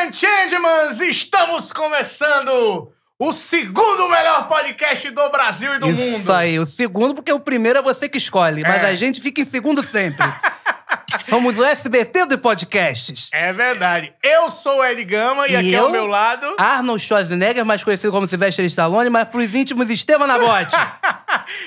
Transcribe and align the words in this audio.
and 0.00 0.12
gentlemen, 0.12 1.10
estamos 1.10 1.72
começando 1.72 2.90
o 3.18 3.32
segundo 3.32 4.08
melhor 4.08 4.46
podcast 4.46 5.10
do 5.10 5.28
Brasil 5.30 5.74
e 5.74 5.78
do 5.78 5.90
Isso 5.90 6.00
mundo. 6.00 6.32
aí, 6.32 6.58
o 6.58 6.64
segundo, 6.64 7.14
porque 7.14 7.32
o 7.32 7.40
primeiro 7.40 7.78
é 7.80 7.82
você 7.82 8.08
que 8.08 8.16
escolhe, 8.18 8.62
mas 8.62 8.82
É. 8.82 8.86
a 8.88 8.94
gente 8.94 9.20
fica 9.20 9.40
em 9.40 9.44
segundo 9.44 9.82
sempre. 9.82 10.26
Somos 11.28 11.58
o 11.58 11.64
SBT 11.64 12.26
de 12.26 12.36
podcasts. 12.36 13.28
É 13.32 13.52
verdade. 13.52 14.12
Eu 14.22 14.48
sou 14.48 14.78
o 14.78 14.84
Ed 14.84 15.04
Gama 15.04 15.46
e, 15.48 15.52
E 15.52 15.56
aqui 15.56 15.72
eu? 15.72 15.84
ao 15.84 15.90
meu 15.90 16.06
lado. 16.06 16.46
Arnold 16.56 17.02
Schwarzenegger, 17.04 17.64
mais 17.64 17.82
conhecido 17.84 18.12
como 18.12 18.26
Sylvester 18.26 18.64
Stallone, 18.66 19.10
mas 19.10 19.28
pros 19.28 19.54
íntimos, 19.54 19.90
Estevam 19.90 20.26
Nabote. 20.26 20.70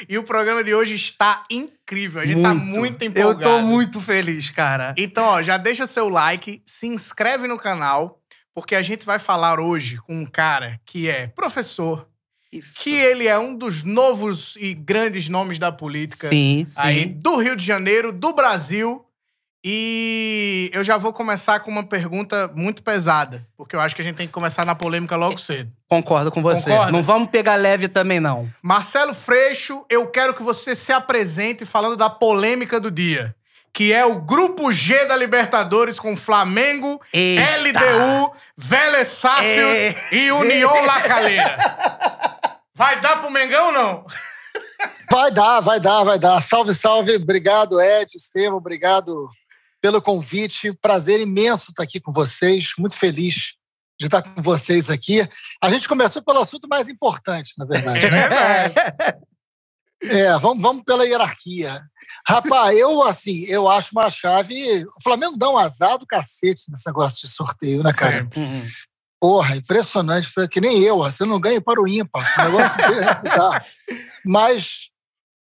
E 0.08 0.18
o 0.18 0.24
programa 0.24 0.64
de 0.64 0.74
hoje 0.74 0.94
está 0.94 1.44
incrível. 1.50 2.22
A 2.22 2.26
gente 2.26 2.42
tá 2.42 2.54
muito 2.54 3.02
Eu 3.04 3.08
empolgado. 3.10 3.42
tô 3.42 3.60
muito 3.60 4.00
feliz, 4.00 4.50
cara. 4.50 4.94
Então, 4.98 5.26
ó, 5.26 5.42
já 5.42 5.58
deixa 5.58 5.86
seu 5.86 6.08
like, 6.10 6.62
se 6.66 6.88
inscreve 6.88 7.48
no 7.48 7.58
canal, 7.58 8.20
porque 8.54 8.76
a 8.76 8.82
gente 8.82 9.06
vai 9.06 9.20
falar 9.20 9.60
hoje 9.60 9.98
com 9.98 10.16
um 10.16 10.26
cara 10.26 10.80
que 10.86 11.10
é 11.10 11.28
professor, 11.28 12.08
Isso. 12.52 12.76
que 12.80 12.94
ele 12.94 13.28
é 13.28 13.38
um 13.38 13.56
dos 13.56 13.84
novos 13.84 14.56
e 14.60 14.74
grandes 14.74 15.28
nomes 15.30 15.58
da 15.58 15.72
política 15.72 16.30
Sim, 16.30 16.64
sim. 16.66 16.76
aí 16.78 17.06
do 17.06 17.38
Rio 17.38 17.56
de 17.56 17.66
Janeiro, 17.66 18.12
do 18.12 18.34
Brasil. 18.34 19.06
E 19.66 20.70
eu 20.74 20.84
já 20.84 20.98
vou 20.98 21.14
começar 21.14 21.62
com 21.62 21.72
uma 21.72 21.84
pergunta 21.86 22.52
muito 22.54 22.84
pesada, 22.84 23.48
porque 23.56 23.74
eu 23.74 23.80
acho 23.80 23.96
que 23.96 24.02
a 24.02 24.04
gente 24.04 24.16
tem 24.16 24.28
que 24.28 24.34
começar 24.34 24.66
na 24.66 24.76
polêmica 24.76 25.16
logo 25.16 25.38
cedo. 25.38 25.72
Concordo 25.88 26.30
com 26.30 26.42
você. 26.42 26.70
Concorda? 26.70 26.92
Não 26.92 27.02
vamos 27.02 27.30
pegar 27.30 27.56
leve 27.56 27.88
também, 27.88 28.20
não. 28.20 28.52
Marcelo 28.62 29.14
Freixo, 29.14 29.86
eu 29.90 30.06
quero 30.08 30.34
que 30.34 30.44
você 30.44 30.76
se 30.76 30.92
apresente 30.92 31.66
falando 31.66 31.96
da 31.96 32.10
polêmica 32.10 32.78
do 32.78 32.92
dia, 32.92 33.34
que 33.72 33.94
é 33.94 34.06
o 34.06 34.20
Grupo 34.20 34.70
G 34.70 35.06
da 35.06 35.16
Libertadores 35.16 35.98
com 35.98 36.18
Flamengo, 36.18 37.02
Eita. 37.14 37.80
LDU, 37.80 38.34
Vélez 38.58 39.08
Sarsfield 39.08 39.98
É. 40.12 40.16
e 40.16 40.32
União 40.32 40.86
La 40.86 41.02
Calera. 41.02 41.58
Vai 42.76 43.00
dar 43.02 43.20
pro 43.20 43.30
Mengão 43.32 43.68
ou 43.68 43.72
não? 43.72 44.06
Vai 45.12 45.32
dar, 45.32 45.60
vai 45.60 45.80
dar, 45.80 46.04
vai 46.04 46.18
dar. 46.18 46.42
Salve, 46.42 46.74
salve. 46.74 47.16
Obrigado, 47.18 47.80
Ed, 47.80 48.16
Estevam. 48.16 48.58
Obrigado 48.58 49.30
pelo 49.80 50.02
convite. 50.02 50.74
Prazer 50.82 51.20
imenso 51.20 51.70
estar 51.70 51.84
aqui 51.84 52.00
com 52.00 52.12
vocês. 52.12 52.72
Muito 52.80 52.98
feliz 52.98 53.54
de 54.00 54.08
estar 54.08 54.24
com 54.24 54.42
vocês 54.42 54.90
aqui. 54.90 55.28
A 55.62 55.70
gente 55.70 55.88
começou 55.88 56.24
pelo 56.24 56.40
assunto 56.40 56.68
mais 56.68 56.90
importante, 56.90 57.54
na 57.60 57.66
verdade, 57.66 58.10
né? 58.10 58.24
É, 60.04 60.38
vamos, 60.40 60.62
vamos 60.62 60.84
pela 60.84 61.06
hierarquia. 61.06 61.80
Rapaz, 62.28 62.78
eu, 62.78 63.04
assim, 63.04 63.44
eu 63.46 63.68
acho 63.70 63.90
uma 63.92 64.10
chave... 64.10 64.86
O 64.98 65.04
Flamengo 65.04 65.38
dá 65.38 65.50
um 65.50 65.58
azar 65.58 65.98
do 65.98 66.08
cacete 66.08 66.70
nesse 66.70 66.86
negócio 66.86 67.28
de 67.28 67.34
sorteio, 67.34 67.84
né, 67.84 67.92
cara? 67.94 68.28
Uhum. 68.36 68.68
Porra, 69.20 69.56
impressionante. 69.56 70.28
Foi 70.28 70.48
que 70.48 70.62
nem 70.62 70.82
eu, 70.82 70.98
você 70.98 71.26
não 71.26 71.40
ganha 71.40 71.62
para 71.62 71.82
o 71.82 71.88
ímpar. 71.88 72.26
O 72.40 72.44
negócio 72.44 72.82
é. 72.82 73.66
Mas, 74.26 74.90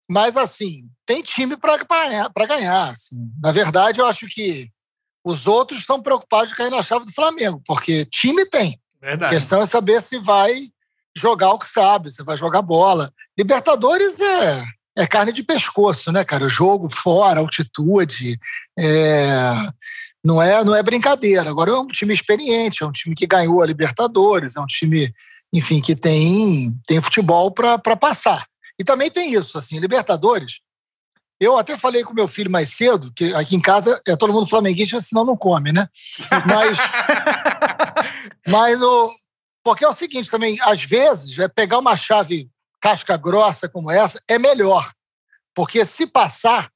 mas, 0.08 0.36
assim, 0.36 0.88
tem 1.04 1.20
time 1.20 1.56
para 1.56 2.46
ganhar. 2.46 2.90
Assim. 2.90 3.16
Na 3.42 3.52
verdade, 3.52 4.00
eu 4.00 4.06
acho 4.06 4.26
que 4.28 4.70
os 5.24 5.46
outros 5.46 5.80
estão 5.80 6.00
preocupados 6.00 6.50
de 6.50 6.56
cair 6.56 6.70
na 6.70 6.82
chave 6.82 7.04
do 7.04 7.12
Flamengo, 7.12 7.60
porque 7.66 8.04
time 8.06 8.46
tem. 8.46 8.80
A 9.02 9.06
Verdade. 9.06 9.34
questão 9.34 9.62
é 9.62 9.66
saber 9.66 10.02
se 10.02 10.18
vai 10.18 10.70
jogar 11.16 11.52
o 11.52 11.58
que 11.58 11.66
sabe, 11.66 12.10
se 12.10 12.22
vai 12.22 12.36
jogar 12.36 12.62
bola. 12.62 13.12
Libertadores 13.36 14.18
é, 14.20 14.64
é 14.98 15.06
carne 15.06 15.32
de 15.32 15.42
pescoço, 15.42 16.10
né, 16.10 16.24
cara? 16.24 16.48
Jogo 16.48 16.88
fora, 16.90 17.40
altitude. 17.40 18.38
é, 18.78 19.70
não, 20.24 20.42
é, 20.42 20.64
não 20.64 20.74
é 20.74 20.82
brincadeira. 20.82 21.48
Agora 21.48 21.70
é 21.70 21.78
um 21.78 21.86
time 21.86 22.12
experiente, 22.12 22.82
é 22.82 22.86
um 22.86 22.92
time 22.92 23.14
que 23.14 23.26
ganhou 23.26 23.62
a 23.62 23.66
Libertadores, 23.66 24.56
é 24.56 24.60
um 24.60 24.66
time, 24.66 25.12
enfim, 25.52 25.80
que 25.80 25.94
tem, 25.94 26.72
tem 26.86 27.00
futebol 27.00 27.52
para 27.52 27.78
passar. 27.96 28.44
E 28.78 28.84
também 28.84 29.10
tem 29.10 29.32
isso, 29.32 29.56
assim, 29.56 29.78
Libertadores. 29.78 30.60
Eu 31.40 31.56
até 31.56 31.78
falei 31.78 32.02
com 32.02 32.12
meu 32.12 32.26
filho 32.26 32.50
mais 32.50 32.70
cedo, 32.70 33.12
que 33.14 33.32
aqui 33.32 33.54
em 33.54 33.60
casa 33.60 34.00
é 34.06 34.16
todo 34.16 34.32
mundo 34.32 34.48
flamenguista, 34.48 35.00
senão 35.00 35.24
não 35.24 35.36
come, 35.36 35.72
né? 35.72 35.88
Mas. 36.46 36.78
Mas 38.46 38.78
no, 38.80 39.10
porque 39.62 39.84
é 39.84 39.88
o 39.88 39.94
seguinte 39.94 40.30
também, 40.30 40.56
às 40.62 40.82
vezes, 40.82 41.38
é 41.38 41.46
pegar 41.46 41.78
uma 41.78 41.96
chave 41.96 42.48
casca 42.80 43.16
grossa 43.16 43.68
como 43.68 43.90
essa 43.90 44.20
é 44.28 44.38
melhor. 44.38 44.90
Porque 45.54 45.84
se 45.84 46.06
passar, 46.06 46.70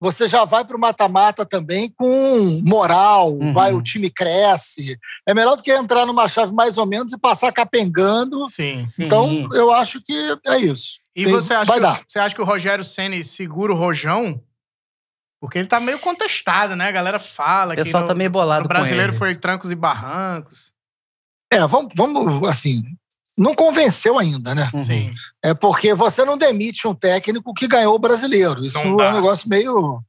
você 0.00 0.28
já 0.28 0.44
vai 0.44 0.64
para 0.64 0.76
o 0.76 0.80
mata-mata 0.80 1.46
também 1.46 1.88
com 1.96 2.60
moral, 2.64 3.32
Uhum. 3.34 3.52
vai, 3.52 3.72
o 3.72 3.82
time 3.82 4.10
cresce. 4.10 4.98
É 5.26 5.32
melhor 5.34 5.56
do 5.56 5.62
que 5.62 5.70
entrar 5.72 6.04
numa 6.06 6.28
chave 6.28 6.52
mais 6.52 6.76
ou 6.76 6.84
menos 6.86 7.12
e 7.12 7.18
passar 7.18 7.52
capengando. 7.52 8.48
Sim. 8.50 8.86
Sim. 8.88 9.04
Então, 9.04 9.48
eu 9.52 9.72
acho 9.72 10.02
que 10.02 10.12
é 10.46 10.58
isso. 10.58 10.98
E 11.16 11.24
Tem- 11.24 11.32
você 11.32 11.54
acha, 11.54 11.66
vai 11.66 11.76
que, 11.78 11.82
dar. 11.82 12.02
você 12.06 12.18
acha 12.18 12.34
que 12.34 12.42
o 12.42 12.44
Rogério 12.44 12.84
Ceni 12.84 13.22
segura 13.24 13.72
o 13.72 13.76
Rojão? 13.76 14.42
Porque 15.40 15.58
ele 15.58 15.68
tá 15.68 15.78
meio 15.78 15.98
contestado, 15.98 16.74
né? 16.74 16.88
A 16.88 16.92
galera 16.92 17.18
fala 17.18 17.74
O 17.74 17.76
que 17.76 17.84
pessoal 17.84 18.02
no, 18.02 18.08
tá 18.08 18.14
meio 18.14 18.30
bolado 18.30 18.62
no 18.62 18.68
brasileiro 18.68 19.12
com 19.12 19.24
ele. 19.24 19.34
foi 19.34 19.34
trancos 19.36 19.70
e 19.70 19.74
barrancos. 19.74 20.72
É, 21.52 21.66
vamos, 21.66 21.92
vamos 21.94 22.48
assim, 22.48 22.82
não 23.36 23.54
convenceu 23.54 24.18
ainda, 24.18 24.54
né? 24.54 24.70
Uhum. 24.72 24.84
Sim. 24.84 25.12
É 25.42 25.52
porque 25.54 25.92
você 25.94 26.24
não 26.24 26.38
demite 26.38 26.86
um 26.86 26.94
técnico 26.94 27.52
que 27.52 27.66
ganhou 27.66 27.94
o 27.94 27.98
brasileiro. 27.98 28.64
Isso 28.64 28.78
é 28.78 28.82
um 28.86 28.96
negócio 29.12 29.48
meio, 29.48 30.00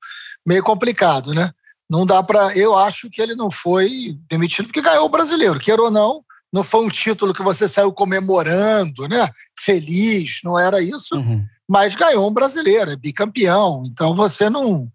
meio 0.45 0.63
complicado, 0.63 1.33
né? 1.33 1.51
Não 1.89 2.05
dá 2.05 2.21
para. 2.23 2.55
Eu 2.55 2.75
acho 2.75 3.09
que 3.09 3.21
ele 3.21 3.35
não 3.35 3.49
foi 3.51 4.17
demitido 4.29 4.65
porque 4.67 4.81
ganhou 4.81 5.05
o 5.05 5.09
brasileiro. 5.09 5.59
Queira 5.59 5.81
ou 5.81 5.91
não, 5.91 6.23
não 6.51 6.63
foi 6.63 6.85
um 6.85 6.89
título 6.89 7.33
que 7.33 7.43
você 7.43 7.67
saiu 7.67 7.91
comemorando, 7.91 9.07
né? 9.07 9.29
Feliz, 9.57 10.39
não 10.43 10.57
era 10.59 10.81
isso, 10.81 11.15
Uhum. 11.15 11.45
mas 11.67 11.95
ganhou 11.95 12.27
um 12.29 12.33
brasileiro, 12.33 12.91
é 12.91 12.95
bicampeão. 12.95 13.83
Então 13.87 14.15
você 14.15 14.49
não. 14.49 14.87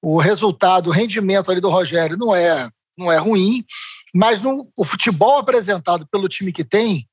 O 0.00 0.18
resultado, 0.18 0.88
o 0.88 0.92
rendimento 0.92 1.50
ali 1.50 1.60
do 1.60 1.68
Rogério 1.70 2.16
não 2.16 2.34
é, 2.34 2.68
não 2.96 3.10
é 3.10 3.16
ruim, 3.18 3.64
mas 4.14 4.40
no, 4.40 4.64
o 4.78 4.84
futebol 4.84 5.38
apresentado 5.38 6.06
pelo 6.06 6.28
time 6.28 6.52
que 6.52 6.62
tem 6.64 7.04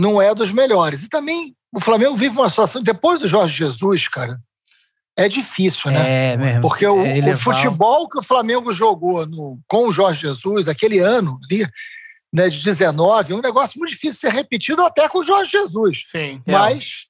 não 0.00 0.20
é 0.20 0.34
dos 0.34 0.50
melhores. 0.52 1.02
E 1.02 1.08
também 1.08 1.54
o 1.72 1.80
Flamengo 1.80 2.16
vive 2.16 2.36
uma 2.36 2.48
situação, 2.50 2.82
depois 2.82 3.20
do 3.20 3.28
Jorge 3.28 3.54
Jesus, 3.56 4.08
cara, 4.08 4.38
é 5.16 5.28
difícil, 5.28 5.90
né? 5.90 6.32
É 6.32 6.36
mesmo. 6.36 6.62
Porque 6.62 6.86
o, 6.86 6.96
É 7.04 7.12
o 7.12 7.16
elevar- 7.16 7.38
futebol 7.38 8.08
que 8.08 8.18
o 8.18 8.22
Flamengo 8.22 8.72
jogou 8.72 9.26
no- 9.26 9.58
com 9.68 9.86
o 9.88 9.92
Jorge 9.92 10.22
Jesus, 10.22 10.66
aquele 10.68 10.98
ano 10.98 11.38
ali, 11.44 11.66
né, 12.32 12.48
de 12.48 12.62
19, 12.62 13.32
é 13.32 13.36
um 13.36 13.40
negócio 13.42 13.78
muito 13.78 13.90
difícil 13.90 14.12
de 14.14 14.20
ser 14.20 14.32
repetido 14.32 14.82
até 14.82 15.08
com 15.08 15.18
o 15.18 15.24
Jorge 15.24 15.50
Jesus. 15.50 16.02
Sim. 16.10 16.40
Mas, 16.46 17.06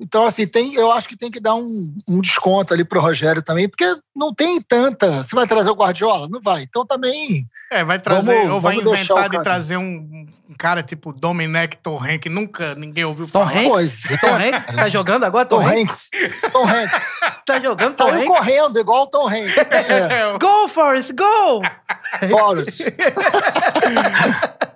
então, 0.00 0.24
assim, 0.24 0.46
tem, 0.46 0.74
eu 0.74 0.92
acho 0.92 1.08
que 1.08 1.16
tem 1.16 1.30
que 1.30 1.40
dar 1.40 1.54
um, 1.56 1.94
um 2.08 2.20
desconto 2.20 2.72
ali 2.72 2.84
pro 2.84 3.00
Rogério 3.00 3.42
também, 3.42 3.68
porque 3.68 3.84
não 4.14 4.32
tem 4.32 4.60
tanta. 4.62 5.22
Você 5.22 5.34
vai 5.34 5.46
trazer 5.46 5.70
o 5.70 5.74
Guardiola? 5.74 6.28
Não 6.28 6.40
vai. 6.40 6.62
Então 6.62 6.86
também. 6.86 7.44
É, 7.70 7.84
vai 7.84 7.98
trazer, 7.98 8.34
Vamos- 8.34 8.52
ou 8.54 8.60
vai 8.60 8.76
inventar 8.76 9.28
de 9.28 9.42
trazer 9.42 9.76
um, 9.76 10.26
um 10.48 10.54
cara 10.58 10.82
tipo 10.82 11.12
Domenech 11.12 11.76
Torren, 11.82 12.18
que 12.18 12.28
nunca 12.30 12.74
ninguém 12.74 13.04
ouviu 13.04 13.26
Tom 13.26 13.40
falar. 13.44 13.50
Hanks? 13.58 13.68
Pois 13.68 14.02
Tom 14.20 14.34
Hanks? 14.34 14.66
Tá 14.74 14.88
jogando 14.88 15.24
agora, 15.24 15.44
Tom, 15.44 15.60
Tom 15.60 15.68
Hanks? 15.68 16.08
Tom 16.52 16.64
Hanks. 16.66 17.02
Tá 17.48 17.58
jogando 17.60 17.94
Tom 17.96 18.08
Hanks? 18.08 18.26
correndo, 18.26 18.78
igual 18.78 19.04
o 19.04 19.06
Tom 19.06 19.26
Hanks. 19.26 19.56
É, 19.70 20.18
É, 20.32 20.38
Go, 20.38 20.68
Forrest, 20.68 21.12
go! 21.14 21.62
Forrest. 22.30 22.80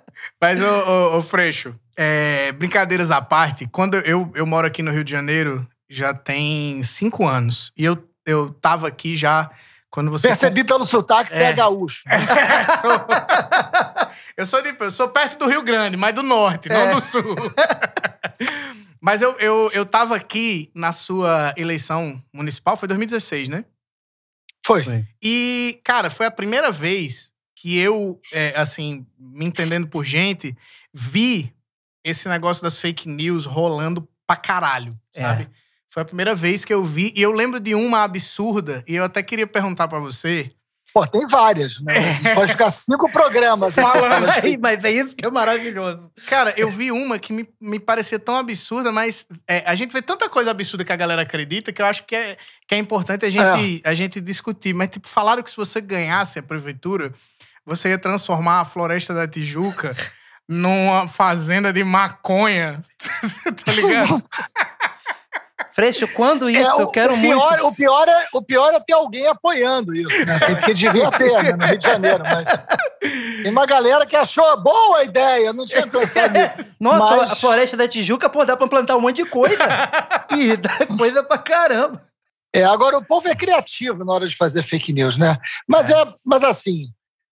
Mas, 0.43 0.59
ô, 0.59 0.65
ô, 0.65 1.17
ô, 1.17 1.21
Freixo, 1.21 1.73
é, 1.95 2.51
brincadeiras 2.51 3.11
à 3.11 3.21
parte, 3.21 3.65
quando 3.71 3.95
eu, 3.95 4.29
eu 4.35 4.45
moro 4.45 4.67
aqui 4.67 4.83
no 4.83 4.91
Rio 4.91 5.01
de 5.05 5.09
Janeiro, 5.11 5.65
já 5.89 6.13
tem 6.13 6.83
cinco 6.83 7.25
anos. 7.25 7.71
E 7.77 7.85
eu, 7.85 7.97
eu 8.25 8.49
tava 8.53 8.89
aqui 8.89 9.15
já 9.15 9.49
quando 9.89 10.11
você. 10.11 10.27
Percebi 10.27 10.65
pelo 10.65 10.83
sotaque 10.83 11.29
que 11.29 11.35
você 11.37 11.43
É. 11.43 11.51
é 11.51 11.53
gaúcho. 11.53 12.03
Sou- 12.81 13.05
eu, 14.35 14.45
sou 14.45 14.61
de, 14.61 14.75
eu 14.77 14.91
sou 14.91 15.07
perto 15.07 15.37
do 15.39 15.47
Rio 15.47 15.63
Grande, 15.63 15.95
mas 15.95 16.13
do 16.13 16.21
norte, 16.21 16.67
não 16.67 16.75
É. 16.75 16.91
do 16.93 16.99
sul. 16.99 17.23
mas 18.99 19.21
eu, 19.21 19.31
eu, 19.39 19.71
eu 19.73 19.85
tava 19.85 20.13
aqui 20.15 20.69
na 20.75 20.91
sua 20.91 21.53
eleição 21.55 22.21
municipal, 22.33 22.75
foi 22.75 22.89
2016, 22.89 23.47
né? 23.47 23.63
Foi. 24.65 24.83
Foi. 24.83 25.05
E, 25.21 25.79
cara, 25.85 26.09
foi 26.09 26.25
a 26.25 26.31
primeira 26.31 26.69
vez 26.69 27.32
que 27.63 27.79
eu, 27.79 28.19
é, 28.33 28.53
assim, 28.57 29.05
me 29.17 29.45
entendendo 29.45 29.87
por 29.87 30.03
gente, 30.03 30.53
vi 30.93 31.53
esse 32.03 32.27
negócio 32.27 32.61
das 32.61 32.77
fake 32.77 33.07
news 33.07 33.45
rolando 33.45 34.05
pra 34.27 34.35
caralho, 34.35 34.93
É. 35.15 35.21
sabe? 35.21 35.49
Foi 35.89 36.03
a 36.03 36.05
primeira 36.05 36.35
vez 36.35 36.65
que 36.65 36.73
eu 36.73 36.83
vi. 36.83 37.13
E 37.15 37.21
eu 37.21 37.31
lembro 37.31 37.61
de 37.61 37.73
uma 37.73 38.03
absurda, 38.03 38.83
e 38.85 38.95
eu 38.95 39.05
até 39.05 39.23
queria 39.23 39.47
perguntar 39.47 39.87
pra 39.87 39.99
você. 39.99 40.51
Pô, 40.93 41.07
tem 41.07 41.25
várias, 41.25 41.79
né? 41.81 41.93
Pode 42.35 42.51
ficar 42.51 42.69
cinco 42.69 43.09
programas 43.09 43.73
Falando. 43.73 44.29
Aí, 44.29 44.57
mas 44.61 44.83
é 44.83 44.91
isso 44.91 45.15
que 45.15 45.25
é 45.25 45.31
maravilhoso. 45.31 46.11
Cara, 46.27 46.53
eu 46.55 46.69
vi 46.69 46.91
uma 46.91 47.17
que 47.17 47.31
me, 47.33 47.49
me 47.59 47.79
parecia 47.79 48.19
tão 48.19 48.35
absurda, 48.37 48.91
mas 48.91 49.25
é, 49.47 49.63
a 49.65 49.73
gente 49.73 49.91
vê 49.91 50.01
tanta 50.03 50.27
coisa 50.29 50.51
absurda 50.51 50.83
que 50.83 50.91
a 50.91 50.95
galera 50.97 51.21
acredita 51.23 51.71
que 51.71 51.81
eu 51.81 51.85
acho 51.85 52.05
que 52.05 52.15
é, 52.15 52.37
que 52.67 52.75
é 52.75 52.77
importante 52.77 53.25
a 53.25 53.29
gente, 53.29 53.81
a 53.83 53.93
gente 53.95 54.19
discutir. 54.21 54.73
Mas, 54.75 54.89
tipo, 54.89 55.07
falaram 55.07 55.41
que 55.41 55.49
se 55.49 55.57
você 55.57 55.79
ganhasse 55.81 56.37
a 56.37 56.43
prefeitura, 56.43 57.11
você 57.65 57.89
ia 57.89 57.97
transformar 57.97 58.61
a 58.61 58.65
Floresta 58.65 59.13
da 59.13 59.27
Tijuca 59.27 59.95
numa 60.47 61.07
fazenda 61.07 61.71
de 61.71 61.83
maconha. 61.83 62.81
tá 63.65 63.71
ligado? 63.71 64.23
Freixo, 65.73 66.07
quando 66.09 66.47
isso? 66.47 66.61
É, 66.61 66.75
o, 66.75 66.81
eu 66.81 66.91
quero 66.91 67.15
o 67.15 67.19
pior, 67.19 67.49
muito. 67.49 67.67
O 67.67 67.75
pior, 67.75 68.07
é, 68.07 68.27
o 68.31 68.41
pior 68.43 68.73
é 68.75 68.79
ter 68.79 68.93
alguém 68.93 69.25
apoiando 69.25 69.95
isso, 69.95 70.23
né? 70.23 70.35
Assim, 70.35 70.55
porque 70.55 70.73
devia 70.75 71.09
ter 71.09 71.31
né, 71.31 71.53
no 71.53 71.65
Rio 71.65 71.79
de 71.79 71.87
Janeiro, 71.87 72.23
mas 72.23 72.47
tem 73.41 73.51
uma 73.51 73.65
galera 73.65 74.05
que 74.05 74.15
achou 74.15 74.61
boa 74.61 74.99
a 74.99 75.03
ideia, 75.03 75.51
não 75.51 75.65
tinha 75.65 75.87
pensado 75.87 76.31
nisso. 76.31 76.73
Nossa, 76.79 77.17
Mas- 77.17 77.31
a 77.31 77.35
floresta 77.35 77.75
da 77.75 77.87
Tijuca, 77.87 78.29
pô, 78.29 78.45
dá 78.45 78.55
pra 78.55 78.67
plantar 78.67 78.95
um 78.95 79.01
monte 79.01 79.23
de 79.23 79.25
coisa. 79.25 79.57
e 80.37 80.55
dá 80.57 80.85
coisa 80.95 81.23
pra 81.23 81.39
caramba. 81.39 82.03
É, 82.55 82.63
agora 82.63 82.99
o 82.99 83.03
povo 83.03 83.27
é 83.27 83.35
criativo 83.35 84.05
na 84.05 84.13
hora 84.13 84.27
de 84.27 84.35
fazer 84.35 84.61
fake 84.61 84.93
news, 84.93 85.17
né? 85.17 85.37
Mas 85.67 85.89
é, 85.89 85.95
mas 86.23 86.43
assim, 86.43 86.89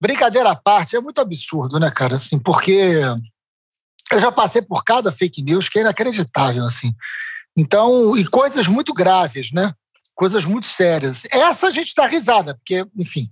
brincadeira 0.05 0.51
à 0.51 0.55
parte, 0.55 0.95
é 0.95 0.99
muito 0.99 1.19
absurdo, 1.19 1.79
né, 1.79 1.89
cara? 1.89 2.15
Assim, 2.15 2.37
porque 2.37 3.01
eu 4.11 4.19
já 4.19 4.31
passei 4.31 4.61
por 4.61 4.83
cada 4.83 5.11
fake 5.11 5.41
news 5.41 5.67
que 5.67 5.79
é 5.79 5.81
inacreditável, 5.81 6.63
assim. 6.63 6.93
Então, 7.57 8.15
e 8.15 8.25
coisas 8.27 8.67
muito 8.67 8.93
graves, 8.93 9.51
né? 9.51 9.73
Coisas 10.13 10.45
muito 10.45 10.67
sérias. 10.67 11.23
Essa 11.31 11.67
a 11.67 11.71
gente 11.71 11.93
dá 11.95 12.05
risada, 12.05 12.53
porque, 12.55 12.85
enfim, 12.95 13.29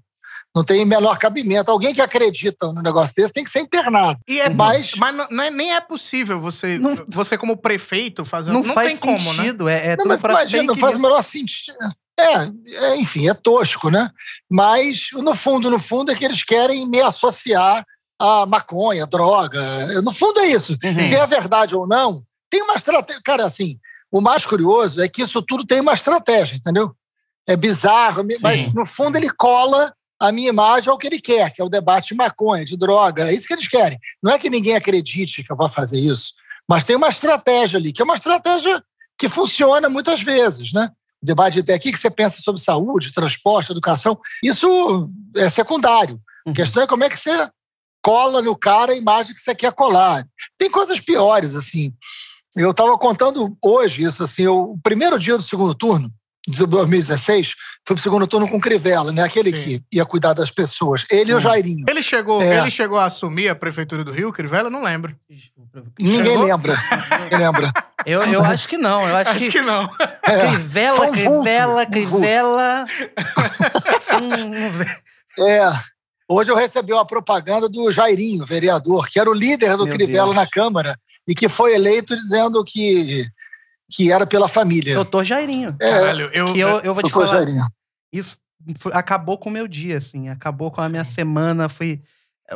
não 0.56 0.64
tem 0.64 0.84
menor 0.84 1.18
cabimento. 1.20 1.70
Alguém 1.70 1.94
que 1.94 2.02
acredita 2.02 2.68
num 2.68 2.82
negócio 2.82 3.14
desse 3.16 3.32
tem 3.34 3.44
que 3.44 3.50
ser 3.52 3.60
internado. 3.60 4.20
E 4.28 4.40
é 4.40 4.50
Mas- 4.50 4.96
mas, 4.96 5.16
não, 5.16 5.28
não 5.30 5.44
é- 5.44 5.52
nem 5.52 5.74
é 5.76 5.82
possível 5.82 6.40
você, 6.42 6.80
Não- 6.80 6.96
você 7.08 7.38
como 7.38 7.56
prefeito 7.56 8.26
fazer. 8.26 8.52
Não, 8.52 8.64
Não, 8.64 8.74
faz 8.74 8.88
tem 8.90 8.98
como, 8.98 9.34
né? 9.34 9.44
sentido. 9.44 9.70
É, 9.70 9.88
é 9.90 9.96
Não, 9.96 10.06
mas 10.08 10.22
imagina, 10.24 10.48
fake 10.50 10.68
não 10.68 10.76
faz 10.76 10.96
o 10.96 11.00
menor 11.00 11.22
sentido. 11.22 11.78
É, 12.20 12.86
é, 12.86 12.96
enfim, 12.98 13.28
é 13.28 13.34
tosco, 13.34 13.90
né? 13.90 14.10
Mas, 14.50 15.08
no 15.14 15.36
fundo, 15.36 15.70
no 15.70 15.80
fundo, 15.80 16.12
é 16.12 16.16
que 16.16 16.24
eles 16.24 16.44
querem 16.44 16.88
me 16.88 17.02
associar 17.02 17.86
a 18.20 18.46
maconha, 18.46 19.08
droga. 19.08 20.02
No 20.02 20.12
fundo 20.14 20.40
é 20.40 20.48
isso. 20.48 20.78
Uhum. 20.84 20.94
Se 20.94 21.16
é 21.16 21.26
verdade 21.26 21.76
ou 21.76 21.88
não, 21.88 22.24
tem 22.50 22.62
uma 22.62 22.76
estratégia. 22.76 23.22
Cara, 23.24 23.46
assim, 23.46 23.80
o 24.12 24.22
mais 24.22 24.46
curioso 24.46 25.02
é 25.02 25.10
que 25.10 25.24
isso 25.24 25.42
tudo 25.42 25.66
tem 25.66 25.82
uma 25.82 25.94
estratégia, 25.94 26.56
entendeu? 26.56 26.96
É 27.48 27.56
bizarro, 27.56 28.24
mas 28.42 28.74
no 28.74 28.86
fundo 28.86 29.18
ele 29.18 29.30
cola 29.30 29.94
a 30.20 30.32
minha 30.32 30.50
imagem 30.50 30.90
ao 30.90 30.98
que 30.98 31.08
ele 31.08 31.20
quer, 31.20 31.52
que 31.52 31.62
é 31.62 31.66
o 31.66 31.70
debate 31.70 32.10
de 32.10 32.16
maconha, 32.16 32.64
de 32.64 32.78
droga. 32.78 33.30
É 33.30 33.34
isso 33.34 33.48
que 33.48 33.54
eles 33.54 33.68
querem. 33.68 34.00
Não 34.22 34.32
é 34.32 34.40
que 34.40 34.50
ninguém 34.50 34.76
acredite 34.76 35.44
que 35.44 35.52
eu 35.52 35.58
vou 35.58 35.68
fazer 35.68 36.00
isso, 36.00 36.32
mas 36.70 36.86
tem 36.86 36.96
uma 36.96 37.10
estratégia 37.10 37.78
ali, 37.78 37.92
que 37.92 38.02
é 38.02 38.06
uma 38.06 38.16
estratégia 38.16 38.82
que 39.18 39.28
funciona 39.28 39.90
muitas 39.90 40.22
vezes, 40.22 40.72
né? 40.72 40.90
Debate 41.24 41.54
de 41.54 41.60
ideia, 41.62 41.78
o 41.78 41.80
que 41.82 41.96
você 41.96 42.10
pensa 42.12 42.42
sobre 42.42 42.62
saúde, 42.62 43.12
transporte, 43.14 43.72
educação, 43.72 44.20
isso 44.44 45.10
é 45.38 45.50
secundário. 45.50 46.20
A 46.46 46.50
Uhum. 46.50 46.54
questão 46.54 46.84
é 46.84 46.88
como 46.88 47.04
é 47.06 47.10
que 47.10 47.18
você 47.18 47.50
cola 48.04 48.42
no 48.42 48.56
cara 48.56 48.92
a 48.92 48.98
imagem 48.98 49.34
que 49.34 49.40
você 49.40 49.56
quer 49.56 49.72
colar. 49.72 50.28
Tem 50.58 50.70
coisas 50.70 51.00
piores, 51.00 51.56
assim. 51.56 51.94
Eu 52.58 52.72
estava 52.72 52.98
contando 52.98 53.58
hoje 53.64 54.04
isso, 54.04 54.22
assim, 54.24 54.44
eu- 54.44 54.72
o 54.74 54.80
primeiro 54.84 55.18
dia 55.18 55.38
do 55.38 55.44
segundo 55.44 55.74
turno, 55.74 56.12
de 56.46 56.66
2016, 56.68 57.54
foi 57.86 57.96
pro 57.96 58.04
segundo 58.04 58.26
turno 58.28 58.48
com 58.48 58.58
o 58.58 58.62
Crivella, 58.62 59.12
né? 59.12 59.22
Aquele 59.24 59.52
Sim. 59.52 59.64
que 59.64 59.84
ia 59.98 60.06
cuidar 60.06 60.34
das 60.34 60.50
pessoas. 60.50 61.04
Ele 61.12 61.32
e 61.32 61.36
o. 61.36 61.40
Jairinho. 61.40 61.86
Ele 61.90 62.02
chegou, 62.02 62.42
É. 62.42 62.60
ele 62.60 62.72
chegou 62.72 62.98
a 62.98 63.06
assumir 63.06 63.50
a 63.50 63.56
prefeitura 63.56 64.04
do 64.06 64.12
Rio, 64.12 64.32
Crivella? 64.32 64.70
Não 64.70 64.82
lembro. 64.82 65.14
Ninguém 66.00 66.24
Chegou? 66.24 66.44
lembra. 66.46 66.78
Ninguém 67.24 67.40
lembra. 67.40 67.72
Eu, 68.06 68.22
eu 68.24 68.42
acho 68.44 68.68
que 68.68 68.78
não. 68.78 69.06
Eu 69.08 69.16
acho, 69.18 69.32
Acho 69.32 69.40
que, 69.40 69.52
que 69.52 69.62
não. 69.62 69.90
É. 70.24 70.48
Crivella, 70.48 71.08
um 71.08 71.12
Crivella, 71.12 71.82
um. 71.84 71.86
Crivella. 71.92 72.86
É. 75.40 75.62
Hoje 76.30 76.52
eu 76.52 76.56
recebi 76.56 76.94
uma 76.94 77.06
propaganda 77.06 77.68
do 77.68 77.92
Jairinho, 77.92 78.46
vereador, 78.46 79.08
que 79.08 79.20
era 79.20 79.30
o 79.30 79.34
líder 79.34 79.76
do 79.76 79.86
Meu 79.86 79.94
Crivella 79.94 80.26
Deus. 80.26 80.36
na 80.36 80.48
Câmara 80.48 80.98
e 81.28 81.34
que 81.36 81.50
foi 81.50 81.74
eleito 81.74 82.16
dizendo 82.16 82.64
que, 82.64 83.26
que 83.96 84.12
era 84.12 84.26
pela 84.26 84.48
família. 84.48 84.96
doutor 84.96 85.24
Jairinho. 85.24 85.76
É, 85.80 85.90
Caralho, 85.92 86.26
eu, 86.34 86.54
Que 86.54 86.60
eu, 86.60 86.80
eu 86.80 86.94
vou 86.94 87.04
te 87.04 87.12
falar. 87.12 87.28
Jairinho. 87.28 87.68
Isso 88.12 88.38
foi- 88.78 88.94
acabou 88.94 89.38
com 89.38 89.50
o 89.50 89.54
meu 89.54 89.68
dia, 89.68 89.98
assim. 89.98 90.30
Acabou 90.30 90.72
com 90.72 90.82
a 90.82 90.90
minha 90.90 91.04
semana. 91.04 91.70
Foi 91.70 92.02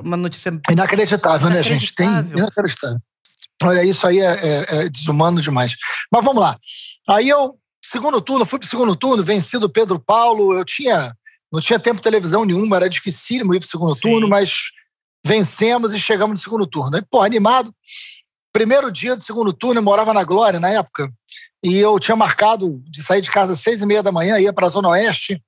uma 0.04 0.18
notícia. 0.18 0.60
Inacreditável, 0.70 1.50
né, 1.50 1.62
gente? 1.64 1.94
Tem 1.94 2.08
Inacreditável. 2.08 2.38
inacreditável. 2.40 2.98
Olha, 3.64 3.84
isso 3.84 4.06
aí 4.06 4.20
é, 4.20 4.26
é- 4.34 4.66
é 4.86 4.90
desumano 4.90 5.42
demais. 5.42 5.74
Mas 6.12 6.24
vamos 6.24 6.42
lá. 6.42 6.58
Aí 7.10 7.28
eu, 7.30 7.58
segundo 7.84 8.22
turno, 8.22 8.46
fui 8.46 8.60
pro 8.60 8.68
segundo 8.68 8.96
turno, 8.96 9.24
venci 9.24 9.58
do 9.58 9.70
Pedro 9.70 10.00
Paulo. 10.00 10.54
Eu 10.54 10.64
tinha, 10.64 11.14
não 11.52 11.60
tinha 11.62 11.80
tempo 11.80 11.98
de 11.98 12.04
televisão 12.04 12.46
nenhuma, 12.46 12.76
era 12.76 12.90
dificílimo 12.90 13.54
ir 13.56 13.60
pro 13.60 13.68
segundo 13.68 13.96
Sim. 13.96 14.02
turno, 14.02 14.28
mas 14.30 14.56
vencemos 15.26 15.94
e 15.94 16.00
chegamos 16.00 16.40
no 16.40 16.44
segundo 16.44 16.66
turno. 16.68 16.96
Aí, 16.98 17.04
pô, 17.10 17.22
animado. 17.22 17.74
Primeiro 18.54 18.92
dia 18.92 19.16
do 19.16 19.22
segundo 19.22 19.52
turno, 19.54 19.80
eu 19.80 19.84
morava 19.84 20.14
na 20.14 20.24
Glória 20.24 20.60
na 20.60 20.70
época, 20.70 21.12
e 21.64 21.78
eu 21.78 22.00
tinha 22.00 22.16
marcado 22.16 22.82
de 22.86 23.02
sair 23.04 23.22
de 23.22 23.32
casa 23.32 23.54
às 23.54 23.60
seis 23.60 23.82
e 23.82 23.86
meia 23.86 24.04
da 24.04 24.12
manhã, 24.12 24.40
ia 24.40 24.54
para 24.54 24.68
a 24.68 24.70
Zona 24.70 24.90
Oeste. 24.90 25.42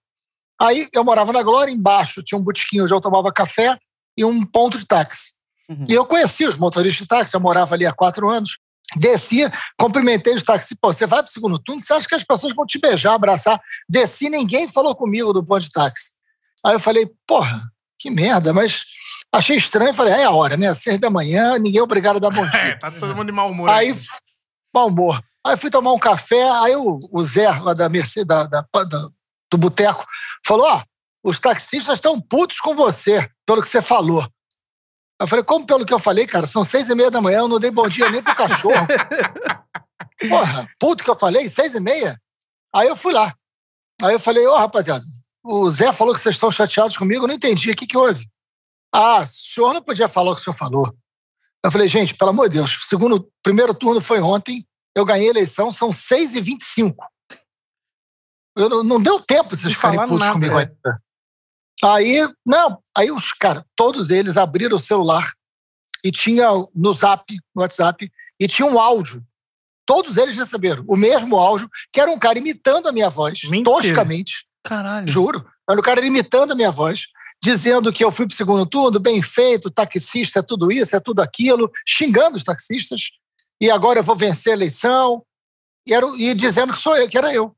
Aí 0.61 0.87
eu 0.93 1.03
morava 1.03 1.31
na 1.31 1.41
Glória, 1.41 1.71
embaixo 1.71 2.23
tinha 2.23 2.37
um 2.37 2.43
botequim 2.43 2.81
onde 2.81 2.93
eu 2.93 2.99
tomava 2.99 3.31
café 3.31 3.77
e 4.17 4.25
um 4.25 4.43
ponto 4.43 4.77
de 4.77 4.85
táxi. 4.85 5.39
Uhum. 5.69 5.85
E 5.87 5.93
eu 5.93 6.05
conhecia 6.05 6.49
os 6.49 6.57
motoristas 6.57 7.03
de 7.03 7.07
táxi, 7.07 7.35
eu 7.35 7.39
morava 7.39 7.75
ali 7.75 7.85
há 7.85 7.93
quatro 7.93 8.29
anos. 8.29 8.57
Descia, 8.95 9.51
cumprimentei 9.77 10.33
os 10.33 10.43
táxis. 10.43 10.75
Pô, 10.81 10.91
você 10.91 11.05
vai 11.05 11.19
para 11.19 11.29
o 11.29 11.31
segundo 11.31 11.59
turno, 11.59 11.79
você 11.79 11.93
acha 11.93 12.07
que 12.07 12.15
as 12.15 12.23
pessoas 12.23 12.55
vão 12.55 12.65
te 12.65 12.79
beijar, 12.79 13.13
abraçar? 13.13 13.61
Desci, 13.87 14.29
ninguém 14.29 14.67
falou 14.67 14.95
comigo 14.95 15.31
do 15.31 15.45
ponto 15.45 15.61
de 15.61 15.69
táxi. 15.69 16.11
Aí 16.65 16.73
eu 16.73 16.79
falei, 16.79 17.09
porra, 17.27 17.61
que 17.99 18.09
merda, 18.09 18.51
mas 18.51 18.83
achei 19.31 19.57
estranho. 19.57 19.93
Falei, 19.93 20.13
é 20.13 20.23
a 20.23 20.31
hora, 20.31 20.57
né? 20.57 20.67
Às 20.67 20.79
seis 20.79 20.99
da 20.99 21.09
manhã, 21.09 21.57
ninguém 21.59 21.79
é 21.79 21.83
obrigado 21.83 22.17
a 22.17 22.19
dar 22.19 22.31
bom 22.31 22.45
É, 22.55 22.69
dia. 22.69 22.79
tá 22.79 22.91
todo 22.91 23.15
mundo 23.15 23.27
de 23.27 23.31
mau 23.31 23.51
humor. 23.51 23.69
Aí, 23.69 23.91
aí. 23.91 23.99
mau 24.73 24.87
humor. 24.87 25.23
Aí 25.49 25.57
fui 25.57 25.69
tomar 25.69 25.91
um 25.93 25.99
café, 25.99 26.49
aí 26.61 26.75
o, 26.75 26.99
o 27.11 27.23
Zé, 27.23 27.49
lá 27.49 27.73
da 27.73 27.89
Mercedes, 27.89 28.27
da, 28.27 28.43
da- 28.45 28.61
da- 28.61 29.09
do 29.51 29.57
boteco, 29.57 30.05
falou: 30.45 30.65
ó, 30.67 30.83
os 31.23 31.39
taxistas 31.39 31.95
estão 31.97 32.19
putos 32.19 32.59
com 32.59 32.75
você, 32.75 33.29
pelo 33.45 33.61
que 33.61 33.67
você 33.67 33.81
falou. 33.81 34.27
Eu 35.21 35.27
falei, 35.27 35.43
como 35.43 35.65
pelo 35.65 35.85
que 35.85 35.93
eu 35.93 35.99
falei, 35.99 36.25
cara? 36.25 36.47
São 36.47 36.63
seis 36.63 36.89
e 36.89 36.95
meia 36.95 37.11
da 37.11 37.19
manhã, 37.19 37.39
eu 37.39 37.47
não 37.47 37.59
dei 37.59 37.71
bom 37.71 37.89
dia 37.89 38.09
nem 38.09 38.23
pro 38.23 38.35
cachorro. 38.35 38.87
Porra, 40.29 40.69
puto 40.79 41.03
que 41.03 41.09
eu 41.09 41.15
falei, 41.17 41.49
seis 41.49 41.75
e 41.75 41.79
meia? 41.79 42.17
Aí 42.73 42.87
eu 42.87 42.95
fui 42.95 43.11
lá. 43.13 43.33
Aí 44.01 44.13
eu 44.13 44.19
falei, 44.19 44.45
ô 44.47 44.55
rapaziada, 44.55 45.03
o 45.43 45.69
Zé 45.69 45.91
falou 45.91 46.13
que 46.13 46.21
vocês 46.21 46.35
estão 46.35 46.49
chateados 46.49 46.97
comigo, 46.97 47.23
eu 47.23 47.27
não 47.27 47.35
entendi, 47.35 47.71
o 47.71 47.75
que, 47.75 47.85
que 47.87 47.97
houve? 47.97 48.29
Ah, 48.93 49.19
o 49.23 49.27
senhor 49.27 49.73
não 49.73 49.81
podia 49.81 50.07
falar 50.07 50.31
o 50.31 50.35
que 50.35 50.41
o 50.41 50.43
senhor 50.43 50.55
falou. 50.55 50.93
Eu 51.63 51.71
falei, 51.71 51.87
gente, 51.89 52.15
pelo 52.15 52.29
amor 52.29 52.47
de 52.47 52.57
Deus, 52.57 52.77
o 52.77 52.85
segundo, 52.85 53.29
primeiro 53.43 53.73
turno 53.73 53.99
foi 53.99 54.21
ontem, 54.21 54.65
eu 54.99 55.05
ganhei 55.05 55.27
a 55.27 55.31
eleição, 55.31 55.71
são 55.71 55.91
6 55.91 56.35
e 56.35 56.41
25 56.41 57.05
eu 58.59 58.69
não, 58.69 58.83
não 58.83 59.01
deu 59.01 59.19
tempo 59.19 59.55
vocês 59.55 59.73
ficarem 59.73 59.99
putos 60.01 60.19
nada, 60.19 60.33
comigo 60.33 60.59
é. 60.59 60.69
Aí, 61.81 62.27
não, 62.45 62.81
aí 62.95 63.09
os 63.09 63.31
caras, 63.31 63.63
todos 63.75 64.09
eles 64.09 64.35
abriram 64.35 64.75
o 64.75 64.81
celular 64.81 65.31
e 66.03 66.11
tinha 66.11 66.49
no 66.75 66.93
zap, 66.93 67.33
no 67.55 67.61
WhatsApp, 67.61 68.11
e 68.37 68.47
tinha 68.47 68.67
um 68.67 68.77
áudio. 68.77 69.23
Todos 69.85 70.17
eles 70.17 70.35
receberam 70.35 70.83
o 70.87 70.97
mesmo 70.97 71.37
áudio, 71.37 71.69
que 71.91 72.01
era 72.01 72.11
um 72.11 72.19
cara 72.19 72.37
imitando 72.37 72.87
a 72.87 72.91
minha 72.91 73.09
voz, 73.09 73.43
Mentira. 73.45 73.63
toscamente, 73.63 74.45
Caralho. 74.61 75.07
juro. 75.07 75.45
Era 75.69 75.79
o 75.79 75.83
cara 75.83 76.05
imitando 76.05 76.51
a 76.51 76.55
minha 76.55 76.71
voz, 76.71 77.07
dizendo 77.41 77.93
que 77.93 78.03
eu 78.03 78.11
fui 78.11 78.27
pro 78.27 78.35
segundo 78.35 78.65
turno, 78.65 78.99
bem 78.99 79.21
feito, 79.21 79.71
taxista 79.71 80.39
é 80.39 80.43
tudo 80.43 80.71
isso, 80.71 80.95
é 80.95 80.99
tudo 80.99 81.21
aquilo, 81.21 81.71
xingando 81.87 82.35
os 82.35 82.43
taxistas, 82.43 83.09
e 83.61 83.69
agora 83.69 83.99
eu 83.99 84.03
vou 84.03 84.15
vencer 84.15 84.51
a 84.51 84.55
eleição, 84.55 85.25
e, 85.87 85.93
era, 85.93 86.05
e 86.17 86.33
dizendo 86.33 86.73
que 86.73 86.79
sou 86.79 86.95
eu, 86.97 87.09
que 87.09 87.17
era 87.17 87.33
eu. 87.33 87.55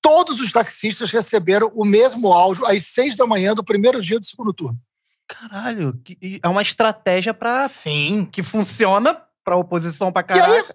Todos 0.00 0.40
os 0.40 0.52
taxistas 0.52 1.10
receberam 1.10 1.68
o 1.74 1.84
mesmo 1.84 2.32
áudio 2.32 2.64
às 2.66 2.86
seis 2.86 3.16
da 3.16 3.26
manhã 3.26 3.54
do 3.54 3.64
primeiro 3.64 4.00
dia 4.00 4.18
do 4.18 4.24
segundo 4.24 4.52
turno. 4.54 4.78
Caralho. 5.26 6.00
que- 6.04 6.40
É 6.42 6.48
uma 6.48 6.62
estratégia 6.62 7.34
pra, 7.34 7.68
Sim. 7.68 8.24
que 8.32 8.42
funciona 8.42 9.20
pra 9.44 9.56
oposição 9.56 10.12
pra 10.12 10.24
E 10.28 10.32
aí, 10.32 10.40
caralho. 10.40 10.74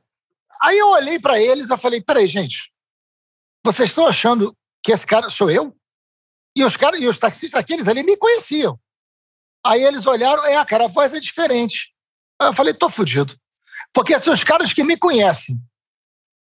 aí 0.62 0.78
eu 0.78 0.90
olhei 0.90 1.20
para 1.20 1.40
eles 1.42 1.70
e 1.70 1.78
falei: 1.78 2.02
peraí, 2.02 2.28
gente, 2.28 2.72
vocês 3.66 3.90
estão 3.90 4.06
achando 4.06 4.54
que 4.84 4.92
esse 4.92 5.08
cara 5.08 5.30
sou 5.30 5.50
eu? 5.50 5.74
E 6.58 6.66
os 6.66 6.76
caras 6.76 7.00
e 7.02 7.08
os 7.08 7.18
taxistas 7.18 7.58
aqueles 7.60 7.88
ali 7.88 8.04
me 8.04 8.18
conheciam. 8.18 8.78
Aí 9.66 9.82
eles 9.84 10.06
olharam, 10.06 10.44
é, 10.46 10.64
cara, 10.66 10.86
a 10.86 10.90
voz 10.90 11.14
é 11.14 11.20
diferente. 11.22 11.94
Aí 12.42 12.50
eu 12.50 12.54
falei, 12.54 12.74
tô 12.74 12.90
fudido. 12.90 13.38
Porque 13.94 14.20
se 14.20 14.30
os 14.30 14.44
caras 14.44 14.74
que 14.74 14.84
me 14.84 14.98
conhecem 14.98 15.58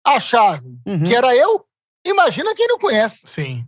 acharam 0.05 0.77
Uhum. 0.85 1.03
que 1.03 1.13
era 1.15 1.35
eu, 1.35 1.65
imagina 2.05 2.55
quem 2.55 2.67
não 2.67 2.79
conhece. 2.79 3.21
Sim. 3.27 3.67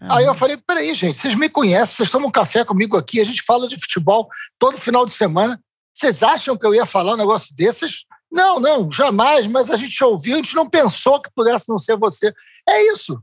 Aí 0.00 0.24
eu 0.26 0.34
falei, 0.34 0.58
peraí, 0.58 0.94
gente, 0.94 1.16
vocês 1.18 1.34
me 1.34 1.48
conhecem, 1.48 1.96
vocês 1.96 2.10
tomam 2.10 2.28
um 2.28 2.32
café 2.32 2.64
comigo 2.64 2.96
aqui, 2.98 3.18
a 3.20 3.24
gente 3.24 3.42
fala 3.42 3.66
de 3.66 3.76
futebol 3.80 4.28
todo 4.58 4.76
final 4.76 5.06
de 5.06 5.12
semana. 5.12 5.58
Vocês 5.94 6.22
acham 6.22 6.56
que 6.56 6.66
eu 6.66 6.74
ia 6.74 6.84
falar 6.84 7.14
um 7.14 7.16
negócio 7.16 7.54
desses? 7.56 8.04
Não, 8.30 8.60
não, 8.60 8.90
jamais, 8.90 9.46
mas 9.46 9.70
a 9.70 9.76
gente 9.76 10.02
ouviu, 10.04 10.34
a 10.34 10.36
gente 10.42 10.54
não 10.54 10.68
pensou 10.68 11.22
que 11.22 11.30
pudesse 11.34 11.66
não 11.68 11.78
ser 11.78 11.96
você. 11.96 12.34
É 12.68 12.92
isso. 12.92 13.18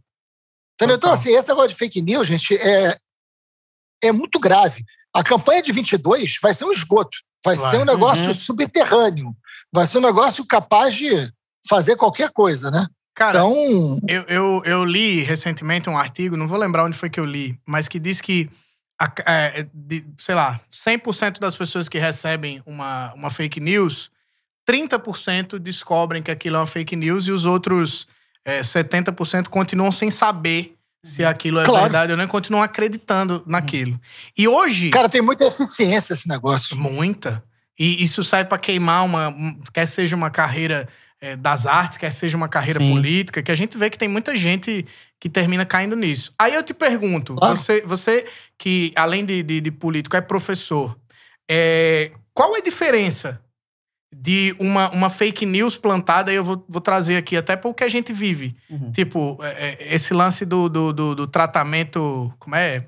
Entendeu? 0.73 0.95
Então, 0.95 1.11
assim, 1.11 1.29
esse 1.35 1.47
negócio 1.47 1.69
de 1.69 1.75
fake 1.75 2.01
news, 2.01 2.27
gente, 2.27 2.55
é, 2.57 2.97
é 4.03 4.11
muito 4.11 4.39
grave. 4.39 4.83
A 5.13 5.23
campanha 5.23 5.61
de 5.61 5.71
22 5.71 6.39
vai 6.41 6.55
ser 6.55 6.65
um 6.65 6.71
esgoto, 6.71 7.15
vai 7.45 7.55
Claro. 7.55 7.69
ser 7.77 7.83
um 7.83 7.85
negócio 7.85 8.29
Uhum. 8.29 8.33
subterrâneo, 8.33 9.35
vai 9.73 9.87
ser 9.87 9.97
um 9.97 10.01
negócio 10.01 10.45
capaz 10.45 10.95
de 10.95 11.31
fazer 11.67 11.95
qualquer 11.95 12.29
coisa, 12.31 12.69
né? 12.69 12.85
Cara, 13.15 13.39
Então, 13.39 13.99
eu, 14.07 14.23
eu, 14.27 14.61
eu 14.65 14.85
li 14.85 15.21
recentemente 15.21 15.89
um 15.89 15.97
artigo, 15.97 16.35
não 16.37 16.47
vou 16.47 16.57
lembrar 16.57 16.85
onde 16.85 16.97
foi 16.97 17.09
que 17.09 17.19
eu 17.19 17.25
li, 17.25 17.57
mas 17.65 17.87
que 17.87 17.99
diz 17.99 18.19
que, 18.21 18.49
a- 18.99 19.11
é, 19.27 19.67
de- 19.73 20.05
sei 20.17 20.33
lá, 20.35 20.59
100% 20.71 21.39
das 21.39 21.55
pessoas 21.55 21.87
que 21.87 21.99
recebem 21.99 22.61
uma, 22.65 23.13
uma 23.13 23.29
fake 23.29 23.59
news, 23.59 24.09
30% 24.67 25.59
descobrem 25.59 26.23
que 26.23 26.31
aquilo 26.31 26.55
é 26.55 26.59
uma 26.59 26.67
fake 26.67 26.95
news 26.95 27.27
e 27.27 27.31
os 27.31 27.45
outros 27.45 28.07
é, 28.45 28.61
70% 28.61 29.47
continuam 29.47 29.91
sem 29.91 30.09
saber 30.09 30.75
se 31.03 31.23
aquilo 31.23 31.59
é 31.59 31.65
Claro. 31.65 31.81
verdade 31.83 32.11
ou 32.13 32.17
não, 32.17 32.23
e 32.23 32.27
continuam 32.27 32.63
acreditando 32.63 33.43
naquilo. 33.45 33.99
E 34.37 34.47
hoje. 34.47 34.89
cara, 34.89 35.09
tem 35.09 35.21
muita 35.21 35.45
eficiência 35.45 36.13
esse 36.13 36.27
negócio. 36.27 36.75
Muita. 36.77 37.43
E 37.79 38.03
isso 38.03 38.23
serve 38.23 38.49
para 38.49 38.57
queimar 38.57 39.03
uma. 39.05 39.29
um- 39.29 39.59
Quer 39.73 39.85
seja 39.87 40.15
uma 40.15 40.29
carreira 40.29 40.87
eh, 41.21 41.35
das 41.35 41.65
artes, 41.65 41.97
quer 41.97 42.11
seja 42.11 42.35
uma 42.37 42.47
carreira 42.49 42.79
Sim. 42.79 42.91
política, 42.91 43.41
que 43.41 43.51
a 43.51 43.55
gente 43.55 43.77
vê 43.77 43.89
que 43.89 43.97
tem 43.97 44.07
muita 44.09 44.35
gente 44.35 44.85
que 45.19 45.29
termina 45.29 45.65
caindo 45.65 45.95
nisso. 45.95 46.33
Aí 46.37 46.53
eu 46.53 46.61
te 46.61 46.73
pergunto, 46.73 47.35
Claro. 47.35 47.55
você, 47.55 47.81
você 47.81 48.25
que, 48.57 48.91
além 48.95 49.25
de, 49.25 49.41
de, 49.41 49.61
de 49.61 49.71
político, 49.71 50.15
é 50.17 50.21
professor, 50.21 50.97
eh, 51.49 52.11
qual 52.33 52.55
é 52.55 52.59
a 52.59 52.63
diferença 52.63 53.39
de 54.15 54.55
uma, 54.59 54.89
uma 54.91 55.09
fake 55.09 55.45
news 55.45 55.75
plantada, 55.77 56.31
e 56.31 56.35
eu 56.35 56.43
vou, 56.43 56.63
vou 56.69 56.81
trazer 56.81 57.15
aqui 57.15 57.35
até 57.35 57.55
para 57.55 57.69
o 57.69 57.73
que 57.73 57.83
a 57.83 57.89
gente 57.89 58.13
vive. 58.13 58.55
Uhum. 58.69 58.91
Tipo, 58.91 59.39
eh, 59.41 59.77
eh, 59.79 59.95
esse 59.95 60.13
lance 60.13 60.45
do, 60.45 60.69
do, 60.69 60.93
do, 60.93 61.15
do 61.15 61.27
tratamento, 61.27 62.31
como 62.37 62.55
é? 62.55 62.87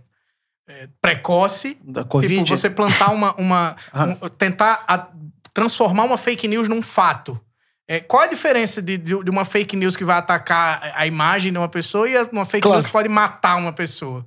Eh, 0.67 0.89
precoce, 1.01 1.77
Da 1.83 2.03
Covid? 2.03 2.43
Tipo, 2.43 2.57
você 2.57 2.69
plantar 2.69 3.11
uma. 3.11 3.33
uma 3.35 3.75
Ah. 3.93 4.05
um- 4.05 4.15
tentar 4.29 4.83
a- 4.87 5.09
transformar 5.53 6.03
uma 6.03 6.17
fake 6.17 6.47
news 6.47 6.67
num 6.67 6.81
fato. 6.81 7.39
É, 7.87 7.99
qual 7.99 8.23
a 8.23 8.27
diferença 8.27 8.81
de, 8.81 8.97
de, 8.97 9.23
de 9.23 9.29
uma 9.29 9.45
fake 9.45 9.75
news 9.75 9.95
que 9.95 10.03
vai 10.03 10.17
atacar 10.17 10.81
a- 10.83 11.01
a 11.01 11.07
imagem 11.07 11.51
de 11.51 11.57
uma 11.57 11.69
pessoa 11.69 12.09
e 12.09 12.17
uma 12.31 12.43
fake 12.45 12.63
Claro. 12.63 12.77
news 12.77 12.87
que 12.87 12.91
pode 12.91 13.07
matar 13.09 13.55
uma 13.57 13.71
pessoa? 13.71 14.25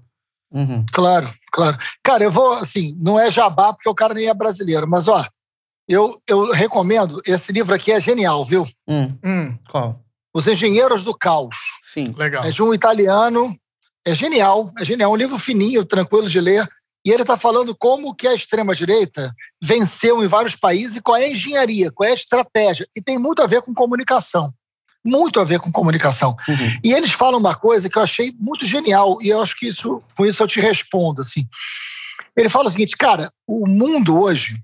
Uhum. 0.51 0.87
Claro, 0.93 1.29
claro. 1.53 1.77
Cara, 2.03 2.23
eu 2.25 2.31
vou, 2.31 2.53
assim, 2.55 2.97
não 3.01 3.19
é 3.19 3.31
jabá, 3.31 3.75
porque 3.75 3.89
o 3.89 3.95
cara 3.95 4.15
nem 4.15 4.29
é 4.29 4.33
brasileiro, 4.35 4.89
mas, 4.89 5.07
ó, 5.09 5.27
eu, 5.89 6.19
eu 6.27 6.53
recomendo, 6.53 7.21
esse 7.27 7.53
livro 7.53 7.75
aqui 7.75 7.91
é 7.93 8.01
genial, 8.01 8.45
viu? 8.47 8.65
Hum. 8.87 9.15
Hum, 9.25 9.59
Qual? 9.69 10.01
Os 10.33 10.47
Engenheiros 10.47 11.03
do 11.05 11.13
Caos. 11.15 11.57
Sim. 11.83 12.15
legal. 12.17 12.45
É 12.45 12.51
de 12.51 12.63
um 12.63 12.73
italiano, 12.73 13.55
é 14.07 14.15
genial, 14.15 14.71
é 14.79 14.85
genial, 14.85 15.13
um 15.13 15.17
livro 15.17 15.39
fininho, 15.39 15.85
tranquilo 15.85 16.29
de 16.29 16.41
ler, 16.41 16.69
e 17.05 17.11
ele 17.11 17.23
está 17.23 17.37
falando 17.37 17.75
como 17.75 18.15
que 18.15 18.27
a 18.27 18.35
extrema-direita 18.35 19.35
venceu 19.63 20.23
em 20.23 20.27
vários 20.27 20.55
países 20.55 20.97
e 20.97 21.01
qual 21.01 21.17
é 21.17 21.25
a 21.25 21.31
engenharia, 21.31 21.91
qual 21.91 22.09
é 22.09 22.13
a 22.13 22.15
estratégia, 22.15 22.87
e 22.97 23.01
tem 23.01 23.19
muito 23.19 23.43
a 23.43 23.47
ver 23.47 23.63
com 23.63 23.73
comunicação, 23.75 24.53
muito 25.05 25.41
a 25.41 25.45
ver 25.45 25.61
com 25.61 25.73
comunicação. 25.73 26.37
Uhum. 26.49 26.81
E 26.85 26.93
eles 26.93 27.13
falam 27.13 27.39
uma 27.39 27.55
coisa 27.55 27.89
que 27.89 27.97
eu 27.97 28.03
achei 28.03 28.35
muito 28.39 28.67
genial, 28.67 29.17
e 29.23 29.29
eu 29.29 29.41
acho 29.41 29.57
que 29.57 29.69
isso, 29.69 30.03
com 30.17 30.27
isso 30.27 30.43
eu 30.43 30.49
te 30.49 30.61
respondo, 30.61 31.21
assim. 31.21 31.47
Ele 32.37 32.49
fala 32.49 32.69
o 32.69 32.71
seguinte, 32.71 32.97
cara, 32.97 33.33
o 33.47 33.67
mundo 33.67 34.21
hoje, 34.21 34.63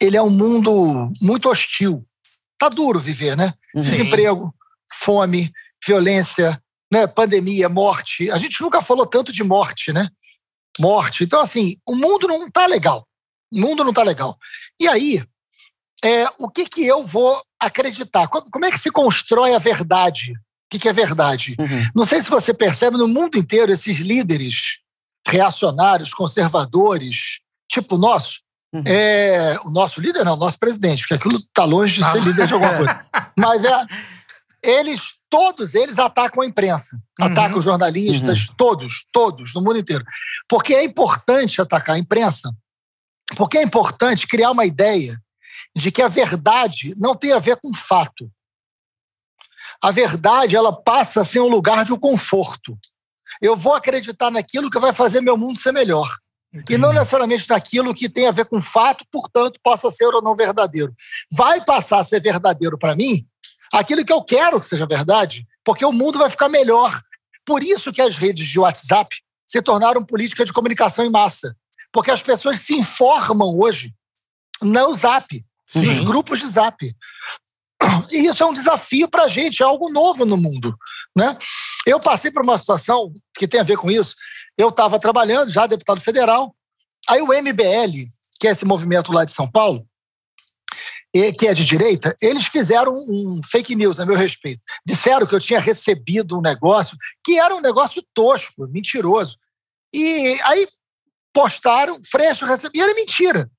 ele 0.00 0.16
é 0.16 0.22
um 0.22 0.30
mundo 0.30 1.12
muito 1.20 1.48
hostil. 1.48 2.04
Tá 2.58 2.68
duro 2.68 2.98
viver, 2.98 3.36
né? 3.36 3.54
Uhum. 3.74 3.82
Sim. 3.82 3.90
Desemprego, 3.90 4.54
fome, 4.92 5.52
violência, 5.86 6.60
né? 6.92 7.06
pandemia, 7.06 7.68
morte. 7.68 8.30
A 8.30 8.38
gente 8.38 8.60
nunca 8.60 8.82
falou 8.82 9.06
tanto 9.06 9.32
de 9.32 9.42
morte, 9.42 9.92
né? 9.92 10.08
Morte. 10.78 11.24
Então, 11.24 11.40
assim, 11.40 11.76
o 11.86 11.96
mundo 11.96 12.28
não 12.28 12.50
tá 12.50 12.66
legal. 12.66 13.06
O 13.52 13.60
mundo 13.60 13.82
não 13.84 13.92
tá 13.92 14.02
legal. 14.02 14.36
E 14.80 14.86
aí, 14.88 15.22
é, 16.04 16.26
o 16.38 16.48
que 16.48 16.64
que 16.66 16.84
eu 16.86 17.04
vou 17.06 17.42
acreditar? 17.60 18.28
Co- 18.28 18.42
Como 18.50 18.64
é 18.64 18.70
que 18.70 18.78
se 18.78 18.90
constrói 18.90 19.54
a 19.54 19.58
verdade? 19.58 20.32
O 20.32 20.36
que, 20.70 20.78
que 20.78 20.88
é 20.88 20.92
verdade? 20.92 21.54
Uhum. 21.58 21.86
Não 21.94 22.04
sei 22.06 22.22
se 22.22 22.30
você 22.30 22.52
percebe, 22.54 22.96
no 22.96 23.06
mundo 23.08 23.36
inteiro, 23.38 23.70
esses 23.72 23.98
líderes 23.98 24.78
reacionários, 25.28 26.12
conservadores, 26.14 27.40
tipo 27.70 27.94
o 27.94 27.98
nosso, 27.98 28.40
Uhum. 28.74 28.82
é, 28.86 29.58
o 29.66 29.70
nosso 29.70 30.00
líder 30.00 30.24
não, 30.24 30.32
o 30.32 30.38
nosso 30.38 30.58
presidente, 30.58 31.00
porque 31.02 31.12
aquilo 31.12 31.36
está 31.36 31.62
longe 31.64 31.96
de 31.98 32.04
Ah. 32.04 32.10
ser 32.10 32.22
líder 32.22 32.46
de 32.46 32.54
alguma 32.54 32.74
coisa. 32.74 33.06
Mas 33.38 33.64
é, 33.66 33.70
eles, 34.62 35.14
todos 35.28 35.74
eles 35.74 35.98
atacam 35.98 36.42
a 36.42 36.46
imprensa, 36.46 36.96
Uhum. 37.20 37.26
atacam 37.26 37.58
os 37.58 37.64
jornalistas, 37.64 38.46
todos, 38.56 39.06
todos, 39.12 39.54
no 39.54 39.60
mundo 39.62 39.78
inteiro. 39.78 40.04
Porque 40.48 40.74
é 40.74 40.84
importante 40.84 41.60
atacar 41.60 41.96
a 41.96 41.98
imprensa, 41.98 42.50
porque 43.36 43.58
é 43.58 43.62
importante 43.62 44.26
criar 44.26 44.50
uma 44.50 44.64
ideia 44.64 45.20
de 45.74 45.90
que 45.90 46.02
a 46.02 46.08
verdade 46.08 46.94
não 46.98 47.14
tem 47.14 47.32
a 47.32 47.38
ver 47.38 47.56
com 47.56 47.74
fato. 47.74 48.30
A 49.82 49.90
verdade, 49.90 50.54
ela 50.54 50.72
passa 50.72 51.22
a 51.22 51.24
ser 51.24 51.40
um 51.40 51.48
lugar 51.48 51.84
de 51.84 51.92
um 51.92 51.98
conforto. 51.98 52.78
Eu 53.40 53.56
vou 53.56 53.74
acreditar 53.74 54.30
naquilo 54.30 54.70
que 54.70 54.78
vai 54.78 54.92
fazer 54.92 55.20
meu 55.20 55.36
mundo 55.36 55.58
ser 55.58 55.72
melhor. 55.72 56.08
E 56.68 56.76
não 56.76 56.92
necessariamente 56.92 57.48
naquilo 57.48 57.94
que 57.94 58.08
tem 58.10 58.26
a 58.26 58.30
ver 58.30 58.44
com 58.44 58.60
fato, 58.60 59.06
portanto, 59.10 59.58
possa 59.62 59.90
ser 59.90 60.04
ou 60.14 60.20
não 60.20 60.36
verdadeiro. 60.36 60.94
Vai 61.30 61.64
passar 61.64 61.98
a 62.00 62.04
ser 62.04 62.20
verdadeiro 62.20 62.78
para 62.78 62.94
mim 62.94 63.26
aquilo 63.72 64.04
que 64.04 64.12
eu 64.12 64.22
quero 64.22 64.60
que 64.60 64.66
seja 64.66 64.86
verdade, 64.86 65.46
porque 65.64 65.84
o 65.84 65.92
mundo 65.92 66.18
vai 66.18 66.28
ficar 66.28 66.48
melhor. 66.48 67.00
Por 67.44 67.62
isso 67.62 67.92
que 67.92 68.02
as 68.02 68.16
redes 68.16 68.46
de 68.46 68.58
WhatsApp 68.58 69.16
se 69.46 69.62
tornaram 69.62 70.04
política 70.04 70.44
de 70.44 70.52
comunicação 70.52 71.04
em 71.04 71.10
massa. 71.10 71.56
Porque 71.92 72.10
as 72.10 72.22
pessoas 72.22 72.60
se 72.60 72.74
informam 72.74 73.58
hoje 73.58 73.92
no 74.60 74.94
Zap, 74.94 75.44
nos 75.74 75.96
Sim. 75.96 76.04
grupos 76.04 76.40
de 76.40 76.48
Zap. 76.48 76.94
E 78.10 78.26
isso 78.26 78.42
é 78.42 78.46
um 78.46 78.54
desafio 78.54 79.08
para 79.08 79.24
a 79.24 79.28
gente, 79.28 79.62
é 79.62 79.66
algo 79.66 79.90
novo 79.90 80.24
no 80.24 80.36
mundo. 80.36 80.76
Né? 81.16 81.36
Eu 81.86 81.98
passei 81.98 82.30
por 82.30 82.42
uma 82.42 82.56
situação 82.56 83.12
que 83.36 83.48
tem 83.48 83.60
a 83.60 83.64
ver 83.64 83.76
com 83.76 83.90
isso. 83.90 84.14
Eu 84.56 84.68
estava 84.68 84.98
trabalhando, 84.98 85.50
já 85.50 85.66
deputado 85.66 86.00
federal, 86.00 86.54
aí 87.08 87.20
o 87.20 87.26
MBL, 87.26 88.08
que 88.38 88.46
é 88.46 88.52
esse 88.52 88.64
movimento 88.64 89.12
lá 89.12 89.24
de 89.24 89.32
São 89.32 89.50
Paulo, 89.50 89.86
que 91.32 91.46
é 91.46 91.52
de 91.52 91.64
direita, 91.64 92.16
eles 92.22 92.46
fizeram 92.46 92.94
um 92.94 93.40
fake 93.44 93.76
news 93.76 94.00
a 94.00 94.06
meu 94.06 94.16
respeito. 94.16 94.62
Disseram 94.86 95.26
que 95.26 95.34
eu 95.34 95.40
tinha 95.40 95.60
recebido 95.60 96.38
um 96.38 96.40
negócio 96.40 96.96
que 97.22 97.38
era 97.38 97.54
um 97.54 97.60
negócio 97.60 98.02
tosco, 98.14 98.66
mentiroso. 98.68 99.36
E 99.92 100.38
aí 100.42 100.66
postaram, 101.32 102.00
Freixo 102.10 102.46
recebi, 102.46 102.78
e 102.78 102.82
era 102.82 102.94
mentira. 102.94 103.50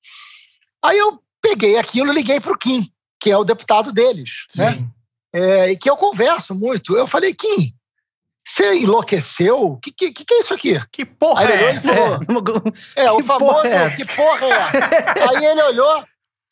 Aí 0.84 0.98
eu 0.98 1.20
peguei 1.40 1.78
aquilo 1.78 2.12
e 2.12 2.14
liguei 2.14 2.40
para 2.40 2.52
o 2.52 2.58
Kim, 2.58 2.88
que 3.20 3.30
é 3.30 3.36
o 3.36 3.44
deputado 3.44 3.92
deles, 3.92 4.46
né? 4.56 4.72
Sim. 4.72 4.90
É, 5.32 5.70
e 5.72 5.76
que 5.76 5.90
eu 5.90 5.96
converso 5.96 6.54
muito. 6.54 6.96
Eu 6.96 7.06
falei, 7.08 7.34
Kim, 7.34 7.74
você 8.46 8.74
enlouqueceu? 8.76 9.62
O 9.62 9.76
que, 9.78 9.90
que, 9.90 10.12
que 10.12 10.34
é 10.34 10.40
isso 10.40 10.54
aqui? 10.54 10.80
Que 10.92 11.04
porra 11.04 11.46
Aí 11.46 11.52
é 11.52 11.70
essa? 11.70 11.90
é, 12.94 13.10
o 13.10 13.16
Que 13.16 13.24
famoso, 13.24 13.52
porra 13.54 13.68
é 13.68 13.90
que 13.90 14.04
porra 14.04 14.46
é 14.46 14.50
essa? 14.50 15.30
Aí 15.30 15.44
ele 15.44 15.62
olhou, 15.62 16.04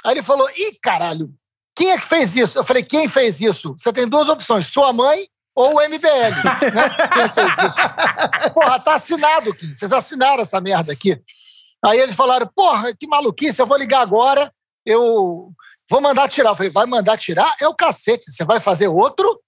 aí 0.04 0.12
ele 0.14 0.22
falou, 0.22 0.48
ih, 0.50 0.78
caralho, 0.82 1.32
quem 1.74 1.90
é 1.90 1.98
que 1.98 2.06
fez 2.06 2.36
isso? 2.36 2.58
Eu 2.58 2.64
falei, 2.64 2.82
quem 2.82 3.08
fez 3.08 3.40
isso? 3.40 3.74
Você 3.78 3.92
tem 3.92 4.06
duas 4.06 4.28
opções, 4.28 4.66
sua 4.66 4.92
mãe 4.92 5.26
ou 5.54 5.76
o 5.76 5.80
MBL, 5.80 6.34
né? 6.74 7.08
Quem 7.12 7.28
fez 7.28 7.52
isso? 7.58 8.52
Porra, 8.54 8.80
tá 8.80 8.94
assinado, 8.94 9.54
Kim, 9.54 9.74
vocês 9.74 9.92
assinaram 9.92 10.42
essa 10.42 10.60
merda 10.60 10.92
aqui. 10.92 11.20
Aí 11.84 11.98
eles 11.98 12.14
falaram, 12.14 12.48
porra, 12.54 12.94
que 12.94 13.08
maluquice, 13.08 13.60
eu 13.60 13.66
vou 13.66 13.76
ligar 13.76 14.02
agora, 14.02 14.52
eu 14.86 15.50
vou 15.90 16.00
mandar 16.00 16.28
tirar. 16.28 16.50
Eu 16.50 16.54
falei, 16.54 16.70
vai 16.70 16.86
mandar 16.86 17.18
tirar? 17.18 17.56
É 17.60 17.66
o 17.66 17.74
cacete, 17.74 18.30
você 18.30 18.44
vai 18.44 18.60
fazer 18.60 18.86
outro 18.86 19.40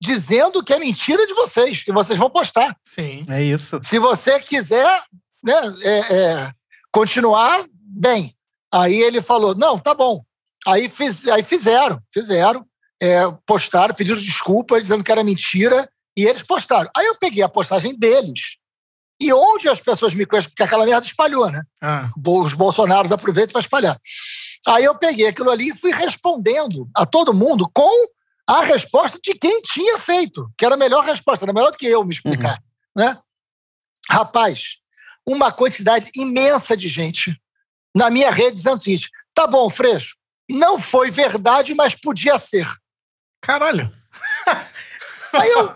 dizendo 0.00 0.62
que 0.62 0.72
é 0.72 0.78
mentira 0.78 1.26
de 1.26 1.34
vocês, 1.34 1.82
que 1.82 1.92
vocês 1.92 2.18
vão 2.18 2.30
postar. 2.30 2.76
Sim. 2.84 3.26
É 3.28 3.42
isso. 3.42 3.80
Se 3.82 3.98
você 3.98 4.38
quiser 4.40 5.02
né, 5.42 5.54
é, 5.82 5.98
é, 5.98 6.52
continuar, 6.92 7.64
bem. 7.72 8.34
Aí 8.72 8.94
ele 9.00 9.20
falou: 9.20 9.54
não, 9.54 9.78
tá 9.78 9.94
bom. 9.94 10.24
Aí, 10.66 10.88
fiz, 10.88 11.26
aí 11.28 11.42
fizeram, 11.42 12.00
fizeram, 12.12 12.64
é, 13.00 13.22
postaram, 13.44 13.94
pediram 13.94 14.20
desculpa, 14.20 14.80
dizendo 14.80 15.02
que 15.02 15.10
era 15.10 15.24
mentira, 15.24 15.88
e 16.16 16.24
eles 16.24 16.42
postaram. 16.42 16.88
Aí 16.96 17.06
eu 17.06 17.16
peguei 17.18 17.42
a 17.42 17.48
postagem 17.48 17.98
deles. 17.98 18.56
E 19.20 19.32
onde 19.32 19.68
as 19.68 19.80
pessoas 19.80 20.14
me 20.14 20.26
conhecem, 20.26 20.50
porque 20.50 20.62
aquela 20.62 20.84
merda 20.84 21.06
espalhou, 21.06 21.50
né? 21.50 21.62
Ah, 21.80 22.10
Os 22.26 22.54
bolsonaros 22.54 23.12
aproveitam 23.12 23.52
para 23.52 23.60
espalhar. 23.60 24.00
Aí 24.66 24.84
eu 24.84 24.94
peguei 24.96 25.26
aquilo 25.26 25.50
ali 25.50 25.68
e 25.68 25.76
fui 25.76 25.92
respondendo 25.92 26.88
a 26.94 27.04
todo 27.04 27.34
mundo 27.34 27.68
com 27.72 28.06
a 28.48 28.62
resposta 28.62 29.18
de 29.22 29.34
quem 29.34 29.60
tinha 29.62 29.98
feito, 29.98 30.50
que 30.58 30.64
era 30.64 30.74
a 30.74 30.78
melhor 30.78 31.04
resposta, 31.04 31.44
era 31.44 31.52
melhor 31.52 31.70
do 31.70 31.78
que 31.78 31.86
eu 31.86 32.04
me 32.04 32.12
explicar. 32.12 32.60
Né? 32.96 33.16
Rapaz, 34.10 34.78
uma 35.26 35.50
quantidade 35.52 36.10
imensa 36.16 36.76
de 36.76 36.88
gente 36.88 37.40
na 37.94 38.10
minha 38.10 38.30
rede 38.30 38.56
dizendo 38.56 38.76
o 38.76 38.78
seguinte: 38.80 39.10
tá 39.34 39.46
bom, 39.46 39.68
Freixo, 39.70 40.16
não 40.48 40.80
foi 40.80 41.10
verdade, 41.10 41.74
mas 41.74 41.94
podia 41.94 42.38
ser. 42.38 42.68
caralho. 43.40 43.92
Aí 45.32 45.48
eu, 45.48 45.72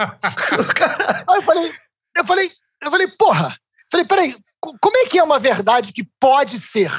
aí 1.27 1.37
eu 1.39 1.43
falei, 1.43 1.75
eu 2.15 2.25
falei, 2.27 2.53
eu 2.85 2.91
falei, 2.91 3.09
porra, 3.17 3.57
Falei, 3.91 4.07
peraí, 4.07 4.37
como 4.61 4.97
é 4.97 5.07
que 5.07 5.19
é 5.19 5.23
uma 5.23 5.39
verdade 5.39 5.93
que 5.93 6.05
pode 6.21 6.61
ser? 6.61 6.91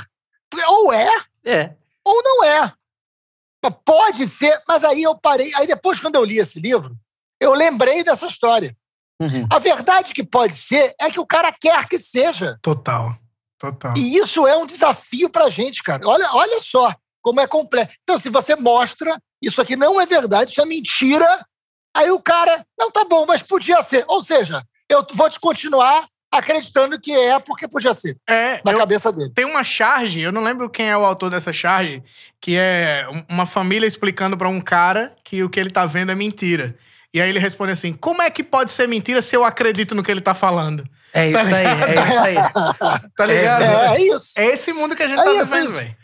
Ou 0.68 0.94
é, 0.94 1.10
É. 1.46 1.76
ou 2.04 2.24
não 2.24 2.44
é. 2.46 2.74
Pode 3.84 4.26
ser, 4.28 4.62
mas 4.68 4.84
aí 4.84 5.04
eu 5.04 5.18
parei. 5.18 5.54
Aí 5.56 5.68
depois, 5.68 6.00
quando 6.00 6.16
eu 6.16 6.24
li 6.24 6.40
esse 6.40 6.60
livro, 6.60 6.96
eu 7.40 7.54
lembrei 7.54 8.04
dessa 8.04 8.28
história. 8.28 8.76
Uhum. 9.22 9.46
A 9.52 9.60
verdade 9.60 10.14
que 10.14 10.24
pode 10.24 10.56
ser 10.56 10.96
é 11.02 11.12
que 11.12 11.20
o 11.20 11.26
cara 11.26 11.52
quer 11.52 11.86
que 11.88 12.00
seja. 12.00 12.58
Total. 12.62 13.18
Total. 13.60 13.96
E 13.98 14.18
isso 14.18 14.46
é 14.48 14.56
um 14.56 14.66
desafio 14.66 15.30
pra 15.30 15.50
gente, 15.50 15.82
cara. 15.84 16.08
Olha, 16.08 16.30
olha 16.34 16.60
só 16.62 16.94
como 17.22 17.42
é 17.42 17.48
complexo. 17.48 17.96
Então, 18.04 18.18
se 18.18 18.30
você 18.30 18.56
mostra, 18.56 19.18
isso 19.42 19.60
aqui 19.62 19.76
não 19.76 20.00
é 20.00 20.06
verdade, 20.06 20.52
isso 20.52 20.62
é 20.62 20.66
mentira, 20.66 21.28
aí 21.96 22.10
o 22.12 22.20
cara, 22.22 22.66
não, 22.80 22.90
tá 22.92 23.04
bom, 23.04 23.26
mas 23.26 23.42
podia 23.42 23.82
ser. 23.84 24.06
Ou 24.08 24.24
seja, 24.24 24.64
eu 24.90 25.06
vou 25.14 25.30
te 25.30 25.40
continuar 25.40 26.06
acreditando 26.32 27.00
que 27.00 27.12
é 27.12 27.40
porque 27.40 27.68
podia 27.68 27.94
ser, 27.94 28.16
É, 28.30 28.62
na 28.64 28.74
eu- 28.74 28.78
cabeça 28.78 29.12
dele. 29.12 29.32
tem 29.34 29.46
uma 29.46 29.64
charge, 29.64 30.20
eu 30.20 30.32
não 30.32 30.44
lembro 30.44 30.70
quem 30.70 30.90
é 30.90 30.96
o 30.98 31.06
autor 31.06 31.30
dessa 31.30 31.52
charge, 31.52 32.04
que 32.40 32.56
é 32.58 33.08
um- 33.12 33.34
uma 33.36 33.46
família 33.46 33.88
explicando 33.88 34.38
pra 34.38 34.48
um 34.50 34.62
cara 34.62 35.16
que 35.24 35.42
o 35.44 35.50
que 35.50 35.60
ele 35.60 35.70
tá 35.72 35.86
vendo 35.86 36.12
é 36.12 36.16
mentira. 36.16 36.78
E 37.14 37.22
aí 37.22 37.30
ele 37.30 37.40
responde 37.40 37.72
assim: 37.72 37.94
como 37.94 38.22
é 38.22 38.30
que 38.30 38.44
pode 38.44 38.72
ser 38.72 38.88
mentira 38.88 39.22
se 39.22 39.36
eu 39.36 39.44
acredito 39.44 39.96
no 39.96 40.04
que 40.04 40.12
ele 40.12 40.22
tá 40.22 40.34
falando? 40.34 40.88
É 41.18 41.28
isso 41.30 41.56
aí, 41.56 41.66
é 41.66 42.04
isso 42.04 42.20
aí. 42.20 42.36
Tá 43.16 43.26
ligado? 43.26 43.64
É, 43.64 43.96
é 43.98 44.02
isso. 44.02 44.34
É 44.38 44.46
esse 44.48 44.72
mundo 44.74 44.96
que 44.96 45.04
a 45.04 45.08
gente 45.08 45.20
É 45.20 45.24
tá 45.24 45.32
isso, 45.34 45.54
é 45.54 45.60
vivendo, 45.60 45.72
velho. 45.74 45.96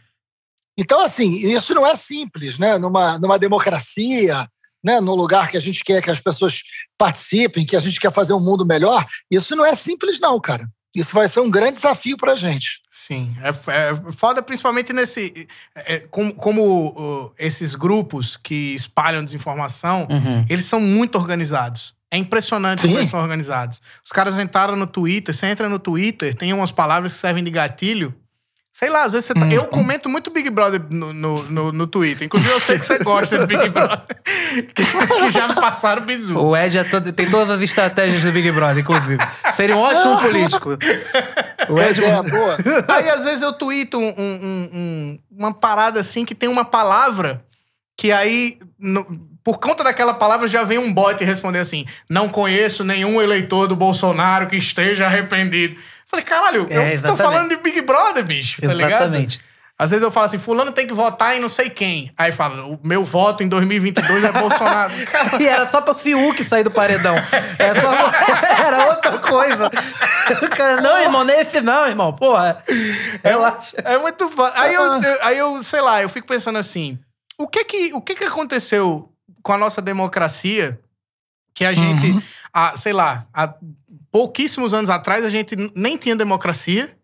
Então, 0.78 1.02
assim, 1.02 1.30
isso 1.54 1.74
não 1.74 1.86
é 1.86 1.96
simples, 1.96 2.58
né? 2.58 2.78
Numa, 2.78 3.20
numa 3.20 3.38
democracia, 3.38 4.48
né? 4.84 5.00
num 5.00 5.14
lugar 5.14 5.50
que 5.50 5.58
a 5.58 5.60
gente 5.62 5.84
quer 5.84 6.02
que 6.02 6.10
as 6.10 6.20
pessoas 6.20 6.62
participem, 6.98 7.66
que 7.66 7.76
a 7.76 7.80
gente 7.80 8.00
quer 8.00 8.12
fazer 8.12 8.34
um 8.34 8.40
mundo 8.44 8.66
melhor, 8.66 9.06
isso 9.30 9.56
não 9.56 9.66
é 9.66 9.76
simples, 9.76 10.20
não, 10.20 10.40
cara. 10.40 10.68
Isso 10.96 11.14
vai 11.16 11.28
ser 11.28 11.40
um 11.40 11.50
grande 11.50 11.74
desafio 11.74 12.16
pra 12.18 12.36
gente. 12.36 12.80
Sim, 12.92 13.36
é, 13.42 13.50
é 13.50 14.12
foda 14.12 14.44
principalmente 14.44 14.94
nesse. 14.94 15.48
é, 15.76 16.00
como 16.00 16.34
como, 16.36 16.90
uh, 16.90 17.34
esses 17.38 17.74
grupos 17.74 18.38
que 18.38 18.76
espalham 18.76 19.24
desinformação, 19.24 20.08
Uhum. 20.10 20.46
eles 20.48 20.66
são 20.66 20.80
muito 20.80 21.18
organizados. 21.18 21.96
É 22.14 22.18
impressionante 22.18 22.82
como 22.84 22.94
Sim. 22.94 23.00
eles 23.00 23.10
são 23.10 23.20
organizados. 23.20 23.82
Os 24.06 24.12
caras 24.12 24.38
entraram 24.38 24.76
no 24.76 24.86
Twitter, 24.86 25.34
você 25.34 25.48
entra 25.48 25.68
no 25.68 25.80
Twitter, 25.80 26.36
tem 26.36 26.54
umas 26.54 26.72
palavras 26.72 27.14
que 27.14 27.18
servem 27.18 27.44
de 27.44 27.50
gatilho. 27.50 28.14
Sei 28.72 28.90
lá, 28.90 29.04
às 29.04 29.14
vezes 29.14 29.28
você 29.28 29.34
tá... 29.36 29.48
Eu 29.48 29.66
comento 29.66 30.10
muito 30.10 30.32
Big 30.32 30.50
Brother 30.50 30.82
no, 30.90 31.14
no, 31.14 31.44
no, 31.44 31.72
no 31.72 31.88
Twitter. 31.88 32.26
Inclusive, 32.26 32.52
eu 32.52 32.60
sei 32.60 32.78
que 32.80 32.86
você 32.86 32.98
gosta 33.00 33.38
de 33.40 33.46
Big 33.48 33.70
Brother. 33.70 34.00
que, 34.74 34.84
que 34.84 35.32
já 35.32 35.48
me 35.48 35.56
passaram 35.56 36.04
bizu. 36.04 36.38
O 36.38 36.56
Ed 36.58 36.78
é 36.78 36.84
todo- 36.84 37.12
tem 37.14 37.30
todas 37.30 37.52
as 37.52 37.62
estratégias 37.62 38.22
do 38.24 38.32
Big 38.32 38.52
Brother, 38.52 38.80
inclusive. 38.80 39.18
Seria 39.54 39.76
um 39.76 39.80
ótimo 39.80 40.20
político. 40.20 40.70
O 41.70 41.80
Ed 41.80 42.04
é, 42.04 42.22
boa. 42.24 42.58
Aí, 42.96 43.10
às 43.12 43.24
vezes, 43.24 43.42
eu 43.44 43.54
tweeto 43.54 43.98
um- 44.00 44.14
um- 44.18 44.70
um- 44.74 45.20
uma 45.32 45.54
parada 45.54 46.00
assim 46.00 46.26
que 46.26 46.34
tem 46.36 46.50
uma 46.50 46.66
palavra 46.66 47.44
que 47.96 48.12
aí, 48.12 48.58
no- 48.80 49.06
por 49.44 49.60
conta 49.60 49.84
daquela 49.84 50.14
palavra, 50.14 50.48
já 50.48 50.64
vem 50.64 50.78
um 50.78 50.94
bot 50.94 51.24
responder 51.24 51.60
assim: 51.60 51.86
não 52.10 52.30
conheço 52.30 52.84
nenhum 52.84 53.22
eleitor 53.22 53.68
do 53.68 53.76
Bolsonaro 53.76 54.48
que 54.48 54.56
esteja 54.56 55.06
arrependido. 55.06 55.80
Falei, 56.08 56.24
caralho, 56.26 56.68
É, 56.70 56.76
eu 56.76 56.82
tô 56.82 56.88
exatamente. 56.94 57.18
falando 57.24 57.50
de 57.50 57.58
Big 57.58 57.82
Brother, 57.82 58.24
bicho, 58.24 58.62
tá 58.62 58.72
ligado? 58.74 59.02
Exatamente. 59.04 59.40
Às 59.80 59.90
vezes 59.90 60.04
eu 60.04 60.12
falo 60.12 60.28
assim, 60.28 60.38
fulano 60.38 60.72
tem 60.72 60.86
que 60.86 60.94
votar 60.94 61.36
em 61.36 61.40
não 61.40 61.50
sei 61.50 61.68
quem. 61.68 62.14
Aí 62.16 62.32
fala, 62.32 62.64
o 62.64 62.80
meu 62.84 63.04
voto 63.04 63.44
em 63.44 63.48
2022 63.50 64.24
é 64.24 64.32
Bolsonaro. 64.32 64.94
E 65.42 65.48
era 65.48 65.66
só 65.66 65.82
pro 65.82 65.96
Fiuk 65.96 66.44
sair 66.44 66.64
do 66.64 66.70
paredão. 66.70 67.16
Era, 67.58 67.82
só- 67.82 67.92
era 68.64 68.86
outra 68.92 69.18
coisa. 69.18 69.72
O 70.44 70.50
cara, 70.56 70.80
não, 70.80 71.00
irmão, 71.00 71.24
nem 71.24 71.40
esse 71.42 71.60
não, 71.60 71.88
irmão. 71.88 72.14
Porra. 72.14 72.64
Relaxa. 73.24 73.76
É 73.84 73.98
muito 73.98 74.30
foda. 74.30 74.54
Aí 74.56 74.74
eu, 74.76 74.84
eu- 74.84 75.18
aí 75.24 75.38
eu, 75.40 75.64
sei 75.64 75.82
lá, 75.82 76.02
eu 76.02 76.08
fico 76.08 76.28
pensando 76.28 76.60
assim: 76.60 76.98
o 77.38 77.48
que 77.48 77.66
que, 77.66 77.92
o 77.94 78.00
que 78.02 78.14
que 78.16 78.24
aconteceu 78.26 79.10
com 79.44 79.52
a 79.54 79.58
nossa 79.58 79.82
democracia 79.82 80.80
que 81.54 81.66
a 81.66 81.74
gente, 81.74 82.12
Uhum. 82.12 82.22
sei 82.76 82.94
lá, 82.94 83.28
há 83.34 83.54
pouquíssimos 84.12 84.74
anos 84.74 84.90
atrás 84.90 85.24
a 85.26 85.30
gente 85.30 85.56
nem 85.76 85.98
tinha 85.98 86.16
democracia. 86.16 86.96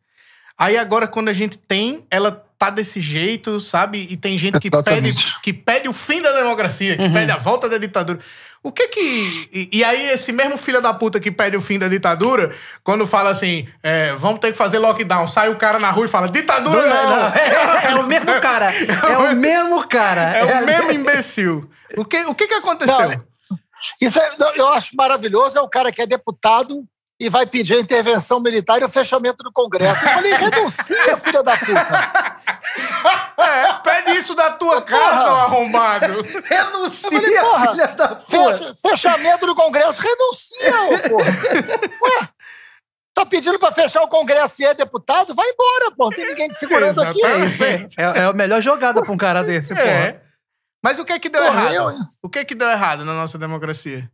Aí 0.58 0.78
agora, 0.78 1.08
quando 1.08 1.30
a 1.30 1.34
gente 1.34 1.58
tem, 1.58 2.06
ela 2.10 2.32
tá 2.58 2.70
desse 2.70 3.00
jeito, 3.02 3.60
sabe? 3.60 4.08
E 4.10 4.18
tem 4.18 4.38
gente 4.38 4.60
que 4.60 4.70
pede, 4.84 5.14
que 5.44 5.54
pede 5.54 5.88
o 5.88 5.94
fim 5.94 6.22
da 6.22 6.32
democracia, 6.34 6.98
que 6.98 7.10
pede 7.10 7.32
a 7.32 7.38
volta 7.38 7.70
da 7.70 7.78
ditadura. 7.78 8.20
O 8.62 8.72
que 8.72 8.88
que. 8.90 9.50
E, 9.54 9.70
e 9.80 9.84
aí, 9.84 10.10
esse 10.10 10.32
mesmo 10.34 10.58
filho 10.58 10.82
da 10.82 10.94
puta 10.94 11.20
que 11.20 11.32
pede 11.32 11.56
o 11.56 11.62
fim 11.62 11.80
da 11.80 11.88
ditadura, 11.88 12.54
quando 12.84 13.08
fala 13.08 13.30
assim, 13.30 13.68
é, 13.82 14.14
vamos 14.14 14.40
ter 14.40 14.52
que 14.52 14.58
fazer 14.58 14.80
lockdown, 14.80 15.28
sai 15.28 15.50
o 15.50 15.56
cara 15.56 15.80
na 15.80 15.90
rua 15.90 16.06
e 16.06 16.10
fala: 16.10 16.28
ditadura 16.28 16.86
não! 16.88 17.30
É, 17.40 17.92
é 17.92 17.96
o 17.96 18.06
mesmo 18.06 18.40
cara. 18.42 18.72
É 18.74 19.18
o 19.18 19.36
mesmo 19.36 19.88
cara. 19.88 20.22
É 20.22 20.62
o 20.62 20.66
mesmo 20.66 20.92
imbecil. 20.92 21.70
O 21.98 22.04
que, 22.04 22.18
o 22.26 22.36
que, 22.36 22.48
que 22.48 22.54
aconteceu? 22.54 23.10
Não, 23.10 23.24
Isso 24.02 24.20
é- 24.20 24.32
eu 24.56 24.68
acho 24.68 24.96
maravilhoso, 24.96 25.58
é 25.58 25.62
o 25.62 25.70
cara 25.70 25.92
que 25.92 26.02
é 26.02 26.08
deputado 26.08 26.84
e 27.20 27.30
vai 27.30 27.46
pedir 27.46 27.76
a 27.76 27.80
intervenção 27.80 28.42
militar 28.42 28.82
e 28.82 28.86
o 28.86 28.90
fechamento 28.90 29.44
do 29.44 29.52
Congresso. 29.52 30.06
Eu 30.06 30.14
falei, 30.14 30.34
renuncia, 30.34 31.18
filha 31.18 31.44
da 31.44 31.58
puta. 31.58 32.36
É, 33.42 33.74
pede 33.84 34.12
isso 34.18 34.34
da 34.36 34.52
tua 34.52 34.82
casa, 34.82 35.32
ô 35.32 35.36
arrombado. 35.38 36.22
Renuncia, 36.46 37.08
Eu 37.08 37.12
falei, 37.22 37.40
porra, 37.40 37.72
filha 37.72 37.88
da. 37.88 38.16
Fecha- 38.16 38.76
fechamento 38.76 39.46
do 39.46 39.56
Congresso, 39.56 40.02
renuncia, 40.02 40.82
ô 40.84 41.10
porra. 41.10 41.32
Ué, 42.22 42.30
tá 43.14 43.26
pedindo 43.26 43.58
pra 43.60 43.72
fechar 43.72 44.02
o 44.02 44.08
Congresso 44.08 44.62
e 44.62 44.66
é 44.66 44.74
deputado? 44.74 45.34
Vai 45.34 45.48
embora, 45.50 45.92
pô. 45.96 46.06
Não 46.06 46.10
tem 46.10 46.28
ninguém 46.28 46.48
te 46.50 46.56
segurando 46.60 47.02
aqui. 47.02 47.20
Exatamente. 47.24 47.96
É, 48.00 48.04
é 48.04 48.24
a 48.26 48.34
melhor 48.34 48.62
jogada 48.62 49.02
pra 49.02 49.12
um 49.12 49.18
cara 49.18 49.44
desse, 49.44 49.74
É. 49.74 50.12
porra. 50.12 50.24
Mas 50.84 50.98
o 51.00 51.04
que 51.06 51.12
é 51.14 51.20
que 51.20 51.28
deu 51.30 51.44
Porra, 51.44 51.74
errado? 51.74 51.74
eu- 51.92 51.98
O 52.24 52.30
que 52.30 52.40
é 52.40 52.46
que 52.46 52.56
deu 52.56 52.70
errado 52.70 53.04
na 53.04 53.14
nossa 53.14 53.38
democracia? 53.38 54.10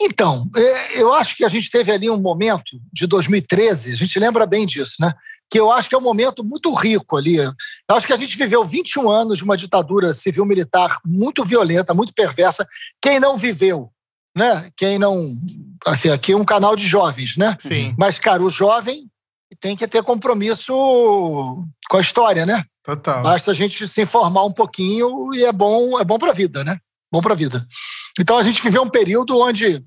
Então, 0.00 0.48
é, 0.56 1.00
eu 1.00 1.12
acho 1.12 1.36
que 1.36 1.44
a 1.44 1.48
gente 1.48 1.70
teve 1.70 1.92
ali 1.92 2.08
um 2.10 2.16
momento 2.20 2.78
de 2.92 3.06
2013, 3.06 3.92
a 3.92 3.96
gente 3.96 4.18
lembra 4.18 4.46
bem 4.46 4.66
disso, 4.66 4.94
né? 5.00 5.12
Que 5.50 5.58
eu 5.58 5.70
acho 5.70 5.88
que 5.88 5.94
é 5.94 5.98
um 5.98 6.02
momento 6.02 6.44
muito 6.44 6.72
rico 6.72 7.16
ali. 7.16 7.36
Eu 7.36 7.52
acho 7.90 8.06
que 8.06 8.12
a 8.12 8.16
gente 8.16 8.36
viveu 8.36 8.64
21 8.64 9.10
anos 9.10 9.38
de 9.38 9.44
uma 9.44 9.56
ditadura 9.56 10.12
civil-militar 10.12 10.98
muito 11.04 11.44
violenta, 11.44 11.92
muito 11.92 12.14
perversa. 12.14 12.66
Quem 13.02 13.18
não 13.18 13.36
viveu, 13.36 13.90
né? 14.36 14.70
Quem 14.76 14.98
não. 14.98 15.20
Assim, 15.86 16.08
aqui 16.08 16.32
é 16.32 16.36
um 16.36 16.44
canal 16.44 16.76
de 16.76 16.86
jovens, 16.86 17.36
né? 17.36 17.56
Sim, 17.58 17.94
Mas, 17.98 18.18
cara, 18.18 18.42
o 18.42 18.50
jovem 18.50 19.10
tem 19.58 19.76
que 19.76 19.88
ter 19.88 20.02
compromisso 20.02 20.72
com 21.88 21.96
a 21.96 22.00
história, 22.00 22.46
né? 22.46 22.64
total. 22.82 23.22
Basta 23.22 23.50
a 23.50 23.54
gente 23.54 23.86
se 23.86 24.02
informar 24.02 24.44
um 24.44 24.52
pouquinho 24.52 25.34
e 25.34 25.44
é 25.44 25.52
bom, 25.52 25.98
é 25.98 26.04
bom 26.04 26.18
para 26.18 26.30
a 26.30 26.34
vida, 26.34 26.64
né? 26.64 26.78
Bom 27.12 27.20
para 27.20 27.32
a 27.32 27.36
vida. 27.36 27.66
Então 28.18 28.38
a 28.38 28.42
gente 28.42 28.62
viveu 28.62 28.82
um 28.82 28.88
período 28.88 29.38
onde 29.38 29.84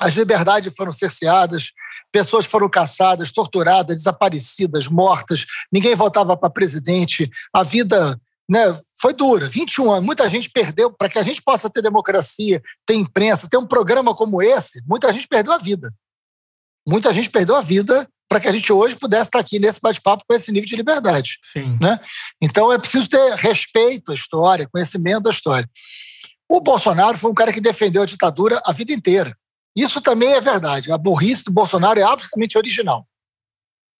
as 0.00 0.14
liberdades 0.14 0.74
foram 0.74 0.92
cerceadas, 0.92 1.72
pessoas 2.12 2.44
foram 2.44 2.68
caçadas, 2.68 3.32
torturadas, 3.32 3.96
desaparecidas, 3.96 4.86
mortas, 4.86 5.46
ninguém 5.72 5.94
votava 5.94 6.36
para 6.36 6.50
presidente, 6.50 7.30
a 7.52 7.62
vida 7.62 8.20
né, 8.48 8.78
foi 9.00 9.12
dura. 9.12 9.48
21 9.48 9.90
anos, 9.90 10.04
muita 10.04 10.28
gente 10.28 10.50
perdeu. 10.50 10.92
Para 10.92 11.08
que 11.08 11.18
a 11.18 11.22
gente 11.22 11.42
possa 11.42 11.68
ter 11.68 11.82
democracia, 11.82 12.62
ter 12.86 12.94
imprensa, 12.94 13.48
ter 13.48 13.56
um 13.56 13.66
programa 13.66 14.14
como 14.14 14.42
esse, 14.42 14.82
muita 14.86 15.12
gente 15.12 15.26
perdeu 15.26 15.52
a 15.52 15.58
vida. 15.58 15.92
Muita 16.88 17.12
gente 17.12 17.28
perdeu 17.28 17.56
a 17.56 17.60
vida 17.60 18.08
para 18.28 18.40
que 18.40 18.48
a 18.48 18.52
gente 18.52 18.72
hoje 18.72 18.96
pudesse 18.96 19.28
estar 19.28 19.38
aqui 19.38 19.58
nesse 19.58 19.80
bate-papo 19.80 20.24
com 20.28 20.34
esse 20.34 20.50
nível 20.52 20.68
de 20.68 20.76
liberdade. 20.76 21.38
Sim. 21.42 21.78
Então 22.40 22.72
é 22.72 22.78
preciso 22.78 23.08
ter 23.08 23.34
respeito 23.34 24.12
à 24.12 24.14
história, 24.14 24.68
conhecimento 24.68 25.24
da 25.24 25.30
história. 25.30 25.68
O 26.48 26.60
Bolsonaro 26.60 27.18
foi 27.18 27.30
um 27.30 27.34
cara 27.34 27.52
que 27.52 27.60
defendeu 27.60 28.02
a 28.02 28.06
ditadura 28.06 28.60
a 28.64 28.72
vida 28.72 28.92
inteira. 28.92 29.36
Isso 29.76 30.00
também 30.00 30.32
é 30.32 30.40
verdade. 30.40 30.90
A 30.90 30.96
burrice 30.96 31.44
do 31.44 31.52
Bolsonaro 31.52 32.00
é 32.00 32.02
absolutamente 32.02 32.56
original. 32.56 33.06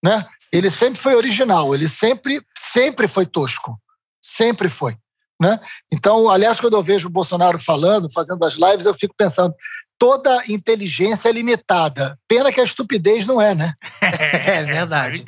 Né? 0.02 0.26
Ele 0.50 0.70
sempre 0.70 0.98
foi 0.98 1.14
original, 1.14 1.74
ele 1.74 1.88
sempre, 1.88 2.40
sempre 2.56 3.06
foi 3.06 3.26
tosco. 3.26 3.78
Sempre 4.22 4.68
foi. 4.68 4.96
Né? 5.40 5.60
Então, 5.92 6.30
aliás, 6.30 6.58
quando 6.58 6.76
eu 6.76 6.82
vejo 6.82 7.08
o 7.08 7.12
Bolsonaro 7.12 7.58
falando, 7.58 8.10
fazendo 8.10 8.42
as 8.44 8.54
lives, 8.54 8.86
eu 8.86 8.94
fico 8.94 9.14
pensando: 9.14 9.54
toda 9.98 10.42
inteligência 10.48 11.28
é 11.28 11.32
limitada. 11.32 12.18
Pena 12.26 12.50
que 12.50 12.60
a 12.60 12.64
estupidez 12.64 13.26
não 13.26 13.40
é, 13.40 13.54
né? 13.54 13.74
É 14.00 14.62
verdade. 14.64 15.24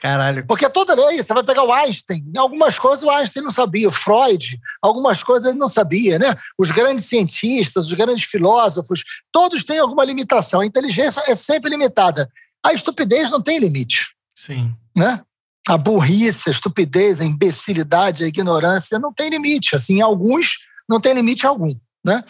Caralho. 0.00 0.46
Porque 0.46 0.68
toda 0.70 0.94
lei, 0.94 1.22
você 1.22 1.34
vai 1.34 1.42
pegar 1.42 1.64
o 1.64 1.72
Einstein, 1.72 2.24
algumas 2.36 2.78
coisas 2.78 3.02
o 3.02 3.10
Einstein 3.10 3.42
não 3.42 3.50
sabia, 3.50 3.88
o 3.88 3.92
Freud, 3.92 4.58
algumas 4.80 5.22
coisas 5.22 5.48
ele 5.48 5.58
não 5.58 5.66
sabia, 5.66 6.18
né? 6.18 6.36
Os 6.56 6.70
grandes 6.70 7.06
cientistas, 7.06 7.86
os 7.86 7.92
grandes 7.94 8.24
filósofos, 8.24 9.02
todos 9.32 9.64
têm 9.64 9.78
alguma 9.78 10.04
limitação. 10.04 10.60
A 10.60 10.66
inteligência 10.66 11.22
é 11.26 11.34
sempre 11.34 11.70
limitada. 11.70 12.30
A 12.64 12.72
estupidez 12.72 13.30
não 13.30 13.42
tem 13.42 13.58
limite, 13.58 14.06
Sim. 14.36 14.74
né? 14.96 15.20
A 15.68 15.76
burrice, 15.76 16.48
a 16.48 16.52
estupidez, 16.52 17.20
a 17.20 17.24
imbecilidade, 17.24 18.24
a 18.24 18.28
ignorância 18.28 18.98
não 18.98 19.12
tem 19.12 19.28
limite. 19.28 19.74
Assim, 19.74 20.00
alguns 20.00 20.58
não 20.88 21.00
tem 21.00 21.12
limite 21.12 21.46
algum, 21.46 21.74
né? 22.04 22.24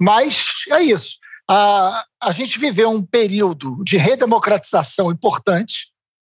Mas 0.00 0.46
é 0.70 0.82
isso. 0.82 1.18
a, 1.48 2.04
a 2.20 2.32
gente 2.32 2.58
viveu 2.58 2.90
um 2.90 3.02
período 3.02 3.82
de 3.84 3.96
redemocratização 3.96 5.10
importante, 5.10 5.93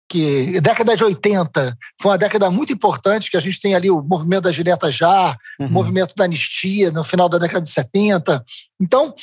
que 0.08 0.60
década 0.60 0.96
de 0.96 1.04
80 1.04 1.76
foi 2.00 2.10
uma 2.10 2.18
década 2.18 2.50
muito 2.50 2.72
importante, 2.72 3.30
que 3.30 3.36
a 3.36 3.40
gente 3.40 3.60
tem 3.60 3.74
ali 3.74 3.90
o 3.90 4.02
movimento 4.02 4.44
das 4.44 4.54
diretas 4.54 4.94
já, 4.94 5.36
uhum. 5.58 5.66
o 5.66 5.70
movimento 5.70 6.14
da 6.14 6.24
anistia 6.24 6.90
no 6.90 7.02
final 7.02 7.28
da 7.28 7.38
década 7.38 7.62
de 7.62 7.70
70. 7.70 8.44
Então, 8.80 9.14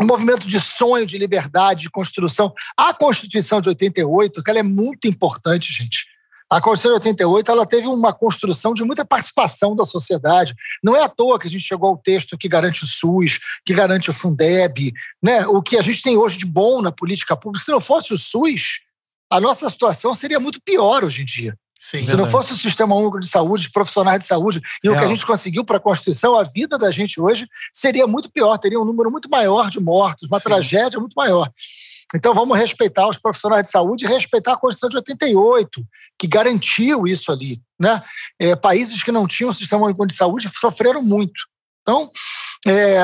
um 0.00 0.06
movimento 0.06 0.46
de 0.46 0.60
sonho, 0.60 1.06
de 1.06 1.18
liberdade, 1.18 1.82
de 1.82 1.90
construção. 1.90 2.52
A 2.76 2.94
Constituição 2.94 3.60
de 3.60 3.68
88, 3.68 4.42
que 4.42 4.50
ela 4.50 4.60
é 4.60 4.62
muito 4.62 5.08
importante, 5.08 5.72
gente. 5.72 6.06
A 6.50 6.60
Constituição 6.60 6.98
de 6.98 7.08
88 7.08 7.50
ela 7.50 7.66
teve 7.66 7.86
uma 7.86 8.12
construção 8.12 8.72
de 8.72 8.82
muita 8.82 9.04
participação 9.04 9.76
da 9.76 9.84
sociedade. 9.84 10.54
Não 10.82 10.96
é 10.96 11.02
à 11.02 11.08
toa 11.08 11.38
que 11.38 11.46
a 11.46 11.50
gente 11.50 11.64
chegou 11.64 11.90
ao 11.90 11.98
texto 11.98 12.38
que 12.38 12.48
garante 12.48 12.84
o 12.84 12.86
SUS, 12.86 13.38
que 13.66 13.74
garante 13.74 14.08
o 14.08 14.14
Fundeb, 14.14 14.92
né? 15.22 15.46
o 15.46 15.60
que 15.60 15.76
a 15.76 15.82
gente 15.82 16.02
tem 16.02 16.16
hoje 16.16 16.38
de 16.38 16.46
bom 16.46 16.80
na 16.80 16.90
política 16.90 17.36
pública. 17.36 17.64
Se 17.64 17.70
não 17.70 17.80
fosse 17.80 18.14
o 18.14 18.18
SUS, 18.18 18.80
a 19.30 19.40
nossa 19.40 19.68
situação 19.70 20.14
seria 20.14 20.40
muito 20.40 20.60
pior 20.62 21.04
hoje 21.04 21.22
em 21.22 21.24
dia. 21.24 21.56
Sim, 21.78 21.98
Se 21.98 22.06
verdade. 22.06 22.18
não 22.18 22.30
fosse 22.30 22.52
o 22.52 22.56
sistema 22.56 22.94
único 22.94 23.20
de 23.20 23.28
saúde, 23.28 23.66
os 23.66 23.72
profissionais 23.72 24.20
de 24.20 24.26
saúde, 24.26 24.60
e 24.82 24.88
Real. 24.88 24.96
o 24.96 24.98
que 24.98 25.04
a 25.04 25.08
gente 25.08 25.24
conseguiu 25.24 25.64
para 25.64 25.76
a 25.76 25.80
Constituição, 25.80 26.36
a 26.36 26.42
vida 26.42 26.76
da 26.76 26.90
gente 26.90 27.20
hoje 27.20 27.46
seria 27.72 28.06
muito 28.06 28.30
pior, 28.30 28.58
teria 28.58 28.80
um 28.80 28.84
número 28.84 29.10
muito 29.10 29.30
maior 29.30 29.70
de 29.70 29.78
mortos, 29.78 30.28
uma 30.28 30.38
Sim. 30.38 30.44
tragédia 30.44 30.98
muito 30.98 31.14
maior. 31.14 31.50
Então 32.14 32.34
vamos 32.34 32.58
respeitar 32.58 33.08
os 33.08 33.18
profissionais 33.18 33.66
de 33.66 33.70
saúde 33.70 34.04
e 34.06 34.08
respeitar 34.08 34.54
a 34.54 34.56
Constituição 34.56 34.88
de 34.88 34.96
88, 34.96 35.86
que 36.18 36.26
garantiu 36.26 37.06
isso 37.06 37.30
ali. 37.30 37.60
Né? 37.78 38.02
É, 38.38 38.56
países 38.56 39.02
que 39.02 39.12
não 39.12 39.26
tinham 39.26 39.52
sistema 39.52 39.84
único 39.84 40.06
de 40.06 40.14
saúde 40.14 40.50
sofreram 40.58 41.02
muito. 41.02 41.40
Então, 41.82 42.10
é, 42.66 42.98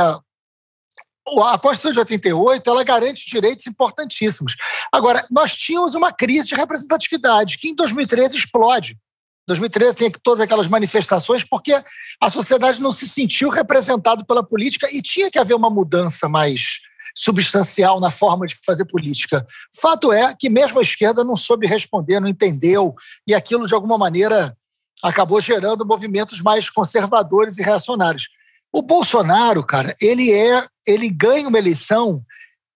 a 1.27 1.59
Constituição 1.59 1.93
de 1.93 1.99
88 2.01 2.69
ela 2.69 2.85
garante 2.85 3.27
direitos 3.27 3.67
importantíssimos. 3.67 4.55
Agora, 4.93 5.27
nós 5.31 5.57
tínhamos 5.57 5.95
uma 5.95 6.13
crise 6.13 6.49
de 6.49 6.55
representatividade 6.55 7.59
que 7.59 7.69
em 7.69 7.75
2013 7.75 8.37
explode. 8.37 8.93
Em 8.93 9.49
2013 9.49 9.97
tem 9.97 10.11
todas 10.23 10.41
aquelas 10.41 10.69
manifestações 10.69 11.45
porque 11.45 11.75
a 12.21 12.31
sociedade 12.31 12.81
não 12.81 12.93
se 12.93 13.09
sentiu 13.09 13.49
representada 13.49 14.25
pela 14.25 14.43
política 14.43 14.89
e 14.91 15.03
tinha 15.03 15.31
que 15.31 15.39
haver 15.39 15.55
uma 15.55 15.71
mudança 15.71 16.29
mais 16.29 16.81
substancial 17.15 18.01
na 18.01 18.11
forma 18.11 18.47
de 18.47 18.57
fazer 18.65 18.85
política. 18.85 19.47
Fato 19.73 20.13
é 20.13 20.35
que 20.35 20.51
mesmo 20.51 20.79
a 20.79 20.83
esquerda 20.83 21.23
não 21.23 21.37
soube 21.37 21.67
responder, 21.67 22.21
não 22.21 22.29
entendeu, 22.29 22.95
e 23.27 23.35
aquilo 23.35 23.67
de 23.67 23.75
alguma 23.75 23.97
maneira 23.97 24.57
acabou 25.03 25.41
gerando 25.41 25.87
movimentos 25.87 26.41
mais 26.41 26.69
conservadores 26.69 27.59
e 27.59 27.63
reacionários. 27.63 28.29
O 28.75 28.83
Bolsonaro, 28.83 29.63
cara, 29.63 29.95
ele 30.01 30.33
é, 30.33 30.67
ele 30.85 31.09
ganha 31.09 31.47
uma 31.47 31.59
eleição 31.59 32.21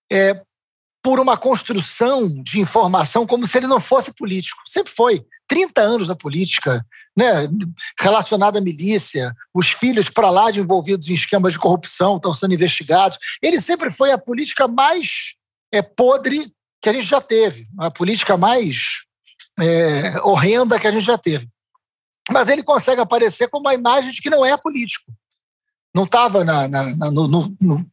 é, 0.09 0.41
por 1.03 1.19
uma 1.19 1.37
construção 1.37 2.29
de 2.41 2.61
informação 2.61 3.27
como 3.27 3.45
se 3.45 3.59
ele 3.59 3.67
não 3.67 3.81
fosse 3.81 4.15
político. 4.15 4.63
Sempre 4.65 4.93
foi. 4.93 5.27
30 5.49 5.81
anos 5.81 6.07
na 6.07 6.15
política, 6.15 6.87
né, 7.17 7.49
relacionado 7.99 8.59
à 8.59 8.61
milícia, 8.61 9.35
os 9.53 9.73
filhos 9.73 10.09
para 10.09 10.31
lá 10.31 10.53
de 10.53 10.61
envolvidos 10.61 11.09
em 11.09 11.15
esquemas 11.15 11.55
de 11.55 11.59
corrupção 11.59 12.15
estão 12.15 12.33
sendo 12.33 12.55
investigados. 12.55 13.19
Ele 13.43 13.61
sempre 13.61 13.91
foi 13.91 14.13
a 14.13 14.19
política 14.19 14.69
mais 14.69 15.35
é, 15.75 15.83
podre 15.83 16.53
que 16.81 16.89
a 16.89 16.93
gente 16.93 17.07
já 17.07 17.21
teve, 17.21 17.65
a 17.77 17.91
política 17.91 18.37
mais 18.37 19.05
é, 19.61 20.15
horrenda 20.23 20.79
que 20.79 20.87
a 20.87 20.93
gente 20.93 21.05
já 21.05 21.19
teve. 21.19 21.49
Mas 22.31 22.49
ele 22.49 22.63
consegue 22.63 23.01
aparecer 23.01 23.49
com 23.49 23.59
uma 23.59 23.75
imagem 23.75 24.13
de 24.13 24.23
que 24.23 24.31
não 24.31 24.47
é 24.47 24.57
político 24.57 25.13
não 25.99 26.05
estava 26.05 26.45
no, 26.45 27.27
no, 27.27 27.57
no 27.61 27.87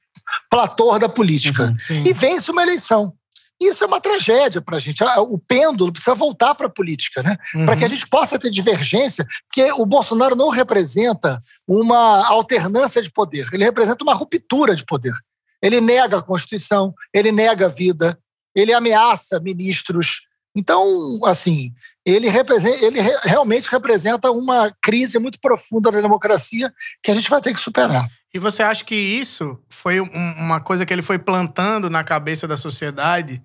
platô 0.50 0.98
da 1.00 1.10
política. 1.10 1.76
Uhum, 1.90 2.04
e 2.06 2.14
vence 2.14 2.52
uma 2.52 2.62
eleição. 2.62 3.12
Isso 3.60 3.84
é 3.84 3.88
uma 3.88 4.02
tragédia 4.02 4.62
para 4.62 4.78
a 4.78 4.80
gente. 4.80 5.04
O 5.04 5.40
pêndulo 5.40 5.92
precisa 5.92 6.14
voltar 6.14 6.54
para 6.54 6.68
a 6.68 6.70
política, 6.70 7.24
né? 7.24 7.38
Uhum. 7.56 7.66
Para 7.66 7.78
que 7.78 7.86
a 7.86 7.88
gente 7.88 8.08
possa 8.08 8.38
ter 8.38 8.52
divergência, 8.52 9.26
porque 9.48 9.72
o 9.72 9.86
Bolsonaro 9.86 10.36
não 10.36 10.50
representa 10.50 11.42
uma 11.68 12.28
alternância 12.28 13.02
de 13.02 13.10
poder, 13.10 13.48
ele 13.52 13.64
representa 13.64 14.04
uma 14.04 14.14
ruptura 14.14 14.76
de 14.76 14.86
poder. 14.86 15.14
Ele 15.62 15.82
nega 15.82 16.20
a 16.20 16.22
Constituição, 16.22 16.94
ele 17.14 17.32
nega 17.32 17.66
a 17.66 17.70
vida, 17.70 18.20
ele 18.54 18.74
ameaça 18.74 19.40
ministros. 19.40 20.28
Então, 20.54 21.20
assim, 21.26 21.74
ele, 22.06 22.30
representa, 22.30 22.86
ele 22.86 23.02
re, 23.02 23.12
realmente 23.24 23.70
representa 23.70 24.32
uma 24.32 24.72
crise 24.82 25.18
muito 25.18 25.40
profunda 25.40 25.92
da 25.92 26.00
democracia 26.00 26.72
que 27.02 27.10
a 27.10 27.14
gente 27.14 27.30
vai 27.30 27.42
ter 27.42 27.54
que 27.54 27.60
superar. 27.60 28.08
E 28.34 28.38
você 28.38 28.62
acha 28.62 28.84
que 28.84 28.96
isso 28.96 29.58
foi 29.70 30.00
um, 30.00 30.10
uma 30.38 30.60
coisa 30.60 30.86
que 30.86 30.94
ele 30.94 31.02
foi 31.02 31.18
plantando 31.18 31.90
na 31.90 32.04
cabeça 32.04 32.48
da 32.48 32.58
sociedade 32.58 33.42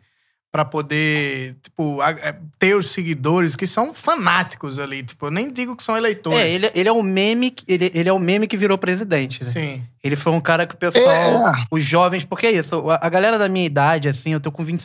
para 0.52 0.64
poder, 0.64 1.56
tipo, 1.62 2.02
é, 2.02 2.34
ter 2.58 2.74
os 2.74 2.90
seguidores 2.90 3.54
que 3.54 3.66
são 3.66 3.94
fanáticos 3.94 4.80
ali. 4.80 5.04
Tipo, 5.04 5.26
eu 5.26 5.30
nem 5.30 5.52
digo 5.52 5.76
que 5.76 5.82
são 5.82 5.96
eleitores. 5.96 6.38
É, 6.40 6.50
ele, 6.50 6.70
ele 6.74 6.88
é 6.88 6.92
o 6.92 7.02
meme, 7.02 7.54
ele, 7.68 7.90
ele 7.94 8.08
é 8.08 8.12
o 8.12 8.18
meme 8.18 8.48
que 8.48 8.56
virou 8.56 8.76
presidente, 8.76 9.44
né? 9.44 9.50
Sim. 9.50 9.82
Ele 10.02 10.16
foi 10.16 10.32
um 10.32 10.40
cara 10.40 10.66
que 10.66 10.74
o 10.74 10.78
pessoal, 10.78 11.54
é. 11.54 11.64
os 11.70 11.84
jovens, 11.84 12.24
porque 12.24 12.46
é 12.46 12.52
isso, 12.52 12.84
a 12.88 13.08
galera 13.08 13.38
da 13.38 13.48
minha 13.48 13.66
idade, 13.66 14.08
assim, 14.08 14.32
eu 14.32 14.40
tô 14.40 14.50
com 14.50 14.64
20, 14.64 14.82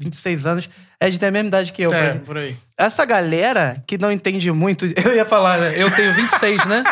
26 0.00 0.46
anos, 0.46 0.70
é 0.98 1.10
de 1.10 1.18
ter 1.18 1.26
a 1.26 1.30
mesma 1.30 1.48
idade 1.48 1.72
que 1.72 1.82
eu. 1.82 1.92
É, 1.92 2.14
por 2.14 2.38
aí. 2.38 2.56
Essa 2.76 3.04
galera 3.04 3.82
que 3.86 3.98
não 3.98 4.10
entende 4.10 4.50
muito, 4.50 4.86
eu 5.04 5.14
ia 5.14 5.24
falar, 5.24 5.60
né? 5.60 5.74
Eu 5.76 5.90
tenho 5.90 6.12
26, 6.14 6.64
né? 6.64 6.82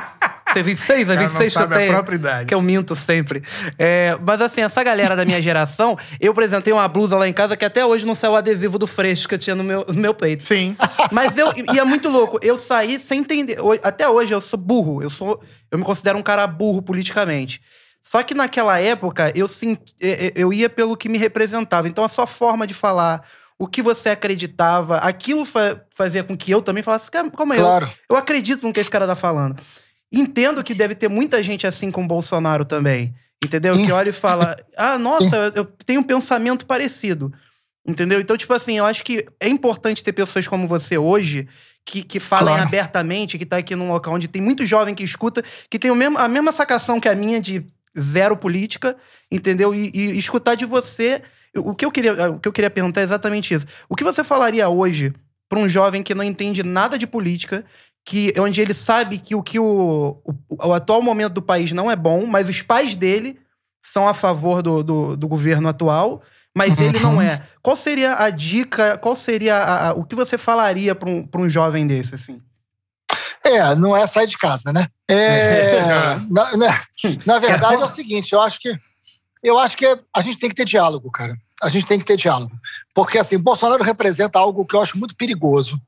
Tem 0.52 0.62
26, 0.62 1.08
é 1.08 1.16
26 1.16 1.52
que 1.52 1.58
eu 1.58 1.68
tenho. 1.68 1.90
a 1.90 1.94
própria 1.94 2.16
idade. 2.16 2.46
Que 2.46 2.54
eu 2.54 2.60
minto 2.60 2.94
sempre. 2.94 3.42
É, 3.78 4.16
mas 4.24 4.40
assim, 4.40 4.60
essa 4.60 4.82
galera 4.82 5.16
da 5.16 5.24
minha 5.24 5.40
geração, 5.40 5.98
eu, 6.20 6.34
tenho 6.62 6.76
uma 6.76 6.88
blusa 6.88 7.16
lá 7.16 7.28
em 7.28 7.32
casa 7.32 7.56
que 7.56 7.64
até 7.64 7.84
hoje 7.84 8.06
não 8.06 8.14
saiu 8.14 8.32
o 8.32 8.36
adesivo 8.36 8.78
do 8.78 8.86
fresco 8.86 9.28
que 9.28 9.34
eu 9.34 9.38
tinha 9.38 9.56
no 9.56 9.64
meu, 9.64 9.84
no 9.88 10.00
meu 10.00 10.14
peito. 10.14 10.44
Sim. 10.44 10.76
Mas 11.10 11.38
eu. 11.38 11.52
E 11.72 11.78
é 11.78 11.84
muito 11.84 12.08
louco. 12.08 12.38
Eu 12.42 12.56
saí 12.56 12.98
sem 12.98 13.20
entender. 13.20 13.58
Até 13.82 14.08
hoje 14.08 14.32
eu 14.32 14.40
sou 14.40 14.58
burro. 14.58 15.02
Eu 15.02 15.10
sou. 15.10 15.42
Eu 15.70 15.78
me 15.78 15.84
considero 15.84 16.18
um 16.18 16.22
cara 16.22 16.46
burro 16.46 16.82
politicamente. 16.82 17.60
Só 18.02 18.22
que 18.22 18.34
naquela 18.34 18.80
época 18.80 19.32
eu, 19.34 19.46
eu 20.34 20.52
ia 20.52 20.68
pelo 20.68 20.96
que 20.96 21.08
me 21.08 21.18
representava. 21.18 21.88
Então 21.88 22.04
a 22.04 22.08
sua 22.08 22.26
forma 22.26 22.66
de 22.66 22.74
falar, 22.74 23.24
o 23.58 23.66
que 23.66 23.80
você 23.80 24.10
acreditava, 24.10 24.96
aquilo 24.98 25.44
fa 25.44 25.80
fazia 25.94 26.24
com 26.24 26.36
que 26.36 26.50
eu 26.50 26.60
também 26.60 26.82
falasse, 26.82 27.10
como 27.34 27.54
é? 27.54 27.58
Claro. 27.58 27.86
Eu, 27.86 27.92
eu 28.10 28.16
acredito 28.16 28.66
no 28.66 28.72
que 28.72 28.80
esse 28.80 28.90
cara 28.90 29.06
tá 29.06 29.14
falando. 29.14 29.56
Entendo 30.12 30.62
que 30.62 30.74
deve 30.74 30.94
ter 30.94 31.08
muita 31.08 31.42
gente 31.42 31.66
assim 31.66 31.90
com 31.90 32.04
o 32.04 32.06
Bolsonaro 32.06 32.64
também. 32.64 33.14
Entendeu? 33.42 33.76
Que 33.82 33.90
olha 33.90 34.10
e 34.10 34.12
fala: 34.12 34.56
ah, 34.76 34.98
nossa, 34.98 35.52
eu 35.56 35.64
tenho 35.64 36.00
um 36.00 36.04
pensamento 36.04 36.66
parecido. 36.66 37.32
Entendeu? 37.84 38.20
Então, 38.20 38.36
tipo 38.36 38.52
assim, 38.52 38.78
eu 38.78 38.84
acho 38.84 39.02
que 39.02 39.26
é 39.40 39.48
importante 39.48 40.04
ter 40.04 40.12
pessoas 40.12 40.46
como 40.46 40.68
você 40.68 40.96
hoje 40.96 41.48
que, 41.84 42.02
que 42.02 42.20
falem 42.20 42.54
claro. 42.54 42.68
abertamente, 42.68 43.36
que 43.36 43.46
tá 43.46 43.56
aqui 43.56 43.74
num 43.74 43.90
local 43.90 44.14
onde 44.14 44.28
tem 44.28 44.40
muito 44.40 44.64
jovem 44.64 44.94
que 44.94 45.02
escuta, 45.02 45.42
que 45.68 45.78
tem 45.78 45.90
o 45.90 45.96
mesmo, 45.96 46.16
a 46.16 46.28
mesma 46.28 46.52
sacação 46.52 47.00
que 47.00 47.08
a 47.08 47.14
minha 47.14 47.40
de 47.40 47.64
zero 47.98 48.36
política, 48.36 48.96
entendeu? 49.30 49.74
E, 49.74 49.90
e 49.92 50.18
escutar 50.18 50.54
de 50.54 50.64
você. 50.64 51.22
O 51.56 51.74
que, 51.74 51.84
eu 51.84 51.90
queria, 51.90 52.30
o 52.30 52.38
que 52.38 52.48
eu 52.48 52.52
queria 52.52 52.70
perguntar 52.70 53.00
é 53.00 53.04
exatamente 53.04 53.52
isso. 53.52 53.66
O 53.88 53.96
que 53.96 54.04
você 54.04 54.22
falaria 54.22 54.68
hoje 54.68 55.12
para 55.48 55.58
um 55.58 55.68
jovem 55.68 56.02
que 56.02 56.14
não 56.14 56.24
entende 56.24 56.62
nada 56.62 56.96
de 56.96 57.06
política, 57.06 57.64
que 58.04 58.32
onde 58.38 58.60
ele 58.60 58.74
sabe 58.74 59.18
que 59.18 59.34
o 59.34 59.42
que 59.42 59.58
o, 59.58 60.20
o, 60.24 60.68
o, 60.68 60.72
atual 60.72 61.00
momento 61.00 61.34
do 61.34 61.42
país 61.42 61.72
não 61.72 61.90
é 61.90 61.96
bom, 61.96 62.26
mas 62.26 62.48
os 62.48 62.60
pais 62.60 62.94
dele 62.94 63.38
são 63.82 64.08
a 64.08 64.14
favor 64.14 64.62
do, 64.62 64.82
do, 64.82 65.16
do 65.16 65.28
governo 65.28 65.68
atual, 65.68 66.22
mas 66.56 66.78
uhum. 66.78 66.86
ele 66.86 67.00
não 67.00 67.22
é. 67.22 67.42
Qual 67.62 67.76
seria 67.76 68.16
a 68.16 68.30
dica, 68.30 68.98
qual 68.98 69.16
seria 69.16 69.56
a, 69.56 69.88
a, 69.88 69.92
o 69.92 70.04
que 70.04 70.14
você 70.14 70.36
falaria 70.36 70.94
para 70.94 71.08
um, 71.08 71.28
um 71.36 71.48
jovem 71.48 71.86
desse, 71.86 72.14
assim? 72.14 72.40
É, 73.44 73.74
não 73.74 73.96
é 73.96 74.06
sair 74.06 74.26
de 74.26 74.38
casa, 74.38 74.72
né? 74.72 74.86
É, 75.08 75.80
na, 76.30 76.56
na, 76.56 76.80
na, 77.26 77.38
verdade 77.38 77.82
é 77.82 77.84
o 77.84 77.88
seguinte, 77.88 78.32
eu 78.32 78.40
acho 78.40 78.60
que 78.60 78.76
eu 79.42 79.58
acho 79.58 79.76
que 79.76 79.86
a 80.14 80.22
gente 80.22 80.38
tem 80.38 80.48
que 80.48 80.54
ter 80.54 80.64
diálogo, 80.64 81.10
cara. 81.10 81.36
A 81.60 81.68
gente 81.68 81.86
tem 81.86 81.98
que 81.98 82.04
ter 82.04 82.16
diálogo. 82.16 82.52
Porque 82.94 83.18
assim, 83.18 83.38
Bolsonaro 83.38 83.82
representa 83.82 84.38
algo 84.38 84.64
que 84.64 84.76
eu 84.76 84.80
acho 84.80 84.96
muito 84.96 85.16
perigoso 85.16 85.80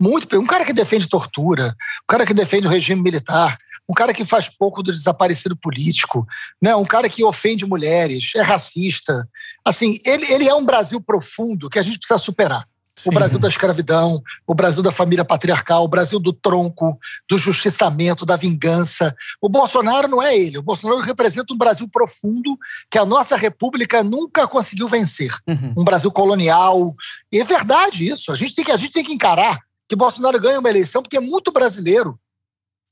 muito. 0.00 0.38
Um 0.38 0.46
cara 0.46 0.64
que 0.64 0.72
defende 0.72 1.08
tortura, 1.08 1.76
um 2.02 2.06
cara 2.08 2.24
que 2.24 2.34
defende 2.34 2.66
o 2.66 2.70
regime 2.70 3.02
militar, 3.02 3.58
um 3.88 3.92
cara 3.92 4.14
que 4.14 4.24
faz 4.24 4.48
pouco 4.48 4.82
do 4.82 4.92
desaparecido 4.92 5.56
político, 5.56 6.26
né? 6.62 6.74
um 6.76 6.84
cara 6.84 7.08
que 7.08 7.24
ofende 7.24 7.66
mulheres, 7.66 8.30
é 8.36 8.40
racista. 8.40 9.28
Assim, 9.64 9.98
ele, 10.04 10.32
ele 10.32 10.48
é 10.48 10.54
um 10.54 10.64
Brasil 10.64 11.00
profundo 11.00 11.68
que 11.68 11.78
a 11.78 11.82
gente 11.82 11.98
precisa 11.98 12.18
superar. 12.18 12.64
Sim. 12.96 13.08
O 13.08 13.12
Brasil 13.12 13.38
da 13.38 13.48
escravidão, 13.48 14.22
o 14.46 14.54
Brasil 14.54 14.82
da 14.82 14.92
família 14.92 15.24
patriarcal, 15.24 15.84
o 15.84 15.88
Brasil 15.88 16.20
do 16.20 16.34
tronco, 16.34 16.98
do 17.28 17.38
justiçamento, 17.38 18.26
da 18.26 18.36
vingança. 18.36 19.14
O 19.40 19.48
Bolsonaro 19.48 20.06
não 20.06 20.22
é 20.22 20.36
ele. 20.36 20.58
O 20.58 20.62
Bolsonaro 20.62 21.00
representa 21.00 21.54
um 21.54 21.58
Brasil 21.58 21.88
profundo 21.88 22.58
que 22.90 22.98
a 22.98 23.06
nossa 23.06 23.36
república 23.36 24.04
nunca 24.04 24.46
conseguiu 24.46 24.86
vencer. 24.86 25.34
Uhum. 25.48 25.74
Um 25.78 25.84
Brasil 25.84 26.10
colonial. 26.10 26.94
E 27.32 27.40
é 27.40 27.44
verdade 27.44 28.06
isso. 28.06 28.30
A 28.32 28.36
gente 28.36 28.54
tem 28.54 28.64
que, 28.64 28.72
a 28.72 28.76
gente 28.76 28.92
tem 28.92 29.04
que 29.04 29.14
encarar 29.14 29.58
que 29.90 29.96
Bolsonaro 29.96 30.38
ganha 30.38 30.60
uma 30.60 30.70
eleição 30.70 31.02
porque 31.02 31.16
é 31.16 31.20
muito 31.20 31.50
brasileiro. 31.50 32.16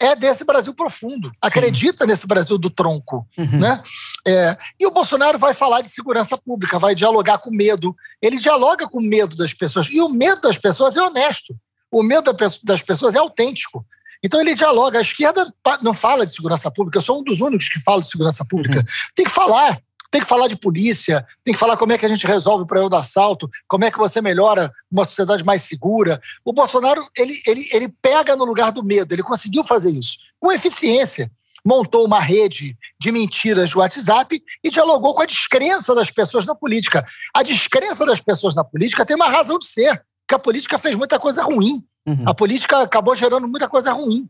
é 0.01 0.17
desse 0.17 0.45
Brasil 0.45 0.75
profundo, 0.75 1.31
acredita 1.41 2.05
nesse 2.05 2.27
Brasil 2.27 2.59
do 2.59 2.69
tronco. 2.71 3.25
Uhum. 3.39 3.59
Né? 3.59 3.83
É, 4.27 4.57
e 4.79 4.85
o 4.85 4.91
Bolsonaro 4.91 5.39
vai 5.39 5.55
falar 5.55 5.81
de 5.81 5.89
segurança 5.89 6.37
pública, 6.37 6.79
vai 6.79 6.97
dialogar 6.97 7.39
com 7.39 7.51
medo. 7.51 7.95
Ele 8.21 8.39
dialoga 8.39 8.89
com 8.89 9.01
medo 9.01 9.37
das 9.37 9.55
pessoas. 9.55 9.89
E 9.91 10.01
o 10.01 10.09
medo 10.09 10.41
das 10.41 10.59
pessoas 10.59 10.97
é 10.97 11.03
honesto. 11.03 11.55
O 11.89 12.03
medo 12.03 12.33
das 12.65 12.83
pessoas 12.83 13.15
é 13.15 13.19
autêntico. 13.19 13.87
Então 14.23 14.41
ele 14.41 14.57
dialoga. 14.57 14.99
A 14.99 15.03
esquerda 15.03 15.53
não 15.81 15.95
fala 15.95 16.27
de 16.27 16.35
segurança 16.35 16.69
pública, 16.69 16.99
eu 16.99 17.03
sou 17.03 17.21
um 17.21 17.23
dos 17.23 17.41
únicos 17.41 17.69
que 17.69 17.81
fala 17.81 18.01
de 18.01 18.09
segurança 18.09 18.45
pública. 18.45 18.79
Uhum. 18.81 18.85
Tem 19.15 19.25
que 19.25 19.31
falar. 19.31 19.81
Tem 20.11 20.21
que 20.21 20.27
falar 20.27 20.49
de 20.49 20.57
polícia, 20.57 21.27
tem 21.45 21.53
que 21.53 21.61
falar 21.61 21.77
como 21.77 21.93
é 21.93 21.99
que 21.99 22.07
a 22.07 22.09
gente 22.09 22.27
resolve 22.27 22.65
o 22.65 22.67
problema 22.67 22.89
do 22.89 22.97
assalto, 22.97 23.49
como 23.67 23.85
é 23.85 23.91
que 23.91 23.99
você 23.99 24.21
melhora 24.21 24.73
uma 24.91 25.05
sociedade 25.05 25.45
mais 25.45 25.63
segura. 25.63 26.21
O 26.45 26.53
Bolsonaro, 26.53 27.07
ele, 27.17 27.41
ele, 27.47 27.69
ele 27.73 27.89
pega 27.89 28.35
no 28.35 28.45
lugar 28.45 28.73
do 28.73 28.83
medo, 28.83 29.13
ele 29.13 29.23
conseguiu 29.23 29.65
fazer 29.65 29.91
isso 29.91 30.17
com 30.41 30.53
eficiência. 30.53 31.31
Montou 31.65 32.07
uma 32.07 32.21
rede 32.21 32.77
de 32.99 33.13
mentiras 33.13 33.69
de 33.71 33.77
WhatsApp 33.77 34.43
e 34.63 34.71
dialogou 34.71 35.15
com 35.15 35.23
a 35.23 35.27
descrença 35.27 35.95
das 35.95 36.11
pessoas 36.11 36.47
na 36.47 36.55
política. 36.55 37.05
A 37.35 37.43
descrença 37.43 38.07
das 38.07 38.21
pessoas 38.21 38.55
na 38.55 38.65
política 38.65 39.05
tem 39.05 39.17
uma 39.17 39.29
razão 39.29 39.59
de 39.59 39.67
ser, 39.67 40.03
que 40.27 40.35
a 40.35 40.39
política 40.39 40.79
fez 40.79 40.97
muita 40.97 41.19
coisa 41.19 41.43
ruim. 41.43 41.85
Uhum. 42.07 42.25
A 42.27 42.33
política 42.33 42.83
acabou 42.83 43.15
gerando 43.15 43.49
muita 43.49 43.69
coisa 43.69 43.93
ruim. 43.93 44.29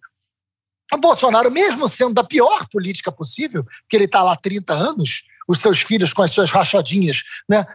O 0.93 0.97
Bolsonaro, 0.97 1.51
mesmo 1.51 1.87
sendo 1.88 2.14
da 2.14 2.25
pior 2.25 2.67
política 2.69 3.12
possível, 3.12 3.64
que 3.88 3.97
ele 3.97 4.07
está 4.07 4.23
lá 4.23 4.33
há 4.33 4.37
30 4.37 4.73
anos, 4.73 5.25
os 5.49 5.61
seus 5.61 5.81
filhos 5.81 6.13
com 6.13 6.23
as 6.23 6.31
suas 6.31 6.51
rachadinhas 6.51 7.23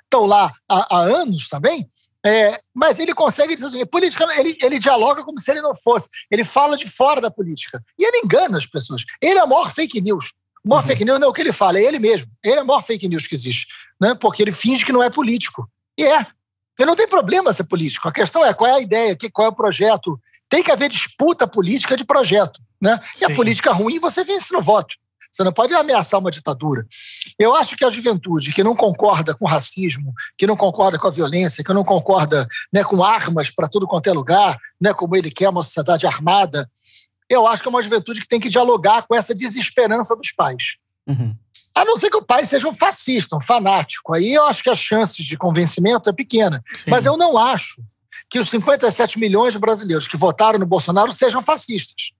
estão 0.04 0.22
né, 0.22 0.28
lá 0.28 0.54
há, 0.70 0.96
há, 0.96 1.00
anos 1.02 1.50
também, 1.50 1.90
é, 2.26 2.58
mas 2.74 3.00
ele 3.00 3.14
consegue 3.14 3.56
dizer 3.56 3.68
assim, 3.68 3.86
política, 3.86 4.26
ele, 4.40 4.58
ele 4.62 4.80
dialoga 4.80 5.24
como 5.24 5.40
se 5.40 5.52
ele 5.52 5.62
não 5.62 5.76
fosse, 5.76 6.08
ele 6.32 6.46
fala 6.46 6.78
de 6.78 6.88
fora 6.88 7.20
da 7.20 7.30
política. 7.30 7.84
E 8.00 8.06
ele 8.06 8.22
engana 8.24 8.58
as 8.58 8.66
pessoas. 8.66 9.04
Ele 9.22 9.40
é 9.40 9.42
a 9.42 9.48
maior 9.48 9.74
fake 9.74 10.00
news. 10.00 10.32
O 10.64 10.70
maior 10.70 10.82
uhum. 10.82 10.88
fake 10.88 11.04
news 11.04 11.20
não 11.20 11.28
é 11.28 11.30
o 11.30 11.34
que 11.34 11.42
ele 11.42 11.52
fala, 11.52 11.80
é 11.80 11.84
ele 11.84 12.00
mesmo. 12.00 12.32
Ele 12.42 12.56
é 12.56 12.60
a 12.60 12.64
maior 12.64 12.82
fake 12.82 13.10
news 13.10 13.28
que 13.28 13.36
existe, 13.36 13.68
né? 14.00 14.16
porque 14.16 14.42
ele 14.42 14.54
finge 14.54 14.86
que 14.86 14.94
não 14.94 15.04
é 15.04 15.10
político. 15.10 15.70
E 15.98 16.06
é. 16.06 16.26
Ele 16.80 16.88
não 16.88 16.96
tem 16.96 17.08
problema 17.08 17.52
ser 17.52 17.66
político. 17.66 18.08
A 18.08 18.12
questão 18.12 18.44
é 18.46 18.54
qual 18.54 18.70
é 18.70 18.74
a 18.76 18.82
ideia, 18.82 19.18
qual 19.32 19.48
é 19.48 19.50
o 19.50 19.56
projeto. 19.56 20.20
Tem 20.50 20.64
que 20.64 20.72
haver 20.72 20.90
disputa 20.90 21.46
política 21.46 21.98
de 21.98 22.06
projeto. 22.06 22.60
Né? 22.82 23.00
E 23.22 23.26
a 23.26 23.36
política 23.36 23.72
ruim 23.72 24.00
você 24.00 24.24
vence 24.24 24.54
no 24.54 24.62
voto. 24.62 24.96
Você 25.34 25.44
não 25.44 25.52
pode 25.52 25.74
ameaçar 25.74 26.20
uma 26.20 26.30
ditadura. 26.30 26.86
Eu 27.40 27.56
acho 27.56 27.76
que 27.76 27.84
a 27.84 27.90
juventude 27.90 28.54
que 28.54 28.64
não 28.64 28.76
concorda 28.76 29.34
com 29.34 29.46
o 29.46 29.48
racismo, 29.48 30.14
que 30.38 30.46
não 30.46 30.56
concorda 30.56 31.00
com 31.00 31.08
a 31.08 31.12
violência, 31.12 31.64
que 31.64 31.74
não 31.74 31.84
concorda 31.84 32.48
né, 32.72 32.84
com 32.84 33.04
armas 33.04 33.50
para 33.50 33.68
tudo 33.68 33.88
quanto 33.88 34.08
é 34.08 34.14
lugar, 34.14 34.60
né, 34.80 34.94
como 34.94 35.16
ele 35.16 35.32
quer 35.32 35.50
uma 35.50 35.64
sociedade 35.64 36.06
armada, 36.06 36.70
eu 37.28 37.48
acho 37.48 37.64
que 37.64 37.68
é 37.68 37.72
uma 37.72 37.82
juventude 37.82 38.22
que 38.22 38.28
tem 38.28 38.40
que 38.40 38.48
dialogar 38.48 39.08
com 39.08 39.16
essa 39.16 39.34
desesperança 39.34 40.16
dos 40.16 40.32
pais. 40.32 40.76
Uhum. 41.08 41.36
A 41.74 41.84
não 41.84 41.98
ser 41.98 42.12
que 42.12 42.18
o 42.18 42.24
pai 42.24 42.46
seja 42.46 42.68
um 42.68 42.76
fascista, 42.76 43.36
um 43.36 43.42
fanático. 43.42 44.14
Aí 44.14 44.36
eu 44.36 44.44
acho 44.44 44.62
que 44.62 44.70
as 44.70 44.78
chances 44.78 45.26
de 45.26 45.36
convencimento 45.36 46.08
é 46.08 46.14
pequena. 46.14 46.64
Sim. 46.72 46.92
Mas 46.92 47.06
eu 47.06 47.18
não 47.18 47.40
acho 47.40 47.82
que 48.30 48.38
os 48.38 48.50
57 48.52 49.18
milhões 49.18 49.54
de 49.54 49.60
brasileiros 49.60 50.08
que 50.08 50.16
votaram 50.16 50.60
no 50.60 50.66
Bolsonaro 50.68 51.12
sejam 51.12 51.42
fascistas. 51.42 52.12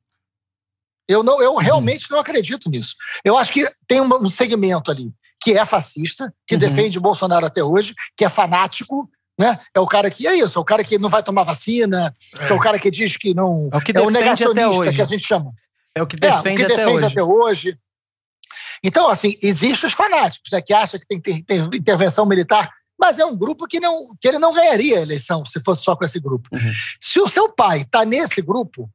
Eu, 1.08 1.24
não, 1.24 1.42
eu 1.42 1.54
uhum. 1.54 1.58
realmente 1.58 2.10
não 2.10 2.20
acredito 2.20 2.70
nisso. 2.70 2.96
Eu 3.24 3.38
acho 3.38 3.52
que 3.52 3.70
tem 3.88 4.02
um 4.02 4.30
segmento 4.30 4.90
ali 4.90 5.12
que 5.42 5.58
é 5.58 5.66
fascista, 5.66 6.34
que 6.48 6.56
uhum. 6.56 6.60
defende 6.60 7.00
Bolsonaro 7.00 7.46
até 7.46 7.62
hoje, 7.62 7.94
que 8.16 8.24
é 8.24 8.30
fanático, 8.30 9.10
né? 9.38 9.60
É 9.76 9.80
o 9.80 9.86
cara 9.86 10.10
que 10.10 10.26
é 10.26 10.36
isso, 10.36 10.58
é 10.58 10.62
o 10.62 10.66
cara 10.66 10.84
que 10.84 10.98
não 10.98 11.10
vai 11.10 11.22
tomar 11.22 11.44
vacina, 11.44 12.16
é, 12.40 12.48
é 12.48 12.54
o 12.54 12.60
cara 12.60 12.80
que 12.80 12.90
diz 12.90 13.18
que 13.18 13.34
não. 13.34 13.70
É 13.72 13.78
o 13.78 13.82
que 13.82 13.92
é 13.96 14.02
o 14.02 14.08
até 14.08 14.68
hoje. 14.68 14.96
que 14.96 15.02
a 15.02 15.06
gente 15.06 15.26
chama. 15.26 15.52
É 15.96 16.02
o 16.02 16.08
que 16.08 16.16
defende, 16.16 16.62
é, 16.62 16.66
o 16.66 16.70
que 16.70 16.76
defende 16.76 16.98
até, 16.98 17.12
até 17.12 17.24
hoje. 17.24 17.70
hoje. 17.70 17.78
Então, 18.84 19.10
assim, 19.10 19.38
existem 19.42 19.88
os 19.88 19.94
fanáticos, 19.94 20.52
né, 20.52 20.62
que 20.62 20.74
acham 20.74 21.00
que 21.00 21.08
tem 21.08 21.20
que 21.20 21.44
ter, 21.44 21.44
ter, 21.44 21.78
intervenção 21.78 22.26
militar, 22.26 22.70
mas 23.00 23.20
é 23.20 23.26
um 23.26 23.38
grupo 23.38 23.68
que, 23.68 23.80
não, 23.80 23.98
que 24.20 24.28
ele 24.28 24.40
não 24.40 24.54
ganharia 24.54 25.00
a 25.00 25.02
eleição 25.02 25.46
se 25.46 25.60
fosse 25.62 25.84
só 25.84 25.96
com 25.96 26.06
esse 26.06 26.20
grupo. 26.20 26.50
Uhum. 26.54 26.72
Se 27.00 27.20
o 27.20 27.28
seu 27.28 27.50
pai 27.50 27.82
está 27.82 28.06
nesse 28.06 28.42
grupo, 28.42 28.90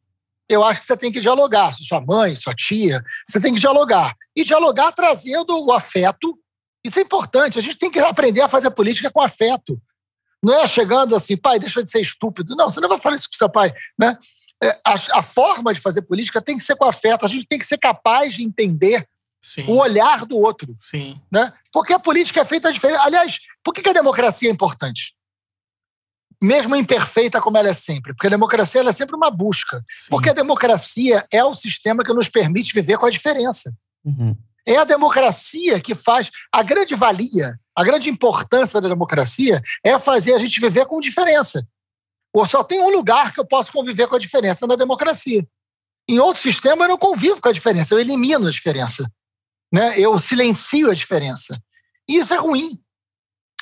eu 0.48 0.64
acho 0.64 0.80
que 0.80 0.87
você 0.87 0.96
tem 0.96 1.12
que 1.12 1.20
dialogar. 1.20 1.74
Sua 1.74 2.00
mãe, 2.00 2.34
sua 2.34 2.54
tia, 2.54 3.04
você 3.28 3.40
tem 3.40 3.52
que 3.52 3.61
dialogar. 3.61 4.14
E 4.34 4.44
dialogar 4.44 4.92
trazendo 4.92 5.58
o 5.64 5.72
afeto. 5.72 6.38
Isso 6.84 6.98
é 6.98 7.02
importante. 7.02 7.58
A 7.58 7.62
gente 7.62 7.78
tem 7.78 7.90
que 7.90 7.98
aprender 7.98 8.40
a 8.40 8.48
fazer 8.48 8.70
política 8.70 9.11
com 9.11 9.20
afeto. 9.20 9.80
Não 10.42 10.54
é 10.54 10.66
chegando 10.66 11.14
assim, 11.14 11.37
pai, 11.37 11.58
deixa 11.58 11.82
de 11.82 11.90
ser 11.90 12.00
estúpido. 12.00 12.54
Não, 12.56 12.70
você 12.70 12.80
não 12.80 12.88
vai 12.88 12.98
falar 12.98 13.16
isso 13.16 13.28
com 13.28 13.37
seu 13.37 13.50
pai. 13.50 13.72
Né? 13.98 14.16
É, 14.62 14.70
a, 14.84 14.94
a 15.18 15.22
forma 15.22 15.74
de 15.74 15.80
fazer 15.80 16.02
política 16.02 16.40
tem 16.40 16.56
que 16.56 16.64
ser 16.64 16.76
com 16.76 16.84
afeto. 16.84 17.26
A 17.26 17.28
gente 17.28 17.46
tem 17.46 17.58
que 17.58 17.66
ser 17.66 17.78
capaz 17.78 18.34
de 18.34 18.42
entender 18.42 19.06
Sim. 19.42 19.64
o 19.68 19.76
olhar 19.76 20.24
do 20.24 20.38
outro. 20.38 20.76
Sim. 20.80 21.20
Né? 21.30 21.52
Porque 21.72 21.92
a 21.92 21.98
política 21.98 22.40
é 22.40 22.44
feita 22.44 22.72
diferente. 22.72 23.00
Aliás, 23.00 23.38
por 23.62 23.74
que 23.74 23.88
a 23.88 23.92
democracia 23.92 24.48
é 24.48 24.52
importante? 24.52 25.14
Mesmo 26.42 26.77
imperfeita 26.77 27.40
como 27.40 27.59
ela 27.59 27.68
é 27.68 27.74
sempre, 27.74 28.14
porque 28.14 28.29
a 28.29 28.31
democracia 28.31 28.81
é 28.81 28.92
sempre 28.92 29.16
uma 29.16 29.31
busca. 29.31 29.85
Sim. 29.96 30.11
Porque 30.11 30.31
a 30.31 30.35
democracia 30.35 31.27
é 31.33 31.44
o 31.44 31.55
sistema 31.55 32.05
que 32.05 32.12
nos 32.12 32.29
permite 32.29 32.72
viver 32.72 32.96
com 32.96 33.07
a 33.07 33.11
diferença. 33.11 33.72
Uhum. 34.05 34.37
É 34.66 34.77
a 34.77 34.85
democracia 34.85 35.81
que 35.81 35.94
faz 35.94 36.31
a 36.53 36.62
grande 36.62 36.94
valia, 36.94 37.59
a 37.74 37.83
grande 37.83 38.09
importância 38.11 38.81
da 38.81 38.88
democracia 38.88 39.62
é 39.85 39.98
fazer 39.98 40.35
a 40.35 40.38
gente 40.38 40.61
viver 40.61 40.87
com 40.87 41.01
diferença. 41.01 41.66
Ou 42.33 42.46
só 42.46 42.62
tem 42.62 42.81
um 42.81 42.90
lugar 42.90 43.33
que 43.33 43.40
eu 43.40 43.46
posso 43.46 43.72
conviver 43.72 44.07
com 44.07 44.16
a 44.16 44.18
diferença 44.18 44.66
na 44.66 44.77
democracia. 44.77 45.46
Em 46.09 46.18
outro 46.18 46.42
sistema 46.42 46.85
eu 46.85 46.88
não 46.88 46.98
convivo 46.98 47.40
com 47.40 47.48
a 47.48 47.53
diferença, 47.53 47.94
eu 47.94 47.98
elimino 47.98 48.46
a 48.46 48.51
diferença. 48.51 49.11
Né? 49.72 49.98
Eu 49.98 50.18
silencio 50.18 50.90
a 50.90 50.94
diferença. 50.94 51.61
E 52.09 52.18
isso 52.18 52.33
é 52.33 52.37
ruim. 52.37 52.81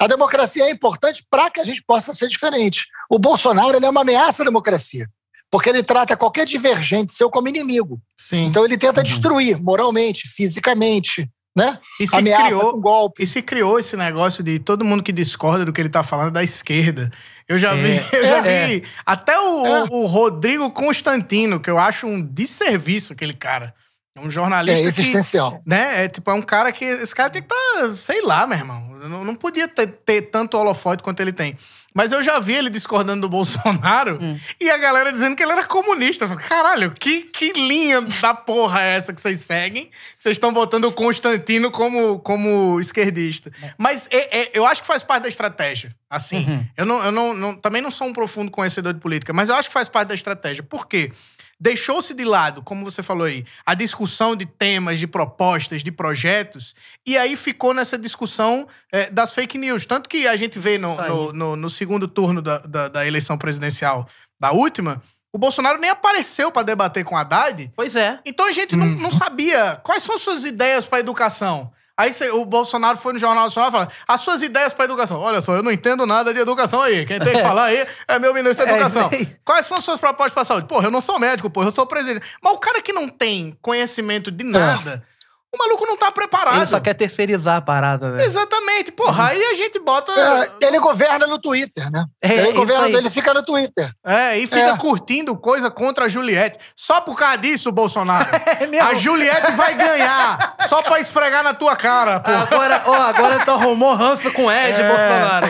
A 0.01 0.07
democracia 0.07 0.65
é 0.65 0.71
importante 0.71 1.25
para 1.31 1.51
que 1.51 1.61
a 1.61 1.65
gente 1.65 1.83
possa 1.83 2.13
ser 2.13 2.29
diferente. 2.29 2.87
O 3.11 3.19
Bolsonaro 3.19 3.83
é 3.83 3.91
uma 3.91 4.03
ameaça 4.03 4.43
à 4.43 4.45
democracia, 4.45 5.09
porque 5.51 5.71
ele 5.71 5.83
trata 5.83 6.17
qualquer 6.17 6.47
divergente 6.47 7.13
seu 7.13 7.31
como 7.31 7.49
inimigo. 7.49 8.01
Sim. 8.19 8.45
Então 8.45 8.65
ele 8.65 8.77
tenta 8.77 9.01
uhum. 9.01 9.07
destruir 9.07 9.61
moralmente, 9.61 10.29
fisicamente, 10.29 11.31
né? 11.57 11.79
E 11.99 12.07
se, 12.07 12.15
Ameaça 12.15 12.45
criou, 12.45 12.73
com 12.73 12.81
golpe. 12.81 13.23
e 13.23 13.27
se 13.27 13.41
criou 13.41 13.79
esse 13.79 13.97
negócio 13.97 14.45
de 14.45 14.59
todo 14.59 14.85
mundo 14.85 15.03
que 15.03 15.11
discorda 15.11 15.65
do 15.65 15.73
que 15.73 15.81
ele 15.81 15.89
está 15.89 16.03
falando 16.03 16.29
é 16.29 16.33
da 16.33 16.45
esquerda. 16.45 17.11
Eu 17.49 17.59
já 17.59 17.73
vi, 17.73 17.93
é, 17.93 18.09
eu 18.13 18.25
já 18.25 18.47
é, 18.47 18.67
vi 18.67 18.85
até 19.07 19.41
o, 19.41 19.67
é. 19.67 19.85
o 19.85 20.05
Rodrigo 20.05 20.71
Constantino, 20.71 21.59
que 21.59 21.71
eu 21.71 21.79
acho 21.79 22.07
um 22.07 22.21
desserviço 22.21 23.15
aquele 23.15 23.33
cara. 23.33 23.75
É 24.17 24.21
um 24.21 24.31
jornalista. 24.31 24.81
É 24.81 24.89
existencial. 24.89 25.61
Que, 25.63 25.69
né? 25.69 26.05
É 26.05 26.09
tipo, 26.09 26.31
é 26.31 26.35
um 26.35 26.41
cara 26.41 26.73
que. 26.73 26.87
Esse 26.87 27.15
cara 27.15 27.29
tem 27.29 27.43
que 27.43 27.53
estar, 27.53 27.89
tá, 27.89 27.97
sei 27.97 28.23
lá, 28.23 28.47
meu 28.47 28.57
irmão. 28.57 28.97
Não, 29.09 29.23
não 29.23 29.35
podia 29.35 29.69
ter, 29.69 29.87
ter, 29.87 30.23
tanto 30.23 30.57
holofote 30.57 31.03
quanto 31.03 31.21
ele 31.21 31.33
tem. 31.33 31.57
Mas 31.95 32.13
eu 32.13 32.23
já 32.23 32.39
vi 32.39 32.55
ele 32.55 32.71
discordando 32.71 33.23
do 33.23 33.29
Bolsonaro 33.31 34.19
hum. 34.21 34.39
e 34.59 34.71
a 34.71 34.79
galera 34.79 35.13
dizendo 35.13 35.37
que 35.37 35.43
ele 35.43 35.53
era 35.53 35.65
comunista. 35.65 36.25
Eu 36.25 36.29
falei, 36.31 36.45
Caralho, 36.45 36.91
que, 36.93 37.23
que 37.23 37.53
linha 37.53 38.01
da 38.01 38.33
porra 38.33 38.83
é 38.83 38.97
essa 38.97 39.13
que 39.13 39.21
vocês 39.21 39.41
seguem? 39.41 39.91
Vocês 40.19 40.37
estão 40.37 40.51
botando 40.51 40.85
o 40.85 40.93
Constantino 40.93 41.71
como, 41.71 42.19
como 42.21 42.81
esquerdista. 42.81 43.53
É. 43.63 43.75
Mas 43.77 44.09
é, 44.11 44.41
é, 44.41 44.51
eu 44.55 44.65
acho 44.65 44.81
que 44.81 44.89
faz 44.89 45.03
parte 45.03 45.25
da 45.25 45.29
estratégia. 45.29 45.95
Assim, 46.09 46.47
uhum. 46.49 46.67
eu, 46.77 46.87
não, 46.87 47.05
eu 47.05 47.13
não, 47.13 47.35
não, 47.35 47.55
também 47.55 47.83
não 47.83 47.91
sou 47.91 48.07
um 48.07 48.13
profundo 48.15 48.51
conhecedor 48.51 48.95
de 48.95 49.01
política, 49.01 49.33
mas 49.33 49.51
eu 49.51 49.57
acho 49.57 49.69
que 49.69 49.75
faz 49.75 49.89
parte 49.89 50.09
da 50.09 50.15
estratégia. 50.15 50.63
Por 50.63 50.87
quê? 50.87 51.11
Porque 51.11 51.36
Deixou-se 51.59 52.13
de 52.13 52.25
lado, 52.25 52.63
como 52.63 52.85
você 52.85 53.03
falou 53.03 53.27
aí, 53.27 53.45
a 53.65 53.75
discussão 53.75 54.37
de 54.37 54.45
temas, 54.45 54.99
de 54.99 55.07
propostas, 55.07 55.83
de 55.83 55.91
projetos, 55.91 56.75
e 57.07 57.17
aí 57.17 57.35
ficou 57.35 57.73
nessa 57.73 57.97
discussão 57.97 58.69
é, 58.93 59.09
das 59.09 59.33
fake 59.33 59.57
news. 59.57 59.87
Tanto 59.87 60.09
que 60.09 60.27
a 60.27 60.37
gente 60.37 60.59
vê 60.59 60.77
no, 60.77 60.95
no, 60.97 61.33
no, 61.33 61.57
no 61.57 61.71
segundo 61.71 62.07
turno 62.07 62.43
da, 62.43 62.59
da, 62.59 62.89
da 62.89 63.07
eleição 63.07 63.39
presidencial 63.39 64.07
da 64.39 64.53
última, 64.53 65.03
o 65.33 65.39
Bolsonaro 65.39 65.79
nem 65.79 65.91
apareceu 65.91 66.51
para 66.51 66.63
debater 66.63 67.05
com 67.05 67.17
a 67.17 67.21
Haddad. 67.21 67.73
Pois 67.75 67.97
é. 67.97 68.21
Então 68.25 68.47
a 68.47 68.53
gente 68.53 68.77
não, 68.77 68.87
não 68.87 69.11
sabia 69.11 69.81
quais 69.83 70.03
são 70.03 70.19
suas 70.19 70.45
ideias 70.45 70.87
para 70.87 71.01
educação. 71.01 71.73
Aí 71.99 72.13
o 72.33 72.45
Bolsonaro 72.45 72.99
foi 72.99 73.15
no 73.15 73.19
Jornal 73.19 73.45
Nacional 73.45 73.73
falando 73.73 73.91
as 74.07 74.21
suas 74.21 74.43
ideias 74.43 74.75
para 74.75 74.85
educação. 74.85 75.19
Olha 75.19 75.41
só, 75.41 75.57
eu 75.57 75.63
não 75.63 75.73
entendo 75.73 76.05
nada 76.05 76.33
de 76.35 76.41
educação 76.41 76.83
aí. 76.83 77.07
Quem 77.07 77.19
tem 77.19 77.35
que 77.35 77.41
falar 77.43 77.65
aí 77.65 77.87
é 78.07 78.19
meu 78.19 78.35
ministro 78.35 78.67
da 78.67 78.73
é, 78.73 78.75
Educação. 78.75 79.11
É, 79.13 79.27
Quais 79.45 79.65
são 79.65 79.79
as 79.79 79.85
suas 79.85 79.99
propostas 79.99 80.33
para 80.33 80.45
saúde? 80.45 80.69
Porra, 80.69 80.89
eu 80.89 80.91
não 80.91 81.01
sou 81.01 81.19
médico, 81.19 81.49
porra, 81.49 81.69
eu 81.69 81.75
sou 81.75 81.87
presidente. 81.87 82.27
Mas 82.43 82.53
o 82.53 82.59
cara 82.59 82.83
que 82.83 82.93
não 82.93 83.09
tem 83.09 83.57
conhecimento 83.63 84.31
de 84.31 84.45
nada... 84.45 85.03
É 85.13 85.16
o 85.55 85.59
maluco 85.59 85.87
não 85.87 85.97
tá 85.97 86.13
preparado. 86.13 86.57
Ele 86.57 86.67
só 86.67 86.79
quer 86.79 86.95
terceirizar 86.95 87.57
a 87.57 87.61
parada, 87.61 88.11
né? 88.11 88.25
Exatamente. 88.25 88.93
Porra, 88.93 89.25
uhum. 89.25 89.31
aí 89.31 89.45
a 89.45 89.55
gente 89.55 89.79
bota. 89.79 90.13
É, 90.13 90.67
ele 90.67 90.79
governa 90.79 91.27
no 91.27 91.39
Twitter, 91.39 91.91
né? 91.91 92.05
É, 92.23 92.35
ele 92.35 92.53
governa, 92.53 92.99
ele 92.99 93.11
fica 93.11 93.33
no 93.33 93.43
Twitter. 93.43 93.91
É, 94.05 94.39
e 94.39 94.47
fica 94.47 94.71
é. 94.71 94.77
curtindo 94.77 95.37
coisa 95.37 95.71
contra 95.71 96.05
a 96.05 96.09
Juliette. 96.09 96.59
Só 96.77 97.01
por 97.01 97.17
causa 97.17 97.39
disso, 97.39 97.73
Bolsonaro. 97.73 98.27
É 98.77 98.81
a 98.81 98.95
Juliette 98.95 99.53
vai 99.53 99.75
ganhar. 99.75 100.57
só 100.69 100.83
pra 100.83 101.01
esfregar 101.01 101.43
na 101.43 101.55
tua 101.55 101.77
cara, 101.77 102.21
pô. 102.21 102.31
Agora, 102.31 102.83
ó, 102.87 102.95
agora 102.95 103.45
tu 103.45 103.51
arrumou 103.51 103.95
ranço 103.95 104.31
com 104.33 104.51
Ed, 104.51 104.81
é. 104.81 104.89
Bolsonaro. 104.89 105.47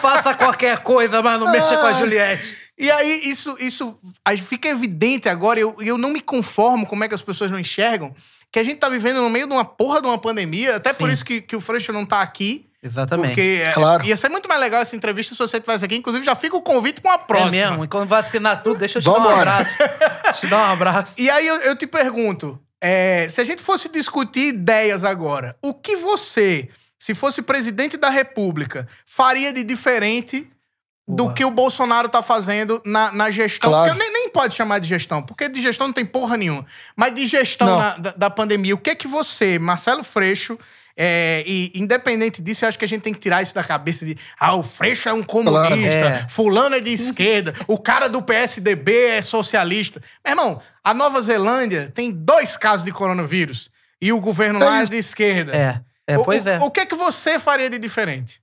Faça 0.00 0.34
qualquer 0.34 0.78
coisa, 0.78 1.22
mas 1.22 1.40
não 1.40 1.50
mexa 1.50 1.76
com 1.76 1.86
a 1.86 1.92
Juliette. 1.94 2.56
E 2.78 2.90
aí, 2.90 3.28
isso, 3.28 3.56
isso 3.60 3.98
fica 4.38 4.68
evidente 4.68 5.28
agora, 5.28 5.58
e 5.60 5.62
eu, 5.62 5.76
eu 5.80 5.98
não 5.98 6.08
me 6.08 6.20
conformo 6.20 6.86
como 6.86 7.04
é 7.04 7.08
que 7.08 7.14
as 7.14 7.20
pessoas 7.20 7.50
não 7.50 7.58
enxergam, 7.58 8.14
que 8.52 8.58
a 8.58 8.64
gente 8.64 8.78
tá 8.78 8.88
vivendo 8.88 9.20
no 9.22 9.30
meio 9.30 9.46
de 9.46 9.52
uma 9.52 9.64
porra 9.64 10.00
de 10.00 10.08
uma 10.08 10.18
pandemia, 10.18 10.76
até 10.76 10.92
por 10.92 11.08
Sim. 11.08 11.14
isso 11.14 11.24
que, 11.24 11.40
que 11.40 11.56
o 11.56 11.60
Freixo 11.60 11.92
não 11.92 12.04
tá 12.04 12.20
aqui. 12.20 12.66
Exatamente. 12.82 13.30
Porque 13.34 13.60
é, 13.62 13.72
Claro. 13.72 14.04
ia 14.06 14.16
ser 14.16 14.28
muito 14.30 14.48
mais 14.48 14.60
legal 14.60 14.80
essa 14.80 14.96
entrevista 14.96 15.34
se 15.34 15.38
você 15.38 15.60
tivesse 15.60 15.84
aqui. 15.84 15.96
Inclusive, 15.96 16.24
já 16.24 16.34
fica 16.34 16.56
o 16.56 16.62
convite 16.62 17.00
pra 17.00 17.12
uma 17.12 17.18
próxima. 17.18 17.48
É 17.56 17.68
mesmo. 17.68 17.84
E 17.84 17.88
quando 17.88 18.08
vacinar 18.08 18.62
tudo, 18.62 18.78
deixa 18.78 18.98
eu 18.98 19.02
te 19.02 19.04
dar 19.04 19.10
um 19.12 19.14
Vambora. 19.22 19.36
abraço. 19.52 19.78
te 20.40 20.46
dar 20.46 20.56
um 20.68 20.72
abraço. 20.72 21.14
E 21.18 21.28
aí 21.28 21.46
eu, 21.46 21.56
eu 21.56 21.76
te 21.76 21.86
pergunto: 21.86 22.58
é, 22.80 23.28
se 23.28 23.40
a 23.40 23.44
gente 23.44 23.62
fosse 23.62 23.88
discutir 23.90 24.48
ideias 24.54 25.04
agora, 25.04 25.54
o 25.62 25.74
que 25.74 25.94
você, 25.96 26.70
se 26.98 27.14
fosse 27.14 27.42
presidente 27.42 27.98
da 27.98 28.08
República, 28.08 28.88
faria 29.04 29.52
de 29.52 29.62
diferente 29.62 30.50
do 31.06 31.24
Boa. 31.24 31.34
que 31.34 31.44
o 31.44 31.50
Bolsonaro 31.50 32.08
tá 32.08 32.22
fazendo 32.22 32.80
na, 32.86 33.12
na 33.12 33.30
gestão? 33.30 33.68
Claro. 33.70 33.92
Nem, 34.30 34.32
pode 34.32 34.54
chamar 34.54 34.78
de 34.78 34.88
gestão, 34.88 35.22
porque 35.22 35.48
de 35.48 35.60
gestão 35.60 35.86
não 35.88 35.94
tem 35.94 36.04
porra 36.06 36.36
nenhuma. 36.36 36.64
Mas 36.96 37.14
de 37.14 37.26
gestão 37.26 37.78
na- 37.78 37.96
da, 37.96 38.10
da 38.12 38.30
pandemia, 38.30 38.74
o 38.74 38.78
que 38.78 38.90
é 38.90 38.94
que 38.94 39.06
você, 39.08 39.58
Marcelo 39.58 40.02
Freixo. 40.04 40.58
é, 41.02 41.42
e 41.46 41.72
independente 41.74 42.42
disso, 42.42 42.64
eu 42.64 42.68
acho 42.68 42.78
que 42.78 42.84
a 42.84 42.88
gente 42.88 43.00
tem 43.00 43.12
que 43.14 43.20
tirar 43.20 43.40
isso 43.42 43.54
da 43.54 43.64
cabeça 43.64 44.04
de 44.04 44.18
ah, 44.38 44.54
o 44.54 44.62
Freixo 44.62 45.08
é 45.08 45.12
um 45.14 45.22
comunista, 45.22 45.88
É. 45.88 46.26
fulano 46.28 46.74
é 46.74 46.80
de 46.80 46.92
esquerda, 46.92 47.54
o 47.66 47.78
cara 47.78 48.06
do 48.06 48.20
PSDB 48.20 48.92
é 49.06 49.22
socialista. 49.22 50.02
Meu 50.22 50.32
irmão, 50.32 50.60
a 50.84 50.92
Nova 50.92 51.22
Zelândia 51.22 51.90
tem 51.94 52.10
dois 52.10 52.56
casos 52.58 52.84
de 52.84 52.92
coronavírus 52.92 53.70
e 54.02 54.12
o 54.12 54.20
governo 54.20 54.60
É 54.60 54.64
lá 54.64 54.80
é 54.80 54.82
isso. 54.82 54.92
de 54.92 54.98
esquerda. 54.98 55.52
É. 55.56 55.80
É, 56.06 56.18
O- 56.18 56.24
pois 56.24 56.44
o, 56.44 56.48
é. 56.50 56.58
O 56.60 56.70
que 56.70 56.80
é 56.80 56.84
que 56.86 56.94
você 56.96 57.38
faria 57.38 57.70
de 57.70 57.78
diferente? 57.78 58.38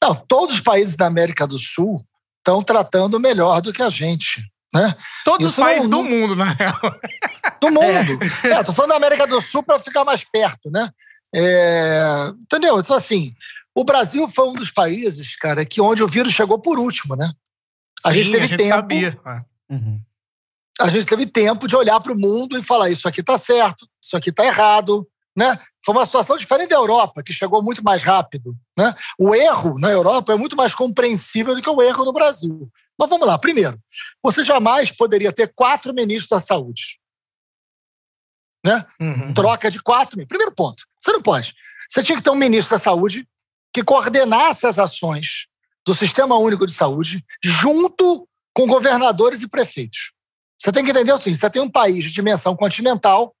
Não, 0.00 0.14
todos 0.14 0.56
os 0.56 0.60
países 0.60 0.94
da 0.94 1.06
América 1.06 1.46
do 1.48 1.58
Sul 1.58 2.00
estão 2.38 2.62
tratando 2.62 3.18
melhor 3.18 3.60
do 3.60 3.72
que 3.72 3.82
a 3.82 3.90
gente, 3.90 4.40
né? 4.76 4.96
Todos 5.24 5.46
os 5.46 5.52
Isso 5.52 5.60
não- 5.60 5.66
países 5.68 5.88
do 5.88 5.96
não- 5.96 6.04
mundo, 6.04 6.36
na 6.36 6.52
real. 6.52 6.78
Do 7.60 7.70
mundo. 7.70 8.18
É, 8.44 8.62
tô 8.62 8.72
falando 8.72 8.90
da 8.90 8.96
América 8.96 9.26
do 9.26 9.40
Sul 9.40 9.62
para 9.62 9.78
ficar 9.78 10.04
mais 10.04 10.22
perto, 10.24 10.70
né? 10.70 10.90
É, 11.34 12.32
entendeu? 12.42 12.78
Então, 12.78 12.96
assim, 12.96 13.34
o 13.74 13.84
Brasil 13.84 14.28
foi 14.28 14.48
um 14.48 14.52
dos 14.52 14.70
países, 14.70 15.36
cara, 15.36 15.64
que 15.64 15.80
onde 15.80 16.02
o 16.02 16.08
vírus 16.08 16.32
chegou 16.32 16.58
por 16.58 16.78
último, 16.78 17.16
né? 17.16 17.30
A 18.04 18.12
gente 18.12 18.30
teve 18.30 18.56
tempo. 18.56 18.68
sabia. 18.68 19.18
Ah. 19.24 19.42
Uhum. 19.68 20.00
a 20.80 20.88
gente 20.88 21.06
teve 21.06 21.26
tempo 21.26 21.66
de 21.66 21.74
olhar 21.74 21.98
para 22.00 22.12
o 22.12 22.18
mundo 22.18 22.56
e 22.56 22.62
falar 22.62 22.88
isso 22.90 23.08
aqui 23.08 23.20
está 23.20 23.36
certo, 23.38 23.88
isso 24.00 24.16
aqui 24.16 24.30
está 24.30 24.44
errado, 24.46 25.06
né? 25.36 25.58
Foi 25.84 25.94
uma 25.94 26.06
situação 26.06 26.36
diferente 26.36 26.68
da 26.68 26.76
Europa, 26.76 27.22
que 27.22 27.32
chegou 27.32 27.62
muito 27.62 27.82
mais 27.82 28.02
rápido, 28.02 28.54
né? 28.78 28.94
O 29.18 29.34
erro 29.34 29.74
na 29.78 29.90
Europa 29.90 30.32
é 30.32 30.36
muito 30.36 30.54
mais 30.56 30.74
compreensível 30.74 31.54
do 31.54 31.62
que 31.62 31.68
o 31.70 31.82
erro 31.82 32.04
no 32.04 32.12
Brasil. 32.12 32.70
Mas 32.98 33.10
vamos 33.10 33.26
lá, 33.26 33.38
primeiro, 33.38 33.78
você 34.22 34.42
jamais 34.42 34.90
poderia 34.90 35.32
ter 35.32 35.52
quatro 35.54 35.92
ministros 35.92 36.28
da 36.28 36.40
saúde, 36.40 36.98
né? 38.64 38.86
Uhum. 39.00 39.34
Troca 39.34 39.70
de 39.70 39.80
quatro. 39.80 40.16
ministros. 40.16 40.28
Primeiro 40.28 40.54
ponto, 40.54 40.84
você 40.98 41.12
não 41.12 41.22
pode. 41.22 41.54
Você 41.88 42.02
tinha 42.02 42.16
que 42.16 42.24
ter 42.24 42.30
um 42.30 42.36
ministro 42.36 42.74
da 42.74 42.82
saúde 42.82 43.28
que 43.72 43.84
coordenasse 43.84 44.66
as 44.66 44.78
ações 44.78 45.46
do 45.84 45.94
Sistema 45.94 46.36
Único 46.36 46.66
de 46.66 46.72
Saúde 46.72 47.24
junto 47.42 48.28
com 48.52 48.66
governadores 48.66 49.42
e 49.42 49.48
prefeitos. 49.48 50.12
Você 50.58 50.72
tem 50.72 50.84
que 50.84 50.90
entender 50.90 51.12
o 51.12 51.18
seguinte: 51.18 51.38
você 51.38 51.50
tem 51.50 51.62
um 51.62 51.70
país 51.70 52.04
de 52.04 52.10
dimensão 52.10 52.56
continental, 52.56 53.36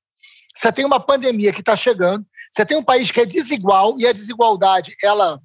você 0.54 0.70
tem 0.70 0.84
uma 0.84 1.00
pandemia 1.00 1.52
que 1.52 1.60
está 1.60 1.74
chegando, 1.74 2.24
você 2.52 2.64
tem 2.64 2.76
um 2.76 2.82
país 2.82 3.10
que 3.10 3.20
é 3.20 3.26
desigual 3.26 3.96
e 3.98 4.06
a 4.06 4.12
desigualdade 4.12 4.94
ela 5.02 5.40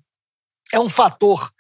é 0.74 0.80
um 0.80 0.90
fator 0.90 1.52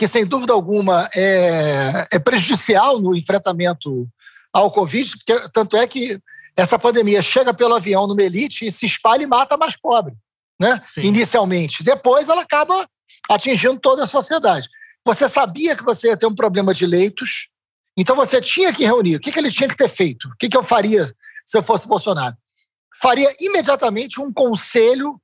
que, 0.00 0.08
sem 0.08 0.24
dúvida 0.24 0.54
alguma, 0.54 1.10
é, 1.14 2.06
é 2.10 2.18
prejudicial 2.18 2.98
no 2.98 3.14
enfrentamento 3.14 4.08
ao 4.50 4.70
Covid, 4.70 5.14
porque, 5.18 5.48
tanto 5.50 5.76
é 5.76 5.86
que 5.86 6.18
essa 6.56 6.78
pandemia 6.78 7.20
chega 7.20 7.52
pelo 7.52 7.74
avião 7.74 8.06
numa 8.06 8.22
elite 8.22 8.66
e 8.66 8.72
se 8.72 8.86
espalha 8.86 9.24
e 9.24 9.26
mata 9.26 9.58
mais 9.58 9.76
pobre, 9.76 10.14
né? 10.58 10.82
Sim. 10.86 11.02
inicialmente. 11.02 11.84
Depois 11.84 12.30
ela 12.30 12.40
acaba 12.40 12.88
atingindo 13.28 13.78
toda 13.78 14.04
a 14.04 14.06
sociedade. 14.06 14.70
Você 15.04 15.28
sabia 15.28 15.76
que 15.76 15.84
você 15.84 16.08
ia 16.08 16.16
ter 16.16 16.24
um 16.24 16.34
problema 16.34 16.72
de 16.72 16.86
leitos, 16.86 17.50
então 17.94 18.16
você 18.16 18.40
tinha 18.40 18.72
que 18.72 18.86
reunir. 18.86 19.16
O 19.16 19.20
que, 19.20 19.30
que 19.30 19.38
ele 19.38 19.52
tinha 19.52 19.68
que 19.68 19.76
ter 19.76 19.88
feito? 19.90 20.28
O 20.28 20.36
que, 20.38 20.48
que 20.48 20.56
eu 20.56 20.62
faria 20.62 21.12
se 21.44 21.58
eu 21.58 21.62
fosse 21.62 21.86
Bolsonaro? 21.86 22.34
Faria 23.02 23.36
imediatamente 23.38 24.18
um 24.18 24.32
conselho 24.32 25.20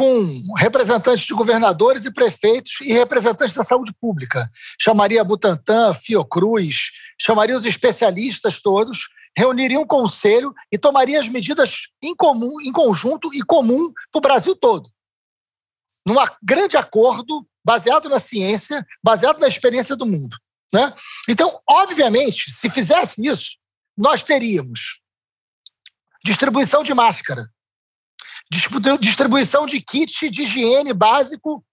com 0.00 0.54
representantes 0.54 1.26
de 1.26 1.34
governadores 1.34 2.06
e 2.06 2.10
prefeitos 2.10 2.80
e 2.80 2.90
representantes 2.90 3.54
da 3.54 3.62
saúde 3.62 3.92
pública. 4.00 4.50
Chamaria 4.80 5.22
Butantan, 5.22 5.92
Fiocruz, 5.92 6.90
chamaria 7.20 7.54
os 7.54 7.66
especialistas 7.66 8.62
todos, 8.62 9.10
reuniria 9.36 9.78
um 9.78 9.86
conselho 9.86 10.54
e 10.72 10.78
tomaria 10.78 11.20
as 11.20 11.28
medidas 11.28 11.88
em 12.02 12.16
comum, 12.16 12.62
em 12.62 12.72
conjunto 12.72 13.28
e 13.34 13.42
comum 13.42 13.92
para 14.10 14.18
o 14.18 14.22
Brasil 14.22 14.56
todo. 14.56 14.88
Num 16.06 16.14
grande 16.42 16.78
acordo 16.78 17.46
baseado 17.62 18.08
na 18.08 18.18
ciência, 18.18 18.86
baseado 19.04 19.38
na 19.38 19.48
experiência 19.48 19.94
do 19.94 20.06
mundo. 20.06 20.34
Né? 20.72 20.94
Então, 21.28 21.60
obviamente, 21.68 22.50
se 22.50 22.70
fizesse 22.70 23.26
isso, 23.26 23.58
nós 23.98 24.22
teríamos 24.22 25.02
distribuição 26.24 26.82
de 26.82 26.94
máscara, 26.94 27.50
distribuição 28.50 29.66
de 29.66 29.80
kit 29.80 30.28
de 30.28 30.42
higiene 30.42 30.92
básico 30.92 31.64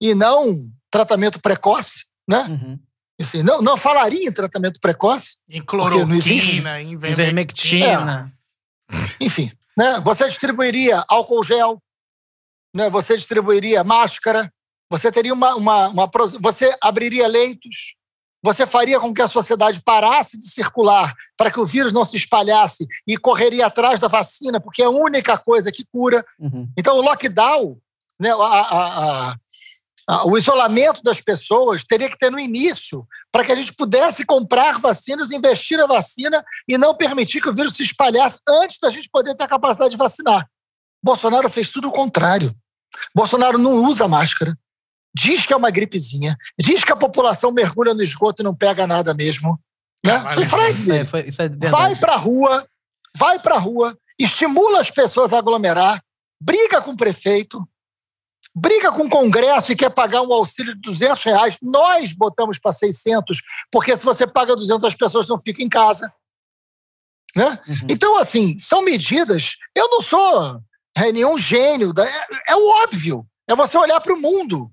e 0.00 0.14
não 0.14 0.70
tratamento 0.90 1.40
precoce, 1.40 2.06
né? 2.28 2.42
Uhum. 2.48 2.78
Assim, 3.20 3.42
não, 3.42 3.60
não 3.60 3.76
falaria 3.76 4.28
em 4.28 4.32
tratamento 4.32 4.80
precoce, 4.80 5.38
Em 5.48 5.58
existe. 5.58 5.66
cloroquina, 5.66 6.80
em 6.80 6.96
vermectina. 6.96 7.86
Ivermectina. 7.86 8.32
enfim, 9.20 9.52
né? 9.76 10.00
Você 10.00 10.28
distribuiria 10.28 11.04
álcool 11.08 11.44
gel, 11.44 11.82
né? 12.74 12.90
Você 12.90 13.16
distribuiria 13.16 13.84
máscara, 13.84 14.52
você 14.90 15.10
teria 15.10 15.32
uma, 15.32 15.54
uma, 15.54 15.88
uma 15.88 16.10
você 16.40 16.76
abriria 16.80 17.26
leitos, 17.26 17.96
você 18.42 18.66
faria 18.66 18.98
com 18.98 19.14
que 19.14 19.22
a 19.22 19.28
sociedade 19.28 19.80
parasse 19.82 20.36
de 20.38 20.46
circular 20.50 21.14
para 21.36 21.50
que 21.50 21.60
o 21.60 21.64
vírus 21.66 21.92
não 21.92 22.04
se 22.04 22.16
espalhasse 22.16 22.86
e 23.06 23.16
correria 23.16 23.66
atrás 23.66 24.00
da 24.00 24.08
vacina, 24.08 24.60
porque 24.60 24.82
é 24.82 24.86
a 24.86 24.90
única 24.90 25.38
coisa 25.38 25.70
que 25.70 25.84
cura. 25.84 26.24
Uhum. 26.38 26.68
Então, 26.76 26.96
o 26.96 27.02
lockdown, 27.02 27.78
né, 28.20 28.32
a- 28.32 28.36
a- 28.36 29.36
a- 30.08 30.26
o 30.26 30.36
isolamento 30.36 31.02
das 31.04 31.20
pessoas 31.20 31.84
teria 31.84 32.08
que 32.08 32.18
ter 32.18 32.30
no 32.32 32.38
início, 32.38 33.06
para 33.30 33.44
que 33.44 33.52
a 33.52 33.56
gente 33.56 33.72
pudesse 33.74 34.24
comprar 34.24 34.80
vacinas, 34.80 35.30
investir 35.30 35.78
na 35.78 35.86
vacina 35.86 36.44
e 36.68 36.76
não 36.76 36.94
permitir 36.94 37.40
que 37.40 37.48
o 37.48 37.54
vírus 37.54 37.76
se 37.76 37.84
espalhasse 37.84 38.40
antes 38.48 38.78
da 38.80 38.90
gente 38.90 39.08
poder 39.08 39.36
ter 39.36 39.44
a 39.44 39.48
capacidade 39.48 39.90
de 39.92 39.96
vacinar. 39.96 40.48
Bolsonaro 41.02 41.48
fez 41.48 41.70
tudo 41.70 41.88
o 41.88 41.92
contrário. 41.92 42.52
Bolsonaro 43.14 43.56
não 43.58 43.84
usa 43.84 44.06
máscara, 44.08 44.58
diz 45.14 45.44
que 45.46 45.52
é 45.52 45.56
uma 45.56 45.70
gripezinha, 45.70 46.36
diz 46.58 46.84
que 46.84 46.92
a 46.92 46.96
população 46.96 47.52
mergulha 47.52 47.94
no 47.94 48.02
esgoto 48.02 48.42
e 48.42 48.44
não 48.44 48.54
pega 48.54 48.86
nada 48.86 49.12
mesmo. 49.14 49.60
Né? 50.04 50.12
Caralho, 50.18 50.42
Isso, 50.44 50.92
é, 50.92 51.04
foi- 51.04 51.28
isso 51.28 51.42
é 51.42 51.48
verdade. 51.48 51.70
Vai 51.72 51.96
pra 51.96 52.16
rua, 52.16 52.66
vai 53.16 53.38
pra 53.38 53.58
rua, 53.58 53.96
estimula 54.18 54.80
as 54.80 54.90
pessoas 54.90 55.32
a 55.32 55.38
aglomerar, 55.38 56.02
briga 56.40 56.80
com 56.82 56.92
o 56.92 56.96
prefeito, 56.96 57.66
briga 58.54 58.90
com 58.92 59.04
o 59.04 59.08
Congresso 59.10 59.72
e 59.72 59.76
quer 59.76 59.90
pagar 59.90 60.22
um 60.22 60.32
auxílio 60.32 60.74
de 60.74 60.80
200 60.80 61.22
reais. 61.22 61.56
Nós 61.62 62.12
botamos 62.12 62.58
para 62.58 62.72
600, 62.72 63.40
porque 63.70 63.96
se 63.96 64.04
você 64.04 64.26
paga 64.26 64.56
200, 64.56 64.84
as 64.84 64.94
pessoas 64.94 65.28
não 65.28 65.38
ficam 65.40 65.64
em 65.64 65.68
casa. 65.68 66.12
Né? 67.34 67.58
Uhum. 67.66 67.86
Então, 67.88 68.18
assim, 68.18 68.58
são 68.58 68.82
medidas. 68.82 69.56
Eu 69.74 69.88
não 69.88 70.02
sou 70.02 70.60
é, 70.96 71.10
nenhum 71.12 71.38
gênio. 71.38 71.92
da- 71.92 72.06
É, 72.06 72.26
é 72.48 72.56
o 72.56 72.68
óbvio. 72.82 73.26
É 73.48 73.54
você 73.54 73.78
olhar 73.78 74.00
para 74.00 74.12
o 74.12 74.20
mundo. 74.20 74.70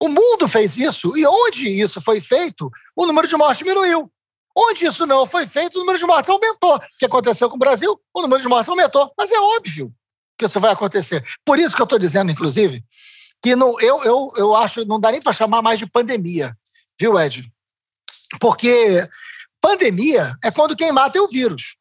O 0.00 0.08
mundo 0.08 0.46
fez 0.48 0.76
isso. 0.76 1.16
E 1.16 1.26
onde 1.26 1.68
isso 1.68 2.00
foi 2.00 2.20
feito, 2.20 2.70
o 2.94 3.06
número 3.06 3.26
de 3.26 3.36
mortes 3.36 3.58
diminuiu. 3.58 4.10
Onde 4.56 4.86
isso 4.86 5.04
não 5.06 5.26
foi 5.26 5.46
feito, 5.46 5.76
o 5.76 5.80
número 5.80 5.98
de 5.98 6.06
mortes 6.06 6.30
aumentou. 6.30 6.76
O 6.76 6.80
que 6.98 7.04
aconteceu 7.04 7.48
com 7.50 7.56
o 7.56 7.58
Brasil? 7.58 8.00
O 8.14 8.22
número 8.22 8.40
de 8.40 8.48
mortes 8.48 8.68
aumentou. 8.68 9.12
Mas 9.16 9.30
é 9.30 9.38
óbvio 9.38 9.92
que 10.38 10.46
isso 10.46 10.60
vai 10.60 10.72
acontecer. 10.72 11.24
Por 11.44 11.58
isso 11.58 11.74
que 11.74 11.82
eu 11.82 11.84
estou 11.84 11.98
dizendo, 11.98 12.30
inclusive, 12.30 12.84
que 13.42 13.54
não, 13.54 13.78
eu, 13.80 14.02
eu, 14.04 14.28
eu 14.36 14.54
acho 14.54 14.84
não 14.84 15.00
dá 15.00 15.10
nem 15.10 15.20
para 15.20 15.32
chamar 15.32 15.62
mais 15.62 15.78
de 15.78 15.86
pandemia, 15.86 16.56
viu, 16.98 17.18
Ed? 17.18 17.50
Porque 18.40 19.08
pandemia 19.60 20.36
é 20.42 20.50
quando 20.50 20.76
quem 20.76 20.92
mata 20.92 21.18
é 21.18 21.20
o 21.20 21.28
vírus. 21.28 21.76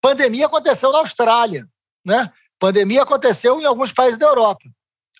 Pandemia 0.00 0.46
aconteceu 0.46 0.92
na 0.92 0.98
Austrália, 0.98 1.66
né? 2.04 2.32
Pandemia 2.58 3.02
aconteceu 3.02 3.60
em 3.60 3.64
alguns 3.64 3.92
países 3.92 4.18
da 4.18 4.26
Europa. 4.26 4.64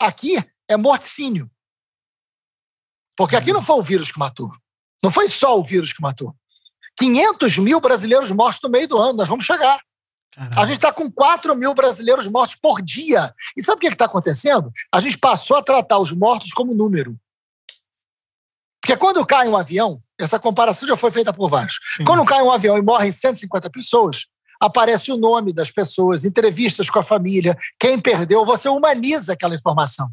Aqui 0.00 0.42
é 0.68 0.76
morticínio. 0.76 1.50
Porque 3.18 3.34
aqui 3.34 3.52
não 3.52 3.60
foi 3.60 3.76
o 3.76 3.82
vírus 3.82 4.12
que 4.12 4.18
matou. 4.18 4.52
Não 5.02 5.10
foi 5.10 5.28
só 5.28 5.58
o 5.58 5.64
vírus 5.64 5.92
que 5.92 6.00
matou. 6.00 6.32
500 6.96 7.58
mil 7.58 7.80
brasileiros 7.80 8.30
mortos 8.30 8.60
no 8.62 8.70
meio 8.70 8.86
do 8.86 8.96
ano. 8.96 9.14
Nós 9.18 9.28
vamos 9.28 9.44
chegar. 9.44 9.80
Caralho. 10.32 10.60
A 10.60 10.66
gente 10.66 10.76
está 10.76 10.92
com 10.92 11.10
4 11.10 11.56
mil 11.56 11.74
brasileiros 11.74 12.28
mortos 12.28 12.54
por 12.54 12.80
dia. 12.80 13.34
E 13.56 13.62
sabe 13.62 13.78
o 13.78 13.80
que 13.80 13.88
está 13.88 14.04
acontecendo? 14.04 14.70
A 14.92 15.00
gente 15.00 15.18
passou 15.18 15.56
a 15.56 15.62
tratar 15.62 15.98
os 15.98 16.12
mortos 16.12 16.52
como 16.52 16.72
número. 16.74 17.18
Porque 18.80 18.96
quando 18.96 19.26
cai 19.26 19.48
um 19.48 19.56
avião, 19.56 20.00
Essa 20.20 20.38
comparação 20.38 20.88
já 20.88 20.96
foi 20.96 21.10
feita 21.10 21.32
por 21.32 21.48
vários. 21.48 21.78
Sim. 21.96 22.04
Quando 22.04 22.24
cai 22.24 22.42
um 22.42 22.50
avião 22.50 22.76
e 22.76 22.82
morrem 22.82 23.12
150 23.12 23.70
pessoas, 23.70 24.26
aparece 24.60 25.12
o 25.12 25.16
nome 25.16 25.52
das 25.52 25.70
pessoas, 25.70 26.24
entrevistas 26.24 26.90
com 26.90 26.98
a 26.98 27.04
família, 27.04 27.56
quem 27.78 28.00
perdeu, 28.00 28.44
você 28.44 28.68
humaniza 28.68 29.32
aquela 29.32 29.54
informação. 29.54 30.10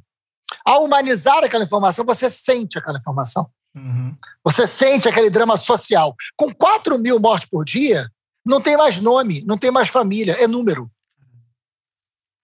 Ao 0.63 0.83
humanizar 0.83 1.43
aquela 1.43 1.63
informação, 1.63 2.05
você 2.05 2.29
sente 2.29 2.77
aquela 2.77 2.97
informação. 2.97 3.49
Uhum. 3.75 4.15
Você 4.43 4.67
sente 4.67 5.09
aquele 5.09 5.29
drama 5.29 5.57
social. 5.57 6.15
Com 6.35 6.53
4 6.53 6.97
mil 6.97 7.19
mortes 7.19 7.49
por 7.49 7.65
dia, 7.65 8.09
não 8.45 8.61
tem 8.61 8.77
mais 8.77 9.01
nome, 9.01 9.43
não 9.45 9.57
tem 9.57 9.71
mais 9.71 9.89
família, 9.89 10.33
é 10.33 10.47
número. 10.47 10.89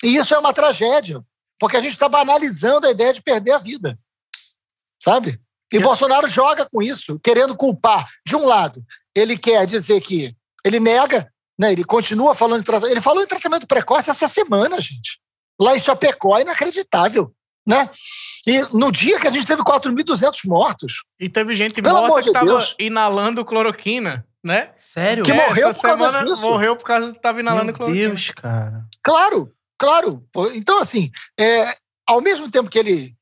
E 0.04 0.16
isso 0.16 0.34
é 0.34 0.38
uma 0.38 0.54
tragédia, 0.54 1.24
porque 1.60 1.78
a 1.78 1.82
gente 1.82 1.94
está 1.94 2.10
banalizando 2.10 2.88
a 2.88 2.92
ideia 2.92 3.14
de 3.14 3.22
perder 3.22 3.52
a 3.52 3.60
vida. 3.60 3.98
Sabe? 5.02 5.40
E 5.72 5.78
É. 5.78 5.80
Bolsonaro 5.80 6.28
joga 6.28 6.68
com 6.70 6.82
isso, 6.82 7.20
querendo 7.20 7.56
culpar. 7.56 8.08
De 8.26 8.36
um 8.36 8.46
lado, 8.46 8.84
ele 9.16 9.38
quer 9.38 9.66
dizer 9.66 10.02
que 10.02 10.36
ele 10.66 10.80
nega, 10.80 11.32
né? 11.58 11.72
ele 11.72 11.84
continua 11.84 12.36
falando 12.36 12.62
em 12.62 12.64
tratamento. 12.64 12.92
Ele 12.92 13.02
falou 13.02 13.24
em 13.24 13.28
tratamento 13.28 13.68
precoce 13.68 14.10
essa 14.10 14.28
semana, 14.28 14.82
gente. 14.82 15.20
Lá 15.60 15.76
em 15.76 15.80
Chapecó, 15.80 16.38
é 16.38 16.42
inacreditável. 16.42 17.34
Né? 17.68 17.90
E 18.48 18.62
no 18.76 18.92
dia 18.92 19.20
que 19.20 19.28
a 19.28 19.32
gente 19.32 19.46
teve 19.46 19.62
4.200 19.64 20.40
mortos, 20.46 21.04
E 21.20 21.30
teve 21.30 21.54
gente 21.54 21.82
Pelo 21.82 22.08
morta 22.08 22.22
de 22.24 22.30
que 22.30 22.34
tava 22.34 22.46
Deus. 22.48 22.76
inalando 22.80 23.46
cloroquina, 23.46 24.26
né? 24.44 24.72
Sério? 24.78 25.24
Que 25.24 25.32
É, 25.32 25.36
morreu 25.48 25.70
essa 25.70 25.80
por 25.80 25.88
causa 25.88 26.04
semana 26.12 26.26
disso. 26.30 26.42
morreu 26.42 26.76
por 26.76 26.86
causa 26.86 27.14
que 27.14 27.22
tava 27.22 27.40
inalando 27.40 27.66
Meu 27.66 27.76
cloroquina. 27.76 28.08
Deus, 28.10 28.32
cara. 28.32 28.84
Claro, 29.04 29.54
claro. 29.78 30.24
Então, 30.56 30.80
assim, 30.80 31.12
é, 31.40 31.76
ao 32.08 32.20
mesmo 32.20 32.50
tempo 32.50 32.68
que 32.70 32.80
ele, 32.80 33.14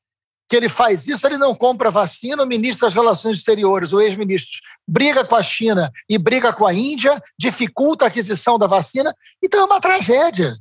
que 0.48 0.56
ele 0.56 0.70
faz 0.70 1.06
isso, 1.06 1.26
ele 1.26 1.36
não 1.36 1.54
compra 1.54 1.90
vacina, 1.90 2.42
o 2.42 2.46
ministro 2.46 2.86
das 2.86 2.94
Relações 2.94 3.38
Exteriores, 3.38 3.92
o 3.92 4.00
ex-ministro, 4.00 4.58
briga 4.88 5.22
com 5.22 5.36
a 5.36 5.42
China 5.42 5.92
e 6.08 6.16
briga 6.16 6.50
com 6.52 6.66
a 6.66 6.72
Índia, 6.72 7.22
dificulta 7.38 8.06
a 8.06 8.08
aquisição 8.08 8.58
da 8.58 8.66
vacina. 8.66 9.14
Então, 9.44 9.60
é 9.60 9.64
uma 9.64 9.80
tragédia. 9.80 10.56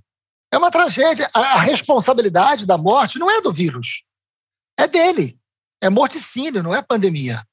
É 0.52 0.58
uma 0.58 0.72
tragédia. 0.72 1.30
A, 1.34 1.40
a 1.40 1.60
responsabilidade 1.60 2.66
da 2.66 2.78
morte 2.78 3.20
não 3.20 3.30
é 3.30 3.42
do 3.42 3.52
vírus, 3.52 4.04
é 4.78 4.88
dele. 4.88 5.38
É 5.82 5.90
morticínio, 5.90 6.62
não 6.64 6.76
é 6.76 6.82
pandemia. 6.82 7.44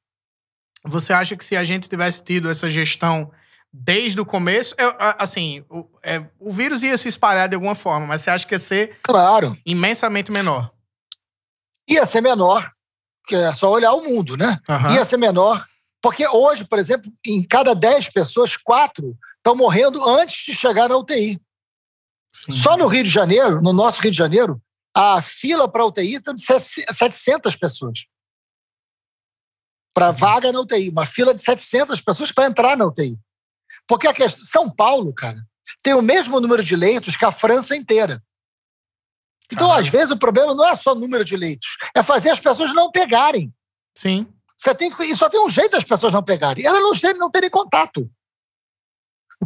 Você 0.85 1.13
acha 1.13 1.37
que 1.37 1.45
se 1.45 1.57
a 1.57 1.63
gente 1.65 1.89
tivesse 1.89 2.25
tido 2.25 2.51
essa 2.51 2.69
gestão 2.71 3.31
desde 3.73 4.21
o 4.21 4.25
começo, 4.27 4.75
eu, 4.79 4.95
assim, 5.19 5.65
o, 5.69 5.85
é, 6.03 6.25
o 6.41 6.51
vírus 6.51 6.83
ia 6.83 6.97
se 6.97 7.09
espalhar 7.09 7.49
de 7.49 7.55
alguma 7.55 7.75
forma, 7.75 8.07
mas 8.07 8.21
você 8.23 8.31
acha 8.31 8.47
que 8.47 8.55
ia 8.55 8.59
ser 8.59 8.99
Claro, 9.03 9.57
imensamente 9.67 10.33
menor? 10.33 10.73
ia 11.89 12.05
ser 12.05 12.21
menor, 12.21 12.69
que 13.29 13.37
é 13.37 13.53
só 13.53 13.71
olhar 13.71 13.93
o 13.93 14.03
mundo, 14.03 14.37
né? 14.37 14.59
Aham. 14.69 14.95
ia 14.95 15.05
ser 15.05 15.17
menor. 15.19 15.65
Porque 16.03 16.27
hoje, 16.27 16.65
por 16.65 16.79
exemplo, 16.79 17.13
em 17.25 17.43
cada 17.43 17.75
10 17.75 18.09
pessoas, 18.11 18.57
quatro 18.57 19.17
estão 19.37 19.55
morrendo 19.55 20.05
antes 20.09 20.45
de 20.47 20.55
chegar 20.55 20.89
na 20.89 20.97
UTI. 20.97 21.41
Sim. 22.37 22.53
Só 22.53 22.77
no 22.77 22.87
Rio 22.87 23.03
de 23.03 23.11
Janeiro, 23.11 23.63
no 23.63 23.73
nosso 23.73 24.01
Rio 24.03 24.11
de 24.11 24.19
Janeiro, 24.19 24.61
a 24.95 25.23
fila 25.23 25.67
para 25.71 25.83
a 25.83 25.87
UTI 25.87 26.17
está 26.17 26.33
de 26.33 26.43
700 26.43 27.57
pessoas. 27.57 28.01
Para 29.95 30.11
vaga 30.11 30.53
na 30.53 30.61
UTI. 30.61 30.91
Uma 30.91 31.07
fila 31.07 31.35
de 31.35 31.41
700 31.41 32.01
pessoas 32.03 32.31
para 32.31 32.47
entrar 32.47 32.77
na 32.77 32.85
UTI. 32.85 33.19
Porque 33.89 34.07
a 34.07 34.13
questão, 34.13 34.45
São 34.45 34.71
Paulo, 34.71 35.15
cara, 35.15 35.39
tem 35.83 35.95
o 35.95 36.03
mesmo 36.03 36.39
número 36.41 36.63
de 36.63 36.77
leitos 36.77 37.17
que 37.17 37.25
a 37.25 37.33
França 37.33 37.75
inteira. 37.75 38.23
Então, 39.51 39.69
Caralho. 39.69 39.87
às 39.87 39.91
vezes, 39.91 40.11
o 40.11 40.19
problema 40.19 40.55
não 40.55 40.67
é 40.67 40.75
só 40.75 40.93
o 40.93 40.99
número 40.99 41.25
de 41.25 41.37
leitos, 41.37 41.77
é 41.95 42.03
fazer 42.03 42.31
as 42.31 42.41
pessoas 42.41 42.75
não 42.75 42.91
pegarem. 42.91 43.55
Sim. 43.95 44.27
Você 44.57 44.75
tem 44.75 44.91
que, 44.91 45.05
e 45.05 45.15
só 45.15 45.31
tem 45.31 45.41
um 45.41 45.49
jeito 45.49 45.73
das 45.73 45.85
pessoas 45.85 46.13
não 46.13 46.23
pegarem. 46.23 46.65
Elas 46.65 46.83
não 46.83 47.13
não 47.15 47.31
terem 47.31 47.49
contato. 47.49 48.11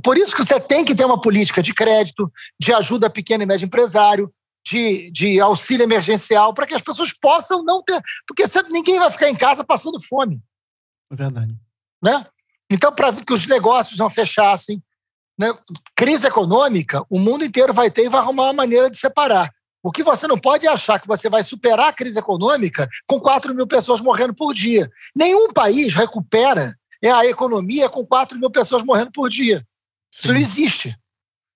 Por 0.02 0.16
isso 0.16 0.34
que 0.34 0.44
você 0.44 0.60
tem 0.60 0.84
que 0.84 0.94
ter 0.94 1.04
uma 1.04 1.20
política 1.20 1.62
de 1.62 1.74
crédito, 1.74 2.30
de 2.58 2.72
ajuda 2.72 3.08
a 3.08 3.10
pequeno 3.10 3.42
e 3.42 3.46
médio 3.46 3.66
empresário, 3.66 4.32
de, 4.64 5.10
de 5.10 5.40
auxílio 5.40 5.82
emergencial, 5.82 6.54
para 6.54 6.66
que 6.66 6.74
as 6.74 6.82
pessoas 6.82 7.12
possam 7.12 7.64
não 7.64 7.82
ter. 7.82 8.00
Porque 8.26 8.44
ninguém 8.70 8.98
vai 8.98 9.10
ficar 9.10 9.28
em 9.28 9.36
casa 9.36 9.64
passando 9.64 10.00
fome. 10.00 10.40
Verdade. 11.10 11.56
Né? 12.02 12.24
Então, 12.70 12.92
para 12.92 13.12
que 13.12 13.32
os 13.32 13.46
negócios 13.46 13.98
não 13.98 14.08
fechassem, 14.08 14.82
né? 15.38 15.52
crise 15.96 16.26
econômica, 16.26 17.04
o 17.10 17.18
mundo 17.18 17.44
inteiro 17.44 17.72
vai 17.72 17.90
ter 17.90 18.04
e 18.04 18.08
vai 18.08 18.20
arrumar 18.20 18.44
uma 18.44 18.52
maneira 18.52 18.88
de 18.88 18.96
separar. 18.96 19.50
O 19.82 19.90
que 19.90 20.02
você 20.02 20.26
não 20.26 20.38
pode 20.38 20.66
é 20.66 20.70
achar 20.70 21.00
que 21.00 21.08
você 21.08 21.28
vai 21.28 21.42
superar 21.42 21.88
a 21.88 21.92
crise 21.92 22.18
econômica 22.18 22.88
com 23.06 23.18
4 23.18 23.54
mil 23.54 23.66
pessoas 23.66 24.00
morrendo 24.00 24.34
por 24.34 24.52
dia. 24.52 24.90
Nenhum 25.16 25.48
país 25.52 25.94
recupera 25.94 26.76
é 27.02 27.10
a 27.10 27.24
economia 27.24 27.88
com 27.88 28.04
4 28.04 28.38
mil 28.38 28.50
pessoas 28.50 28.84
morrendo 28.84 29.10
por 29.10 29.30
dia. 29.30 29.66
Isso 30.12 30.28
não 30.28 30.36
existe. 30.36 30.96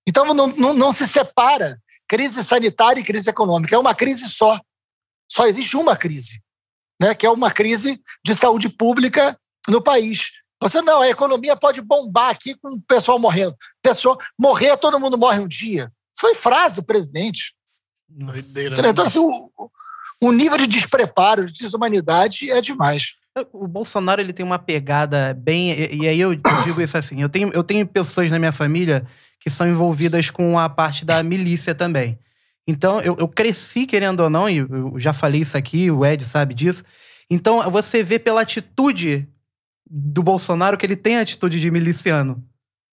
Então 0.07 0.33
não, 0.33 0.47
não, 0.47 0.73
não 0.73 0.93
se 0.93 1.07
separa 1.07 1.79
crise 2.07 2.43
sanitária 2.43 2.99
e 2.99 3.03
crise 3.03 3.29
econômica. 3.29 3.75
É 3.75 3.79
uma 3.79 3.95
crise 3.95 4.29
só. 4.29 4.59
Só 5.31 5.47
existe 5.47 5.75
uma 5.75 5.97
crise, 5.97 6.41
né? 7.01 7.15
que 7.15 7.25
é 7.25 7.29
uma 7.29 7.51
crise 7.51 7.99
de 8.23 8.35
saúde 8.35 8.69
pública 8.69 9.37
no 9.67 9.81
país. 9.81 10.29
Você 10.61 10.81
não, 10.81 11.01
a 11.01 11.09
economia 11.09 11.55
pode 11.55 11.81
bombar 11.81 12.29
aqui 12.29 12.55
com 12.55 12.73
o 12.73 12.81
pessoal 12.81 13.19
morrendo. 13.19 13.55
Pessoa, 13.81 14.17
morrer, 14.39 14.77
todo 14.77 14.99
mundo 14.99 15.17
morre 15.17 15.39
um 15.39 15.47
dia. 15.47 15.91
Isso 16.13 16.21
foi 16.21 16.33
frase 16.33 16.75
do 16.75 16.83
presidente. 16.83 17.53
Doideira, 18.07 18.81
né? 18.81 18.89
Então, 18.89 19.05
assim, 19.05 19.19
o, 19.19 19.51
o 20.21 20.31
nível 20.31 20.57
de 20.57 20.67
despreparo, 20.67 21.45
de 21.45 21.59
desumanidade 21.59 22.49
é 22.49 22.61
demais. 22.61 23.13
O 23.51 23.67
Bolsonaro 23.67 24.21
ele 24.21 24.31
tem 24.31 24.45
uma 24.45 24.57
pegada 24.57 25.33
bem. 25.33 25.71
E, 25.71 26.03
e 26.03 26.07
aí 26.07 26.19
eu, 26.19 26.33
eu 26.33 26.63
digo 26.63 26.81
isso 26.81 26.97
assim: 26.97 27.21
eu 27.21 27.27
tenho, 27.29 27.51
eu 27.53 27.63
tenho 27.63 27.85
pessoas 27.85 28.31
na 28.31 28.39
minha 28.39 28.51
família 28.51 29.05
que 29.39 29.49
são 29.49 29.67
envolvidas 29.67 30.29
com 30.29 30.57
a 30.57 30.69
parte 30.69 31.03
da 31.05 31.21
milícia 31.21 31.75
também. 31.75 32.17
Então 32.67 33.01
eu, 33.01 33.15
eu 33.19 33.27
cresci, 33.27 33.85
querendo 33.85 34.21
ou 34.21 34.29
não, 34.29 34.49
e 34.49 34.57
eu 34.57 34.93
já 34.97 35.11
falei 35.13 35.41
isso 35.41 35.57
aqui, 35.57 35.91
o 35.91 36.05
Ed 36.05 36.23
sabe 36.23 36.53
disso. 36.53 36.83
Então 37.29 37.69
você 37.69 38.03
vê 38.03 38.17
pela 38.17 38.41
atitude 38.41 39.27
do 39.87 40.23
Bolsonaro 40.23 40.77
que 40.77 40.85
ele 40.85 40.95
tem 40.95 41.17
atitude 41.17 41.59
de 41.59 41.69
miliciano. 41.69 42.43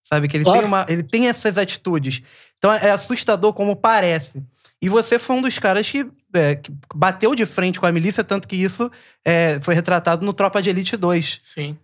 Sabe? 0.04 0.26
Que 0.26 0.36
ele, 0.36 0.44
Claro. 0.44 0.58
tem, 0.58 0.68
uma, 0.68 0.86
ele 0.88 1.02
tem 1.04 1.28
essas 1.28 1.56
atitudes. 1.56 2.20
Então 2.58 2.72
é 2.72 2.90
assustador 2.90 3.52
como 3.52 3.76
parece. 3.76 4.42
E 4.82 4.88
você 4.88 5.16
foi 5.18 5.36
um 5.36 5.40
dos 5.42 5.58
caras 5.60 5.88
que, 5.88 6.04
é, 6.34 6.56
que 6.56 6.72
bateu 6.94 7.34
de 7.36 7.46
frente 7.46 7.78
com 7.78 7.86
a 7.86 7.92
milícia, 7.92 8.24
tanto 8.24 8.48
que 8.48 8.56
isso 8.56 8.90
é, 9.24 9.60
foi 9.62 9.74
retratado 9.74 10.26
no 10.26 10.32
Tropa 10.32 10.60
de 10.60 10.68
Elite 10.70 10.96
2, 10.96 11.40
Sim. 11.44 11.78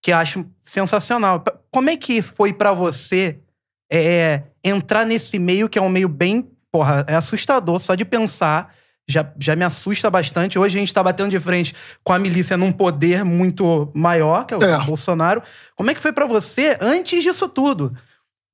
que 0.00 0.12
eu 0.12 0.16
acho 0.16 0.46
sensacional. 0.60 1.42
Como 1.72 1.90
é 1.90 1.96
que 1.96 2.22
foi 2.22 2.52
pra 2.52 2.72
você 2.72 3.40
é, 3.92 4.42
entrar 4.62 5.04
nesse 5.04 5.38
meio 5.40 5.68
que 5.68 5.78
é 5.78 5.82
um 5.82 5.88
meio 5.88 6.08
bem. 6.08 6.48
Porra, 6.70 7.04
é 7.08 7.14
assustador 7.14 7.80
só 7.80 7.94
de 7.94 8.04
pensar. 8.04 8.74
Já, 9.08 9.32
já 9.38 9.54
me 9.54 9.64
assusta 9.64 10.10
bastante. 10.10 10.58
Hoje 10.58 10.76
a 10.76 10.80
gente 10.80 10.92
tá 10.92 11.02
batendo 11.02 11.30
de 11.30 11.38
frente 11.40 11.74
com 12.02 12.12
a 12.12 12.18
milícia 12.18 12.56
num 12.56 12.72
poder 12.72 13.24
muito 13.24 13.90
maior, 13.94 14.44
que 14.44 14.52
é 14.52 14.56
o 14.56 14.62
É. 14.62 14.84
Bolsonaro. 14.84 15.42
Como 15.76 15.90
é 15.90 15.94
que 15.94 16.00
foi 16.00 16.12
pra 16.12 16.26
você 16.26 16.76
antes 16.80 17.22
disso 17.22 17.48
tudo? 17.48 17.96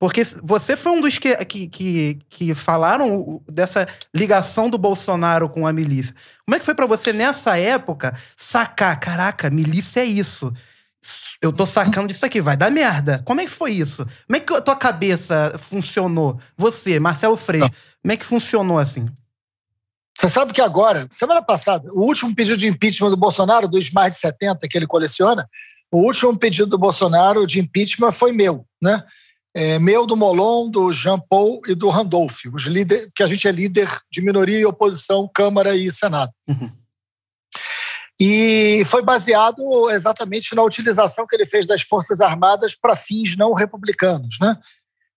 Porque 0.03 0.21
você 0.43 0.75
foi 0.75 0.91
um 0.91 0.99
dos 0.99 1.17
que, 1.17 1.33
que, 1.45 1.65
que, 1.69 2.19
que 2.27 2.53
falaram 2.53 3.41
dessa 3.49 3.87
ligação 4.13 4.69
do 4.69 4.77
Bolsonaro 4.77 5.47
com 5.47 5.65
a 5.65 5.71
milícia. 5.71 6.13
Como 6.45 6.53
é 6.53 6.59
que 6.59 6.65
foi 6.65 6.75
pra 6.75 6.85
você 6.85 7.13
nessa 7.13 7.57
época 7.57 8.13
sacar? 8.35 8.99
Caraca, 8.99 9.49
milícia 9.49 10.01
é 10.01 10.03
isso. 10.03 10.51
Eu 11.41 11.53
tô 11.53 11.65
sacando 11.65 12.09
disso 12.09 12.25
aqui, 12.25 12.41
vai 12.41 12.57
dar 12.57 12.69
merda. 12.69 13.23
Como 13.23 13.39
é 13.39 13.45
que 13.45 13.49
foi 13.49 13.71
isso? 13.71 14.05
Como 14.27 14.35
é 14.35 14.41
que 14.41 14.53
a 14.53 14.59
tua 14.59 14.75
cabeça 14.75 15.57
funcionou? 15.57 16.37
Você, 16.57 16.99
Marcelo 16.99 17.37
Freixo, 17.37 17.71
como 18.01 18.11
é 18.11 18.17
que 18.17 18.25
funcionou 18.25 18.79
assim? 18.79 19.07
Você 20.19 20.27
sabe 20.27 20.51
que 20.51 20.59
agora, 20.59 21.07
semana 21.09 21.41
passada, 21.41 21.87
o 21.93 22.01
último 22.01 22.35
pedido 22.35 22.57
de 22.57 22.67
impeachment 22.67 23.09
do 23.09 23.15
Bolsonaro, 23.15 23.69
dos 23.69 23.89
mais 23.89 24.15
de 24.15 24.19
70 24.19 24.67
que 24.67 24.77
ele 24.77 24.85
coleciona, 24.85 25.49
o 25.89 25.99
último 25.99 26.37
pedido 26.37 26.67
do 26.67 26.77
Bolsonaro 26.77 27.47
de 27.47 27.61
impeachment 27.61 28.11
foi 28.11 28.33
meu, 28.33 28.65
né? 28.81 29.01
É, 29.55 29.77
meu, 29.77 30.05
do 30.07 30.15
Molon, 30.15 30.69
do 30.69 30.91
Jean 30.91 31.19
Paul 31.19 31.61
e 31.67 31.75
do 31.75 31.89
Randolph, 31.89 32.45
os 32.51 32.63
líderes, 32.63 33.07
que 33.15 33.21
a 33.21 33.27
gente 33.27 33.47
é 33.47 33.51
líder 33.51 33.87
de 34.11 34.21
minoria 34.21 34.59
e 34.59 34.65
oposição, 34.65 35.29
Câmara 35.31 35.75
e 35.75 35.91
Senado. 35.91 36.31
Uhum. 36.47 36.71
E 38.19 38.83
foi 38.85 39.03
baseado 39.03 39.89
exatamente 39.91 40.55
na 40.55 40.63
utilização 40.63 41.27
que 41.27 41.35
ele 41.35 41.45
fez 41.45 41.67
das 41.67 41.81
Forças 41.81 42.21
Armadas 42.21 42.75
para 42.75 42.95
fins 42.95 43.35
não 43.35 43.53
republicanos, 43.53 44.37
né? 44.39 44.57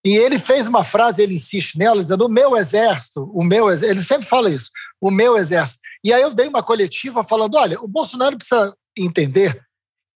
E 0.05 0.17
ele 0.17 0.39
fez 0.39 0.67
uma 0.67 0.85
frase, 0.85 1.23
ele 1.23 1.35
insiste 1.35 1.79
nela, 1.79 2.01
dizendo: 2.01 2.27
o 2.27 2.29
meu 2.29 2.57
exército, 2.57 3.31
o 3.35 3.43
meu 3.43 3.69
exército, 3.69 3.99
ele 3.99 4.07
sempre 4.07 4.27
fala 4.27 4.51
isso, 4.51 4.71
o 5.01 5.11
meu 5.11 5.37
exército. 5.37 5.81
E 6.03 6.13
aí 6.13 6.23
eu 6.23 6.33
dei 6.33 6.49
uma 6.49 6.63
coletiva 6.63 7.25
falando: 7.25 7.57
olha, 7.57 7.79
o 7.81 7.89
Bolsonaro 7.89 8.37
precisa 8.37 8.75
entender 8.97 9.61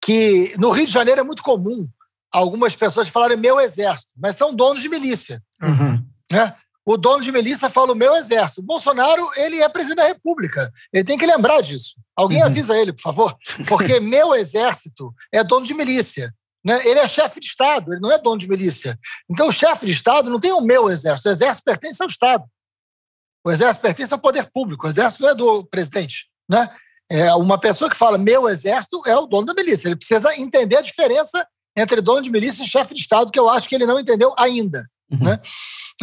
que 0.03 0.55
no 0.59 0.71
Rio 0.71 0.87
de 0.87 0.93
Janeiro 0.93 1.21
é 1.21 1.25
muito 1.25 1.43
comum 1.43 1.87
algumas 2.33 2.77
pessoas 2.77 3.09
falarem 3.09 3.37
meu 3.37 3.59
exército, 3.61 4.13
mas 4.17 4.37
são 4.37 4.55
donos 4.55 4.83
de 4.83 4.89
milícia. 4.89 5.43
Uhum. 5.63 6.05
Né? 6.31 6.55
o 6.85 6.97
dono 6.97 7.23
de 7.23 7.31
milícia 7.31 7.69
fala 7.69 7.93
o 7.93 7.95
meu 7.95 8.17
exército. 8.17 8.61
O 8.61 8.65
Bolsonaro, 8.65 9.25
ele 9.37 9.61
é 9.63 9.69
presidente 9.69 9.99
da 9.99 10.07
República. 10.09 10.73
Ele 10.93 11.05
tem 11.05 11.17
que 11.17 11.27
lembrar 11.27 11.61
disso. 11.61 11.95
Alguém 12.17 12.41
Uhum. 12.41 12.47
avisa 12.47 12.77
ele, 12.77 12.93
por 12.93 13.03
favor. 13.03 13.37
Porque 13.69 14.01
meu 14.01 14.35
exército 14.35 15.15
é 15.33 15.45
dono 15.45 15.65
de 15.65 15.73
milícia. 15.75 16.35
Né? 16.65 16.85
Ele 16.85 16.99
é 16.99 17.07
chefe 17.07 17.39
de 17.39 17.47
Estado, 17.47 17.93
ele 17.93 18.01
não 18.01 18.11
é 18.11 18.19
dono 18.19 18.39
de 18.39 18.49
milícia. 18.49 18.99
Então, 19.31 19.49
o 19.49 19.53
chefe 19.53 19.87
de 19.87 19.93
Estado 19.93 20.29
não 20.29 20.41
tem 20.41 20.53
o 20.53 20.61
meu 20.61 20.91
exército. 20.91 21.29
O 21.29 21.33
exército 21.33 21.65
pertence 21.65 22.03
ao 22.03 22.09
Estado. 22.09 22.45
O 23.47 23.51
exército 23.53 23.83
pertence 23.83 24.13
ao 24.13 24.19
poder 24.19 24.51
público. 24.53 24.87
O 24.87 24.91
exército 24.91 25.23
não 25.23 25.31
é 25.31 25.35
do 25.35 25.65
presidente. 25.65 26.27
Né? 26.49 26.69
É 27.11 27.33
uma 27.35 27.59
pessoa 27.59 27.89
que 27.89 27.97
fala 27.97 28.19
meu 28.19 28.49
exército 28.49 29.01
é 29.07 29.17
o 29.17 29.27
dono 29.27 29.47
da 29.47 29.55
milícia. 29.55 29.87
Ele 29.87 29.97
precisa 29.97 30.35
entender 30.37 30.77
a 30.77 30.83
diferença 30.83 31.47
entre 31.77 32.01
dono 32.01 32.23
de 32.23 32.31
milícia 32.31 32.63
e 32.63 32.67
chefe 32.67 32.95
de 32.95 33.01
Estado, 33.01 33.31
que 33.31 33.39
eu 33.39 33.49
acho 33.49 33.69
que 33.69 33.75
ele 33.75 33.87
não 33.87 33.99
entendeu 33.99 34.35
ainda. 34.39 34.85
Uhum. 35.11 35.19
Né? 35.19 35.41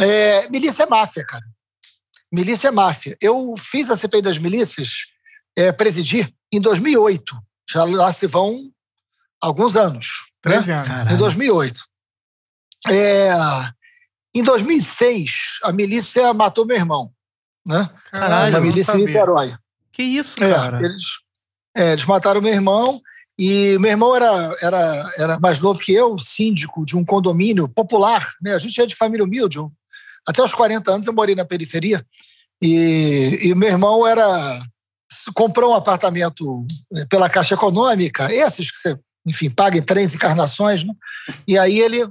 É, 0.00 0.48
milícia 0.48 0.82
é 0.84 0.86
máfia, 0.86 1.24
cara. 1.24 1.44
Milícia 2.32 2.68
é 2.68 2.70
máfia. 2.70 3.16
Eu 3.20 3.54
fiz 3.58 3.90
a 3.90 3.96
CPI 3.96 4.22
das 4.22 4.38
milícias, 4.38 4.90
é, 5.56 5.72
presidi, 5.72 6.34
em 6.52 6.60
2008. 6.60 7.36
Já 7.70 7.84
lá 7.84 8.12
se 8.12 8.26
vão 8.26 8.56
alguns 9.40 9.76
anos. 9.76 10.06
né? 10.44 10.52
13 10.52 10.72
anos. 10.72 10.88
Caralho. 10.88 11.14
Em 11.14 11.16
2008. 11.16 11.80
É, 12.90 13.30
em 14.34 14.42
2006, 14.42 15.32
a 15.64 15.72
milícia 15.72 16.32
matou 16.34 16.64
meu 16.66 16.76
irmão. 16.76 17.10
Né? 17.66 17.88
Caralho, 18.10 18.56
a 18.56 18.60
milícia 18.60 18.92
em. 18.92 19.04
Niterói. 19.04 19.54
Que 19.92 20.02
isso, 20.02 20.42
É, 20.42 20.50
cara? 20.50 20.82
eles, 20.82 21.02
é, 21.76 21.92
eles 21.92 22.04
mataram 22.04 22.40
meu 22.40 22.52
irmão 22.52 23.00
e 23.38 23.78
meu 23.78 23.90
irmão 23.90 24.16
era, 24.16 24.52
era, 24.60 25.12
era 25.16 25.38
mais 25.38 25.60
novo 25.60 25.78
que 25.78 25.92
eu, 25.92 26.18
síndico 26.18 26.84
de 26.84 26.96
um 26.96 27.04
condomínio 27.04 27.68
popular. 27.68 28.32
Né? 28.42 28.52
A 28.52 28.58
gente 28.58 28.80
é 28.80 28.86
de 28.86 28.96
família 28.96 29.24
humilde. 29.24 29.58
eu- 29.58 29.72
Até 30.26 30.42
os 30.42 30.52
40 30.52 30.90
anos 30.92 31.06
eu 31.06 31.12
morei 31.12 31.36
na 31.36 31.44
periferia. 31.44 32.04
E, 32.60 33.38
e 33.42 33.54
meu 33.54 33.68
irmão 33.68 34.04
era 34.04 34.60
comprou 35.34 35.70
um 35.70 35.74
apartamento 35.74 36.66
eh, 36.94 37.06
pela 37.06 37.30
Caixa 37.30 37.54
Econômica, 37.54 38.32
esses 38.32 38.70
que 38.70 38.76
você, 38.76 38.98
enfim, 39.26 39.48
paga 39.48 39.78
em 39.78 39.82
três 39.82 40.14
encarnações. 40.14 40.84
Né? 40.84 40.92
E 41.46 41.56
aí 41.56 41.78
ele, 41.78 42.06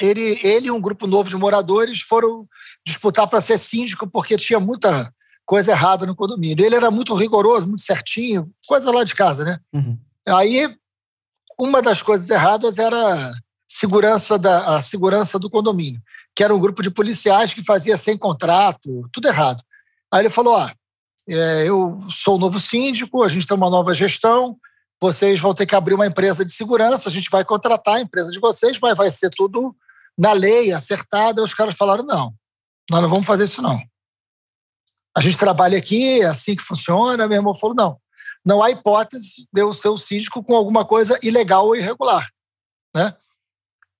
ele, 0.00 0.38
ele 0.44 0.66
e 0.66 0.70
um 0.70 0.80
grupo 0.80 1.06
novo 1.06 1.28
de 1.28 1.36
moradores 1.36 2.02
foram 2.02 2.46
disputar 2.86 3.26
para 3.26 3.40
ser 3.40 3.58
síndico 3.58 4.06
porque 4.06 4.36
tinha 4.36 4.60
muita 4.60 5.12
coisa 5.46 5.72
errada 5.72 6.06
no 6.06 6.14
condomínio. 6.14 6.64
Ele 6.64 6.76
era 6.76 6.90
muito 6.90 7.14
rigoroso, 7.14 7.66
muito 7.66 7.82
certinho, 7.82 8.50
coisa 8.66 8.90
lá 8.90 9.04
de 9.04 9.14
casa, 9.14 9.44
né? 9.44 9.58
Uhum. 9.72 9.98
Aí, 10.28 10.74
uma 11.58 11.82
das 11.82 12.02
coisas 12.02 12.28
erradas 12.30 12.78
era 12.78 13.32
segurança 13.66 14.38
da, 14.38 14.76
a 14.76 14.82
segurança 14.82 15.38
do 15.38 15.50
condomínio, 15.50 16.00
que 16.34 16.44
era 16.44 16.54
um 16.54 16.60
grupo 16.60 16.82
de 16.82 16.90
policiais 16.90 17.54
que 17.54 17.64
fazia 17.64 17.96
sem 17.96 18.16
contrato, 18.16 19.08
tudo 19.12 19.28
errado. 19.28 19.62
Aí 20.12 20.20
ele 20.20 20.30
falou: 20.30 20.54
ó, 20.54 20.70
é, 21.28 21.68
eu 21.68 22.00
sou 22.10 22.36
o 22.36 22.38
novo 22.38 22.60
síndico, 22.60 23.22
a 23.22 23.28
gente 23.28 23.46
tem 23.46 23.56
uma 23.56 23.70
nova 23.70 23.94
gestão, 23.94 24.56
vocês 25.00 25.40
vão 25.40 25.54
ter 25.54 25.66
que 25.66 25.74
abrir 25.74 25.94
uma 25.94 26.06
empresa 26.06 26.44
de 26.44 26.52
segurança, 26.52 27.08
a 27.08 27.12
gente 27.12 27.30
vai 27.30 27.44
contratar 27.44 27.96
a 27.96 28.00
empresa 28.00 28.30
de 28.30 28.38
vocês, 28.38 28.78
mas 28.80 28.96
vai 28.96 29.10
ser 29.10 29.30
tudo 29.30 29.74
na 30.16 30.32
lei, 30.32 30.72
acertado. 30.72 31.40
Aí 31.40 31.44
os 31.44 31.54
caras 31.54 31.74
falaram: 31.76 32.04
não, 32.04 32.32
nós 32.90 33.02
não 33.02 33.08
vamos 33.08 33.26
fazer 33.26 33.44
isso, 33.44 33.62
não. 33.62 33.80
A 35.14 35.20
gente 35.20 35.36
trabalha 35.36 35.76
aqui, 35.76 36.20
é 36.20 36.26
assim 36.26 36.56
que 36.56 36.62
funciona. 36.62 37.28
Meu 37.28 37.38
irmão 37.38 37.54
falou: 37.54 37.76
não, 37.76 37.98
não 38.44 38.62
há 38.62 38.70
hipótese 38.70 39.46
de 39.52 39.60
eu 39.60 39.72
ser 39.72 39.88
o 39.88 39.98
síndico 39.98 40.42
com 40.42 40.56
alguma 40.56 40.84
coisa 40.84 41.18
ilegal 41.22 41.66
ou 41.66 41.76
irregular. 41.76 42.28
Né? 42.94 43.14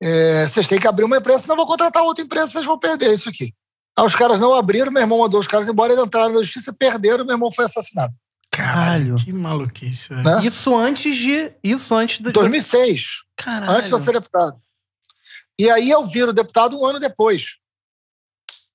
É, 0.01 0.47
vocês 0.47 0.67
têm 0.67 0.81
que 0.81 0.89
abrir 0.89 1.05
uma 1.05 1.19
empresa, 1.19 1.41
senão 1.41 1.55
eu 1.55 1.59
vou 1.59 1.67
contratar 1.67 2.03
outra 2.03 2.25
empresa, 2.25 2.49
vocês 2.49 2.65
vão 2.65 2.79
perder 2.79 3.15
isso 3.15 3.29
aqui. 3.29 3.55
Aí 3.97 4.05
os 4.05 4.17
caras 4.17 4.41
não 4.41 4.55
abriram, 4.55 4.91
meu 4.91 5.03
irmão 5.03 5.19
mandou 5.19 5.39
os 5.39 5.47
caras 5.47 5.69
embora, 5.69 5.93
eles 5.93 6.05
entraram 6.05 6.33
na 6.33 6.43
justiça, 6.43 6.73
perderam, 6.73 7.25
meu 7.25 7.35
irmão 7.35 7.53
foi 7.53 7.67
assassinado. 7.67 8.13
Caralho, 8.51 9.15
que 9.17 9.33
maluquice. 9.33 10.13
Né? 10.13 10.45
Isso 10.45 10.77
antes 10.77 11.17
de. 11.17 11.53
Isso 11.65 11.95
antes 11.95 12.19
de. 12.19 12.31
2006, 12.33 13.23
Caralho. 13.35 13.73
antes 13.73 13.87
de 13.87 13.95
eu 13.95 13.99
ser 13.99 14.13
deputado. 14.13 14.61
E 15.59 15.71
aí 15.71 15.91
eu 15.91 16.05
viro 16.05 16.33
deputado 16.33 16.79
um 16.79 16.85
ano 16.85 16.99
depois. 16.99 17.57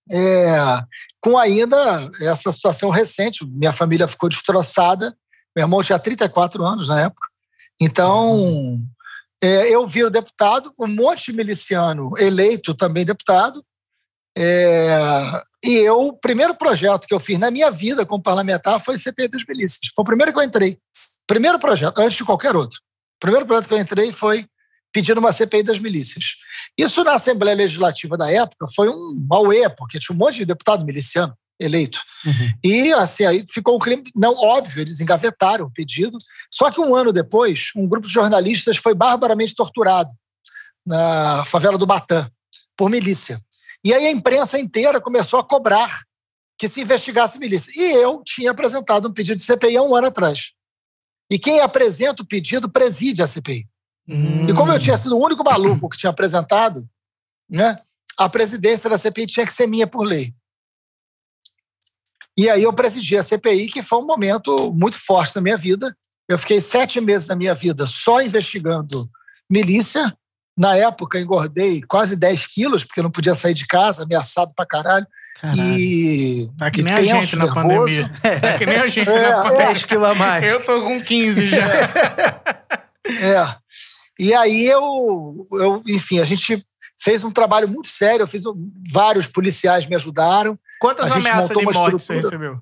É, 0.10 0.82
com 1.22 1.38
ainda 1.38 2.10
essa 2.22 2.52
situação 2.52 2.90
recente, 2.90 3.46
minha 3.46 3.74
família 3.74 4.08
ficou 4.08 4.30
destroçada, 4.30 5.16
meu 5.56 5.66
irmão 5.66 5.84
tinha 5.84 5.98
34 5.98 6.64
anos 6.64 6.88
na 6.88 7.02
época. 7.02 7.28
Então, 7.80 8.80
é, 9.42 9.74
eu 9.74 9.86
viro 9.88 10.10
deputado, 10.10 10.72
um 10.80 10.88
monte 10.88 11.32
de 11.32 11.38
miliciano 11.38 12.12
eleito 12.18 12.74
também 12.74 13.06
deputado. 13.06 13.64
É, 14.38 15.00
e 15.64 15.74
eu, 15.78 16.00
o 16.00 16.14
primeiro 16.14 16.56
projeto 16.56 17.08
que 17.08 17.14
eu 17.14 17.20
fiz 17.20 17.40
na 17.40 17.50
minha 17.50 17.72
vida 17.72 18.06
como 18.06 18.22
parlamentar 18.22 18.80
foi 18.80 18.98
CPI 18.98 19.28
das 19.28 19.44
milícias. 19.48 19.92
Foi 19.96 20.04
o 20.04 20.06
primeiro 20.06 20.32
que 20.32 20.40
eu 20.40 20.44
entrei. 20.44 20.78
Primeiro 21.26 21.60
projeto, 21.60 22.00
antes 22.00 22.18
de 22.18 22.24
qualquer 22.24 22.56
outro. 22.56 22.78
O 23.18 23.20
primeiro 23.20 23.46
projeto 23.46 23.68
que 23.68 23.74
eu 23.74 23.80
entrei 23.80 24.12
foi 24.12 24.46
pedindo 24.92 25.20
uma 25.20 25.32
CPI 25.32 25.64
das 25.64 25.80
milícias. 25.80 26.36
Isso 26.78 27.04
na 27.04 27.14
Assembleia 27.14 27.56
Legislativa 27.56 28.18
da 28.18 28.32
época 28.32 28.66
foi 28.76 28.90
um 28.90 29.28
auê, 29.30 29.70
porque 29.70 30.00
tinha 30.00 30.16
um 30.16 30.20
monte 30.20 30.38
de 30.38 30.46
deputado 30.46 30.86
miliciano 30.86 31.34
eleito. 31.60 32.00
Uhum. 32.26 32.54
E 32.64 32.94
assim, 32.94 33.26
aí 33.26 33.44
ficou 33.52 33.76
um 33.76 33.80
crime, 33.80 34.04
não 34.16 34.36
óbvio, 34.36 34.82
eles 34.82 35.00
engavetaram 35.00 35.66
o 35.66 35.72
pedido. 35.72 36.18
Só 36.52 36.72
que 36.72 36.80
um 36.80 36.96
ano 36.96 37.12
depois, 37.12 37.72
um 37.76 37.88
grupo 37.88 38.08
de 38.08 38.14
jornalistas 38.14 38.78
foi 38.78 38.94
barbaramente 38.94 39.56
torturado 39.56 40.12
na 40.86 41.44
favela 41.46 41.78
do 41.78 41.86
Batã 41.86 42.30
por 42.76 42.90
milícia. 42.90 43.42
E 43.84 43.94
aí 43.94 44.08
a 44.08 44.12
imprensa 44.12 44.60
inteira 44.60 45.02
começou 45.02 45.40
a 45.40 45.44
cobrar 45.44 46.02
que 46.58 46.68
se 46.68 46.82
investigasse 46.82 47.38
milícia. 47.38 47.72
E 47.76 47.94
eu 47.94 48.22
tinha 48.24 48.52
apresentado 48.52 49.08
um 49.08 49.14
pedido 49.14 49.38
de 49.38 49.44
CPI 49.44 49.78
há 49.78 49.82
um 49.82 49.96
ano 49.96 50.08
atrás. 50.08 50.52
E 51.30 51.38
quem 51.38 51.60
apresenta 51.60 52.24
o 52.24 52.26
pedido 52.26 52.70
preside 52.70 53.22
a 53.22 53.28
CPI. 53.28 53.68
Hum. 54.08 54.48
E 54.48 54.54
como 54.54 54.72
eu 54.72 54.80
tinha 54.80 54.98
sido 54.98 55.18
o 55.18 55.24
único 55.24 55.44
maluco 55.44 55.90
que 55.90 55.98
tinha 55.98 56.10
apresentado, 56.10 56.88
né, 57.50 57.78
a 58.18 58.30
presidência 58.30 58.90
da 58.90 58.98
CPI 58.98 59.28
tinha 59.28 59.46
que 59.46 59.54
ser 59.54 59.68
minha 59.68 59.86
por 59.86 60.04
lei. 60.04 60.34
E 62.38 62.50
aí 62.50 62.64
eu 62.64 62.72
presidi 62.72 63.18
a 63.18 63.24
CPI, 63.24 63.68
que 63.68 63.82
foi 63.82 64.00
um 64.00 64.06
momento 64.06 64.72
muito 64.72 65.00
forte 65.00 65.36
na 65.36 65.42
minha 65.42 65.58
vida. 65.58 65.96
Eu 66.30 66.38
fiquei 66.38 66.62
sete 66.62 67.02
meses 67.02 67.26
da 67.28 67.36
minha 67.36 67.56
vida 67.56 67.86
só 67.88 68.22
investigando 68.22 69.10
milícia. 69.50 70.16
Na 70.58 70.76
época, 70.76 71.20
engordei 71.20 71.82
quase 71.84 72.16
10 72.16 72.48
quilos, 72.48 72.84
porque 72.84 73.00
eu 73.00 73.04
não 73.04 73.12
podia 73.12 73.36
sair 73.36 73.54
de 73.54 73.66
casa, 73.68 74.04
ameaçado 74.04 74.54
pra 74.56 74.66
caralho. 74.66 75.06
Caralho. 75.40 75.62
E. 75.62 76.50
Tá 76.58 76.72
que 76.72 76.82
e 76.82 76.84
nem 76.84 76.94
a 76.94 77.04
gente 77.04 77.36
na 77.36 77.46
nervoso. 77.46 77.68
pandemia. 77.68 78.12
Tá 78.42 78.58
que 78.58 78.66
nem 78.66 78.78
a 78.78 78.88
gente 78.88 79.10
É, 79.10 79.14
na 79.14 79.28
é. 79.28 79.42
pandemia. 79.44 79.66
10 79.68 79.86
quilos 79.86 80.10
a 80.10 80.16
mais. 80.16 80.44
Eu 80.44 80.64
tô 80.66 80.82
com 80.82 81.02
15 81.02 81.50
já. 81.50 81.68
É. 83.06 83.56
E 84.20 84.34
aí 84.34 84.66
eu, 84.66 85.46
eu, 85.54 85.84
enfim, 85.88 86.20
a 86.20 86.26
gente 86.26 86.66
fez 87.00 87.24
um 87.24 87.32
trabalho 87.32 87.68
muito 87.68 87.88
sério. 87.90 88.24
Eu 88.24 88.28
fiz 88.28 88.44
vários 88.92 89.28
policiais 89.28 89.86
me 89.88 89.96
ajudaram, 89.96 90.58
Quantas 90.80 91.12
ameaças 91.12 91.58
de 91.58 91.66
morte 91.66 91.94
você 91.94 92.16
recebeu? 92.16 92.62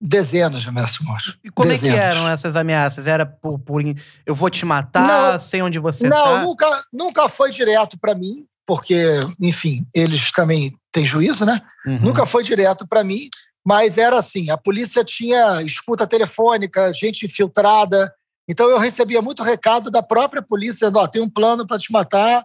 dezenas 0.00 0.62
de 0.62 0.68
ameaças 0.68 0.98
de 0.98 1.04
morte. 1.04 1.38
E 1.42 1.50
como 1.50 1.72
é 1.72 1.74
que 1.74 1.82
Dezenas. 1.82 2.00
eram 2.00 2.28
essas 2.28 2.56
ameaças? 2.56 3.06
Era 3.06 3.26
por, 3.26 3.58
por 3.58 3.82
eu 4.24 4.34
vou 4.34 4.48
te 4.48 4.64
matar, 4.64 5.32
Não. 5.32 5.38
sei 5.38 5.60
onde 5.60 5.78
você 5.78 6.08
Não, 6.08 6.24
tá? 6.24 6.42
nunca, 6.42 6.84
nunca 6.92 7.28
foi 7.28 7.50
direto 7.50 7.98
para 7.98 8.14
mim, 8.14 8.46
porque, 8.66 9.18
enfim, 9.40 9.84
eles 9.94 10.30
também 10.30 10.72
têm 10.92 11.04
juízo, 11.04 11.44
né? 11.44 11.60
Uhum. 11.86 11.98
Nunca 11.98 12.26
foi 12.26 12.44
direto 12.44 12.86
para 12.86 13.02
mim, 13.02 13.28
mas 13.66 13.98
era 13.98 14.18
assim: 14.18 14.50
a 14.50 14.56
polícia 14.56 15.04
tinha 15.04 15.62
escuta 15.62 16.06
telefônica, 16.06 16.92
gente 16.92 17.26
infiltrada. 17.26 18.12
Então 18.48 18.70
eu 18.70 18.78
recebia 18.78 19.20
muito 19.20 19.42
recado 19.42 19.90
da 19.90 20.02
própria 20.02 20.40
polícia, 20.42 20.74
dizendo, 20.88 20.98
ó, 20.98 21.06
tem 21.06 21.20
um 21.22 21.28
plano 21.30 21.66
para 21.66 21.78
te 21.78 21.92
matar. 21.92 22.44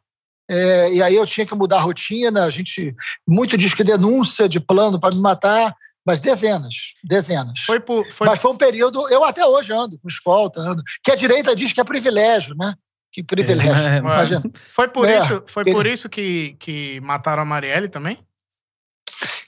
É, 0.49 0.93
e 0.93 1.01
aí 1.01 1.15
eu 1.15 1.25
tinha 1.25 1.45
que 1.45 1.55
mudar 1.55 1.77
a 1.77 1.81
rotina, 1.81 2.43
a 2.43 2.49
gente 2.49 2.93
muito 3.25 3.55
diz 3.57 3.73
que 3.73 3.83
denúncia 3.83 4.49
de 4.49 4.59
plano 4.59 4.99
para 4.99 5.15
me 5.15 5.21
matar, 5.21 5.73
mas 6.05 6.19
dezenas, 6.19 6.75
dezenas. 7.01 7.61
Foi 7.61 7.79
por. 7.79 8.05
Foi, 8.11 8.27
Mas 8.27 8.41
foi 8.41 8.51
um 8.51 8.57
período, 8.57 9.07
eu 9.09 9.23
até 9.23 9.45
hoje 9.45 9.71
ando 9.71 9.97
com 9.99 10.07
escolta, 10.09 10.59
ando, 10.59 10.83
que 11.01 11.11
a 11.11 11.15
direita 11.15 11.55
diz 11.55 11.71
que 11.71 11.79
é 11.79 11.83
privilégio, 11.85 12.53
né? 12.55 12.73
Que 13.09 13.23
privilégio. 13.23 13.73
É, 13.73 13.97
Imagina. 13.99 14.41
foi 14.53 14.87
por 14.89 15.07
É, 15.07 15.19
isso, 15.19 15.43
foi 15.47 15.63
ele- 15.63 15.71
por 15.71 15.85
isso 15.85 16.09
que, 16.09 16.57
que 16.59 16.99
mataram 16.99 17.43
a 17.43 17.45
Marielle 17.45 17.87
também? 17.87 18.19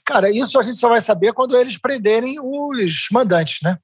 Cara, 0.04 0.30
isso 0.30 0.58
a 0.58 0.62
gente 0.62 0.78
só 0.78 0.88
vai 0.88 1.00
saber 1.02 1.32
quando 1.34 1.56
eles 1.58 1.76
prenderem 1.76 2.36
os 2.40 3.08
mandantes, 3.12 3.58
né? 3.62 3.76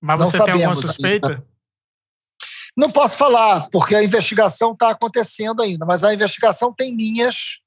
Mas 0.00 0.18
Não 0.20 0.26
você 0.26 0.32
tem 0.32 0.52
alguma 0.52 0.74
sabemos 0.74 0.84
suspeita? 0.84 1.42
Não 2.76 2.90
posso 2.90 3.16
falar, 3.16 3.68
porque 3.70 3.94
a 3.94 4.02
investigação 4.02 4.72
está 4.72 4.90
acontecendo 4.90 5.62
ainda, 5.62 5.84
mas 5.84 6.02
a 6.02 6.14
investigação 6.14 6.72
tem 6.72 6.96
linhas. 6.96 7.60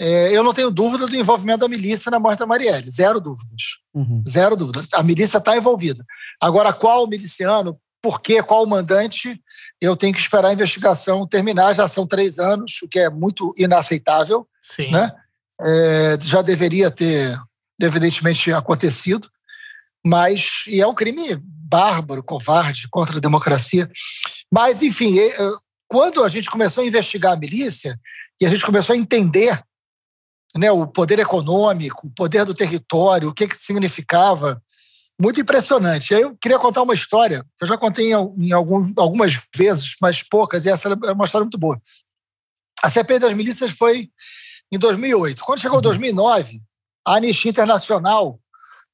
É, 0.00 0.30
eu 0.36 0.42
não 0.42 0.52
tenho 0.52 0.70
dúvida 0.70 1.06
do 1.06 1.16
envolvimento 1.16 1.60
da 1.60 1.68
milícia 1.68 2.10
na 2.10 2.18
morte 2.18 2.40
da 2.40 2.46
Marielle, 2.46 2.90
zero 2.90 3.20
dúvidas. 3.20 3.78
Uhum. 3.94 4.22
Zero 4.26 4.56
dúvida. 4.56 4.82
A 4.94 5.02
milícia 5.02 5.38
está 5.38 5.56
envolvida. 5.56 6.04
Agora, 6.40 6.72
qual 6.72 7.06
miliciano, 7.06 7.78
por 8.00 8.20
quê, 8.20 8.42
qual 8.42 8.66
mandante, 8.66 9.40
eu 9.80 9.96
tenho 9.96 10.12
que 10.12 10.20
esperar 10.20 10.48
a 10.48 10.52
investigação 10.52 11.26
terminar. 11.26 11.72
Já 11.74 11.86
são 11.88 12.06
três 12.06 12.38
anos, 12.38 12.80
o 12.82 12.88
que 12.88 12.98
é 12.98 13.08
muito 13.08 13.54
inaceitável. 13.56 14.46
Sim. 14.60 14.90
né? 14.90 15.12
é, 15.64 16.18
já 16.20 16.42
deveria 16.42 16.90
ter, 16.90 17.38
evidentemente, 17.80 18.52
acontecido, 18.52 19.28
mas 20.04 20.64
e 20.66 20.80
é 20.80 20.86
um 20.86 20.94
crime 20.94 21.40
bárbaro, 21.72 22.22
covarde 22.22 22.86
contra 22.90 23.16
a 23.16 23.20
democracia. 23.20 23.90
Mas, 24.52 24.82
enfim, 24.82 25.18
é, 25.18 25.28
é, 25.28 25.50
quando 25.88 26.22
a 26.22 26.28
gente 26.28 26.50
começou 26.50 26.84
a 26.84 26.86
investigar 26.86 27.32
a 27.32 27.36
milícia 27.36 27.98
e 28.38 28.44
a 28.44 28.50
gente 28.50 28.66
começou 28.66 28.92
a 28.92 28.98
entender 28.98 29.58
né, 30.54 30.70
o 30.70 30.86
poder 30.86 31.18
econômico, 31.18 32.08
o 32.08 32.10
poder 32.14 32.44
do 32.44 32.52
território, 32.52 33.30
o 33.30 33.34
que, 33.34 33.48
que 33.48 33.56
significava, 33.56 34.62
muito 35.18 35.40
impressionante. 35.40 36.12
Eu 36.12 36.36
queria 36.36 36.58
contar 36.58 36.82
uma 36.82 36.92
história, 36.92 37.46
eu 37.58 37.66
já 37.66 37.78
contei 37.78 38.12
em, 38.12 38.48
em 38.48 38.52
algum, 38.52 38.92
algumas 38.98 39.40
vezes, 39.54 39.94
mas 40.02 40.22
poucas, 40.22 40.66
e 40.66 40.68
essa 40.68 40.90
é 40.90 41.12
uma 41.12 41.24
história 41.24 41.44
muito 41.44 41.58
boa. 41.58 41.80
A 42.82 42.90
CPI 42.90 43.18
das 43.18 43.32
milícias 43.32 43.70
foi 43.70 44.10
em 44.70 44.78
2008. 44.78 45.42
Quando 45.42 45.60
chegou 45.60 45.80
2009, 45.80 46.60
a 47.06 47.16
Anistia 47.16 47.50
Internacional 47.50 48.38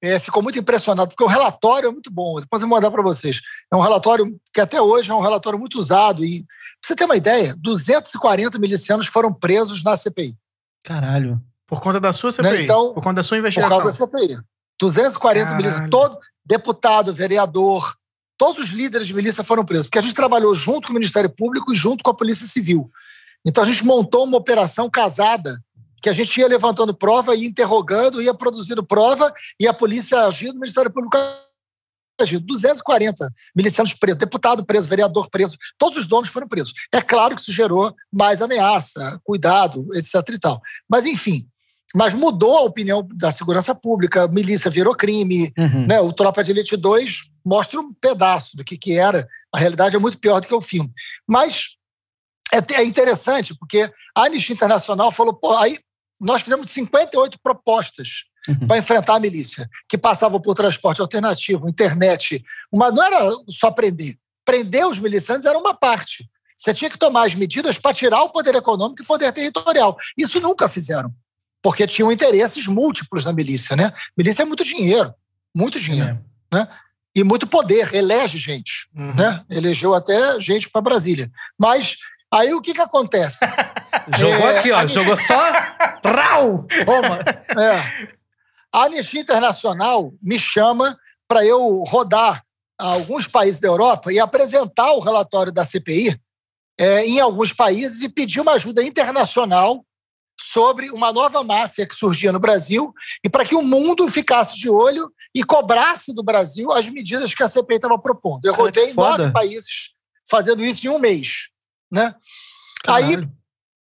é, 0.02 0.18
ficou 0.18 0.42
muito 0.42 0.58
impressionada, 0.58 1.08
porque 1.08 1.24
o 1.24 1.26
relatório 1.26 1.88
é 1.88 1.92
muito 1.92 2.10
bom. 2.10 2.40
Depois 2.40 2.62
eu 2.62 2.68
vou 2.68 2.76
mandar 2.76 2.90
para 2.90 3.02
vocês. 3.02 3.40
É 3.72 3.76
um 3.76 3.80
relatório 3.80 4.38
que 4.52 4.60
até 4.60 4.80
hoje 4.80 5.10
é 5.10 5.14
um 5.14 5.20
relatório 5.20 5.58
muito 5.58 5.78
usado. 5.78 6.24
E, 6.24 6.42
pra 6.42 6.48
você 6.82 6.94
ter 6.94 7.04
uma 7.04 7.16
ideia, 7.16 7.54
240 7.58 8.58
milicianos 8.58 9.06
foram 9.08 9.32
presos 9.32 9.82
na 9.82 9.96
CPI. 9.96 10.36
Caralho. 10.84 11.40
Por 11.66 11.80
conta 11.80 12.00
da 12.00 12.12
sua 12.12 12.32
CPI? 12.32 12.50
Né? 12.50 12.62
Então, 12.62 12.94
por 12.94 13.02
conta 13.02 13.16
da 13.16 13.22
sua 13.22 13.38
investigação? 13.38 13.76
Por 13.76 13.84
causa 13.84 14.06
da 14.06 14.06
CPI. 14.06 14.38
240 14.80 15.54
milícias. 15.56 15.90
Todo 15.90 16.18
deputado, 16.46 17.12
vereador, 17.12 17.94
todos 18.38 18.64
os 18.64 18.70
líderes 18.70 19.06
de 19.06 19.14
milícia 19.14 19.44
foram 19.44 19.64
presos. 19.64 19.86
Porque 19.86 19.98
a 19.98 20.02
gente 20.02 20.14
trabalhou 20.14 20.54
junto 20.54 20.86
com 20.86 20.92
o 20.92 20.94
Ministério 20.94 21.28
Público 21.28 21.72
e 21.72 21.76
junto 21.76 22.02
com 22.02 22.10
a 22.10 22.14
Polícia 22.14 22.46
Civil. 22.46 22.90
Então 23.44 23.62
a 23.62 23.66
gente 23.66 23.84
montou 23.84 24.24
uma 24.24 24.38
operação 24.38 24.88
casada 24.88 25.62
que 26.02 26.08
a 26.08 26.12
gente 26.12 26.38
ia 26.38 26.46
levantando 26.46 26.94
prova, 26.94 27.34
ia 27.34 27.46
interrogando, 27.46 28.22
ia 28.22 28.34
produzindo 28.34 28.84
prova 28.84 29.32
e 29.58 29.66
a 29.66 29.74
polícia 29.74 30.20
agindo, 30.20 30.56
o 30.56 30.60
Ministério 30.60 30.90
Público 30.90 31.16
agindo. 32.20 32.44
240 32.44 33.32
milicianos 33.54 33.94
presos, 33.94 34.18
deputado 34.18 34.64
preso, 34.64 34.88
vereador 34.88 35.28
preso, 35.30 35.56
todos 35.76 35.98
os 35.98 36.06
donos 36.06 36.28
foram 36.28 36.48
presos. 36.48 36.72
É 36.92 37.00
claro 37.00 37.34
que 37.34 37.40
isso 37.40 37.52
gerou 37.52 37.94
mais 38.12 38.42
ameaça, 38.42 39.20
cuidado, 39.24 39.86
etc 39.94 40.14
e 40.30 40.38
tal. 40.38 40.60
Mas, 40.88 41.04
enfim, 41.04 41.46
mas 41.94 42.12
mudou 42.12 42.58
a 42.58 42.62
opinião 42.62 43.06
da 43.12 43.32
segurança 43.32 43.74
pública, 43.74 44.24
a 44.24 44.28
milícia 44.28 44.70
virou 44.70 44.94
crime, 44.94 45.52
uhum. 45.56 45.86
né? 45.86 46.00
o 46.00 46.12
Tropa 46.12 46.44
de 46.44 46.50
Elite 46.50 46.76
2 46.76 47.30
mostra 47.44 47.80
um 47.80 47.94
pedaço 47.94 48.56
do 48.56 48.64
que, 48.64 48.76
que 48.76 48.98
era. 48.98 49.26
A 49.52 49.58
realidade 49.58 49.96
é 49.96 49.98
muito 49.98 50.18
pior 50.18 50.40
do 50.40 50.46
que 50.46 50.54
o 50.54 50.60
filme. 50.60 50.92
Mas 51.26 51.78
é, 52.52 52.80
é 52.80 52.84
interessante, 52.84 53.54
porque 53.54 53.90
a 54.14 54.24
Anistia 54.24 54.54
Internacional 54.54 55.10
falou, 55.10 55.32
pô, 55.32 55.56
aí 55.56 55.78
nós 56.20 56.42
fizemos 56.42 56.70
58 56.70 57.38
propostas 57.42 58.24
uhum. 58.48 58.66
para 58.66 58.78
enfrentar 58.78 59.16
a 59.16 59.20
milícia, 59.20 59.68
que 59.88 59.96
passavam 59.96 60.40
por 60.40 60.54
transporte 60.54 61.00
alternativo, 61.00 61.68
internet. 61.68 62.44
Uma, 62.72 62.90
não 62.90 63.02
era 63.02 63.30
só 63.48 63.70
prender. 63.70 64.16
Prender 64.44 64.86
os 64.86 64.98
miliciantes 64.98 65.46
era 65.46 65.58
uma 65.58 65.74
parte. 65.74 66.28
Você 66.56 66.74
tinha 66.74 66.90
que 66.90 66.98
tomar 66.98 67.26
as 67.26 67.34
medidas 67.34 67.78
para 67.78 67.94
tirar 67.94 68.22
o 68.22 68.30
poder 68.30 68.54
econômico 68.54 69.00
e 69.00 69.04
o 69.04 69.06
poder 69.06 69.32
territorial. 69.32 69.96
Isso 70.16 70.40
nunca 70.40 70.68
fizeram, 70.68 71.12
porque 71.62 71.86
tinham 71.86 72.10
interesses 72.10 72.66
múltiplos 72.66 73.24
na 73.24 73.32
milícia. 73.32 73.76
Né? 73.76 73.92
Milícia 74.16 74.42
é 74.42 74.46
muito 74.46 74.64
dinheiro, 74.64 75.14
muito 75.54 75.78
dinheiro. 75.78 76.18
É. 76.52 76.56
Né? 76.56 76.68
E 77.14 77.22
muito 77.22 77.46
poder, 77.46 77.94
elege 77.94 78.38
gente. 78.38 78.88
Uhum. 78.94 79.14
Né? 79.14 79.44
Elegeu 79.50 79.94
até 79.94 80.40
gente 80.40 80.68
para 80.68 80.80
Brasília. 80.80 81.30
Mas 81.58 81.96
Aí 82.30 82.52
o 82.52 82.60
que 82.60 82.74
que 82.74 82.80
acontece? 82.80 83.38
Jogou 84.16 84.48
é, 84.48 84.58
aqui, 84.58 84.70
ó. 84.70 84.86
Jogou 84.86 85.16
só. 85.16 85.52
Rau! 86.04 86.66
Toma! 86.84 87.18
É. 87.60 88.16
A 88.72 88.84
Anistia 88.84 89.20
Internacional 89.20 90.12
me 90.22 90.38
chama 90.38 90.98
para 91.26 91.44
eu 91.44 91.82
rodar 91.84 92.42
alguns 92.78 93.26
países 93.26 93.60
da 93.60 93.68
Europa 93.68 94.12
e 94.12 94.20
apresentar 94.20 94.92
o 94.92 95.00
relatório 95.00 95.52
da 95.52 95.64
CPI 95.64 96.18
é, 96.78 97.04
em 97.04 97.18
alguns 97.18 97.52
países 97.52 98.02
e 98.02 98.08
pedir 98.08 98.40
uma 98.40 98.52
ajuda 98.52 98.82
internacional 98.84 99.84
sobre 100.40 100.90
uma 100.90 101.12
nova 101.12 101.42
máfia 101.42 101.86
que 101.86 101.94
surgia 101.94 102.30
no 102.30 102.38
Brasil 102.38 102.92
e 103.24 103.28
para 103.28 103.44
que 103.44 103.56
o 103.56 103.62
mundo 103.62 104.08
ficasse 104.08 104.56
de 104.56 104.70
olho 104.70 105.10
e 105.34 105.42
cobrasse 105.42 106.14
do 106.14 106.22
Brasil 106.22 106.70
as 106.70 106.88
medidas 106.88 107.34
que 107.34 107.42
a 107.42 107.48
CPI 107.48 107.76
estava 107.76 107.98
propondo. 107.98 108.44
Eu 108.44 108.52
Cara, 108.52 108.64
rodei 108.64 108.94
nove 108.94 109.32
países 109.32 109.94
fazendo 110.30 110.64
isso 110.64 110.86
em 110.86 110.90
um 110.90 110.98
mês 110.98 111.48
né? 111.90 112.14
Aí, 112.86 113.28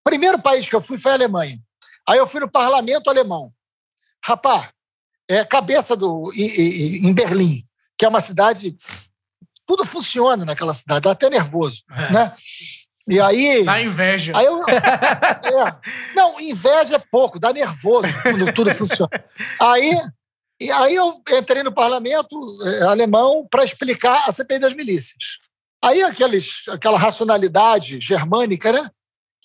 primeiro 0.08 0.40
país 0.40 0.68
que 0.68 0.74
eu 0.74 0.80
fui 0.80 0.96
foi 0.96 1.10
a 1.10 1.14
Alemanha. 1.14 1.58
Aí 2.08 2.18
eu 2.18 2.26
fui 2.26 2.40
no 2.40 2.50
parlamento 2.50 3.10
alemão. 3.10 3.52
Rapaz, 4.24 4.68
é 5.28 5.44
cabeça 5.44 5.94
do 5.94 6.32
em 6.34 7.12
Berlim, 7.12 7.62
que 7.96 8.06
é 8.06 8.08
uma 8.08 8.20
cidade 8.20 8.74
tudo 9.66 9.84
funciona 9.84 10.46
naquela 10.46 10.72
cidade, 10.72 11.02
dá 11.02 11.10
até 11.10 11.28
nervoso, 11.28 11.82
é. 11.90 12.10
né? 12.10 12.32
E 13.06 13.20
aí. 13.20 13.64
Dá 13.64 13.82
inveja. 13.82 14.32
Aí 14.34 14.46
eu, 14.46 14.62
é, 14.66 15.76
não, 16.16 16.40
inveja 16.40 16.96
é 16.96 17.02
pouco, 17.10 17.38
dá 17.38 17.52
nervoso 17.52 18.08
quando 18.22 18.50
tudo 18.54 18.74
funciona. 18.74 19.10
Aí, 19.60 19.92
e 20.58 20.70
aí 20.70 20.94
eu 20.94 21.22
entrei 21.38 21.62
no 21.62 21.72
parlamento 21.72 22.38
é, 22.64 22.84
alemão 22.84 23.46
para 23.50 23.62
explicar 23.62 24.24
a 24.26 24.32
CPI 24.32 24.58
das 24.58 24.72
milícias. 24.72 25.38
Aí 25.84 26.02
aqueles, 26.02 26.66
aquela 26.68 26.98
racionalidade 26.98 28.00
germânica, 28.00 28.72
né? 28.72 28.90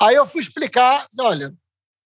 Aí 0.01 0.15
eu 0.15 0.25
fui 0.25 0.41
explicar, 0.41 1.07
olha, 1.19 1.53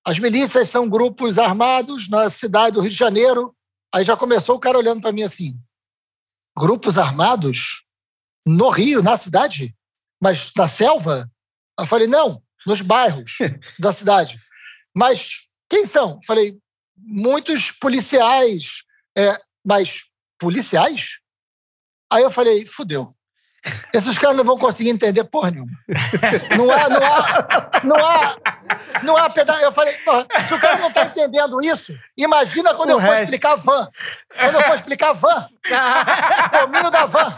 as 0.05 0.19
milícias 0.19 0.69
são 0.69 0.87
grupos 0.87 1.37
armados 1.37 2.07
na 2.09 2.29
cidade 2.29 2.75
do 2.75 2.81
Rio 2.81 2.91
de 2.91 2.95
Janeiro. 2.95 3.53
Aí 3.93 4.05
já 4.05 4.15
começou 4.15 4.55
o 4.55 4.59
cara 4.59 4.77
olhando 4.77 5.01
para 5.01 5.11
mim 5.11 5.23
assim: 5.23 5.59
grupos 6.57 6.97
armados 6.97 7.85
no 8.45 8.69
Rio, 8.69 9.03
na 9.03 9.17
cidade, 9.17 9.75
mas 10.21 10.51
na 10.55 10.67
selva? 10.67 11.29
Eu 11.77 11.85
falei: 11.85 12.07
não, 12.07 12.41
nos 12.65 12.79
bairros 12.79 13.37
da 13.77 13.91
cidade. 13.91 14.39
Mas 14.95 15.47
quem 15.69 15.85
são? 15.85 16.11
Eu 16.11 16.25
falei: 16.25 16.57
muitos 16.95 17.71
policiais. 17.71 18.83
É, 19.17 19.37
mas 19.65 20.03
policiais? 20.39 21.19
Aí 22.09 22.23
eu 22.23 22.31
falei: 22.31 22.65
fudeu. 22.65 23.16
Esses 23.93 24.17
caras 24.17 24.35
não 24.37 24.43
vão 24.43 24.57
conseguir 24.57 24.89
entender 24.89 25.23
porra 25.25 25.51
nenhuma. 25.51 25.71
Não 26.57 26.71
há, 26.71 26.89
não 26.89 27.05
há, 27.05 27.69
não 27.83 27.95
há, 28.05 28.37
não 29.03 29.17
há 29.17 29.29
pedaço. 29.29 29.61
Eu 29.61 29.71
falei, 29.71 29.93
porra, 29.99 30.25
se 30.47 30.53
o 30.53 30.59
cara 30.59 30.77
não 30.77 30.89
está 30.89 31.05
entendendo 31.05 31.61
isso, 31.63 31.93
imagina 32.15 32.73
quando 32.75 32.89
o 32.89 32.93
eu 32.93 32.97
resto. 32.97 33.15
for 33.15 33.23
explicar 33.23 33.55
van. 33.55 33.87
Quando 34.37 34.55
eu 34.55 34.61
for 34.63 34.75
explicar 34.75 35.13
van. 35.13 35.47
Domínio 36.61 36.91
da 36.91 37.05
van. 37.05 37.35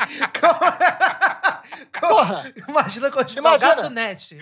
Porra. 1.99 2.51
Imagina 2.67 3.11
quando 3.11 3.27
tiver 3.27 3.39
imagina. 3.41 3.75
gato 3.75 3.89
net. 3.89 4.37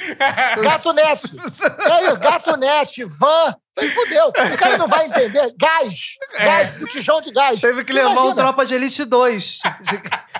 Gato 0.61 0.93
net. 0.93 1.21
Aí, 1.91 2.17
gato 2.17 2.57
net, 2.57 3.03
van. 3.05 3.55
Você 3.73 3.89
fudeu. 3.89 4.27
O 4.29 4.57
cara 4.57 4.77
não 4.77 4.87
vai 4.87 5.05
entender. 5.05 5.53
Gás. 5.57 6.15
É. 6.33 6.45
Gás, 6.45 6.71
botijão 6.71 7.21
de 7.21 7.31
gás. 7.31 7.61
Teve 7.61 7.83
que 7.83 7.93
levar 7.93 8.11
Imagina. 8.11 8.31
um 8.31 8.35
Tropa 8.35 8.65
de 8.65 8.73
Elite 8.73 9.05
2. 9.05 9.59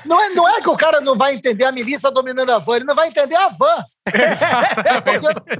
Não 0.05 0.21
é, 0.21 0.29
não 0.29 0.47
é 0.47 0.61
que 0.61 0.69
o 0.69 0.77
cara 0.77 0.99
não 1.01 1.15
vai 1.15 1.35
entender 1.35 1.65
a 1.65 1.71
milícia 1.71 2.11
dominando 2.11 2.49
a 2.49 2.57
van, 2.57 2.75
ele 2.77 2.85
não 2.85 2.95
vai 2.95 3.07
entender 3.07 3.35
a 3.35 3.49
van. 3.49 3.83
Porque... 5.03 5.59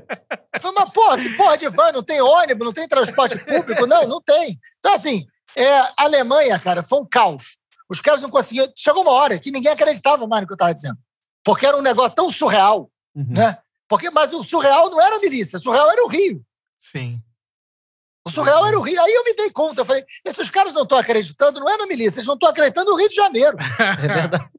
Foi 0.60 0.72
uma 0.72 0.90
porra, 0.90 1.18
que 1.18 1.30
porra 1.32 1.58
de 1.58 1.70
van? 1.70 1.92
Não 1.92 2.04
tem 2.04 2.22
ônibus, 2.22 2.66
não 2.66 2.74
tem 2.74 2.88
transporte 2.88 3.38
público? 3.38 3.86
Não, 3.86 4.08
não 4.08 4.22
tem. 4.22 4.60
Então, 4.80 4.94
assim, 4.94 5.26
é, 5.56 5.80
a 5.80 5.94
Alemanha, 5.98 6.60
cara, 6.60 6.84
foi 6.84 7.00
um 7.00 7.06
caos. 7.06 7.58
Os 7.90 8.02
caras 8.02 8.22
não 8.22 8.30
conseguiam. 8.30 8.68
Chegou 8.76 9.04
uma 9.04 9.12
hora 9.12 9.40
que 9.40 9.52
ninguém 9.52 9.72
acreditava 9.72 10.28
mais 10.28 10.42
no 10.42 10.48
que 10.48 10.54
eu 10.54 10.56
estava 10.56 10.74
dizendo. 10.74 10.98
Porque 11.44 11.66
era 11.66 11.78
um 11.78 11.82
negócio 11.82 12.16
tão 12.16 12.32
surreal, 12.32 12.92
uhum. 13.16 13.26
né? 13.30 13.58
Porque, 13.88 14.10
mas 14.10 14.34
o 14.34 14.44
surreal 14.44 14.90
não 14.90 15.02
era 15.02 15.16
a 15.16 15.20
milícia, 15.20 15.58
o 15.58 15.62
surreal 15.62 15.90
era 15.90 16.04
o 16.04 16.10
Rio. 16.10 16.44
Sim. 16.80 17.22
O 18.28 18.32
surreal 18.32 18.68
era 18.68 18.78
o 18.78 18.82
Rio. 18.82 19.02
Aí 19.02 19.14
eu 19.14 19.24
me 19.24 19.34
dei 19.34 19.50
conta, 19.50 19.82
eu 19.82 19.86
falei, 19.86 20.04
esses 20.26 20.50
caras 20.50 20.74
não 20.74 20.84
estão 20.84 20.98
acreditando, 20.98 21.60
não 21.60 21.70
é 21.70 21.78
na 21.78 21.88
milícia, 21.88 22.20
eles 22.20 22.28
não 22.28 22.36
estão 22.36 22.50
acreditando 22.50 22.92
no 22.92 22.98
Rio 22.98 23.10
de 23.10 23.16
Janeiro. 23.16 23.58
É 23.80 24.08
verdade. 24.08 24.50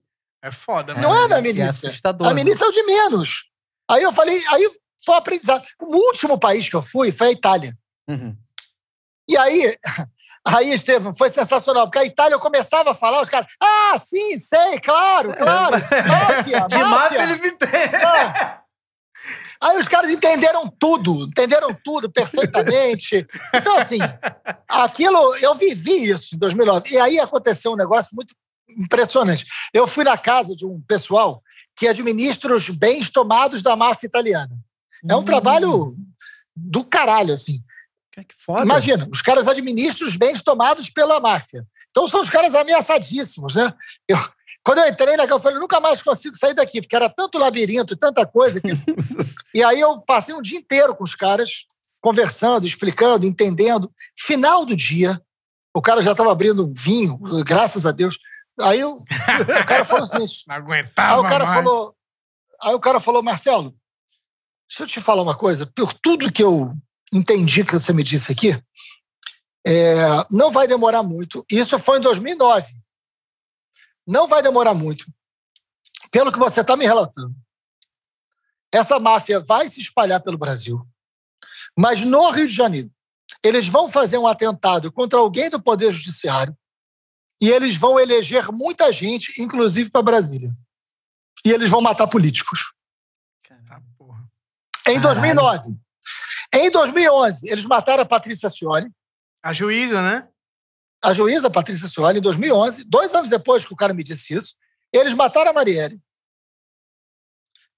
É 0.43 0.51
foda, 0.53 0.95
né? 0.95 1.01
Não 1.01 1.15
é 1.15 1.27
na 1.27 1.41
milícia. 1.41 1.89
É 1.89 2.27
a 2.27 2.35
milícia 2.35 2.65
é 2.65 2.69
o 2.69 2.73
de 2.73 2.83
menos. 2.85 3.49
Aí 3.91 4.03
eu 4.03 4.13
falei, 4.13 4.43
aí 4.49 4.71
foi 5.05 5.15
um 5.15 5.19
aprendizado. 5.19 5.65
O 5.81 5.97
último 5.97 6.39
país 6.39 6.69
que 6.69 6.77
eu 6.77 6.83
fui 6.83 7.11
foi 7.11 7.29
a 7.29 7.33
Itália. 7.33 7.77
Uhum. 8.09 8.37
E 9.29 9.37
aí, 9.37 9.77
aí, 10.45 10.73
Estevam, 10.73 11.13
foi 11.13 11.31
sensacional, 11.31 11.87
porque 11.87 11.99
a 11.99 12.05
Itália 12.05 12.35
eu 12.35 12.41
começava 12.41 12.93
a 12.93 12.95
falar, 12.95 13.21
os 13.21 13.29
caras, 13.29 13.49
ah, 13.61 13.99
sim, 13.99 14.39
sei, 14.39 14.79
claro, 14.81 15.35
claro, 15.35 15.77
máfia, 15.77 16.67
De 16.69 16.79
máfia 16.79 17.23
ele 17.23 17.49
entende. 17.49 17.97
Ah. 17.97 18.63
Aí 19.61 19.79
os 19.79 19.89
caras 19.89 20.11
entenderam 20.11 20.69
tudo, 20.79 21.25
entenderam 21.25 21.77
tudo 21.85 22.11
perfeitamente. 22.11 23.27
Então, 23.53 23.77
assim, 23.77 23.99
aquilo, 24.69 25.35
eu 25.37 25.55
vivi 25.55 26.11
isso 26.11 26.37
em 26.37 26.39
2009. 26.39 26.91
E 26.91 26.99
aí 26.99 27.19
aconteceu 27.19 27.73
um 27.73 27.77
negócio 27.77 28.15
muito 28.15 28.35
impressionante. 28.69 29.45
Eu 29.75 29.87
fui 29.87 30.05
na 30.05 30.17
casa 30.17 30.55
de 30.55 30.65
um 30.65 30.81
pessoal 30.87 31.43
que 31.77 31.89
administra 31.89 32.55
os 32.55 32.69
bens 32.69 33.11
tomados 33.11 33.63
da 33.63 33.75
máfia 33.75 34.07
italiana. 34.07 34.57
É 35.09 35.15
um 35.15 35.21
hum. 35.21 35.25
trabalho 35.25 35.97
do 36.55 36.85
caralho, 36.85 37.33
assim. 37.33 37.61
Que 38.13 38.35
foda. 38.37 38.63
Imagina, 38.63 39.09
os 39.13 39.23
caras 39.23 39.47
administram 39.47 40.09
os 40.09 40.17
bens 40.17 40.43
tomados 40.43 40.91
pela 40.91 41.21
máfia. 41.21 41.65
Então 41.91 42.09
são 42.09 42.21
os 42.21 42.29
caras 42.31 42.55
ameaçadíssimos, 42.55 43.55
né? 43.55 43.73
Eu, 44.09 44.19
quando 44.65 44.79
eu 44.79 44.89
entrei 44.89 45.17
naquela, 45.17 45.39
eu 45.39 45.43
falei, 45.43 45.59
nunca 45.59 45.81
mais 45.81 46.03
consigo 46.03 46.37
sair 46.37 46.55
daqui, 46.55 46.81
porque 46.81 46.97
era 46.97 47.09
tanto 47.09 47.39
labirinto, 47.39 47.97
tanta 47.97 48.27
coisa. 48.27 48.61
Que... 48.61 48.71
e 49.59 49.65
aí 49.65 49.81
eu 49.81 50.01
passei 50.03 50.33
um 50.33 50.41
dia 50.41 50.57
inteiro 50.57 50.95
com 50.95 51.03
os 51.03 51.17
caras, 51.17 51.67
conversando, 52.01 52.65
explicando, 52.65 53.27
entendendo. 53.27 53.93
Final 54.17 54.65
do 54.65 54.77
dia, 54.77 55.21
o 55.75 55.83
cara 55.83 56.01
já 56.01 56.13
estava 56.13 56.31
abrindo 56.31 56.65
um 56.65 56.73
vinho, 56.73 57.19
graças 57.45 57.85
a 57.85 57.91
Deus. 57.91 58.17
Aí 58.61 58.85
o, 58.85 58.99
o 58.99 59.67
cara 59.67 59.85
falou 59.85 60.07
seguinte. 60.07 60.43
Não 60.47 60.55
aguentava 60.55 61.15
aí 61.15 61.19
o 61.19 61.29
cara 61.29 61.45
mais. 61.45 61.59
falou. 61.59 61.97
Aí 62.63 62.73
o 62.73 62.79
cara 62.79 63.01
falou, 63.01 63.21
Marcelo, 63.21 63.77
deixa 64.69 64.85
eu 64.85 64.87
te 64.87 65.01
falar 65.01 65.23
uma 65.23 65.37
coisa. 65.37 65.67
Por 65.67 65.93
tudo 65.93 66.31
que 66.31 66.45
eu 66.45 66.73
entendi 67.13 67.65
que 67.65 67.73
você 67.73 67.93
me 67.93 68.05
disse 68.05 68.31
aqui, 68.31 68.63
é, 69.67 69.97
não 70.31 70.53
vai 70.53 70.69
demorar 70.69 71.03
muito. 71.03 71.45
Isso 71.51 71.77
foi 71.81 71.99
em 71.99 72.03
2009. 72.03 72.65
Não 74.07 74.29
vai 74.29 74.41
demorar 74.41 74.73
muito. 74.73 75.05
Pelo 76.13 76.31
que 76.31 76.39
você 76.39 76.61
está 76.61 76.77
me 76.77 76.87
relatando. 76.87 77.35
Essa 78.73 78.99
máfia 78.99 79.41
vai 79.41 79.69
se 79.69 79.81
espalhar 79.81 80.21
pelo 80.23 80.39
Brasil. 80.39 80.87
Mas 81.79 82.03
no 82.03 82.31
Rio 82.31 82.47
de 82.47 82.55
Janeiro, 82.55 82.91
eles 83.43 83.69
vão 83.69 83.91
fazer 83.91 84.19
um 84.19 84.27
atentado 84.27 84.91
contra 84.93 85.19
alguém 85.19 85.49
do 85.49 85.61
Poder 85.61 85.93
Judiciário 85.93 86.57
e 87.41 87.49
eles 87.49 87.77
vão 87.77 88.01
eleger 88.01 88.51
muita 88.51 88.93
gente, 88.93 89.41
inclusive 89.41 89.91
para 89.91 90.03
Brasília. 90.03 90.51
E 91.45 91.51
eles 91.51 91.71
vão 91.71 91.81
matar 91.81 92.07
políticos. 92.09 92.73
Tá, 93.67 93.81
porra. 93.97 94.29
Em 94.87 95.01
Caralho. 95.01 95.21
2009. 95.21 95.77
Em 96.55 96.71
2011, 96.71 97.49
eles 97.51 97.65
mataram 97.65 98.03
a 98.03 98.07
Patrícia 98.07 98.49
Cioli, 98.49 98.91
A 99.43 99.53
juíza, 99.53 100.03
né? 100.03 100.27
a 101.03 101.13
juíza 101.13 101.51
Patrícia 101.51 101.89
Cioli, 101.89 102.19
em 102.19 102.23
2011, 102.23 102.85
dois 102.89 103.15
anos 103.15 103.31
depois 103.31 103.65
que 103.65 103.73
o 103.73 103.77
cara 103.77 103.95
me 103.95 104.03
disse 104.03 104.35
isso, 104.35 104.57
eles 104.93 105.15
mataram 105.15 105.51
a 105.51 105.55
Marielle. 105.55 106.01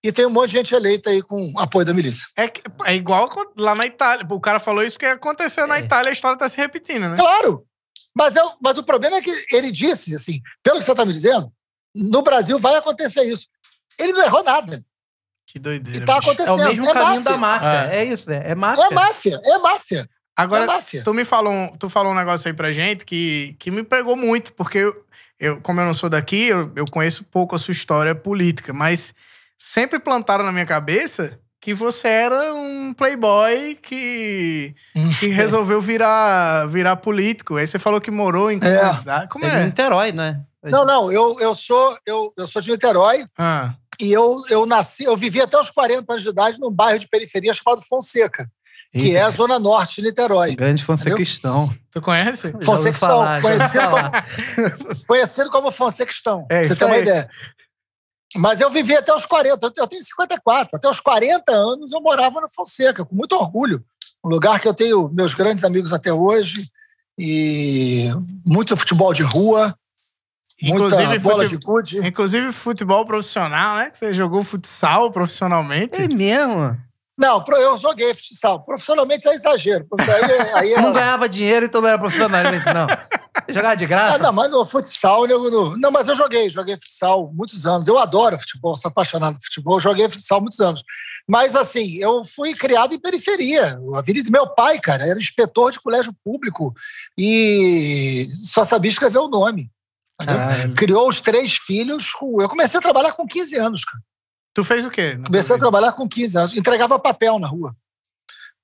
E 0.02 0.10
tem 0.10 0.24
um 0.24 0.30
monte 0.30 0.50
de 0.50 0.56
gente 0.56 0.74
eleita 0.74 1.10
aí 1.10 1.20
com 1.22 1.52
apoio 1.58 1.84
da 1.84 1.92
milícia. 1.92 2.24
É, 2.36 2.48
que- 2.48 2.62
é 2.86 2.94
igual 2.94 3.28
lá 3.56 3.74
na 3.74 3.84
Itália. 3.86 4.26
O 4.30 4.40
cara 4.40 4.58
falou 4.58 4.82
isso 4.82 4.94
porque 4.94 5.06
aconteceu 5.06 5.66
na 5.66 5.76
É. 5.78 5.80
Itália, 5.80 6.08
a 6.10 6.12
história 6.12 6.38
tá 6.38 6.48
se 6.48 6.56
repetindo, 6.56 7.08
né? 7.08 7.16
Claro! 7.16 7.64
Mas, 8.14 8.34
eu, 8.34 8.50
mas 8.62 8.78
o 8.78 8.82
problema 8.82 9.16
é 9.18 9.20
que 9.20 9.46
ele 9.52 9.70
disse, 9.70 10.14
assim, 10.14 10.40
pelo 10.62 10.78
que 10.78 10.84
você 10.84 10.90
está 10.92 11.04
me 11.04 11.12
dizendo, 11.12 11.52
no 11.94 12.22
Brasil 12.22 12.58
vai 12.58 12.74
acontecer 12.76 13.22
isso. 13.24 13.46
Ele 13.98 14.12
não 14.12 14.22
errou 14.24 14.42
nada. 14.42 14.82
Que 15.46 15.58
doideira. 15.58 15.98
E 16.02 16.04
tá 16.06 16.16
bicho. 16.18 16.30
É 16.30 16.32
acontecendo. 16.32 16.60
o 16.60 16.64
mesmo 16.64 16.88
é 16.88 16.92
caminho 16.92 17.20
máfia. 17.22 17.30
da 17.32 17.36
máfia. 17.36 17.92
É, 17.94 18.04
isso, 18.04 18.30
né? 18.30 18.42
É 18.46 18.54
máfia. 18.54 18.84
É 18.84 18.90
máfia, 18.94 19.40
é 19.44 19.58
máfia. 19.58 20.08
Agora, 20.36 20.64
é 20.64 20.66
máfia. 20.66 21.02
tu 21.04 21.12
me 21.12 21.24
falou, 21.24 21.52
um- 21.52 21.76
tu 21.76 21.90
falou 21.90 22.12
um 22.12 22.14
negócio 22.16 22.48
aí 22.48 22.54
pra 22.54 22.72
gente 22.72 23.04
que, 23.04 23.54
que 23.58 23.70
me 23.70 23.82
pegou 23.84 24.16
muito, 24.16 24.54
porque 24.54 24.78
eu, 24.78 25.04
eu, 25.38 25.60
como 25.60 25.80
eu 25.80 25.84
não 25.84 25.92
sou 25.94 26.08
daqui, 26.08 26.44
eu, 26.46 26.72
eu 26.74 26.84
conheço 26.90 27.24
pouco 27.24 27.54
a 27.54 27.58
sua 27.58 27.72
história 27.72 28.14
política, 28.14 28.72
mas 28.72 29.12
sempre 29.62 29.98
plantaram 29.98 30.42
na 30.44 30.50
minha 30.52 30.64
cabeça 30.66 31.38
que 31.60 31.74
você 31.74 32.08
era 32.08 32.54
um 32.54 32.94
playboy 32.94 33.78
que, 33.82 34.74
que 35.20 35.26
resolveu 35.28 35.78
virar, 35.80 36.66
virar 36.68 36.96
político. 36.96 37.56
Aí 37.56 37.66
você 37.66 37.78
falou 37.78 38.00
que 38.00 38.10
morou 38.10 38.50
em 38.50 38.56
É. 38.62 38.78
comunidade. 38.80 39.28
Como 39.28 39.44
É 39.44 39.50
de 39.50 39.56
é? 39.56 39.64
Niterói, 39.66 40.12
né? 40.12 40.40
Não, 40.64 40.84
não, 40.86 41.12
eu, 41.12 41.38
eu, 41.40 41.54
sou, 41.54 41.96
eu, 42.06 42.32
eu 42.36 42.46
sou 42.46 42.60
de 42.60 42.70
Niterói 42.70 43.24
Ah, 43.38 43.74
e 43.98 44.10
eu, 44.12 44.36
eu 44.50 44.64
nasci, 44.66 45.04
eu 45.04 45.16
vivi 45.16 45.40
até 45.40 45.58
os 45.58 45.70
40 45.70 46.10
anos 46.12 46.22
de 46.22 46.28
idade 46.30 46.58
num 46.60 46.70
bairro 46.70 46.98
de 46.98 47.08
periferia 47.08 47.52
chamado 47.54 47.80
Fonseca, 47.82 48.46
que 48.92 49.08
Eita, 49.08 49.18
é 49.18 49.22
a 49.22 49.30
zona 49.30 49.58
norte 49.58 49.96
de 49.96 50.08
Niterói. 50.08 50.54
Grande 50.56 50.82
Fonsequistão. 50.84 51.74
tu 51.90 52.00
conhece? 52.02 52.52
Fonsequistão, 52.62 53.08
falar, 53.08 53.40
conhecido 53.42 53.72
falar. 53.72 54.26
Conhecido 55.06 55.50
como 55.50 55.70
Fonsequistão, 55.72 56.46
É, 56.50 56.60
pra 56.60 56.68
você 56.68 56.76
ter 56.76 56.84
uma 56.86 56.98
ideia. 56.98 57.30
Mas 58.36 58.60
eu 58.60 58.70
vivi 58.70 58.96
até 58.96 59.12
os 59.14 59.26
40, 59.26 59.72
eu- 59.76 59.86
tenho 59.88 60.02
54, 60.04 60.76
até 60.76 60.88
os 60.88 61.00
40 61.00 61.52
anos 61.52 61.92
eu 61.92 62.00
morava 62.00 62.40
no 62.40 62.48
Fonseca, 62.48 63.04
com 63.04 63.14
muito 63.14 63.34
orgulho. 63.34 63.84
Um 64.24 64.28
lugar 64.28 64.60
que 64.60 64.68
eu 64.68 64.74
tenho 64.74 65.08
meus 65.08 65.34
grandes 65.34 65.64
amigos 65.64 65.92
até 65.92 66.12
hoje, 66.12 66.70
e 67.18 68.08
muito 68.46 68.76
futebol 68.76 69.12
de 69.12 69.22
rua, 69.22 69.74
Inclusive, 70.62 71.06
muita 71.06 71.20
bola 71.22 71.42
fute- 71.44 71.56
de 71.58 71.64
gude. 71.66 72.06
Inclusive 72.06 72.52
futebol 72.52 73.04
profissional, 73.06 73.76
né? 73.76 73.90
Que 73.90 73.98
você 73.98 74.12
jogou 74.12 74.42
futsal 74.42 75.10
profissionalmente. 75.10 76.00
É 76.00 76.06
mesmo? 76.08 76.76
Não, 77.18 77.42
pro- 77.42 77.56
eu 77.56 77.76
joguei 77.78 78.12
futsal. 78.14 78.62
Profissionalmente 78.64 79.26
é 79.28 79.34
exagero. 79.34 79.86
Aí, 79.98 80.50
aí 80.54 80.72
é- 80.74 80.80
Não 80.80 80.92
ganhava 80.92 81.28
dinheiro, 81.28 81.66
então 81.66 81.80
não 81.80 81.88
era 81.88 81.98
profissionalmente, 81.98 82.66
não. 82.66 82.86
Jogava 83.48 83.76
de 83.76 83.84
Ah, 83.84 83.88
graça? 83.88 84.18
não, 84.18 84.32
mas 84.32 84.50
no 84.50 84.64
futsal, 84.64 85.26
eu 85.26 85.50
não, 85.50 85.76
não, 85.76 85.90
mas 85.90 86.06
eu 86.08 86.14
joguei, 86.14 86.50
joguei 86.50 86.76
futsal 86.76 87.32
muitos 87.32 87.66
anos. 87.66 87.86
Eu 87.88 87.98
adoro 87.98 88.38
futebol, 88.38 88.76
sou 88.76 88.88
apaixonado 88.88 89.34
por 89.38 89.44
futebol, 89.44 89.80
joguei 89.80 90.08
futsal 90.08 90.40
muitos 90.40 90.60
anos. 90.60 90.82
Mas 91.28 91.54
assim, 91.56 91.96
eu 91.96 92.24
fui 92.24 92.54
criado 92.54 92.94
em 92.94 92.98
periferia. 92.98 93.78
A 93.94 94.02
vida 94.02 94.22
do 94.22 94.30
meu 94.30 94.46
pai, 94.48 94.78
cara, 94.80 95.06
era 95.06 95.18
inspetor 95.18 95.70
de 95.72 95.80
colégio 95.80 96.12
público 96.24 96.74
e 97.16 98.28
só 98.34 98.64
sabia 98.64 98.90
escrever 98.90 99.18
o 99.18 99.28
nome. 99.28 99.70
Criou 100.76 101.08
os 101.08 101.20
três 101.20 101.56
filhos. 101.56 102.12
com- 102.12 102.40
Eu 102.42 102.48
comecei 102.48 102.78
a 102.78 102.82
trabalhar 102.82 103.12
com 103.12 103.26
15 103.26 103.56
anos, 103.56 103.84
cara. 103.84 104.02
Tu 104.52 104.64
fez 104.64 104.84
o 104.84 104.90
quê? 104.90 105.18
Comecei 105.24 105.54
a 105.54 105.58
trabalhar 105.58 105.92
com 105.92 106.08
15 106.08 106.36
anos, 106.36 106.54
entregava 106.56 106.98
papel 106.98 107.38
na 107.38 107.46
rua. 107.46 107.74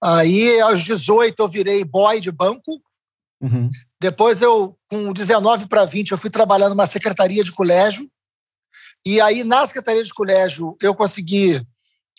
Aí, 0.02 0.60
aos 0.60 0.82
18, 0.82 1.40
eu 1.40 1.48
virei 1.48 1.84
boy 1.84 2.20
de 2.20 2.30
banco. 2.30 2.82
Uhum. 3.40 3.70
Depois, 4.01 4.42
eu, 4.42 4.76
com 4.88 5.12
19 5.12 5.68
para 5.68 5.84
20, 5.84 6.11
eu 6.11 6.18
fui 6.18 6.30
trabalhar 6.30 6.68
numa 6.68 6.86
secretaria 6.86 7.42
de 7.42 7.53
colégio. 7.53 8.11
E 9.05 9.20
aí, 9.20 9.42
na 9.42 9.66
secretaria 9.66 10.05
de 10.05 10.12
colégio, 10.12 10.76
eu 10.82 10.94
consegui. 10.94 11.64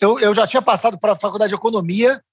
Eu, 0.02 0.20
eu 0.20 0.34
já 0.34 0.48
tinha 0.48 0.62
passado 0.62 1.00
para 1.00 1.14
a 1.14 1.16
faculdade 1.16 1.50
de 1.50 1.56
economia, 1.56 2.24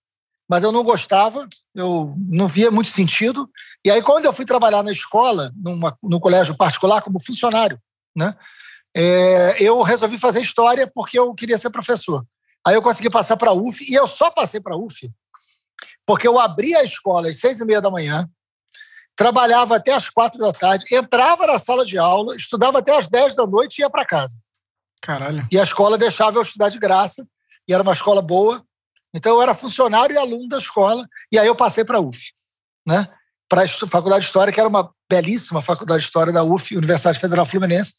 mas 0.49 0.63
eu 0.63 0.73
não 0.73 0.85
gostava, 0.85 1.49
eu 1.75 2.15
não 2.19 2.49
via 2.49 2.71
muito 2.71 2.91
sentido. 2.91 3.49
E 3.85 3.91
aí, 3.91 4.03
quando 4.03 4.25
eu 4.25 4.33
fui 4.33 4.45
trabalhar 4.45 4.83
na 4.83 4.93
escola, 4.93 5.53
numa, 5.57 5.97
num 6.03 6.21
colégio 6.21 6.57
particular, 6.57 7.03
como 7.03 7.21
funcionário, 7.21 7.79
né, 8.17 8.35
é, 8.97 9.57
eu 9.63 9.83
resolvi 9.83 10.19
fazer 10.19 10.41
história 10.41 10.91
porque 10.93 11.19
eu 11.19 11.35
queria 11.35 11.59
ser 11.59 11.71
professor. 11.71 12.25
Aí 12.67 12.75
eu 12.75 12.83
consegui 12.83 13.11
passar 13.11 13.37
para 13.37 13.51
a 13.51 13.55
UF, 13.55 13.85
e 13.85 13.95
eu 13.95 14.07
só 14.07 14.31
passei 14.31 14.61
para 14.61 14.75
a 14.75 14.79
UF 14.79 15.11
porque 16.07 16.27
eu 16.27 16.39
abria 16.39 16.79
a 16.79 16.85
escola 16.85 17.29
às 17.29 17.39
seis 17.39 17.61
e 17.61 17.65
meia 17.65 17.81
da 17.81 17.91
manhã, 17.91 18.29
trabalhava 19.17 19.77
até 19.77 19.93
às 19.93 20.09
quatro 20.09 20.39
da 20.41 20.53
tarde, 20.53 20.85
entrava 20.93 21.47
na 21.47 21.59
sala 21.59 21.85
de 21.85 21.99
aula, 21.99 22.35
estudava 22.37 22.79
até 22.79 22.97
às 22.97 23.09
dez 23.09 23.35
da 23.37 23.47
noite 23.47 23.79
e 23.79 23.83
ia 23.83 23.91
para 23.91 24.05
casa. 24.05 24.37
Caralho. 25.01 25.47
E 25.51 25.59
a 25.59 25.63
escola 25.63 25.99
deixava 25.99 26.39
eu 26.39 26.43
estudar 26.43 26.69
de 26.69 26.79
graça, 26.79 27.27
e 27.69 27.73
era 27.73 27.83
uma 27.83 27.93
escola 27.93 28.21
boa. 28.21 28.65
Então 29.15 29.35
eu 29.35 29.43
era 29.43 29.55
funcionário 29.55 30.15
e 30.15 30.19
aluno 30.19 30.49
da 30.49 30.59
escola, 30.59 31.07
e 31.31 31.39
aí 31.39 31.47
eu 31.47 31.55
passei 31.55 31.85
para 31.85 31.99
a 31.99 32.01
UF, 32.01 32.33
né? 32.87 33.09
para 33.49 33.63
a 33.63 33.69
Faculdade 33.69 34.23
de 34.23 34.27
História, 34.27 34.53
que 34.53 34.59
era 34.59 34.69
uma 34.69 34.91
belíssima 35.09 35.63
faculdade 35.63 36.01
de 36.01 36.07
História 36.07 36.33
da 36.33 36.43
UF, 36.43 36.77
Universidade 36.77 37.21
Federal 37.21 37.47
Fluminense. 37.47 37.95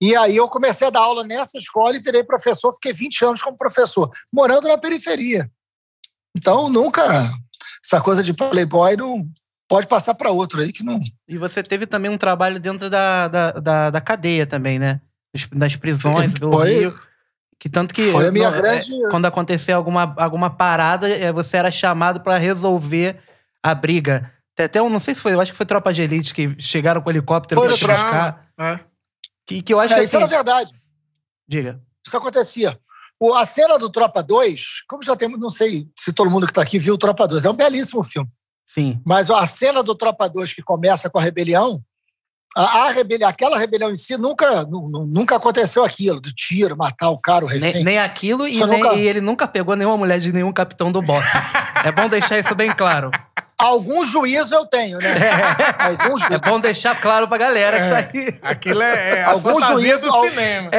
E 0.00 0.16
aí 0.16 0.36
eu 0.36 0.48
comecei 0.48 0.86
a 0.86 0.90
dar 0.90 1.00
aula 1.00 1.22
nessa 1.22 1.58
escola 1.58 1.96
e 1.96 2.00
virei 2.00 2.24
professor, 2.24 2.72
fiquei 2.74 2.92
20 2.92 3.24
anos 3.24 3.42
como 3.42 3.56
professor, 3.56 4.10
morando 4.32 4.66
na 4.66 4.76
periferia. 4.76 5.48
Então 6.36 6.68
nunca 6.68 7.30
essa 7.84 8.00
coisa 8.00 8.22
de 8.22 8.32
playboy 8.32 8.96
não 8.96 9.24
pode 9.72 9.86
passar 9.86 10.12
para 10.12 10.30
outro 10.30 10.60
aí 10.60 10.70
que 10.70 10.82
não. 10.82 11.00
E 11.26 11.38
você 11.38 11.62
teve 11.62 11.86
também 11.86 12.10
um 12.10 12.18
trabalho 12.18 12.60
dentro 12.60 12.90
da, 12.90 13.26
da, 13.26 13.50
da, 13.52 13.90
da 13.90 14.00
cadeia 14.02 14.46
também, 14.46 14.78
né? 14.78 15.00
Das- 15.54 15.76
prisões 15.76 16.38
pelo 16.38 16.52
Foi- 16.52 16.80
Rio. 16.80 16.92
Que 17.58 17.70
tanto 17.70 17.94
que 17.94 18.12
Foi 18.12 18.26
a 18.28 18.30
minha 18.32 18.50
não, 18.50 18.56
é, 18.58 18.60
grande. 18.60 18.90
quando 19.08 19.24
acontecer 19.24 19.72
alguma, 19.72 20.12
alguma 20.18 20.50
parada, 20.50 21.08
é, 21.08 21.32
você 21.32 21.56
era 21.56 21.70
chamado 21.70 22.20
pra 22.20 22.36
resolver 22.36 23.18
a 23.62 23.74
briga. 23.74 24.30
Tem 24.54 24.66
até 24.66 24.82
um, 24.82 24.90
não 24.90 25.00
sei 25.00 25.14
se 25.14 25.20
foi, 25.22 25.32
eu 25.32 25.40
acho 25.40 25.52
que 25.52 25.56
foi 25.56 25.64
Tropa 25.64 25.90
de 25.94 26.02
Elite 26.02 26.34
que 26.34 26.54
chegaram 26.58 27.00
com 27.00 27.08
o 27.08 27.12
helicóptero 27.12 27.60
Foi 27.62 27.68
pra 27.68 27.78
te 27.78 27.86
buscar. 27.86 28.48
É. 28.60 28.80
Que, 29.46 29.62
que 29.62 29.72
eu 29.72 29.80
acho 29.80 29.94
É, 29.94 29.96
que 29.96 30.02
isso 30.02 30.16
assim. 30.16 30.24
era 30.24 30.34
verdade. 30.34 30.70
Diga. 31.48 31.80
Isso 32.06 32.14
acontecia. 32.16 32.78
O, 33.18 33.32
a 33.34 33.46
cena 33.46 33.78
do 33.78 33.88
Tropa 33.88 34.22
2, 34.22 34.82
como 34.88 35.02
já 35.02 35.14
temos, 35.16 35.38
não 35.40 35.48
sei 35.48 35.88
se 35.98 36.12
todo 36.12 36.28
mundo 36.30 36.44
que 36.46 36.50
está 36.50 36.60
aqui 36.62 36.78
viu 36.78 36.94
o 36.94 36.98
Tropa 36.98 37.26
2, 37.26 37.44
é 37.44 37.50
um 37.50 37.54
belíssimo 37.54 38.02
filme. 38.04 38.28
Sim. 38.66 39.00
Mas 39.06 39.30
a 39.30 39.46
cena 39.46 39.82
do 39.82 39.94
Tropa 39.94 40.28
2 40.28 40.52
que 40.52 40.62
começa 40.62 41.10
com 41.10 41.18
a 41.18 41.22
rebelião 41.22 41.82
a, 42.56 42.62
a 42.86 42.90
rebelião, 42.90 43.28
aquela 43.28 43.58
rebelião 43.58 43.90
em 43.90 43.96
si 43.96 44.16
nunca, 44.16 44.64
nu- 44.64 44.86
nu- 44.88 45.06
nunca 45.06 45.36
aconteceu 45.36 45.84
aquilo, 45.84 46.20
do 46.20 46.32
tiro, 46.32 46.76
matar 46.76 47.10
o 47.10 47.18
cara, 47.18 47.44
o 47.44 47.48
refém. 47.48 47.72
Nem, 47.74 47.84
nem 47.84 47.98
aquilo 47.98 48.46
e, 48.46 48.64
nem- 48.64 48.80
nunca- 48.82 48.94
e 48.94 49.06
ele 49.08 49.20
nunca 49.20 49.46
pegou 49.48 49.74
nenhuma 49.76 49.96
mulher 49.96 50.18
de 50.20 50.32
nenhum 50.32 50.52
capitão 50.52 50.92
do 50.92 51.00
bote. 51.02 51.26
é 51.84 51.90
bom 51.92 52.08
deixar 52.08 52.38
isso 52.38 52.54
bem 52.54 52.72
claro. 52.74 53.10
Algum 53.58 54.04
juízo 54.04 54.52
eu 54.54 54.66
tenho, 54.66 54.98
né? 54.98 55.08
Algum 55.78 56.18
É 56.18 56.20
juízo. 56.28 56.40
bom 56.44 56.58
deixar 56.58 57.00
claro 57.00 57.28
pra 57.28 57.38
galera 57.38 57.80
que 57.80 57.90
tá 57.90 58.10
aí. 58.18 58.38
Aquilo 58.42 58.82
é, 58.82 59.18
é 59.20 59.24
a 59.24 59.30
Algum 59.30 59.60
juízo- 59.60 60.08
do 60.08 60.12
al- 60.14 60.28
cinema. 60.28 60.70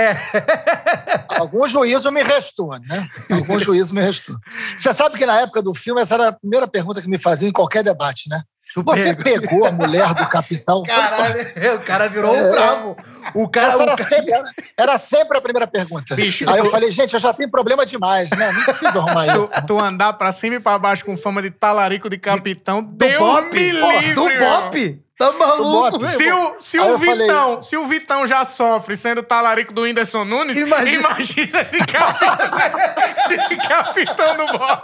Algum 1.39 1.67
juízo 1.67 2.11
me 2.11 2.21
restou, 2.21 2.77
né? 2.79 3.07
Algum 3.31 3.59
juízo 3.59 3.93
me 3.95 4.01
restou. 4.01 4.35
Você 4.77 4.93
sabe 4.93 5.17
que 5.17 5.25
na 5.25 5.41
época 5.41 5.61
do 5.61 5.73
filme, 5.73 6.01
essa 6.01 6.15
era 6.15 6.27
a 6.29 6.31
primeira 6.33 6.67
pergunta 6.67 7.01
que 7.01 7.09
me 7.09 7.17
faziam 7.17 7.47
em 7.49 7.53
qualquer 7.53 7.83
debate, 7.83 8.29
né? 8.29 8.41
Tu 8.73 8.81
Você 8.83 9.15
pega. 9.15 9.23
pegou 9.41 9.65
a 9.67 9.71
mulher 9.71 10.13
do 10.15 10.27
capitão? 10.27 10.81
Caralho, 10.87 11.35
o 11.75 11.79
cara 11.79 12.07
virou 12.09 12.35
É. 12.35 12.41
um 12.41 12.51
bravo. 12.51 12.97
O 13.35 13.47
cara. 13.47 13.67
Essa 13.67 13.77
o 13.77 13.81
era 13.83 13.95
ca- 13.95 14.03
sempre, 14.05 14.33
era, 14.33 14.49
era 14.77 14.97
sempre 14.97 15.37
a 15.37 15.41
primeira 15.41 15.67
pergunta. 15.67 16.15
Bicho, 16.15 16.49
Aí 16.49 16.57
eu 16.59 16.69
falei, 16.71 16.91
gente, 16.91 17.13
eu 17.13 17.19
já 17.19 17.31
tenho 17.33 17.49
problema 17.49 17.85
demais, 17.85 18.29
né? 18.31 18.51
Não 18.51 18.63
preciso 18.63 18.97
arrumar 18.99 19.27
isso. 19.37 19.49
Tu, 19.61 19.65
tu 19.67 19.79
andar 19.79 20.13
pra 20.13 20.31
cima 20.31 20.55
e 20.55 20.59
pra 20.59 20.77
baixo 20.77 21.05
com 21.05 21.15
fama 21.15 21.41
de 21.41 21.51
talarico 21.51 22.09
de 22.09 22.17
capitão, 22.17 22.81
Deus 22.83 23.19
Bop? 23.19 23.49
me 23.53 23.73
Pô, 23.79 23.91
livre. 23.91 24.13
do. 24.15 24.23
Bop? 24.39 25.02
Tá 25.17 25.31
maluco, 25.31 25.99
meu 25.99 26.09
Se 26.09 26.31
o, 26.31 26.59
se, 26.59 26.77
Aí 26.79 26.85
o 26.85 26.89
eu 26.93 26.99
falei- 26.99 27.27
Vitão, 27.27 27.63
se 27.63 27.77
o 27.77 27.85
Vitão 27.85 28.25
já 28.27 28.43
sofre 28.43 28.95
sendo 28.97 29.21
talarico 29.21 29.71
do 29.71 29.83
Whindersson 29.83 30.25
Nunes, 30.25 30.57
Imagina- 30.57 31.09
imagina, 31.09 31.63
de, 31.65 31.77
capitão, 31.85 33.47
de 33.49 33.57
capitão 33.57 34.37
do 34.37 34.57
Bob. 34.57 34.83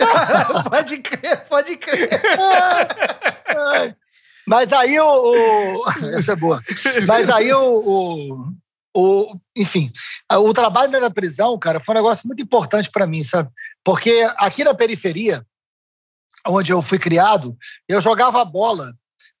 pode 0.70 0.98
crer, 0.98 1.44
pode 1.48 1.76
crer. 1.76 2.08
Mas 4.46 4.72
aí 4.72 4.98
o. 4.98 5.04
o... 5.06 5.90
Essa 6.18 6.32
é 6.32 6.36
boa. 6.36 6.60
Mas 7.06 7.28
aí 7.30 7.52
o. 7.52 7.60
o, 7.64 8.52
o- 8.96 9.36
enfim, 9.56 9.92
o 10.32 10.52
trabalho 10.52 10.98
na 11.00 11.10
prisão, 11.10 11.58
cara, 11.58 11.78
foi 11.78 11.94
um 11.94 11.98
negócio 11.98 12.26
muito 12.26 12.42
importante 12.42 12.90
para 12.90 13.06
mim, 13.06 13.22
sabe? 13.22 13.50
Porque 13.84 14.26
aqui 14.38 14.64
na 14.64 14.74
periferia, 14.74 15.46
onde 16.46 16.72
eu 16.72 16.82
fui 16.82 16.98
criado, 16.98 17.56
eu 17.88 18.00
jogava 18.00 18.44
bola 18.44 18.92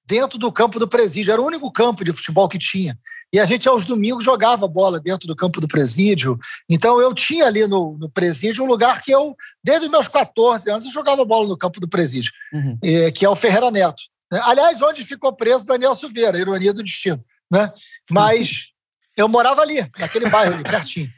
dentro 0.06 0.38
do 0.38 0.50
campo 0.52 0.78
do 0.78 0.88
presídio. 0.88 1.32
Era 1.32 1.40
o 1.40 1.46
único 1.46 1.70
campo 1.70 2.04
de 2.04 2.12
futebol 2.12 2.48
que 2.48 2.58
tinha. 2.58 2.98
E 3.32 3.38
a 3.40 3.46
gente, 3.46 3.66
aos 3.66 3.86
domingos, 3.86 4.22
jogava 4.24 4.68
bola 4.68 5.00
dentro 5.00 5.26
do 5.26 5.34
campo 5.34 5.58
do 5.60 5.66
presídio. 5.66 6.38
Então, 6.68 7.00
eu 7.00 7.14
tinha 7.14 7.46
ali 7.46 7.66
no, 7.66 7.96
no 7.98 8.10
presídio 8.10 8.62
um 8.62 8.66
lugar 8.66 9.00
que 9.00 9.10
eu, 9.10 9.34
desde 9.64 9.86
os 9.86 9.90
meus 9.90 10.06
14 10.06 10.70
anos, 10.70 10.84
eu 10.84 10.90
jogava 10.90 11.24
bola 11.24 11.48
no 11.48 11.56
campo 11.56 11.80
do 11.80 11.88
presídio 11.88 12.30
Uhum. 12.52 12.78
eh, 12.84 13.10
que 13.10 13.24
é 13.24 13.28
o 13.28 13.34
Ferreira 13.34 13.70
Neto. 13.70 14.02
né? 14.30 14.38
Aliás, 14.44 14.82
onde 14.82 15.02
ficou 15.04 15.32
preso 15.32 15.64
Daniel 15.64 15.94
Silveira, 15.94 16.38
ironia 16.38 16.74
do 16.74 16.82
destino. 16.82 17.24
Né? 17.50 17.72
Mas 18.10 18.72
eu 19.16 19.28
morava 19.28 19.62
ali, 19.62 19.86
naquele 19.98 20.28
bairro 20.28 20.54
ali, 20.54 20.62
pertinho. 20.62 21.08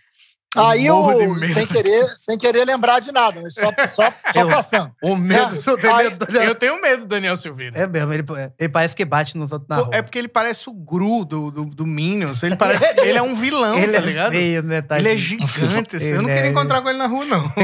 Aí 0.56 0.86
eu, 0.86 1.04
sem 1.52 1.66
querer, 1.66 2.04
sem 2.16 2.38
querer 2.38 2.64
lembrar 2.64 3.00
de 3.00 3.10
nada, 3.10 3.40
mas 3.42 3.54
só, 3.54 3.72
só, 3.88 4.12
só 4.12 4.12
Eu- 4.40 4.48
passando. 4.48 4.92
O 5.02 5.16
mesmo. 5.16 5.56
É. 5.56 5.70
eu 5.70 5.76
tenho 5.78 5.94
Ai, 5.94 6.04
medo 6.04 6.26
do- 6.26 6.36
Eu 6.38 6.54
tenho 6.54 6.80
medo 6.80 7.00
do 7.00 7.06
Daniel 7.06 7.36
Silveira. 7.36 7.78
É 7.78 7.86
mesmo, 7.86 8.12
ele, 8.12 8.24
ele 8.58 8.68
parece 8.68 8.94
que 8.94 9.04
bate 9.04 9.36
nos 9.36 9.52
outros 9.52 9.68
na 9.68 9.76
rua. 9.76 9.90
É 9.92 10.00
porque 10.02 10.18
ele 10.18 10.28
parece 10.28 10.68
o 10.68 10.72
Gru 10.72 11.24
do, 11.24 11.50
do, 11.50 11.64
do 11.64 11.86
Minions. 11.86 12.42
Ele 12.42 12.54
parece. 12.56 12.84
ele 13.00 13.18
é 13.18 13.22
um 13.22 13.34
vilão, 13.34 13.74
ele 13.76 13.92
tá 13.92 13.98
é 13.98 14.00
ligado? 14.00 14.32
feio, 14.32 14.62
né, 14.62 14.82
Ele 14.92 15.12
é 15.12 15.16
gigante. 15.16 15.96
assim. 15.96 16.06
Eu 16.08 16.22
não 16.22 16.28
Ele 16.28 16.34
queria 16.36 16.48
é- 16.48 16.52
encontrar 16.52 16.82
com 16.82 16.88
ele 16.88 16.98
na 16.98 17.06
rua, 17.06 17.24
não. 17.24 17.44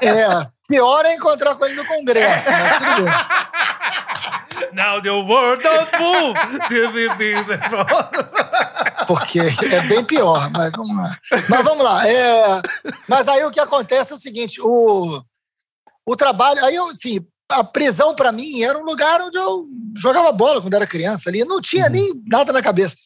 É, 0.00 0.46
pior 0.68 1.04
é 1.04 1.14
encontrar 1.14 1.56
com 1.56 1.64
ele 1.64 1.74
no 1.74 1.84
Congresso. 1.84 2.48
Mas 2.48 2.78
tudo 2.78 3.04
bem. 3.04 3.12
Now 4.72 5.00
the 5.00 5.10
world 5.10 5.62
don't 5.62 5.90
move. 5.98 6.34
porque 9.06 9.40
é 9.40 9.80
bem 9.82 10.04
pior, 10.04 10.50
mas 10.50 10.72
vamos 10.72 10.96
lá. 10.96 11.18
Mas 11.48 11.64
vamos 11.64 11.84
lá. 11.84 12.08
é, 12.08 12.60
mas 13.08 13.26
aí 13.26 13.44
o 13.44 13.50
que 13.50 13.60
acontece 13.60 14.12
é 14.12 14.14
o 14.14 14.18
seguinte: 14.18 14.60
o, 14.60 15.22
o 16.06 16.16
trabalho. 16.16 16.64
Aí, 16.64 16.74
eu, 16.74 16.92
enfim, 16.92 17.20
a 17.50 17.64
prisão 17.64 18.14
para 18.14 18.30
mim 18.30 18.62
era 18.62 18.78
um 18.78 18.84
lugar 18.84 19.20
onde 19.22 19.38
eu 19.38 19.66
jogava 19.96 20.30
bola 20.32 20.60
quando 20.60 20.74
era 20.74 20.86
criança 20.86 21.30
ali, 21.30 21.44
não 21.44 21.60
tinha 21.60 21.88
nem 21.88 22.12
nada 22.26 22.52
na 22.52 22.62
cabeça. 22.62 22.96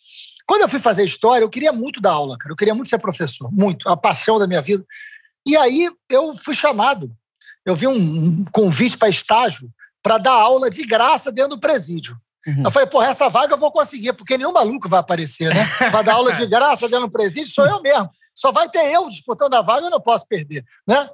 Quando 0.47 0.63
eu 0.63 0.69
fui 0.69 0.81
fazer 0.81 1.05
história, 1.05 1.45
eu 1.45 1.51
queria 1.51 1.73
muito 1.73 2.01
dar 2.01 2.13
aula, 2.13 2.37
cara. 2.37 2.53
Eu 2.53 2.57
queria 2.57 2.75
muito 2.75 2.89
ser 2.89 2.99
professor, 2.99 3.51
muito, 3.53 3.89
a 3.89 3.97
paixão 3.97 4.39
da 4.39 4.47
minha 4.47 4.61
vida. 4.61 4.85
E 5.47 5.57
aí 5.57 5.91
eu 6.09 6.35
fui 6.35 6.55
chamado. 6.55 7.13
Eu 7.65 7.77
vi 7.77 7.87
um, 7.87 7.95
um 7.95 8.45
convite 8.51 8.99
para 8.99 9.09
estágio 9.09 9.71
para 10.03 10.19
dar 10.19 10.33
aula 10.33 10.69
de 10.69 10.85
graça 10.85 11.31
dentro 11.31 11.51
do 11.51 11.61
presídio. 11.61 12.17
Uhum. 12.47 12.65
Eu 12.65 12.71
falei, 12.71 12.89
porra, 12.89 13.07
essa 13.07 13.29
vaga 13.29 13.55
eu 13.55 13.59
vou 13.59 13.71
conseguir, 13.71 14.13
porque 14.15 14.37
nenhum 14.37 14.53
maluco 14.53 14.89
vai 14.89 14.99
aparecer, 14.99 15.55
né? 15.55 15.65
Para 15.91 16.03
dar 16.03 16.15
aula 16.15 16.33
de 16.33 16.45
graça 16.47 16.89
dentro 16.89 17.07
do 17.07 17.11
presídio, 17.11 17.53
sou 17.53 17.67
eu 17.67 17.81
mesmo. 17.81 18.11
Só 18.35 18.51
vai 18.51 18.69
ter 18.69 18.91
eu 18.93 19.09
disputando 19.09 19.55
a 19.55 19.63
vaga, 19.63 19.87
eu 19.87 19.91
não 19.91 20.01
posso 20.01 20.27
perder, 20.27 20.65
né? 20.87 21.09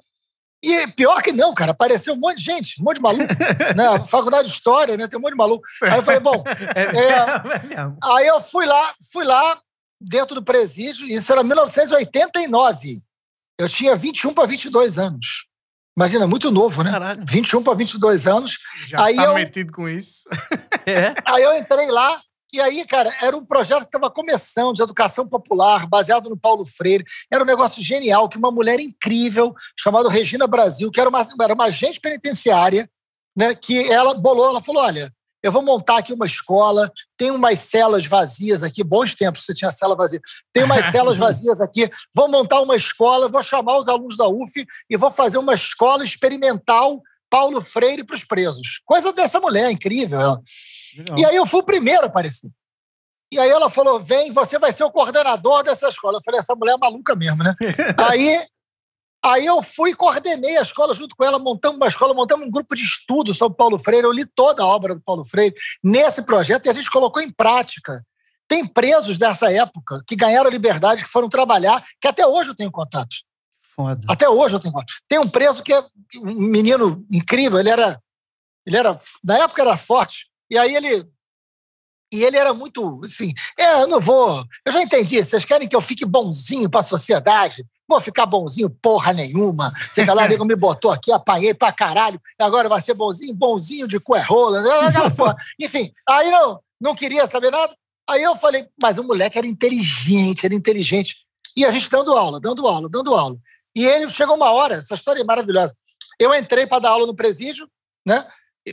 E 0.63 0.89
pior 0.89 1.23
que 1.23 1.31
não, 1.31 1.55
cara, 1.55 1.71
apareceu 1.71 2.15
um 2.15 2.19
monte 2.19 2.39
de 2.39 2.45
gente, 2.45 2.81
um 2.81 2.85
monte 2.85 2.97
de 2.97 3.03
maluco. 3.03 3.25
né? 3.77 4.07
Faculdade 4.07 4.49
de 4.49 4.55
História, 4.55 4.97
né? 4.97 5.07
Tem 5.07 5.19
um 5.19 5.23
monte 5.23 5.33
de 5.33 5.39
maluco. 5.39 5.65
Aí 5.83 5.99
eu 5.99 6.03
falei, 6.03 6.21
bom, 6.21 6.43
É 6.75 6.93
mesmo. 6.93 7.99
Aí 8.03 8.27
eu 8.27 8.41
fui 8.41 8.67
lá, 8.67 8.95
fui 9.13 9.25
lá 9.25 9.61
dentro 10.01 10.35
do 10.35 10.43
presídio, 10.43 11.07
isso 11.07 11.31
era 11.31 11.45
1989. 11.45 13.03
Eu 13.59 13.69
tinha 13.69 13.95
21 13.95 14.33
para 14.33 14.47
22 14.47 14.99
anos. 14.99 15.48
Imagina, 15.99 16.29
muito 16.29 16.49
novo, 16.53 16.85
né? 16.85 16.93
Caralho. 16.93 17.25
21 17.27 17.61
para 17.61 17.75
22 17.75 18.29
anos. 18.29 18.57
Já 18.87 19.05
Aí 19.05 19.17
tá 19.17 19.25
eu- 19.25 19.35
metido 19.35 19.73
com 19.73 19.89
isso. 19.89 20.29
É. 20.87 21.13
Aí 21.27 21.43
eu 21.43 21.53
entrei 21.55 21.91
lá, 21.91 22.19
e 22.51 22.59
aí, 22.63 22.83
cara, 22.87 23.13
era 23.21 23.37
um 23.37 23.45
projeto 23.45 23.81
que 23.81 23.89
estava 23.89 24.09
começando 24.11 24.75
de 24.75 24.83
educação 24.83 25.29
popular, 25.29 25.87
baseado 25.87 26.31
no 26.31 26.37
Paulo 26.39 26.65
Freire. 26.65 27.05
Era 27.31 27.43
um 27.43 27.47
negócio 27.47 27.83
genial, 27.83 28.27
que 28.27 28.39
uma 28.39 28.51
mulher 28.51 28.81
incrível, 28.81 29.55
chamada 29.79 30.09
Regina 30.09 30.47
Brasil, 30.47 30.91
que 30.91 30.99
era 30.99 31.11
uma, 31.11 31.27
era 31.43 31.53
uma 31.53 31.65
agente 31.65 32.01
penitenciária, 32.01 32.89
né, 33.37 33.55
que 33.55 33.93
ela 33.93 34.15
bolou, 34.15 34.49
ela 34.49 34.63
falou, 34.63 34.83
olha, 34.83 35.13
eu 35.43 35.53
vou 35.53 35.63
montar 35.63 35.99
aqui 35.99 36.13
uma 36.13 36.27
escola, 36.27 36.91
tem 37.17 37.31
umas 37.31 37.61
celas 37.61 38.07
vazias 38.07 38.63
aqui, 38.63 38.83
bons 38.83 39.15
tempos 39.15 39.45
você 39.45 39.55
tinha 39.55 39.71
cela 39.71 39.95
vazia, 39.95 40.21
tem 40.53 40.65
umas 40.65 40.87
celas 40.91 41.17
vazias 41.17 41.61
aqui, 41.61 41.91
vou 42.15 42.29
montar 42.29 42.61
uma 42.61 42.77
escola, 42.77 43.29
vou 43.29 43.43
chamar 43.43 43.79
os 43.79 43.89
alunos 43.89 44.17
da 44.17 44.29
UF 44.29 44.67
e 44.91 44.97
vou 44.97 45.11
fazer 45.11 45.39
uma 45.39 45.55
escola 45.55 46.05
experimental 46.05 47.01
Paulo 47.31 47.61
Freire 47.61 48.05
para 48.05 48.17
os 48.17 48.25
presos. 48.25 48.81
Coisa 48.85 49.13
dessa 49.13 49.39
mulher, 49.39 49.71
incrível 49.71 50.21
ela. 50.21 50.41
E 51.17 51.25
aí 51.25 51.37
eu 51.37 51.47
fui 51.47 51.61
o 51.61 51.65
primeiro 51.65 52.03
a 52.03 52.07
aparecer. 52.07 52.51
E 53.31 53.39
aí 53.39 53.51
ela 53.51 53.69
falou: 53.69 54.01
vem, 54.01 54.33
você 54.33 54.59
vai 54.59 54.73
ser 54.73 54.85
o 54.85 54.91
coordenador 54.91 55.63
dessa 55.63 55.89
escola. 55.89 56.19
Eu 56.19 56.23
falei, 56.23 56.41
essa 56.41 56.55
mulher 56.55 56.75
é 56.75 56.79
maluca 56.79 57.15
mesmo, 57.15 57.43
né? 57.43 57.55
aí, 58.11 58.41
aí 59.25 59.47
eu 59.47 59.63
fui 59.63 59.91
e 59.91 59.95
coordenei 59.95 60.57
a 60.57 60.63
escola 60.63 60.95
junto 60.95 61.15
com 61.17 61.25
ela, 61.25 61.39
montamos 61.39 61.77
uma 61.77 61.89
escola, 61.89 62.15
montamos 62.15 62.47
um 62.47 62.51
grupo 62.51 62.75
de 62.75 62.83
estudo 62.83 63.35
sobre 63.35 63.57
Paulo 63.57 63.79
Freire. 63.79 64.07
Eu 64.07 64.13
li 64.13 64.25
toda 64.25 64.63
a 64.63 64.67
obra 64.67 64.95
do 64.95 65.01
Paulo 65.01 65.25
Freire 65.25 65.55
nesse 65.83 66.23
projeto 66.23 66.67
e 66.67 66.71
a 66.71 66.73
gente 66.73 66.91
colocou 66.91 67.23
em 67.23 67.31
prática. 67.31 68.05
Tem 68.49 68.67
presos 68.67 69.19
dessa 69.19 69.53
época 69.53 70.03
que 70.07 70.17
ganharam 70.17 70.49
liberdade, 70.49 71.05
que 71.05 71.11
foram 71.11 71.29
trabalhar, 71.29 71.85
que 72.01 72.09
até 72.09 72.27
hoje 72.27 72.51
eu 72.51 72.55
tenho 72.55 72.71
contato. 72.71 73.15
Foda. 73.61 74.01
Até 74.09 74.29
hoje 74.29 74.57
eu 74.57 74.61
tenho 74.61 74.73
contato. 74.73 74.95
Tem 75.07 75.19
um 75.19 75.29
preso 75.29 75.63
que 75.63 75.73
é 75.73 75.81
um 76.17 76.33
menino 76.35 77.07
incrível, 77.13 77.61
ele 77.61 77.69
era. 77.69 78.01
Ele 78.67 78.77
era. 78.77 78.97
Na 79.23 79.39
época 79.39 79.63
era 79.63 79.77
forte. 79.77 80.27
E 80.51 80.57
aí 80.57 80.75
ele. 80.75 81.07
E 82.13 82.25
ele 82.25 82.37
era 82.37 82.55
muito 82.55 83.01
assim. 83.05 83.33
É, 83.59 83.83
eu 83.83 83.89
não 83.89 84.01
vou. 84.01 84.45
Eu 84.65 84.73
já 84.73 84.83
entendi. 84.83 85.23
Vocês 85.23 85.45
querem 85.45 85.69
que 85.69 85.77
eu 85.77 85.81
fique 85.81 86.05
bonzinho 86.05 86.69
para 86.71 86.81
a 86.81 86.85
sociedade? 86.85 87.65
Vou 87.87 88.01
ficar 88.01 88.27
bonzinho 88.27 88.71
porra 88.71 89.13
nenhuma. 89.13 89.73
Você 89.93 90.05
tá 90.05 90.15
lá, 90.15 90.27
nego 90.29 90.45
me 90.45 90.57
botou 90.57 90.91
aqui, 90.91 91.13
apanhei 91.13 91.53
pra 91.55 91.73
caralho. 91.73 92.21
Agora 92.39 92.69
vai 92.69 92.81
ser 92.81 92.95
bonzinho, 92.95 93.35
bonzinho 93.35 93.87
de 93.87 94.01
cu 94.01 94.17
é 94.17 94.23
rola. 94.23 94.61
aquela 94.87 95.11
porra. 95.15 95.37
Enfim, 95.61 95.93
aí 96.09 96.31
não, 96.31 96.61
não 96.81 96.95
queria 96.95 97.27
saber 97.27 97.51
nada. 97.51 97.75
Aí 98.09 98.23
eu 98.23 98.37
falei, 98.37 98.67
mas 98.81 98.97
o 98.97 99.05
moleque 99.05 99.37
era 99.37 99.47
inteligente, 99.47 100.47
era 100.47 100.55
inteligente. 100.55 101.17
E 101.55 101.65
a 101.65 101.71
gente 101.71 101.91
dando 101.91 102.17
aula, 102.17 102.41
dando 102.41 102.67
aula, 102.67 102.89
dando 102.89 103.15
aula. 103.15 103.37
E 103.77 103.87
ele 103.87 104.09
chegou 104.09 104.35
uma 104.35 104.51
hora, 104.51 104.77
essa 104.77 104.95
história 104.95 105.21
é 105.21 105.25
maravilhosa. 105.25 105.75
Eu 106.19 106.35
entrei 106.35 106.67
para 106.67 106.81
dar 106.81 106.91
aula 106.91 107.07
no 107.07 107.15
presídio, 107.15 107.69
né? 108.07 108.27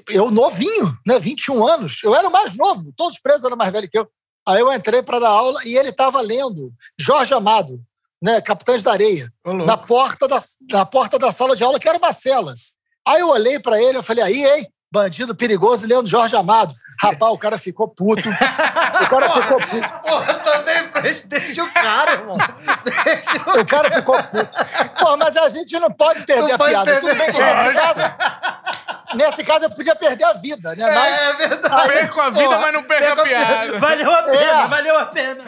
Eu 0.09 0.31
novinho, 0.31 0.97
né? 1.05 1.19
21 1.19 1.67
anos. 1.67 2.01
Eu 2.03 2.15
era 2.15 2.27
o 2.27 2.31
mais 2.31 2.55
novo, 2.55 2.93
todos 2.95 3.15
os 3.15 3.19
presos 3.21 3.43
eram 3.43 3.57
mais 3.57 3.71
velhos 3.71 3.89
que 3.89 3.97
eu. 3.97 4.07
Aí 4.47 4.59
eu 4.59 4.71
entrei 4.71 5.01
para 5.01 5.19
dar 5.19 5.29
aula 5.29 5.59
e 5.65 5.75
ele 5.77 5.89
estava 5.89 6.21
lendo 6.21 6.71
Jorge 6.99 7.33
Amado, 7.33 7.79
né? 8.21 8.39
Capitães 8.41 8.83
da 8.83 8.91
Areia, 8.91 9.31
louco. 9.45 9.65
na 9.65 9.75
porta, 9.77 10.27
da, 10.27 10.41
na 10.69 10.85
porta 10.85 11.17
da 11.17 11.31
sala 11.31 11.55
de 11.55 11.63
aula, 11.63 11.79
que 11.79 11.89
era 11.89 11.97
uma 11.97 12.13
cela. 12.13 12.53
Aí 13.07 13.21
eu 13.21 13.29
olhei 13.29 13.59
para 13.59 13.81
ele, 13.81 13.97
eu 13.97 14.03
falei, 14.03 14.23
aí, 14.23 14.45
hein? 14.45 14.67
Bandido 14.91 15.35
perigoso 15.35 15.85
lendo 15.85 16.07
Jorge 16.07 16.35
Amado. 16.35 16.73
Rapaz, 17.01 17.33
o 17.33 17.37
cara 17.37 17.57
ficou 17.57 17.87
puto. 17.87 18.23
O 18.95 19.07
cara 19.09 19.29
ficou 19.29 19.59
puto. 19.59 20.01
Porra, 20.07 20.33
também, 20.35 20.83
Fresh, 20.85 21.23
deixa 21.23 21.63
o 21.65 21.73
cara, 21.73 22.13
irmão. 22.13 22.37
Deixa 22.85 23.59
O 23.61 23.65
cara 23.65 23.91
ficou 23.91 24.15
puto. 24.15 24.55
Pô, 24.97 25.17
mas 25.17 25.35
a 25.35 25.49
gente 25.49 25.77
não 25.79 25.91
pode 25.91 26.23
perder 26.25 26.47
Não 26.47 26.55
a 26.55 26.69
piada. 26.69 26.85
perder 26.85 27.01
Tudo 27.01 27.17
bem 27.17 27.33
que 27.33 27.41
nesse 29.15 29.43
caso, 29.43 29.65
eu 29.65 29.71
podia 29.71 29.95
perder 29.95 30.23
a 30.25 30.33
vida, 30.33 30.75
né? 30.75 30.85
Mas, 30.93 31.21
É 31.21 31.33
verdade. 31.47 31.87
Perco 31.89 32.21
a 32.21 32.29
vida, 32.29 32.49
Ó, 32.49 32.59
mas 32.59 32.73
não 32.73 32.83
perco 32.83 33.21
a 33.21 33.23
piada. 33.23 33.79
Valeu 33.79 34.11
a 34.13 34.23
pena, 34.23 34.61
É. 34.63 34.67
valeu 34.67 34.97
a 34.97 35.05
pena. 35.05 35.43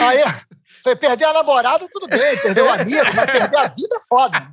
aí, 0.00 0.24
foi 0.82 0.96
perder 0.96 1.24
a 1.24 1.32
namorada, 1.32 1.86
tudo 1.92 2.06
bem, 2.08 2.36
perder 2.38 2.62
o 2.62 2.70
amigo, 2.70 3.14
mas 3.14 3.30
perder 3.30 3.56
a 3.56 3.68
vida 3.68 3.96
é 3.96 4.00
foda. 4.08 4.48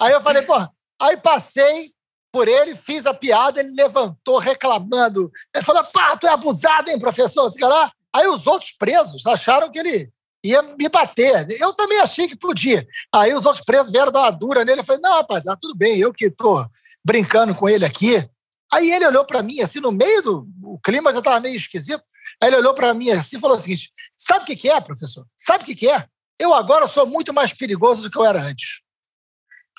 Aí 0.00 0.12
eu 0.12 0.20
falei, 0.20 0.42
pô, 0.42 0.54
aí 1.00 1.16
passei 1.16 1.92
por 2.32 2.48
ele, 2.48 2.76
fiz 2.76 3.06
a 3.06 3.14
piada, 3.14 3.60
ele 3.60 3.72
levantou 3.74 4.38
reclamando. 4.38 5.30
Ele 5.54 5.64
falou, 5.64 5.84
pá, 5.84 6.16
tu 6.16 6.26
é 6.26 6.30
abusado, 6.30 6.90
hein, 6.90 6.98
professor? 6.98 7.48
Sei 7.50 7.66
lá. 7.66 7.90
Aí 8.12 8.26
os 8.26 8.46
outros 8.46 8.72
presos 8.72 9.26
acharam 9.26 9.70
que 9.70 9.78
ele 9.78 10.10
ia 10.44 10.62
me 10.62 10.88
bater. 10.88 11.46
Eu 11.60 11.72
também 11.72 11.98
achei 12.00 12.28
que 12.28 12.36
podia. 12.36 12.86
Aí 13.14 13.32
os 13.32 13.46
outros 13.46 13.64
presos 13.64 13.90
vieram 13.90 14.12
dar 14.12 14.20
uma 14.20 14.30
dura 14.30 14.64
nele. 14.64 14.80
Eu 14.80 14.84
falei, 14.84 15.00
não, 15.00 15.12
rapaziada, 15.14 15.58
tudo 15.60 15.74
bem, 15.76 15.98
eu 15.98 16.12
que 16.12 16.30
tô 16.30 16.64
brincando 17.06 17.54
com 17.54 17.68
ele 17.68 17.84
aqui. 17.84 18.28
Aí 18.72 18.90
ele 18.90 19.06
olhou 19.06 19.24
para 19.24 19.42
mim, 19.44 19.60
assim, 19.60 19.78
no 19.78 19.92
meio 19.92 20.20
do... 20.22 20.48
O 20.64 20.78
clima 20.80 21.12
já 21.12 21.20
estava 21.20 21.38
meio 21.38 21.54
esquisito. 21.54 22.02
Aí 22.42 22.48
ele 22.48 22.56
olhou 22.56 22.74
para 22.74 22.92
mim 22.92 23.10
assim 23.10 23.36
e 23.36 23.40
falou 23.40 23.56
o 23.56 23.60
seguinte, 23.60 23.92
sabe 24.16 24.42
o 24.42 24.46
que 24.46 24.56
que 24.56 24.68
é, 24.68 24.80
professor? 24.80 25.24
Sabe 25.36 25.62
o 25.62 25.66
que 25.66 25.76
que 25.76 25.88
é? 25.88 26.04
Eu 26.38 26.52
agora 26.52 26.88
sou 26.88 27.06
muito 27.06 27.32
mais 27.32 27.52
perigoso 27.52 28.02
do 28.02 28.10
que 28.10 28.18
eu 28.18 28.24
era 28.24 28.42
antes. 28.42 28.82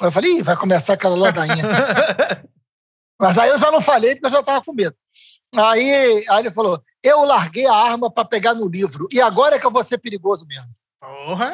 Aí 0.02 0.08
eu 0.08 0.12
falei, 0.12 0.38
Ih, 0.38 0.42
vai 0.42 0.56
começar 0.56 0.94
aquela 0.94 1.18
ladainha. 1.18 1.64
Mas 3.22 3.38
aí 3.38 3.50
eu 3.50 3.58
já 3.58 3.70
não 3.72 3.82
falei 3.82 4.14
porque 4.14 4.28
eu 4.28 4.32
já 4.32 4.40
estava 4.40 4.64
com 4.64 4.74
medo. 4.74 4.96
Aí, 5.56 6.26
aí 6.30 6.40
ele 6.40 6.52
falou, 6.52 6.82
eu 7.04 7.24
larguei 7.26 7.66
a 7.66 7.74
arma 7.74 8.12
para 8.12 8.26
pegar 8.26 8.54
no 8.54 8.68
livro 8.68 9.08
e 9.12 9.20
agora 9.20 9.56
é 9.56 9.60
que 9.60 9.66
eu 9.66 9.72
vou 9.72 9.84
ser 9.84 9.98
perigoso 9.98 10.46
mesmo. 10.48 10.70
Porra. 11.00 11.54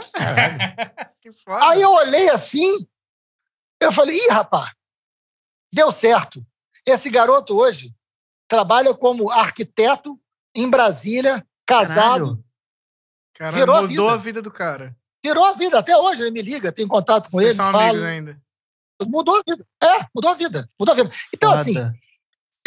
que 1.22 1.32
foda. 1.32 1.68
Aí 1.68 1.82
eu 1.82 1.92
olhei 1.92 2.30
assim, 2.30 2.70
eu 3.82 3.92
falei, 3.92 4.18
ih, 4.18 4.30
rapaz, 4.30 4.72
deu 5.74 5.92
certo. 5.92 6.46
Esse 6.86 7.10
garoto 7.10 7.58
hoje 7.58 7.94
trabalha 8.48 8.94
como 8.94 9.32
arquiteto 9.32 10.20
em 10.56 10.70
Brasília, 10.70 11.46
casado, 11.66 12.44
Caralho, 13.34 13.58
virou 13.58 13.76
a 13.76 13.82
mudou 13.82 14.06
vida. 14.06 14.14
a 14.14 14.18
vida 14.18 14.42
do 14.42 14.52
cara. 14.52 14.96
virou 15.24 15.44
a 15.46 15.54
vida. 15.54 15.80
Até 15.80 15.98
hoje 15.98 16.22
ele 16.22 16.32
me 16.32 16.42
liga, 16.42 16.72
tem 16.72 16.88
contato 16.88 17.30
com 17.30 17.38
Vocês 17.40 17.50
ele, 17.52 17.56
são 17.56 17.72
fala. 17.72 17.90
amigos 17.90 18.04
ainda. 18.06 18.42
Mudou 19.08 19.38
a 19.38 19.44
vida. 19.50 19.66
É, 19.82 20.06
mudou 20.16 20.32
a 20.32 20.34
vida. 20.36 20.70
Mudou 20.80 20.94
a 20.94 20.96
vida. 20.96 21.12
Então, 21.34 21.50
Foda. 21.50 21.62
assim, 21.62 21.76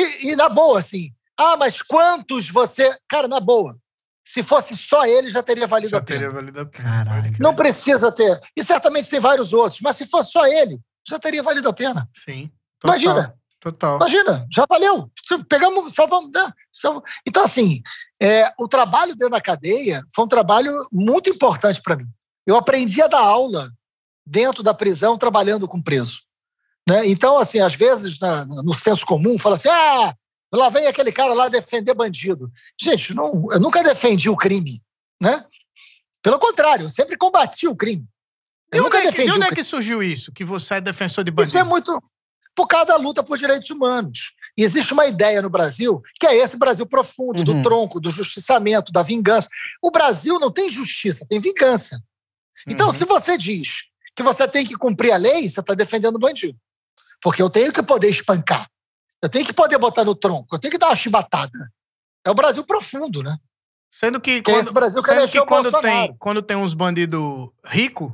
e, 0.01 0.33
e 0.33 0.37
na 0.37 0.49
boa, 0.49 0.79
assim, 0.81 1.15
ah, 1.39 1.57
mas 1.57 1.81
quantos 1.81 2.51
você. 2.51 2.99
Cara, 3.09 3.29
na 3.29 3.39
boa, 3.39 3.79
se 4.27 4.43
fosse 4.43 4.77
só 4.77 5.07
ele, 5.07 5.31
já 5.31 5.43
teria 5.43 5.67
valido 5.69 5.91
Já 5.91 5.99
a 5.99 6.03
pena. 6.03 6.19
teria 6.19 6.35
valido 6.35 6.61
a 6.61 6.67
pena. 6.67 6.83
Caralho. 7.05 7.37
Não 7.39 7.55
precisa 7.55 8.11
ter. 8.11 8.41
E 8.57 8.65
certamente 8.65 9.09
tem 9.09 9.21
vários 9.21 9.53
outros, 9.53 9.81
mas 9.81 9.97
se 9.97 10.05
fosse 10.07 10.33
só 10.33 10.45
ele, 10.47 10.81
já 11.09 11.19
teria 11.19 11.43
valido 11.43 11.69
a 11.69 11.73
pena. 11.73 12.09
Sim. 12.13 12.51
Total, 12.81 12.97
Imagina. 12.99 13.35
Total. 13.61 13.97
Imagina, 13.97 14.47
já 14.53 14.64
valeu. 14.68 15.11
Pegamos, 15.49 15.95
salvamos. 15.95 16.31
né? 16.33 16.53
Então, 17.27 17.43
assim, 17.45 17.81
é, 18.22 18.53
o 18.59 18.68
trabalho 18.68 19.14
dentro 19.16 19.31
da 19.31 19.41
cadeia 19.41 20.05
foi 20.14 20.24
um 20.24 20.29
trabalho 20.29 20.72
muito 20.93 21.29
importante 21.31 21.81
para 21.83 21.97
mim. 21.97 22.07
Eu 22.47 22.57
aprendi 22.57 23.03
a 23.03 23.07
dar 23.09 23.20
aula 23.20 23.70
dentro 24.24 24.62
da 24.62 24.72
prisão, 24.74 25.18
trabalhando 25.18 25.66
com 25.66 25.83
preso. 25.83 26.20
Né? 26.89 27.07
Então, 27.09 27.39
assim, 27.39 27.59
às 27.59 27.74
vezes, 27.74 28.20
na- 28.20 28.45
no 28.45 28.72
senso 28.74 29.05
comum, 29.05 29.37
fala 29.39 29.57
assim: 29.57 29.68
ah, 29.68 30.14
lá 30.53 30.68
vem 30.68 30.87
aquele 30.87 31.11
cara 31.11 31.35
lá 31.35 31.49
defender 31.49 31.95
bandido. 31.95 32.51
Gente, 32.81 33.12
não, 33.14 33.47
eu 33.51 33.59
nunca 33.59 33.83
defendi 33.83 34.29
o 34.31 34.37
crime. 34.37 34.81
Né? 35.20 35.45
Pelo 36.22 36.39
contrário, 36.39 36.85
eu 36.85 36.89
sempre 36.91 37.16
combati 37.16 37.66
o 37.66 37.74
crime. 37.77 38.07
De 38.72 38.79
Eu 38.79 38.85
onde, 38.85 38.97
nunca 38.97 39.09
é 39.09 39.12
que, 39.12 39.24
de 39.24 39.31
onde 39.33 39.47
é 39.47 39.51
que 39.51 39.64
surgiu 39.64 40.03
isso? 40.03 40.31
Que 40.33 40.45
você 40.45 40.74
é 40.74 40.81
defensor 40.81 41.24
de 41.24 41.31
Isso 41.31 41.41
é 41.41 41.45
bandido? 41.64 41.66
muito 41.66 42.03
por 42.57 42.67
causa 42.67 42.87
da 42.87 42.97
luta 42.97 43.23
por 43.23 43.37
direitos 43.39 43.69
humanos. 43.71 44.33
E 44.59 44.63
existe 44.65 44.95
uma 44.95 45.07
ideia 45.07 45.43
no 45.43 45.51
Brasil 45.51 46.03
que 46.19 46.27
é 46.27 46.35
esse 46.35 46.57
Brasil 46.57 46.87
profundo, 46.87 47.45
do 47.45 47.53
Uhum. 47.53 47.63
tronco, 47.63 48.01
do 48.01 48.11
justiçamento, 48.11 48.91
da 48.91 49.03
vingança. 49.03 49.49
O 49.83 49.91
Brasil 49.91 50.41
não 50.41 50.51
tem 50.51 50.71
justiça, 50.71 51.27
tem 51.29 51.39
vingança. 51.39 52.01
Então, 52.67 52.89
Uhum. 52.89 52.95
se 52.95 53.05
você 53.05 53.37
diz 53.37 53.85
que 54.15 54.23
você 54.23 54.49
tem 54.49 54.65
que 54.67 54.75
cumprir 54.77 55.13
a 55.13 55.17
lei, 55.19 55.49
você 55.49 55.61
está 55.61 55.75
defendendo 55.75 56.17
o 56.17 56.19
bandido. 56.19 56.59
Porque 57.23 57.43
eu 57.43 57.51
tenho 57.51 57.71
que 57.73 57.83
poder 57.83 58.09
espancar. 58.09 58.67
Eu 59.23 59.29
tenho 59.29 59.45
que 59.45 59.53
poder 59.53 59.77
botar 59.79 60.05
no 60.05 60.15
tronco. 60.15 60.55
Eu 60.57 60.59
tenho 60.59 60.73
que 60.73 60.79
dar 60.79 60.89
uma 60.89 60.97
chibatada. 60.97 61.71
É 62.25 62.31
o 62.31 62.35
Brasil 62.35 62.65
profundo, 62.65 63.23
né? 63.23 63.37
Sendo 63.91 64.21
que 64.21 64.43
quando, 64.43 64.73
Brasil 64.73 65.03
que 65.03 65.09
sendo 65.09 65.29
que 65.29 65.41
quando 65.45 65.71
tem, 65.81 66.15
quando 66.19 66.43
tem 66.43 66.57
uns 66.57 66.75
bandidos 66.75 67.49
ricos, 67.65 68.13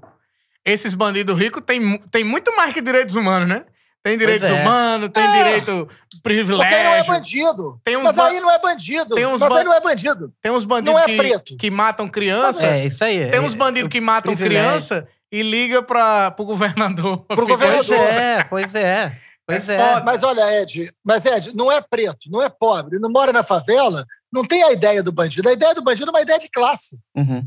esses 0.64 0.94
bandidos 0.94 1.36
ricos 1.38 1.62
tem, 1.64 1.80
mu- 1.80 1.98
tem 2.08 2.22
muito 2.24 2.54
mais 2.56 2.72
que 2.74 2.80
direitos 2.82 3.14
humanos, 3.14 3.48
né? 3.48 3.64
Tem 4.02 4.18
direitos 4.18 4.48
é. 4.48 4.52
humanos, 4.52 5.10
tem 5.10 5.22
É. 5.24 5.32
direito 5.32 5.86
Porque 6.22 6.42
não 6.42 6.62
é 6.62 6.68
privilégio. 6.68 7.06
bandido. 7.12 7.80
Tem 7.84 7.96
uns 7.96 8.02
Mas 8.02 8.14
ba- 8.16 8.26
aí 8.28 8.40
não 8.40 8.50
é 8.50 8.58
bandido. 8.58 9.14
tem 9.14 9.26
uns 9.26 9.40
Mas 9.40 9.48
ba- 9.48 9.58
aí 9.58 9.64
não 9.64 9.72
é 9.74 9.80
bandido. 9.80 10.32
Tem 10.42 10.52
uns 10.52 10.64
bandidos 10.64 10.94
Não 10.94 11.00
é 11.00 11.04
que, 11.06 11.16
preto. 11.16 11.56
que 11.56 11.70
matam 11.70 12.08
criança. 12.08 12.66
É, 12.66 12.86
isso 12.86 13.04
aí. 13.04 13.30
Tem 13.30 13.38
é- 13.38 13.40
uns 13.40 13.54
bandidos 13.54 13.88
que 13.88 14.00
matam 14.00 14.34
privilégio. 14.34 14.68
criança 14.70 15.08
e 15.30 15.42
liga 15.42 15.82
para 15.82 16.32
pro 16.32 16.44
governador. 16.44 17.24
Pro 17.28 17.46
governador. 17.46 17.84
Pois 17.86 18.00
é, 18.00 18.44
pois 18.44 18.74
é. 18.74 19.18
Pois 19.46 19.68
É 19.68 19.74
é. 19.76 20.00
Mas 20.02 20.22
olha, 20.22 20.62
Ed, 20.62 20.92
mas 21.04 21.24
Ed, 21.26 21.54
não 21.54 21.70
é 21.70 21.80
preto, 21.80 22.28
não 22.30 22.40
é 22.42 22.48
pobre, 22.48 22.98
não 22.98 23.10
mora 23.10 23.32
na 23.32 23.42
favela, 23.42 24.04
não 24.32 24.44
tem 24.44 24.62
a 24.62 24.72
ideia 24.72 25.02
do 25.02 25.10
bandido. 25.12 25.48
A 25.48 25.52
ideia 25.52 25.74
do 25.74 25.82
bandido 25.82 26.08
é 26.08 26.12
uma 26.12 26.20
ideia 26.22 26.38
de 26.38 26.48
classe. 26.48 26.98
Uhum. 27.16 27.46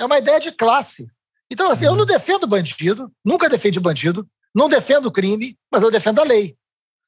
É 0.00 0.04
uma 0.04 0.18
ideia 0.18 0.38
de 0.38 0.52
classe. 0.52 1.06
Então, 1.50 1.70
assim, 1.70 1.86
eu 1.86 1.96
não 1.96 2.04
defendo 2.04 2.46
bandido, 2.46 3.10
nunca 3.24 3.48
defendi 3.48 3.80
bandido, 3.80 4.26
não 4.58 4.68
defendo 4.68 5.06
o 5.06 5.12
crime, 5.12 5.56
mas 5.72 5.82
eu 5.82 5.90
defendo 5.90 6.20
a 6.20 6.24
lei. 6.24 6.56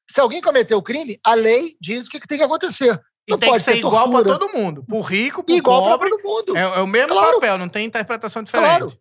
Se 0.09 0.19
alguém 0.19 0.41
cometeu 0.41 0.77
o 0.77 0.81
crime, 0.83 1.19
a 1.23 1.33
lei 1.33 1.75
diz 1.79 2.07
o 2.07 2.09
que 2.09 2.19
que 2.19 2.27
tem 2.27 2.37
que 2.37 2.43
acontecer. 2.43 2.99
E 3.27 3.31
Não 3.31 3.37
tem 3.37 3.47
que 3.47 3.53
pode 3.53 3.63
ser 3.63 3.73
ter 3.73 3.77
igual 3.79 4.09
para 4.09 4.23
todo 4.23 4.49
mundo. 4.49 4.83
Pro 4.85 5.01
rico, 5.01 5.43
pro 5.43 5.55
Igual 5.55 5.83
para 5.83 5.91
pobre. 5.97 6.09
todo 6.09 6.23
mundo. 6.23 6.57
É, 6.57 6.61
é 6.61 6.79
o 6.81 6.87
mesmo 6.87 7.09
Claro. 7.09 7.33
papel, 7.35 7.57
não 7.57 7.69
tem 7.69 7.85
interpretação 7.85 8.41
diferente. 8.41 8.67
Claro. 8.67 8.97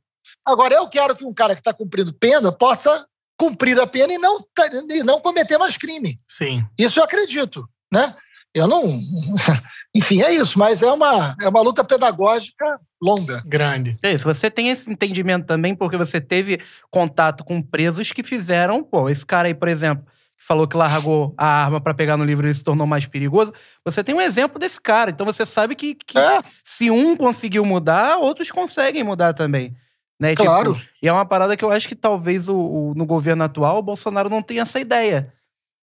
Agora, 0.47 0.75
eu 0.75 0.87
quero 0.89 1.17
que 1.17 1.25
um 1.25 1.33
cara 1.33 1.55
que 1.55 1.61
está 1.61 1.73
cumprindo 1.73 2.13
pena 2.13 2.53
possa 2.53 3.07
cumprir 3.39 3.79
a 3.81 3.87
pena 3.87 4.13
e 4.13 4.19
não, 4.19 4.41
tá- 4.55 4.69
e 4.91 5.03
não 5.03 5.21
cometer 5.21 5.57
mais 5.59 5.77
crime. 5.79 6.21
Sim. 6.29 6.63
Isso 6.79 7.01
eu 7.01 7.05
acredito, 7.05 7.67
né? 7.93 8.15
Eu 8.55 8.67
não. 8.69 8.83
Enfim, 9.95 10.23
é 10.23 10.33
isso, 10.33 10.59
mas 10.59 10.83
é 10.83 10.93
uma, 10.93 11.35
é 11.43 11.49
uma 11.49 11.61
luta 11.61 11.83
pedagógica 11.83 12.79
longa. 13.03 13.43
Grande. 13.45 13.97
É 14.03 14.13
isso, 14.13 14.25
você 14.25 14.51
tem 14.51 14.69
esse 14.69 14.91
entendimento 14.91 15.47
também 15.47 15.75
porque 15.75 15.97
você 15.97 16.21
teve 16.21 16.61
contato 16.91 17.43
com 17.45 17.61
presos 17.61 18.13
que 18.13 18.23
fizeram, 18.23 18.85
pô, 18.85 19.09
esse 19.09 19.27
cara 19.27 19.49
aí, 19.49 19.55
por 19.55 19.67
exemplo, 19.69 20.05
que 20.39 20.45
falou 20.47 20.69
que 20.69 20.77
largou 20.77 21.35
a 21.37 21.45
arma 21.65 21.81
pra 21.81 21.93
pegar 21.93 22.17
no 22.17 22.25
livro 22.25 22.49
e 22.49 22.55
se 22.55 22.63
tornou 22.63 22.87
mais 22.87 23.05
perigoso. 23.07 23.53
Você 23.85 24.05
tem 24.05 24.15
um 24.15 24.21
exemplo 24.21 24.59
desse 24.61 24.81
cara, 24.81 25.11
então 25.11 25.27
você 25.27 25.45
sabe 25.45 25.75
que, 25.75 25.95
que 25.95 26.17
É, 26.19 26.41
se 26.63 26.89
um 26.91 27.17
conseguiu 27.17 27.65
mudar, 27.65 28.17
outros 28.19 28.51
conseguem 28.51 29.03
mudar 29.03 29.33
também. 29.33 29.75
Né? 30.21 30.31
Tipo, 30.31 30.45
claro. 30.45 30.81
e 31.03 31.09
é 31.09 31.13
uma 31.13 31.25
parada 31.25 31.57
que 31.57 31.65
eu 31.65 31.71
acho 31.71 31.89
que 31.89 31.97
talvez 31.97 32.47
o, 32.49 32.55
o- 32.57 32.93
no 32.95 33.07
governo 33.07 33.43
atual 33.43 33.79
o 33.79 33.83
Bolsonaro 33.83 34.29
não 34.29 34.43
tenha 34.43 34.63
essa 34.63 34.79
ideia. 34.79 35.33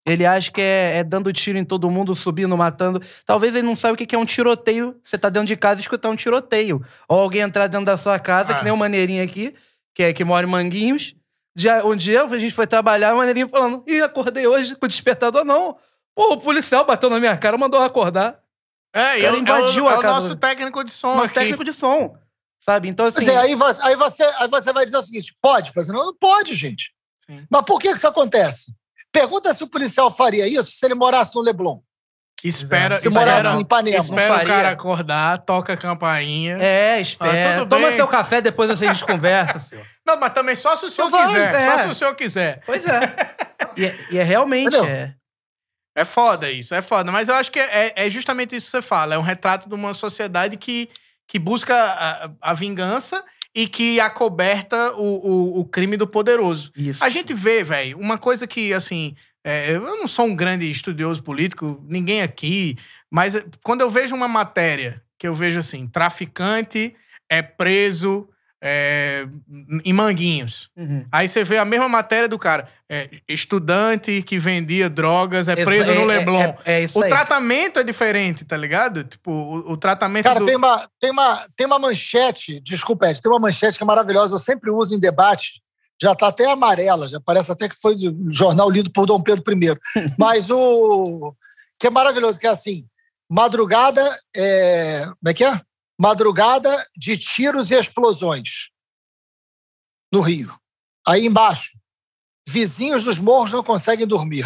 Ele 0.06 0.26
acha 0.26 0.51
que 0.51 0.62
é, 0.62 0.97
é 0.97 1.03
dando 1.03 1.34
tiro 1.34 1.58
em 1.58 1.66
todo 1.66 1.89
mundo, 1.89 2.16
subindo, 2.16 2.56
matando. 2.56 3.01
Talvez 3.26 3.56
ele 3.56 3.66
não 3.66 3.76
saiba 3.76 3.95
o 3.95 3.97
que 3.97 4.16
é 4.16 4.20
um 4.20 4.26
tiroteio. 4.26 4.95
Você 5.01 5.18
tá 5.18 5.30
dentro 5.30 5.47
de 5.47 5.58
casa 5.58 5.80
e 5.80 5.82
escutar 5.82 6.10
um 6.10 6.16
tiroteio. 6.16 6.86
Ou 7.10 7.20
alguém 7.22 7.41
entrar 7.41 7.66
dentro 7.68 7.86
da 7.88 7.97
sua 7.97 8.20
casa, 8.20 8.53
Ah. 8.53 8.56
que 8.56 8.64
nem 8.64 8.72
o 8.72 8.78
Maneirinho 8.78 9.24
aqui, 9.24 9.56
que, 9.95 10.03
é, 10.03 10.14
que 10.14 10.24
mora 10.24 10.45
em 10.45 10.49
Manguinhos. 10.49 11.16
Já, 11.56 11.84
um 11.86 11.95
dia 11.95 12.24
a 12.24 12.38
gente 12.38 12.53
foi 12.53 12.68
trabalhar, 12.68 13.14
o 13.14 13.18
Maneirinho 13.18 13.47
falando: 13.49 13.84
Ih, 13.88 14.01
acordei 14.01 14.45
hoje 14.45 14.76
com 14.76 14.86
o 14.86 14.89
despertador, 14.89 15.43
não. 15.43 15.76
Pô, 16.14 16.34
o 16.34 16.38
policial 16.38 16.86
bateu 16.86 17.10
na 17.10 17.20
minha 17.20 17.36
cara, 17.36 17.58
mandou 17.58 17.80
eu 17.80 17.86
acordar. 17.86 18.39
É, 18.93 19.20
e 19.20 19.24
cara 19.24 19.36
é, 19.36 19.39
o- 19.39 19.41
invadiu 19.41 19.86
é, 19.86 19.88
o- 19.88 19.89
a 19.89 19.93
é 19.93 19.97
o 19.97 20.01
casa. 20.01 20.14
nosso 20.14 20.36
técnico 20.36 20.84
de 20.84 20.91
som 20.91 21.10
Nosso 21.16 21.26
aqui. 21.26 21.34
técnico 21.34 21.64
de 21.64 21.74
som. 21.74 22.16
Sabe? 22.60 22.88
Então, 22.89 23.06
assim. 23.08 23.20
Quer 23.20 23.26
dizer, 23.26 23.38
aí, 23.38 23.56
você, 23.56 23.82
aí, 23.84 23.95
você, 23.95 24.24
aí 24.24 24.47
você 24.49 24.72
vai 24.74 24.86
dizer 24.86 24.97
o 24.97 25.01
seguinte: 25.01 25.36
pode 25.41 25.72
fazer? 25.72 25.91
Não, 25.93 26.06
não 26.06 26.16
pode, 26.16 26.53
gente. 26.53 26.91
Sim. 27.26 27.45
Mas 27.49 27.64
por 27.66 27.80
que 27.80 27.89
que 27.89 27.97
isso 27.97 28.08
acontece? 28.08 28.74
Pergunta 29.20 29.53
se 29.53 29.63
o 29.63 29.68
policial 29.68 30.11
faria 30.11 30.47
isso 30.47 30.72
se 30.72 30.86
ele 30.86 30.93
morasse 30.93 31.34
no 31.36 31.41
Leblon, 31.41 31.80
Espera, 32.43 32.97
se 32.97 33.07
Espera- 33.07 33.38
morasse 33.38 33.57
em 33.57 33.61
Ipanema. 33.61 33.97
espera 33.97 34.28
Não 34.28 34.36
o 34.36 34.38
faria. 34.39 34.53
cara 34.53 34.70
acordar, 34.70 35.38
toca 35.39 35.74
a 35.74 35.78
campainha. 35.78 36.57
É, 36.59 36.99
espera. 37.01 37.61
Ah, 37.63 37.66
Toma 37.66 37.88
bem. 37.88 37.95
seu 37.95 38.07
café, 38.07 38.39
depois 38.39 38.70
a 38.70 38.76
gente 38.76 39.03
conversa, 39.03 39.57
senhor. 39.57 39.84
Não, 40.05 40.20
mas 40.20 40.32
também 40.34 40.53
só 40.55 40.76
se 40.76 40.86
o 40.86 40.89
senhor 40.91 41.07
Então 41.07 41.20
vai, 41.20 41.28
quiser. 41.34 41.55
é. 41.55 41.72
Só 41.78 41.84
se 41.86 41.89
o 41.89 41.93
senhor 41.95 42.16
quiser. 42.16 42.61
Pois 42.66 42.86
é. 42.86 43.36
E 43.78 43.86
é, 43.86 43.97
e 44.11 44.18
é 44.20 44.24
realmente. 44.24 44.68
Entendeu? 44.68 44.86
É. 44.86 45.16
É 45.97 46.05
foda 46.05 46.49
isso, 46.51 46.76
é 46.76 46.82
foda. 46.82 47.11
Mas 47.11 47.30
eu 47.30 47.36
acho 47.36 47.49
que 47.51 47.59
é, 47.59 47.93
é 47.95 48.09
justamente 48.09 48.55
isso 48.55 48.66
que 48.68 48.72
você 48.72 48.82
fala. 48.82 49.16
É 49.16 49.18
um 49.18 49.22
retrato 49.22 49.68
de 49.68 49.74
uma 49.76 49.93
sociedade 49.93 50.55
que, 50.57 50.89
que 51.28 51.39
busca 51.39 51.74
a, 51.76 52.30
a 52.41 52.53
vingança 52.53 53.24
e 53.56 53.68
que 53.68 53.99
acoberta 54.01 54.93
o, 54.97 55.03
o, 55.03 55.60
o 55.62 55.66
crime 55.66 55.95
do 55.95 56.06
poderoso. 56.06 56.72
Isso. 56.76 57.01
A 57.03 57.10
gente 57.10 57.34
vê, 57.34 57.64
velho, 57.64 57.97
uma 57.97 58.18
coisa 58.18 58.45
que, 58.45 58.74
assim, 58.74 59.16
é, 59.45 59.72
eu 59.76 59.82
não 59.82 60.08
sou 60.08 60.26
um 60.26 60.36
grande 60.36 60.70
estudioso 60.70 61.24
político, 61.24 61.82
ninguém 61.88 62.22
aqui, 62.22 62.78
mas 63.10 63.36
é, 63.36 63.45
quando 63.64 63.82
eu 63.82 63.89
vejo 63.89 64.14
uma 64.14 64.28
matéria 64.28 65.01
que 65.18 65.26
eu 65.26 65.34
vejo 65.34 65.58
assim, 65.58 65.88
traficante 65.88 66.93
é 67.30 67.41
preso 67.41 68.28
é, 68.68 69.28
em 69.84 69.93
Manguinhos. 69.93 70.72
Uhum. 70.76 71.05
Aí 71.11 71.28
você 71.28 71.43
vê 71.43 71.59
a 71.59 71.66
mesma 71.66 71.88
matéria 71.88 72.28
do 72.28 72.39
cara. 72.39 72.68
é, 72.89 73.09
estudante 73.28 74.24
que 74.24 74.39
vendia 74.39 74.89
drogas 74.89 75.47
é 75.47 75.55
preso 75.55 75.91
Exa- 75.91 76.01
no 76.01 76.11
é- 76.11 76.18
Leblon. 76.18 76.55
É, 76.66 76.84
é 76.84 76.88
o 76.93 77.03
aí. 77.03 77.09
tratamento 77.09 77.80
é 77.80 77.84
diferente, 77.84 78.43
tá 78.43 78.57
ligado? 78.57 79.03
Tipo, 79.03 79.32
o, 79.32 79.74
o 79.74 79.78
tratamento 79.78 80.24
Cara, 80.24 80.39
do... 80.39 80.45
tem, 80.47 80.55
uma, 80.55 80.89
tem, 80.99 81.11
uma, 81.11 81.47
tem 81.55 81.68
uma 81.68 81.80
manchete, 81.80 82.59
desculpa, 82.61 83.07
Ed, 83.09 83.22
tem 83.22 83.32
uma 83.32 83.39
manchete 83.39 83.78
que 83.78 83.84
é 83.84 83.88
maravilhosa, 83.88 84.36
eu 84.36 84.39
sempre 84.39 84.72
uso 84.72 84.95
em 84.95 84.99
debate, 84.99 85.61
já 86.01 86.11
está 86.13 86.28
até 86.28 86.49
amarela, 86.49 87.07
já 87.07 87.20
parece 87.20 87.51
até 87.51 87.70
que 87.70 87.76
foi 87.76 87.95
jornal 88.32 88.70
lido 88.70 88.91
por 88.91 89.05
Dom 89.05 89.22
Pedro 89.22 89.43
I. 89.53 89.78
Mas 90.18 90.49
o 90.49 91.34
que 91.80 91.88
é 91.88 91.89
maravilhoso, 91.91 92.39
que 92.39 92.47
é 92.47 92.49
assim, 92.49 92.86
madrugada, 93.30 94.01
é, 94.36 95.05
como 95.05 95.30
é 95.30 95.34
que 95.34 95.43
é? 95.43 95.61
Madrugada 95.99 96.85
de 96.95 97.17
tiros 97.17 97.71
e 97.71 97.75
explosões 97.75 98.69
no 100.11 100.21
Rio. 100.21 100.57
Aí 101.07 101.25
embaixo, 101.25 101.77
vizinhos 102.47 103.03
dos 103.03 103.17
morros 103.17 103.51
não 103.51 103.63
conseguem 103.63 104.05
dormir. 104.07 104.45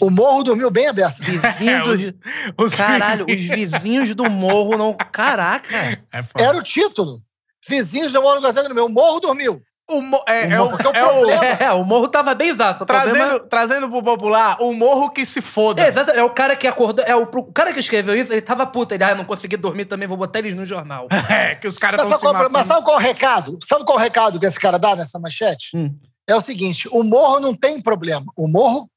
O 0.00 0.10
morro 0.10 0.42
dormiu 0.42 0.70
bem 0.70 0.88
aberto. 0.88 1.18
Vizinho 1.22 1.70
É, 1.70 1.80
dos... 1.84 2.00
os- 2.00 2.14
os 2.58 2.74
Caralho, 2.74 3.20
os 3.24 3.26
vizinhos. 3.36 3.70
vizinhos 3.72 4.14
do 4.14 4.28
morro 4.28 4.76
não. 4.76 4.94
Caraca! 4.96 5.68
É. 5.76 6.02
Era 6.42 6.56
o 6.58 6.62
título. 6.62 7.22
Vizinhos 7.68 8.12
do 8.12 8.20
morro 8.20 8.36
não 8.36 8.42
conseguem 8.42 8.68
dormir. 8.68 8.80
O 8.82 8.88
morro 8.92 9.20
dormiu. 9.20 9.62
O 9.90 10.00
mo- 10.00 10.22
é, 10.28 10.46
O 10.46 10.52
é 10.52 10.58
morro- 10.58 10.78
que 10.78 10.86
é 10.86 10.90
o 10.90 10.94
é 10.94 11.06
o-. 11.12 11.30
É, 11.64 11.72
o 11.72 11.84
morro 11.84 12.08
tava 12.08 12.34
bem 12.34 12.54
zaço. 12.54 12.86
Trazendo, 12.86 13.16
problema... 13.18 13.40
trazendo 13.48 13.90
pro 13.90 14.02
popular, 14.02 14.56
o 14.60 14.72
morro 14.72 15.10
que 15.10 15.24
se 15.26 15.40
foda. 15.40 15.82
É, 15.82 15.88
exato, 15.88 16.12
é 16.12 16.22
o 16.22 16.30
cara 16.30 16.54
que 16.56 16.66
acordou. 16.68 17.04
É 17.04 17.14
o, 17.16 17.22
o 17.24 17.52
cara 17.52 17.72
que 17.72 17.80
escreveu 17.80 18.14
isso, 18.14 18.32
ele 18.32 18.40
tava 18.42 18.64
puto. 18.64 18.94
Ele, 18.94 19.02
ah, 19.04 19.14
não 19.14 19.24
consegui 19.24 19.56
dormir 19.56 19.84
também, 19.86 20.06
vou 20.08 20.16
botar 20.16 20.38
eles 20.38 20.54
no 20.54 20.64
jornal. 20.64 21.08
É, 21.28 21.54
que 21.56 21.66
os 21.66 21.78
caras 21.78 21.98
Mas 21.98 22.06
estão 22.06 22.18
se 22.18 22.24
qual, 22.24 22.34
mas 22.34 22.52
matando. 22.52 22.68
sabe 22.68 22.84
qual 22.84 22.96
é 22.96 23.00
o 23.00 23.02
recado? 23.02 23.58
Sabe 23.64 23.84
qual 23.84 23.98
é 23.98 24.00
o 24.00 24.04
recado 24.04 24.38
que 24.40 24.46
esse 24.46 24.58
cara 24.60 24.78
dá 24.78 24.94
nessa 24.94 25.18
manchete? 25.18 25.76
Hum. 25.76 25.94
É 26.28 26.34
o 26.36 26.40
seguinte: 26.40 26.88
o 26.92 27.02
morro 27.02 27.40
não 27.40 27.54
tem 27.54 27.80
problema. 27.80 28.26
O 28.36 28.46
morro 28.48 28.88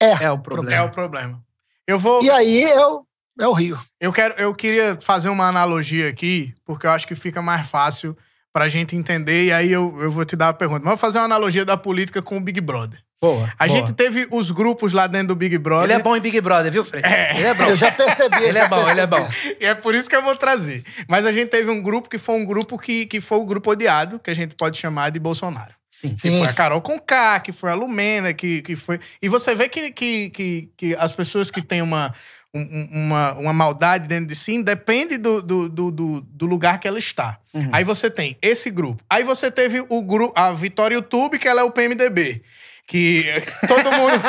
é. 0.00 0.10
É 0.24 0.30
o 0.30 0.34
É 0.34 0.40
problema. 0.42 0.84
o 0.84 0.90
problema. 0.90 1.40
Eu 1.86 1.98
vou... 1.98 2.22
E 2.22 2.30
aí 2.30 2.62
é 2.62 2.86
o, 2.86 3.04
é 3.40 3.48
o 3.48 3.52
Rio. 3.54 3.78
Eu, 3.98 4.12
quero, 4.12 4.34
eu 4.34 4.54
queria 4.54 4.98
fazer 5.00 5.30
uma 5.30 5.48
analogia 5.48 6.08
aqui, 6.08 6.54
porque 6.64 6.86
eu 6.86 6.90
acho 6.90 7.06
que 7.06 7.14
fica 7.14 7.40
mais 7.40 7.66
fácil 7.68 8.16
pra 8.52 8.68
gente 8.68 8.96
entender, 8.96 9.46
e 9.46 9.52
aí 9.52 9.70
eu, 9.70 9.96
eu 10.00 10.10
vou 10.10 10.24
te 10.24 10.36
dar 10.36 10.48
a 10.48 10.54
pergunta. 10.54 10.80
Mas 10.80 10.90
vou 10.90 10.96
fazer 10.96 11.18
uma 11.18 11.24
analogia 11.24 11.64
da 11.64 11.76
política 11.76 12.22
com 12.22 12.36
o 12.36 12.40
Big 12.40 12.60
Brother. 12.60 13.00
Boa. 13.20 13.52
A 13.58 13.66
boa. 13.66 13.78
gente 13.78 13.92
teve 13.94 14.28
os 14.30 14.52
grupos 14.52 14.92
lá 14.92 15.06
dentro 15.08 15.28
do 15.28 15.36
Big 15.36 15.58
Brother. 15.58 15.90
Ele 15.90 16.00
é 16.00 16.02
bom 16.02 16.16
em 16.16 16.20
Big 16.20 16.40
Brother, 16.40 16.70
viu, 16.70 16.84
Fred? 16.84 17.04
É. 17.06 17.36
Ele 17.36 17.46
é 17.48 17.54
bom. 17.54 17.64
Eu 17.64 17.76
já 17.76 17.90
percebi. 17.90 18.36
Ele 18.36 18.52
já 18.52 18.64
é 18.64 18.68
bom, 18.68 18.88
ele 18.88 19.00
é 19.00 19.06
bom. 19.06 19.24
percebi. 19.24 19.56
E 19.60 19.66
é 19.66 19.74
por 19.74 19.94
isso 19.94 20.08
que 20.08 20.14
eu 20.14 20.22
vou 20.22 20.36
trazer. 20.36 20.84
Mas 21.08 21.26
a 21.26 21.32
gente 21.32 21.48
teve 21.48 21.68
um 21.70 21.82
grupo 21.82 22.08
que 22.08 22.18
foi 22.18 22.36
um 22.36 22.44
grupo 22.44 22.78
que, 22.78 23.06
que 23.06 23.20
foi 23.20 23.38
o 23.38 23.44
grupo 23.44 23.72
odiado, 23.72 24.20
que 24.20 24.30
a 24.30 24.34
gente 24.34 24.54
pode 24.54 24.78
chamar 24.78 25.10
de 25.10 25.18
Bolsonaro. 25.18 25.74
Sim. 25.90 26.10
Que 26.10 26.16
Sim. 26.16 26.38
foi 26.38 26.46
a 26.46 26.52
Carol 26.52 26.80
Conká, 26.80 27.40
que 27.40 27.50
foi 27.50 27.72
a 27.72 27.74
Lumena, 27.74 28.32
que, 28.32 28.62
que 28.62 28.76
foi. 28.76 29.00
E 29.20 29.28
você 29.28 29.52
vê 29.52 29.68
que, 29.68 29.90
que, 29.90 30.30
que, 30.30 30.70
que 30.76 30.94
as 30.94 31.12
pessoas 31.12 31.50
que 31.50 31.60
têm 31.60 31.82
uma, 31.82 32.14
um- 32.54 32.60
um- 32.60 32.88
uma, 33.06 33.32
uma 33.34 33.52
maldade 33.52 34.08
dentro 34.08 34.26
de 34.26 34.34
si 34.34 34.62
depende 34.62 35.18
do, 35.18 35.42
do, 35.42 35.68
do, 35.68 35.90
do- 36.22 36.46
lugar 36.46 36.78
que 36.80 36.88
ela 36.88 36.98
está. 36.98 37.38
Uhum. 37.52 37.68
Aí 37.72 37.84
você 37.84 38.08
tem 38.10 38.36
esse 38.40 38.70
grupo. 38.70 39.02
Aí 39.08 39.22
você 39.24 39.50
teve 39.50 39.84
o 39.88 40.02
grupo, 40.02 40.32
a 40.38 40.52
Vitória 40.52 40.94
YouTube, 40.94 41.38
que 41.38 41.46
ela 41.46 41.60
é 41.60 41.64
o 41.64 41.70
PMDB. 41.70 42.42
Que 42.86 43.24
todo 43.68 43.92
mundo. 43.92 44.22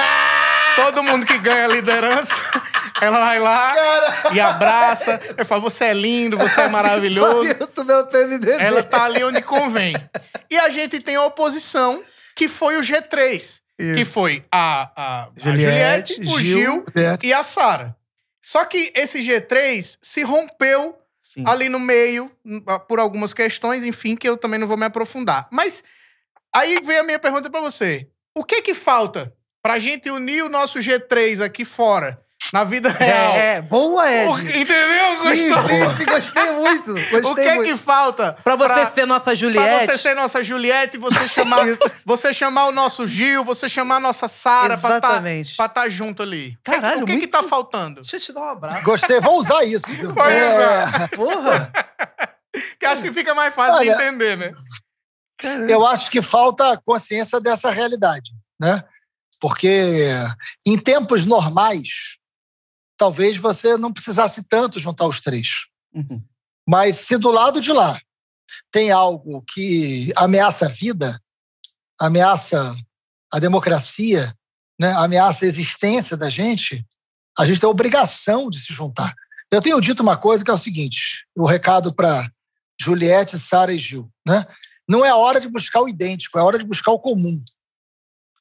todo 0.75 1.03
mundo 1.03 1.25
que 1.25 1.37
ganha 1.37 1.67
liderança, 1.67 2.33
ela 3.01 3.19
vai 3.19 3.39
lá 3.39 3.73
e 4.33 4.39
abraça. 4.39 5.19
Eu 5.37 5.45
falo, 5.45 5.61
você 5.61 5.85
é 5.85 5.93
lindo, 5.93 6.37
você 6.37 6.61
é 6.61 6.67
maravilhoso. 6.69 7.49
Ela 8.59 8.83
tá 8.83 9.05
ali 9.05 9.23
onde 9.23 9.41
convém. 9.41 9.93
E 10.51 10.57
a 10.57 10.69
gente 10.69 10.99
tem 10.99 11.15
a 11.15 11.23
oposição, 11.23 12.03
que 12.35 12.47
foi 12.49 12.77
o 12.77 12.81
G3. 12.81 13.61
Que 13.95 14.03
foi 14.03 14.43
a, 14.51 14.91
a, 14.93 15.23
a 15.23 15.29
Juliette, 15.37 16.15
Juliette, 16.15 16.21
o 16.35 16.39
Gil, 16.41 16.61
Gil 16.93 17.17
e 17.23 17.31
a 17.31 17.43
Sara. 17.43 17.95
Só 18.51 18.65
que 18.65 18.91
esse 18.95 19.19
G3 19.19 19.99
se 20.01 20.23
rompeu 20.23 20.97
Sim. 21.21 21.43
ali 21.45 21.69
no 21.69 21.77
meio, 21.79 22.31
n- 22.43 22.63
por 22.87 22.99
algumas 22.99 23.31
questões, 23.31 23.83
enfim, 23.83 24.15
que 24.15 24.27
eu 24.27 24.35
também 24.35 24.59
não 24.59 24.67
vou 24.67 24.75
me 24.75 24.85
aprofundar. 24.85 25.47
Mas 25.51 25.83
aí 26.51 26.79
vem 26.81 26.97
a 26.97 27.03
minha 27.03 27.19
pergunta 27.19 27.47
pra 27.47 27.61
você. 27.61 28.09
O 28.35 28.43
que 28.43 28.59
que 28.63 28.73
falta 28.73 29.31
pra 29.61 29.77
gente 29.77 30.09
unir 30.09 30.41
o 30.43 30.49
nosso 30.49 30.79
G3 30.79 31.43
aqui 31.45 31.63
fora, 31.63 32.19
na 32.51 32.63
vida 32.63 32.89
real? 32.89 33.33
É, 33.35 33.55
é, 33.57 33.61
boa, 33.61 34.11
Ed. 34.11 34.27
O- 34.29 34.39
entendeu? 34.39 34.99
Sim, 35.35 35.49
Gostou? 35.49 35.69
sim, 35.69 35.97
sim, 35.97 36.05
gostei 36.05 36.51
muito. 36.51 36.93
Gostei 36.93 37.21
O 37.21 37.35
que 37.35 37.41
é 37.41 37.55
muito. 37.55 37.69
que 37.71 37.77
falta 37.77 38.33
Pra 38.43 38.55
você 38.55 38.85
ser 38.87 39.05
nossa 39.05 39.25
Pra 39.25 39.35
Juliette. 39.35 39.85
você 39.85 39.97
ser 39.97 40.15
nossa 40.15 40.41
Juliette, 40.43 40.97
você 40.97 41.27
chamar, 41.27 41.65
você 42.05 42.33
chamar 42.33 42.65
o 42.65 42.71
nosso 42.71 43.07
Gil, 43.07 43.43
você 43.43 43.67
chamar 43.69 43.97
a 43.97 43.99
nossa 43.99 44.27
Sara 44.27 44.77
pra 44.77 44.99
tá, 45.01 45.07
Exatamente. 45.09 45.55
pra 45.57 45.67
tá 45.69 45.89
junto 45.89 46.23
ali. 46.23 46.57
O 46.59 46.63
que- 46.63 46.71
Caralho, 46.71 47.03
o 47.03 47.05
que 47.05 47.11
que 47.13 47.17
muito- 47.19 47.31
tá 47.31 47.43
faltando? 47.43 48.01
Deixa 48.01 48.15
eu 48.15 48.19
te 48.19 48.33
dar 48.33 48.41
um 48.41 48.49
abraço. 48.49 48.83
Gostei, 48.83 49.19
vou 49.19 49.37
usar 49.39 49.63
isso. 49.65 49.85
viu? 49.91 50.13
Vai 50.13 50.33
É, 50.37 51.07
Porra. 51.15 51.71
Que 52.79 52.85
acho 52.87 53.03
que 53.03 53.13
fica 53.13 53.35
mais 53.35 53.53
fácil 53.53 53.79
de 53.81 53.89
Olha, 53.89 53.95
entender, 53.95 54.35
né? 54.35 54.51
eu 55.69 55.85
acho 55.85 56.09
que 56.09 56.21
falta 56.21 56.81
consciência 56.83 57.39
dessa 57.39 57.69
realidade, 57.69 58.31
né? 58.59 58.83
Porque 59.39 60.09
em 60.65 60.77
tempos 60.77 61.25
normais, 61.25 62.17
talvez 62.99 63.37
você 63.37 63.77
não 63.77 63.93
precisasse 63.93 64.43
tanto 64.43 64.79
juntar 64.79 65.07
os 65.07 65.21
três. 65.21 65.67
Uhum. 65.93 66.21
Mas 66.67 66.97
se 66.97 67.17
do 67.17 67.31
lado 67.31 67.61
de 67.61 67.71
lá 67.71 67.99
tem 68.69 68.91
algo 68.91 69.41
que 69.41 70.11
ameaça 70.17 70.65
a 70.65 70.69
vida, 70.69 71.19
ameaça 71.99 72.75
a 73.31 73.39
democracia, 73.39 74.35
né, 74.77 74.91
ameaça 74.93 75.45
a 75.45 75.47
existência 75.47 76.17
da 76.17 76.29
gente, 76.29 76.85
a 77.37 77.45
gente 77.45 77.61
tem 77.61 77.67
a 77.67 77.71
obrigação 77.71 78.49
de 78.49 78.59
se 78.59 78.73
juntar. 78.73 79.15
Eu 79.49 79.61
tenho 79.61 79.79
dito 79.79 80.03
uma 80.03 80.17
coisa 80.17 80.43
que 80.43 80.51
é 80.51 80.53
o 80.53 80.57
seguinte: 80.57 81.25
o 81.35 81.45
recado 81.45 81.95
para 81.95 82.29
Juliette, 82.79 83.39
Sara 83.39 83.73
e 83.73 83.79
Gil. 83.79 84.11
Né? 84.27 84.45
Não 84.87 85.05
é 85.05 85.09
a 85.09 85.15
hora 85.15 85.39
de 85.39 85.47
buscar 85.47 85.81
o 85.81 85.87
idêntico, 85.87 86.37
é 86.37 86.41
a 86.41 86.45
hora 86.45 86.59
de 86.59 86.65
buscar 86.65 86.91
o 86.91 86.99
comum. 86.99 87.41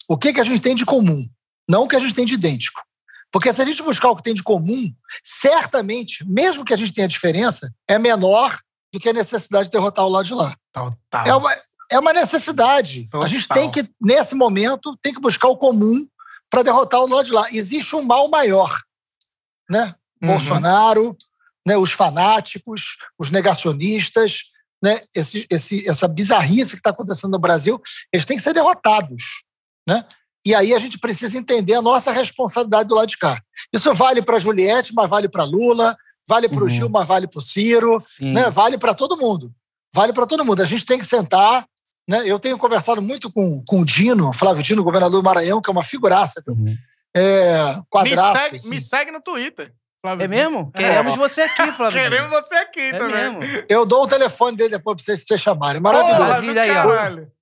O 0.08 0.18
que, 0.18 0.32
que 0.32 0.40
a 0.40 0.44
gente 0.44 0.60
tem 0.60 0.74
de 0.74 0.84
comum? 0.84 1.28
Não 1.68 1.84
o 1.84 1.88
que 1.88 1.96
a 1.96 2.00
gente 2.00 2.14
tem 2.14 2.26
de 2.26 2.34
idêntico. 2.34 2.82
Porque 3.30 3.52
se 3.52 3.60
a 3.60 3.64
gente 3.64 3.82
buscar 3.82 4.10
o 4.10 4.16
que 4.16 4.22
tem 4.22 4.34
de 4.34 4.42
comum, 4.42 4.92
certamente, 5.22 6.24
mesmo 6.26 6.64
que 6.64 6.72
a 6.72 6.76
gente 6.76 6.92
tenha 6.92 7.08
diferença, 7.08 7.72
é 7.86 7.98
menor 7.98 8.58
do 8.92 8.98
que 8.98 9.08
a 9.08 9.12
necessidade 9.12 9.66
de 9.66 9.72
derrotar 9.72 10.04
o 10.04 10.08
lado 10.08 10.24
de 10.24 10.34
lá. 10.34 10.56
Total. 10.72 11.26
É 11.26 11.34
uma, 11.34 11.54
é 11.92 11.98
uma 11.98 12.12
necessidade. 12.12 13.04
Total. 13.04 13.22
A 13.22 13.28
gente 13.28 13.46
tem 13.48 13.70
que, 13.70 13.88
nesse 14.00 14.34
momento, 14.34 14.96
tem 15.02 15.12
que 15.12 15.20
buscar 15.20 15.48
o 15.48 15.56
comum 15.56 16.06
para 16.48 16.62
derrotar 16.62 17.00
o 17.00 17.06
lado 17.06 17.26
de 17.26 17.32
lá. 17.32 17.46
Existe 17.52 17.94
um 17.94 18.02
mal 18.02 18.28
maior, 18.28 18.80
né? 19.68 19.94
Uhum. 20.22 20.28
Bolsonaro, 20.28 21.16
né, 21.66 21.76
os 21.76 21.92
fanáticos, 21.92 22.96
os 23.18 23.30
negacionistas, 23.30 24.44
né, 24.82 25.02
esse, 25.14 25.46
esse, 25.50 25.88
essa 25.88 26.08
bizarrice 26.08 26.72
que 26.72 26.78
está 26.78 26.90
acontecendo 26.90 27.32
no 27.32 27.38
Brasil, 27.38 27.80
eles 28.12 28.24
têm 28.24 28.36
que 28.36 28.42
ser 28.42 28.54
derrotados. 28.54 29.44
Né? 29.86 30.04
E 30.48 30.54
aí 30.54 30.72
a 30.74 30.78
gente 30.78 30.98
precisa 30.98 31.36
entender 31.36 31.74
a 31.74 31.82
nossa 31.82 32.10
responsabilidade 32.10 32.88
do 32.88 32.94
lado 32.94 33.06
de 33.08 33.18
cá. 33.18 33.38
Isso 33.70 33.92
vale 33.92 34.22
para 34.22 34.38
Juliette, 34.38 34.94
mas 34.94 35.10
vale 35.10 35.28
para 35.28 35.44
Lula, 35.44 35.94
vale 36.26 36.48
para 36.48 36.60
o 36.60 36.62
Uhum. 36.62 36.70
Gil, 36.70 36.88
mas 36.88 37.06
vale 37.06 37.26
para 37.26 37.38
o 37.38 37.42
Ciro, 37.42 38.02
né? 38.18 38.48
vale 38.48 38.78
para 38.78 38.94
todo 38.94 39.14
mundo. 39.18 39.52
Vale 39.92 40.10
para 40.14 40.24
todo 40.26 40.42
mundo. 40.46 40.62
A 40.62 40.64
gente 40.64 40.86
tem 40.86 40.98
que 40.98 41.04
sentar. 41.04 41.66
Né? 42.08 42.22
Eu 42.24 42.38
tenho 42.38 42.56
conversado 42.56 43.02
muito 43.02 43.30
com, 43.30 43.62
com 43.68 43.80
o 43.80 43.84
Dino, 43.84 44.32
Flávio 44.32 44.62
Dino, 44.62 44.82
governador 44.82 45.20
do 45.20 45.24
Maranhão, 45.24 45.60
que 45.60 45.68
é 45.68 45.72
uma 45.72 45.82
figuraça. 45.82 46.42
Uhum. 46.48 46.74
É, 47.14 47.74
Me 47.76 47.82
quadraço. 47.90 48.38
segue, 48.38 48.56
assim. 48.56 48.70
me 48.70 48.80
segue 48.80 49.10
no 49.10 49.20
Twitter. 49.20 49.70
Flávio. 50.00 50.24
É 50.24 50.28
mesmo? 50.28 50.72
Queremos 50.72 51.14
você 51.16 51.42
aqui, 51.42 51.72
Flávio. 51.72 52.00
Queremos 52.00 52.30
você 52.30 52.54
aqui 52.54 52.80
É 52.80 52.98
também. 52.98 53.36
mesmo. 53.38 53.64
Eu 53.68 53.84
dou 53.84 54.04
o 54.04 54.08
telefone 54.08 54.56
dele 54.56 54.70
depois 54.70 54.96
para 54.96 55.04
vocês, 55.04 55.26
vocês 55.26 55.40
chamarem. 55.42 55.78
Maravilhoso. 55.82 56.24
Porra, 56.24 56.60
aí, 56.62 56.70
ó. 56.70 57.37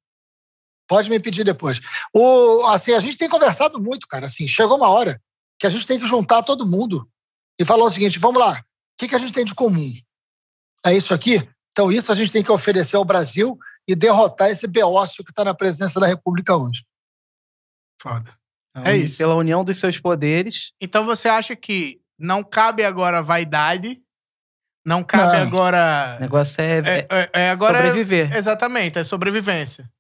Pode 0.89 1.11
me 1.11 1.19
pedir 1.19 1.45
depois. 1.45 1.81
O, 2.15 2.65
assim, 2.67 2.93
a 2.93 3.01
gente 3.01 3.19
tem 3.19 3.29
conversado 3.29 3.81
muito, 3.81 4.07
cara. 4.07 4.27
Assim, 4.27 4.47
chegou 4.47 4.77
uma 4.77 4.89
hora 4.89 5.21
que 5.59 5.67
a 5.67 5.71
gente 5.71 5.87
tem 5.87 5.99
que 5.99 6.07
juntar 6.07 6.43
todo 6.43 6.67
mundo 6.67 7.09
e 7.59 7.65
falar 7.65 7.85
o 7.85 7.91
seguinte: 7.91 8.19
vamos 8.19 8.39
lá, 8.39 8.53
o 8.61 8.65
que, 8.99 9.09
que 9.09 9.15
a 9.15 9.19
gente 9.19 9.33
tem 9.33 9.45
de 9.45 9.55
comum? 9.55 9.93
É 10.85 10.95
isso 10.95 11.13
aqui? 11.13 11.49
Então, 11.73 11.91
isso 11.91 12.11
a 12.13 12.15
gente 12.15 12.33
tem 12.33 12.43
que 12.43 12.53
oferecer 12.53 12.97
ao 12.97 13.05
Brasil 13.05 13.59
e 13.89 13.95
derrotar 13.95 14.49
esse 14.51 14.67
beócio 14.67 15.23
que 15.25 15.31
está 15.31 15.45
na 15.45 15.53
presidência 15.55 16.01
da 16.01 16.07
República 16.07 16.57
hoje. 16.57 16.85
Foda. 18.01 18.33
Então, 18.71 18.93
É 18.93 18.97
isso. 18.97 19.19
Pela 19.19 19.35
união 19.35 19.65
dos 19.65 19.79
seus 19.79 19.99
poderes. 19.99 20.73
Então 20.81 21.05
você 21.05 21.29
acha 21.29 21.57
que 21.57 22.01
não 22.19 22.43
cabe 22.43 22.85
agora 22.85 23.23
vaidade, 23.23 24.01
não 24.85 25.03
cabe 25.03 25.39
Não. 25.39 25.47
agora. 25.47 26.17
O 26.19 26.21
negócio 26.21 26.61
é, 26.61 26.79
É, 26.79 27.07
é- 27.11 27.31
é 27.33 27.51
agora. 27.51 27.79
sobreviver. 27.79 28.35
Exatamente, 28.37 28.99
é 28.99 29.05
sobrevivência. 29.05 29.91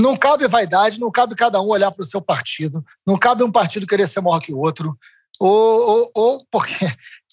Não 0.00 0.16
cabe 0.16 0.48
vaidade, 0.48 0.98
não 0.98 1.10
cabe 1.10 1.34
cada 1.34 1.60
um 1.60 1.68
olhar 1.68 1.90
para 1.90 2.02
o 2.02 2.06
seu 2.06 2.20
partido, 2.20 2.84
não 3.06 3.16
cabe 3.16 3.44
um 3.44 3.52
partido 3.52 3.86
querer 3.86 4.08
ser 4.08 4.20
maior 4.20 4.40
que 4.40 4.52
o 4.52 4.58
outro, 4.58 4.96
ou, 5.38 5.90
ou, 5.90 6.10
ou 6.14 6.46
porque 6.50 6.86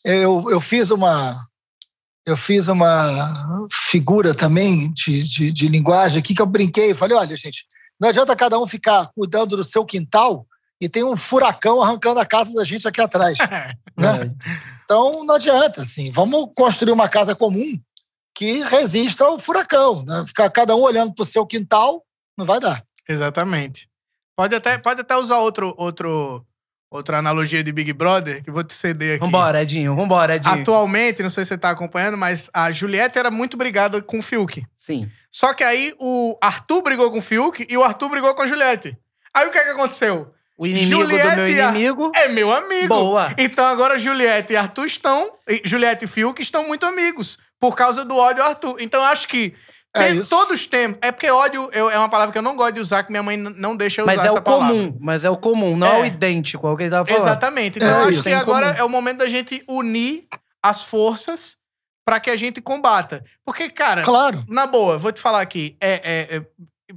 eu, 0.03 0.45
eu 0.49 0.59
fiz 0.59 0.89
uma. 0.89 1.39
eu 2.25 2.37
fiz 2.37 2.67
uma 2.67 3.67
figura 3.89 4.33
também 4.33 4.91
de, 4.93 5.23
de, 5.23 5.51
de 5.51 5.67
linguagem 5.67 6.19
aqui 6.19 6.33
que 6.33 6.41
eu 6.41 6.45
brinquei. 6.45 6.93
Falei, 6.93 7.17
olha, 7.17 7.37
gente, 7.37 7.65
não 7.99 8.09
adianta 8.09 8.35
cada 8.35 8.59
um 8.59 8.67
ficar 8.67 9.09
cuidando 9.13 9.57
do 9.57 9.63
seu 9.63 9.85
quintal 9.85 10.45
e 10.81 10.87
tem 10.87 11.03
um 11.03 11.17
furacão 11.17 11.81
arrancando 11.81 12.19
a 12.19 12.25
casa 12.25 12.53
da 12.53 12.63
gente 12.63 12.87
aqui 12.87 13.01
atrás. 13.01 13.37
né? 13.97 14.33
Então 14.83 15.23
não 15.25 15.35
adianta, 15.35 15.81
assim, 15.81 16.11
vamos 16.11 16.49
construir 16.55 16.91
uma 16.91 17.09
casa 17.09 17.35
comum 17.35 17.79
que 18.33 18.63
resista 18.63 19.25
ao 19.25 19.37
furacão. 19.37 20.03
Né? 20.05 20.23
Ficar 20.25 20.49
cada 20.49 20.75
um 20.75 20.81
olhando 20.81 21.13
para 21.13 21.23
o 21.23 21.27
seu 21.27 21.45
quintal 21.45 22.03
não 22.39 22.45
vai 22.45 22.59
dar. 22.59 22.83
Exatamente. 23.07 23.87
Pode 24.35 24.55
até, 24.55 24.77
pode 24.77 25.01
até 25.01 25.15
usar 25.15 25.37
outro, 25.39 25.75
outro, 25.77 26.45
outra 26.89 27.17
analogia 27.17 27.63
de 27.63 27.71
Big 27.71 27.91
Brother, 27.91 28.41
que 28.43 28.49
vou 28.49 28.63
te 28.63 28.73
ceder 28.73 29.15
aqui. 29.15 29.25
Vambora, 29.25 29.61
Edinho, 29.61 29.95
vambora, 29.95 30.37
Edinho. 30.37 30.61
Atualmente, 30.61 31.21
não 31.21 31.29
sei 31.29 31.43
se 31.43 31.49
você 31.49 31.57
tá 31.57 31.69
acompanhando, 31.69 32.17
mas 32.17 32.49
a 32.53 32.71
Juliette 32.71 33.19
era 33.19 33.29
muito 33.29 33.57
brigada 33.57 34.01
com 34.01 34.19
o 34.19 34.21
Fiuk. 34.21 34.65
Sim. 34.77 35.11
Só 35.31 35.53
que 35.53 35.63
aí 35.63 35.93
o 35.99 36.37
Arthur 36.41 36.81
brigou 36.81 37.11
com 37.11 37.19
o 37.19 37.21
Fiuk 37.21 37.67
e 37.69 37.77
o 37.77 37.83
Arthur 37.83 38.09
brigou 38.09 38.33
com 38.33 38.41
a 38.41 38.47
Juliette. 38.47 38.97
Aí 39.33 39.47
o 39.47 39.51
que 39.51 39.57
é 39.57 39.63
que 39.63 39.69
aconteceu? 39.71 40.33
O 40.57 40.65
inimigo 40.65 41.01
Juliette 41.01 41.29
do 41.29 41.35
meu 41.35 41.47
inimigo. 41.47 42.11
É 42.15 42.27
meu 42.27 42.51
amigo. 42.51 42.87
Boa. 42.87 43.33
Então 43.37 43.65
agora 43.65 43.97
Juliette 43.97 44.53
e 44.53 44.57
Arthur 44.57 44.85
estão. 44.85 45.31
e 45.47 45.61
Juliette 45.63 46.05
e 46.05 46.07
Fiuk 46.07 46.41
estão 46.41 46.67
muito 46.67 46.85
amigos. 46.85 47.37
Por 47.59 47.75
causa 47.75 48.03
do 48.03 48.15
ódio 48.15 48.43
ao 48.43 48.49
Arthur. 48.49 48.77
Então 48.79 49.01
eu 49.01 49.07
acho 49.07 49.27
que. 49.27 49.53
É 49.95 50.07
tem- 50.09 50.19
isso. 50.19 50.29
todos 50.29 50.67
temos. 50.67 50.97
É 51.01 51.11
porque 51.11 51.29
ódio 51.31 51.69
eu- 51.73 51.89
é 51.89 51.97
uma 51.97 52.09
palavra 52.09 52.31
que 52.31 52.37
eu 52.37 52.41
não 52.43 52.55
gosto 52.55 52.73
de 52.75 52.81
usar, 52.81 53.03
que 53.03 53.11
minha 53.11 53.23
mãe 53.23 53.35
não 53.37 53.75
deixa 53.75 54.01
eu 54.01 54.05
usar 54.05 54.15
Mas 54.15 54.23
é 54.23 54.27
essa 54.27 54.37
o 54.39 54.41
palavra. 54.41 54.67
comum, 54.67 54.97
mas 55.01 55.25
é 55.25 55.29
o 55.29 55.37
comum, 55.37 55.75
não 55.75 55.87
é, 55.87 55.97
É. 55.97 56.01
o 56.01 56.05
idêntico, 56.05 56.67
é 56.67 56.71
o 56.71 56.77
que 56.77 56.83
ele 56.83 56.91
tava 56.91 57.05
falando. 57.07 57.21
Exatamente. 57.23 57.77
Então 57.79 57.87
É 57.87 58.03
eu 58.03 58.09
acho 58.09 58.21
que 58.23 58.31
agora 58.31 58.67
comum. 58.67 58.79
é 58.79 58.83
o 58.83 58.89
momento 58.89 59.17
da 59.19 59.29
gente 59.29 59.63
unir 59.67 60.27
as 60.63 60.83
forças 60.83 61.57
pra 62.05 62.19
que 62.19 62.29
a 62.29 62.35
gente 62.35 62.61
combata. 62.61 63.23
Porque, 63.45 63.69
cara, 63.69 64.03
Claro. 64.03 64.43
na 64.47 64.67
boa, 64.67 64.97
vou 64.97 65.11
te 65.11 65.19
falar 65.21 65.41
aqui. 65.41 65.75
É, 65.81 65.93
é- 65.93 66.37
é- 66.37 66.45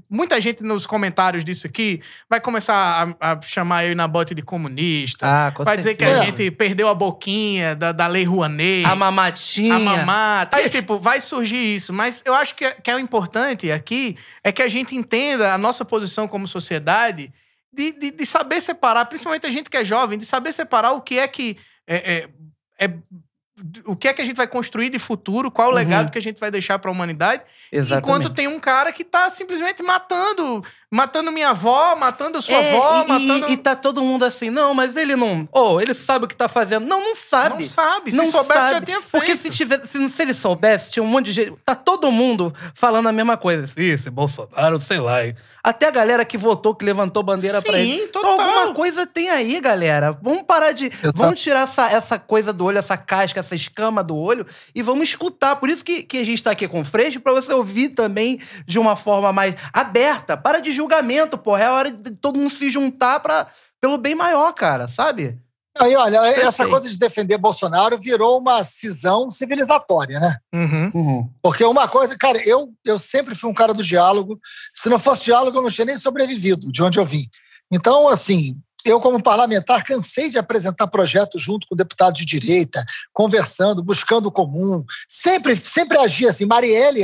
muita 0.08 0.40
gente 0.40 0.62
nos 0.62 0.86
comentários 0.86 1.44
disso 1.44 1.66
aqui 1.66 2.00
vai 2.28 2.40
começar 2.40 3.14
a, 3.20 3.32
a 3.32 3.40
chamar 3.42 3.84
eu 3.84 3.94
na 3.94 4.08
bote 4.08 4.34
de 4.34 4.42
comunista. 4.42 5.26
Ah, 5.26 5.50
vai 5.64 5.76
dizer 5.76 5.94
que 5.94 6.04
a 6.04 6.08
certeza. 6.08 6.24
gente 6.24 6.50
perdeu 6.50 6.88
a 6.88 6.94
boquinha 6.94 7.76
da, 7.76 7.92
da 7.92 8.06
Lei 8.06 8.24
Rouanet. 8.24 8.84
A 8.84 8.94
mamatinha. 8.94 9.74
A 9.74 9.78
mamata. 9.78 10.56
Aí, 10.56 10.68
tipo, 10.70 10.98
vai 10.98 11.20
surgir 11.20 11.74
isso. 11.74 11.92
Mas 11.92 12.22
eu 12.24 12.34
acho 12.34 12.54
que, 12.54 12.70
que 12.70 12.90
é 12.90 12.96
o 12.96 12.98
importante 12.98 13.70
aqui 13.70 14.16
é 14.42 14.50
que 14.50 14.62
a 14.62 14.68
gente 14.68 14.94
entenda 14.96 15.52
a 15.52 15.58
nossa 15.58 15.84
posição 15.84 16.26
como 16.26 16.46
sociedade 16.46 17.32
de, 17.72 17.92
de, 17.92 18.10
de 18.10 18.26
saber 18.26 18.60
separar, 18.60 19.06
principalmente 19.06 19.46
a 19.46 19.50
gente 19.50 19.70
que 19.70 19.76
é 19.76 19.84
jovem, 19.84 20.18
de 20.18 20.26
saber 20.26 20.52
separar 20.52 20.92
o 20.92 21.00
que 21.00 21.18
é 21.18 21.26
que 21.26 21.56
é, 21.86 21.96
é- 21.96 22.28
é- 22.86 22.94
o 23.84 23.94
que 23.96 24.08
é 24.08 24.12
que 24.12 24.20
a 24.22 24.24
gente 24.24 24.36
vai 24.36 24.46
construir 24.46 24.90
de 24.90 24.98
futuro, 24.98 25.50
qual 25.50 25.68
o 25.68 25.70
Uhum. 25.70 25.76
legado 25.76 26.10
que 26.10 26.18
a 26.18 26.22
gente 26.22 26.38
vai 26.40 26.50
deixar 26.50 26.78
para 26.78 26.90
a 26.90 26.92
humanidade, 26.94 27.42
Exatamente. 27.70 28.04
enquanto 28.04 28.34
tem 28.34 28.48
um 28.48 28.58
cara 28.60 28.92
que 28.92 29.04
tá 29.04 29.28
simplesmente 29.30 29.82
matando, 29.82 30.64
matando 30.92 31.32
minha 31.32 31.48
avó, 31.50 31.96
matando 31.96 32.38
a 32.38 32.42
sua 32.42 32.54
É, 32.54 32.74
avó, 32.76 33.04
e, 33.04 33.08
matando... 33.08 33.48
e, 33.50 33.52
e 33.54 33.56
tá 33.56 33.74
todo 33.74 34.04
mundo 34.04 34.24
assim, 34.24 34.50
não, 34.50 34.74
mas 34.74 34.94
ele 34.96 35.16
não. 35.16 35.48
Oh, 35.50 35.80
ele 35.80 35.94
sabe 35.94 36.26
o 36.26 36.28
que 36.28 36.36
tá 36.36 36.46
fazendo. 36.48 36.86
Não, 36.86 37.00
não 37.00 37.16
sabe. 37.16 37.64
Não 37.64 37.68
sabe. 37.70 38.10
Se 38.10 38.16
Não 38.16 38.30
soubesse, 38.30 38.60
já 38.60 38.70
sabe. 38.74 38.86
tinha 38.86 39.00
feito. 39.02 39.10
Porque 39.24 39.36
se, 39.36 39.50
tiver, 39.50 39.86
se, 39.86 40.08
se 40.08 40.22
ele 40.22 40.34
soubesse, 40.34 40.90
tinha 40.90 41.02
um 41.02 41.06
monte 41.06 41.26
de 41.26 41.32
gente. 41.32 41.52
Tá 41.64 41.74
todo 41.74 42.12
mundo 42.12 42.54
falando 42.74 43.08
a 43.08 43.12
mesma 43.12 43.36
coisa. 43.36 43.64
Ih, 43.80 43.90
esse 43.90 44.10
Bolsonaro, 44.10 44.78
sei 44.78 45.00
lá. 45.00 45.24
hein. 45.26 45.34
Até 45.64 45.86
a 45.86 45.90
galera 45.92 46.24
que 46.24 46.36
votou, 46.36 46.74
que 46.74 46.84
levantou 46.84 47.22
bandeira 47.22 47.62
pra 47.62 47.74
Sim, 47.74 47.78
ele. 47.78 48.02
Então, 48.04 48.20
total. 48.20 48.40
alguma 48.48 48.74
coisa 48.74 49.06
tem 49.06 49.30
aí, 49.30 49.60
galera. 49.60 50.10
Vamos 50.20 50.42
parar 50.42 50.72
de. 50.72 50.86
Exato. 50.86 51.16
Vamos 51.16 51.40
tirar 51.40 51.60
essa, 51.62 51.88
essa 51.88 52.18
coisa 52.18 52.52
do 52.52 52.64
olho, 52.64 52.78
essa 52.78 52.96
casca, 52.96 53.38
essa 53.38 53.54
escama 53.54 54.02
do 54.02 54.16
olho 54.16 54.44
e 54.74 54.82
vamos 54.82 55.08
escutar. 55.08 55.54
Por 55.56 55.70
isso 55.70 55.84
que, 55.84 56.02
que 56.02 56.18
a 56.18 56.26
gente 56.26 56.42
tá 56.42 56.50
aqui 56.50 56.66
com 56.66 56.80
o 56.80 56.84
Freixo, 56.84 57.20
pra 57.20 57.32
você 57.32 57.52
ouvir 57.52 57.90
também 57.90 58.40
de 58.66 58.76
uma 58.78 58.96
forma 58.96 59.32
mais 59.32 59.54
aberta. 59.72 60.36
Para 60.36 60.58
de 60.58 60.72
julgamento, 60.82 61.38
porra. 61.38 61.62
É 61.62 61.66
a 61.66 61.72
hora 61.72 61.90
de 61.90 62.10
todo 62.16 62.38
mundo 62.38 62.50
se 62.50 62.70
juntar 62.70 63.20
pra, 63.20 63.46
pelo 63.80 63.96
bem 63.96 64.14
maior, 64.14 64.52
cara, 64.52 64.88
sabe? 64.88 65.38
Aí, 65.78 65.96
olha, 65.96 66.18
Estressei. 66.18 66.48
essa 66.48 66.68
coisa 66.68 66.88
de 66.88 66.98
defender 66.98 67.38
Bolsonaro 67.38 67.98
virou 67.98 68.38
uma 68.38 68.62
cisão 68.62 69.30
civilizatória, 69.30 70.20
né? 70.20 70.36
Uhum. 70.54 71.30
Porque 71.42 71.64
uma 71.64 71.88
coisa, 71.88 72.16
cara, 72.16 72.38
eu, 72.46 72.70
eu 72.84 72.98
sempre 72.98 73.34
fui 73.34 73.48
um 73.48 73.54
cara 73.54 73.72
do 73.72 73.82
diálogo. 73.82 74.38
Se 74.74 74.90
não 74.90 74.98
fosse 74.98 75.24
diálogo, 75.24 75.56
eu 75.56 75.62
não 75.62 75.70
tinha 75.70 75.86
nem 75.86 75.96
sobrevivido 75.96 76.70
de 76.70 76.82
onde 76.82 76.98
eu 76.98 77.06
vim. 77.06 77.26
Então, 77.70 78.06
assim, 78.08 78.60
eu, 78.84 79.00
como 79.00 79.22
parlamentar, 79.22 79.82
cansei 79.82 80.28
de 80.28 80.36
apresentar 80.36 80.88
projetos 80.88 81.40
junto 81.40 81.66
com 81.66 81.74
deputado 81.74 82.14
de 82.14 82.26
direita, 82.26 82.84
conversando, 83.10 83.82
buscando 83.82 84.26
o 84.26 84.32
comum. 84.32 84.84
Sempre, 85.08 85.56
sempre 85.56 85.96
agia 85.96 86.28
assim. 86.28 86.44
Marielle, 86.44 87.02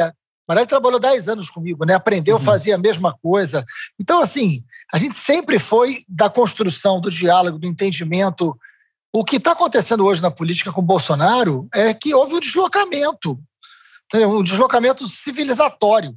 Marielle 0.49 0.66
trabalhou 0.69 0.99
10 0.99 1.29
anos 1.29 1.51
comigo, 1.51 1.85
né? 1.85 1.95
Aprendeu, 1.95 2.37
Uhum. 2.37 2.43
fazia 2.43 2.75
a 2.75 2.79
mesma 2.79 3.15
coisa. 3.23 3.65
Então, 4.01 4.20
assim, 4.20 4.65
a 4.93 4.99
gente 4.99 5.15
sempre 5.15 5.59
foi 5.59 6.05
da 6.09 6.31
construção, 6.31 7.01
do 7.01 7.11
diálogo, 7.11 7.59
do 7.59 7.66
entendimento. 7.66 8.59
O 9.15 9.25
que 9.25 9.37
está 9.37 9.53
acontecendo 9.53 10.05
hoje 10.05 10.23
na 10.23 10.31
política 10.31 10.73
com 10.73 10.81
Bolsonaro 10.83 11.69
é 11.75 11.93
que 11.93 12.15
houve 12.15 12.35
um 12.35 12.41
deslocamento 12.41 13.39
um 14.15 14.43
deslocamento 14.43 15.07
civilizatório. 15.07 16.16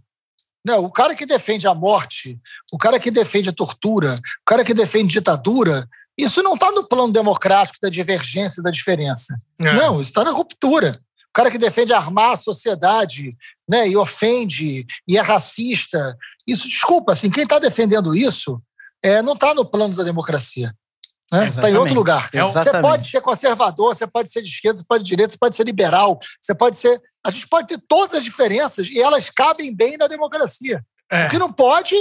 Né? 0.65 0.75
O 0.75 0.89
cara 0.89 1.13
que 1.15 1.25
defende 1.25 1.67
a 1.67 1.73
morte, 1.73 2.39
o 2.71 2.77
cara 2.77 2.99
que 2.99 3.11
defende 3.11 3.49
a 3.49 3.53
tortura, 3.53 4.15
o 4.15 4.45
cara 4.45 4.63
que 4.63 4.73
defende 4.73 5.11
ditadura, 5.11 5.87
isso 6.17 6.41
não 6.41 6.53
está 6.53 6.71
no 6.71 6.87
plano 6.87 7.11
democrático 7.11 7.79
da 7.81 7.89
divergência 7.89 8.61
e 8.61 8.63
da 8.63 8.71
diferença. 8.71 9.37
É. 9.59 9.73
Não, 9.73 9.95
isso 9.99 10.09
está 10.09 10.23
na 10.23 10.31
ruptura. 10.31 10.99
O 11.29 11.33
cara 11.33 11.49
que 11.49 11.57
defende 11.57 11.93
armar 11.93 12.31
a 12.31 12.37
sociedade 12.37 13.35
né, 13.71 13.87
e 13.87 13.95
ofende 13.95 14.85
e 15.07 15.17
é 15.17 15.21
racista. 15.21 16.17
Isso, 16.45 16.67
desculpa, 16.67 17.13
assim, 17.13 17.29
quem 17.29 17.43
está 17.43 17.57
defendendo 17.57 18.13
isso 18.13 18.61
é, 19.01 19.21
não 19.21 19.31
está 19.31 19.55
no 19.55 19.63
plano 19.63 19.95
da 19.95 20.03
democracia. 20.03 20.75
Está 21.23 21.45
em 21.45 21.47
Exatamente. 21.47 21.77
outro 21.77 21.93
lugar. 21.93 22.29
Você 22.29 22.37
Exatamente. 22.37 22.81
pode 22.81 23.09
ser 23.09 23.21
conservador, 23.21 23.95
você 23.95 24.05
pode 24.05 24.29
ser 24.29 24.41
de 24.41 24.49
esquerda, 24.49 24.77
você 24.77 24.85
pode 24.85 25.05
de 25.05 25.09
direita, 25.09 25.31
você 25.31 25.39
pode 25.39 25.55
ser 25.55 25.63
liberal, 25.63 26.19
você 26.41 26.53
pode 26.53 26.75
ser. 26.75 27.01
A 27.25 27.31
gente 27.31 27.47
pode 27.47 27.67
ter 27.69 27.81
todas 27.87 28.15
as 28.15 28.23
diferenças 28.25 28.89
e 28.89 28.99
elas 28.99 29.29
cabem 29.29 29.73
bem 29.73 29.95
na 29.95 30.07
democracia. 30.07 30.83
É. 31.09 31.27
O 31.27 31.29
que 31.29 31.39
não 31.39 31.51
pode 31.51 31.95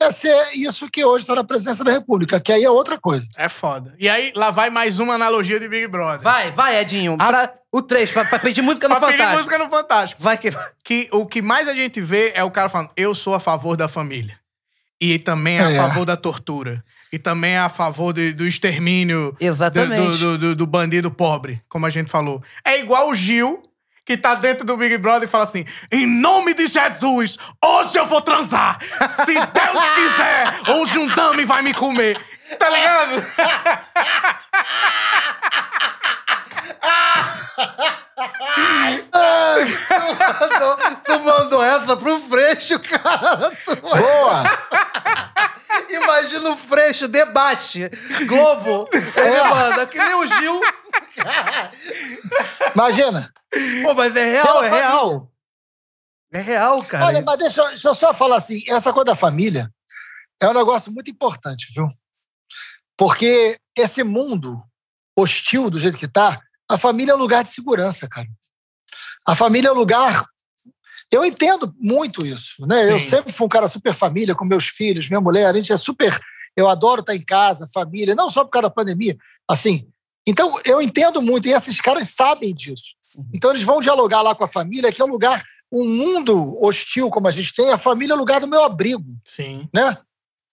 é 0.00 0.12
ser 0.12 0.50
isso 0.54 0.88
que 0.90 1.04
hoje 1.04 1.24
está 1.24 1.34
na 1.34 1.42
presidência 1.44 1.84
da 1.84 1.90
República, 1.92 2.38
que 2.38 2.52
aí 2.52 2.64
é 2.64 2.70
outra 2.70 2.98
coisa. 2.98 3.28
É 3.36 3.48
foda. 3.48 3.94
E 3.98 4.08
aí, 4.08 4.32
lá 4.34 4.50
vai 4.50 4.70
mais 4.70 4.98
uma 5.00 5.14
analogia 5.14 5.58
de 5.58 5.68
Big 5.68 5.88
Brother. 5.88 6.20
Vai, 6.20 6.52
vai, 6.52 6.78
Edinho. 6.80 7.16
As- 7.18 7.28
Pra, 7.28 7.52
o 7.72 7.82
3, 7.82 8.10
pra, 8.12 8.24
pra 8.24 8.38
pedir 8.38 8.62
música 8.62 8.88
no 8.88 8.96
pra 8.96 9.06
pedir 9.08 9.18
Fantástico. 9.18 9.38
música 9.44 9.58
no 9.64 9.70
Fantástico. 9.70 10.22
Vai 10.22 10.38
que. 10.38 10.50
Que 10.84 11.08
o 11.12 11.26
que 11.26 11.42
mais 11.42 11.66
a 11.68 11.74
gente 11.74 12.00
vê 12.00 12.32
é 12.34 12.44
o 12.44 12.50
cara 12.50 12.68
falando, 12.68 12.90
eu 12.96 13.14
sou 13.14 13.34
a 13.34 13.40
favor 13.40 13.76
da 13.76 13.88
família. 13.88 14.38
E 15.00 15.18
também 15.18 15.58
é 15.58 15.62
a 15.64 15.70
É. 15.70 15.76
favor 15.76 16.04
da 16.04 16.16
tortura. 16.16 16.82
E 17.12 17.18
também 17.18 17.52
é 17.54 17.58
a 17.58 17.68
favor 17.68 18.12
de- 18.12 18.32
do 18.32 18.46
extermínio 18.46 19.32
do, 19.40 19.44
Exatamente. 19.46 20.18
do, 20.18 20.38
do- 20.38 20.56
do 20.56 20.66
bandido 20.66 21.10
pobre, 21.10 21.60
como 21.68 21.86
a 21.86 21.90
gente 21.90 22.10
falou. 22.10 22.42
É 22.64 22.78
igual 22.78 23.08
o 23.10 23.14
Gil, 23.14 23.62
que 24.08 24.16
tá 24.16 24.34
dentro 24.34 24.64
do 24.64 24.74
Big 24.74 24.96
Brother 24.96 25.28
e 25.28 25.30
fala 25.30 25.44
assim: 25.44 25.66
em 25.92 26.06
nome 26.06 26.54
de 26.54 26.66
Jesus, 26.66 27.36
hoje 27.62 27.98
eu 27.98 28.06
vou 28.06 28.22
transar. 28.22 28.78
Se 29.26 29.34
Deus 29.34 29.90
quiser, 29.94 30.54
hoje 30.74 30.98
um 30.98 31.08
dame 31.08 31.44
vai 31.44 31.60
me 31.60 31.74
comer. 31.74 32.18
Tá 32.58 32.70
ligado? 32.70 33.22
tu, 40.58 40.94
tu 41.04 41.20
mandou 41.20 41.62
essa 41.64 41.96
pro 41.96 42.20
Freixo, 42.20 42.78
cara. 42.80 43.50
Tu- 43.64 43.76
Boa! 43.76 44.42
Imagina 45.90 46.50
o 46.50 46.56
Freixo, 46.56 47.08
debate. 47.08 47.88
Globo. 48.26 48.88
É. 48.92 49.20
Ele 49.20 49.44
manda, 49.44 49.86
que 49.86 49.98
nem 49.98 50.14
o 50.14 50.26
Gil. 50.26 50.60
Imagina. 52.74 53.32
Pô, 53.82 53.94
mas 53.94 54.14
é 54.14 54.24
real, 54.24 54.64
é 54.64 54.68
real. 54.70 55.30
É 56.32 56.40
real, 56.40 56.82
cara. 56.84 57.06
Olha, 57.06 57.22
mas 57.22 57.38
deixa, 57.38 57.66
deixa 57.68 57.88
eu 57.88 57.94
só 57.94 58.12
falar 58.12 58.36
assim: 58.36 58.62
essa 58.68 58.92
coisa 58.92 59.06
da 59.06 59.14
família 59.14 59.70
é 60.40 60.48
um 60.48 60.52
negócio 60.54 60.92
muito 60.92 61.10
importante, 61.10 61.68
viu? 61.74 61.88
Porque 62.96 63.58
esse 63.76 64.02
mundo 64.02 64.62
hostil 65.16 65.70
do 65.70 65.78
jeito 65.78 65.96
que 65.96 66.08
tá, 66.08 66.40
a 66.68 66.76
família 66.76 67.12
é 67.12 67.14
um 67.14 67.18
lugar 67.18 67.42
de 67.42 67.50
segurança, 67.50 68.08
cara. 68.08 68.28
A 69.26 69.34
família 69.34 69.68
é 69.68 69.72
um 69.72 69.76
lugar. 69.76 70.24
Eu 71.10 71.24
entendo 71.24 71.74
muito 71.78 72.26
isso, 72.26 72.66
né? 72.66 72.92
Eu 72.92 73.00
Sim. 73.00 73.06
sempre 73.06 73.32
fui 73.32 73.46
um 73.46 73.50
cara 73.50 73.68
super 73.68 73.94
família 73.94 74.34
com 74.34 74.44
meus 74.44 74.66
filhos, 74.66 75.08
minha 75.08 75.20
mulher, 75.20 75.46
a 75.46 75.52
gente 75.54 75.72
é 75.72 75.76
super. 75.76 76.18
Eu 76.54 76.68
adoro 76.68 77.00
estar 77.00 77.14
em 77.14 77.24
casa, 77.24 77.68
família, 77.72 78.14
não 78.14 78.28
só 78.28 78.44
por 78.44 78.50
causa 78.50 78.68
da 78.68 78.74
pandemia. 78.74 79.16
Assim, 79.48 79.88
então 80.26 80.60
eu 80.64 80.82
entendo 80.82 81.22
muito, 81.22 81.48
e 81.48 81.52
esses 81.52 81.80
caras 81.80 82.08
sabem 82.08 82.54
disso. 82.54 82.96
Então 83.34 83.50
eles 83.50 83.62
vão 83.62 83.80
dialogar 83.80 84.20
lá 84.20 84.34
com 84.34 84.44
a 84.44 84.48
família, 84.48 84.92
que 84.92 85.00
é 85.00 85.04
um 85.04 85.08
lugar, 85.08 85.42
um 85.72 85.84
mundo 85.88 86.62
hostil 86.62 87.08
como 87.10 87.28
a 87.28 87.30
gente 87.30 87.54
tem, 87.54 87.70
a 87.70 87.78
família 87.78 88.12
é 88.12 88.16
o 88.16 88.18
lugar 88.18 88.40
do 88.40 88.46
meu 88.46 88.62
abrigo, 88.62 89.16
Sim. 89.24 89.68
né? 89.74 89.96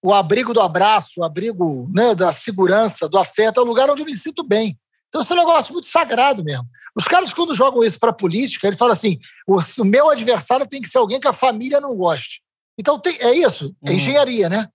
O 0.01 0.13
abrigo 0.13 0.53
do 0.53 0.61
abraço, 0.61 1.13
o 1.17 1.23
abrigo 1.23 1.89
né, 1.93 2.13
da 2.13 2.31
segurança, 2.31 3.09
do 3.09 3.17
afeto, 3.17 3.59
é 3.59 3.63
o 3.63 3.65
lugar 3.65 3.89
onde 3.89 4.03
eu 4.03 4.05
me 4.05 4.15
sinto 4.15 4.43
bem. 4.43 4.79
Então, 5.15 5.23
isso 5.23 5.31
é 5.31 5.35
um 5.37 5.39
negócio 5.39 5.71
muito 5.71 5.87
sagrado 5.87 6.43
mesmo. 6.43 6.67
Os 6.93 7.07
caras, 7.07 7.33
quando 7.33 7.55
jogam 7.55 7.81
isso 7.85 7.97
para 7.97 8.11
política, 8.11 8.67
ele 8.67 8.75
fala 8.75 8.91
assim: 8.91 9.17
o, 9.47 9.61
o, 9.79 9.85
meu 9.85 10.09
adversário 10.09 10.67
tem 10.67 10.81
que 10.81 10.89
ser 10.89 10.97
alguém 10.97 11.21
que 11.21 11.27
a 11.27 11.31
família 11.33 11.79
não 11.79 11.95
goste. 11.95 12.41
Então, 12.77 12.99
tem, 12.99 13.15
é 13.21 13.33
isso, 13.33 13.73
é 13.85 13.91
hum. 13.91 13.93
engenharia, 13.93 14.49
né? 14.49 14.67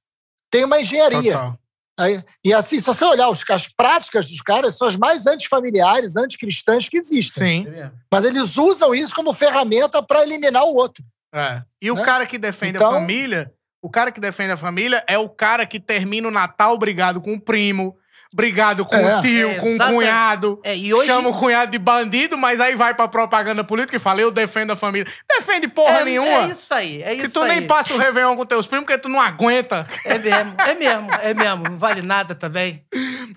Tem 0.51 0.65
uma 0.65 0.81
engenharia. 0.81 1.33
Total. 1.35 1.59
Aí, 1.99 2.25
e 2.43 2.55
assim, 2.55 2.81
se 2.81 2.87
você 2.87 3.05
olhar 3.05 3.29
os, 3.29 3.45
as 3.51 3.69
práticas 3.69 4.29
dos 4.29 4.41
caras, 4.41 4.79
são 4.79 4.89
as 4.89 4.97
mais 4.97 5.27
antifamiliares, 5.27 6.17
anticristãs 6.17 6.89
que 6.89 6.97
existem. 6.97 7.65
Sim. 7.65 7.91
Mas 8.11 8.25
eles 8.25 8.57
usam 8.57 8.95
isso 8.95 9.15
como 9.15 9.35
ferramenta 9.35 10.03
para 10.03 10.23
eliminar 10.23 10.65
o 10.65 10.75
outro. 10.75 11.05
É. 11.35 11.62
E 11.83 11.93
né? 11.93 12.01
o 12.01 12.03
cara 12.03 12.25
que 12.25 12.39
defende 12.39 12.79
então, 12.79 12.89
a 12.89 12.95
família, 12.95 13.53
o 13.83 13.91
cara 13.91 14.11
que 14.11 14.19
defende 14.21 14.53
a 14.53 14.57
família 14.57 15.05
é 15.07 15.19
o 15.19 15.29
cara 15.29 15.67
que 15.67 15.79
termina 15.79 16.27
o 16.27 16.31
Natal 16.31 16.79
brigado 16.79 17.21
com 17.21 17.35
o 17.35 17.41
primo, 17.41 17.95
brigado 18.32 18.85
com 18.85 18.97
é. 18.97 19.19
o 19.19 19.20
tio, 19.20 19.51
é, 19.51 19.55
com 19.55 19.74
o 19.74 19.78
cunhado. 19.78 20.61
É, 20.62 20.77
e 20.77 20.94
hoje... 20.94 21.07
Chama 21.07 21.28
o 21.28 21.39
cunhado 21.39 21.73
de 21.73 21.78
bandido, 21.78 22.39
mas 22.39 22.61
aí 22.61 22.77
vai 22.77 22.94
pra 22.94 23.09
propaganda 23.09 23.65
política 23.65 23.97
e 23.97 24.01
fala: 24.01 24.20
eu 24.20 24.31
defendo 24.31 24.70
a 24.70 24.77
família. 24.77 25.07
Defende 25.28 25.69
porra 25.69 26.01
é, 26.01 26.05
nenhuma. 26.05 26.44
É 26.44 26.48
isso 26.48 26.73
aí, 26.73 27.02
é 27.02 27.15
isso 27.15 27.23
Que 27.23 27.28
tu 27.28 27.40
aí. 27.40 27.48
nem 27.48 27.66
passa 27.66 27.93
o 27.94 27.98
Réveillon 27.98 28.36
com 28.36 28.47
teus 28.47 28.66
primos 28.66 28.86
porque 28.86 28.98
tu 28.98 29.09
não 29.09 29.20
aguenta. 29.20 29.86
É 30.05 30.19
mesmo, 30.19 30.55
é 30.59 30.74
mesmo, 30.74 31.09
é 31.23 31.35
mesmo. 31.35 31.65
Não 31.70 31.78
vale 31.78 32.02
nada 32.02 32.35
também. 32.35 32.85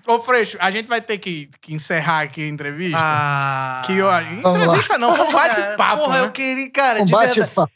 Ô, 0.06 0.20
Freixo, 0.20 0.56
a 0.60 0.70
gente 0.70 0.86
vai 0.86 1.00
ter 1.00 1.18
que, 1.18 1.48
que 1.60 1.74
encerrar 1.74 2.20
aqui 2.22 2.44
a 2.44 2.48
entrevista. 2.48 2.98
Ah. 3.00 3.82
Que, 3.86 4.00
ó, 4.00 4.20
entrevista 4.20 4.98
não, 4.98 5.16
foi 5.16 5.26
um 5.26 5.32
bate-papo. 5.32 6.02
Porra, 6.02 6.18
né? 6.18 6.26
eu 6.26 6.30
queria, 6.30 6.70
cara, 6.70 7.02
um 7.02 7.06
bate-papo. 7.06 7.72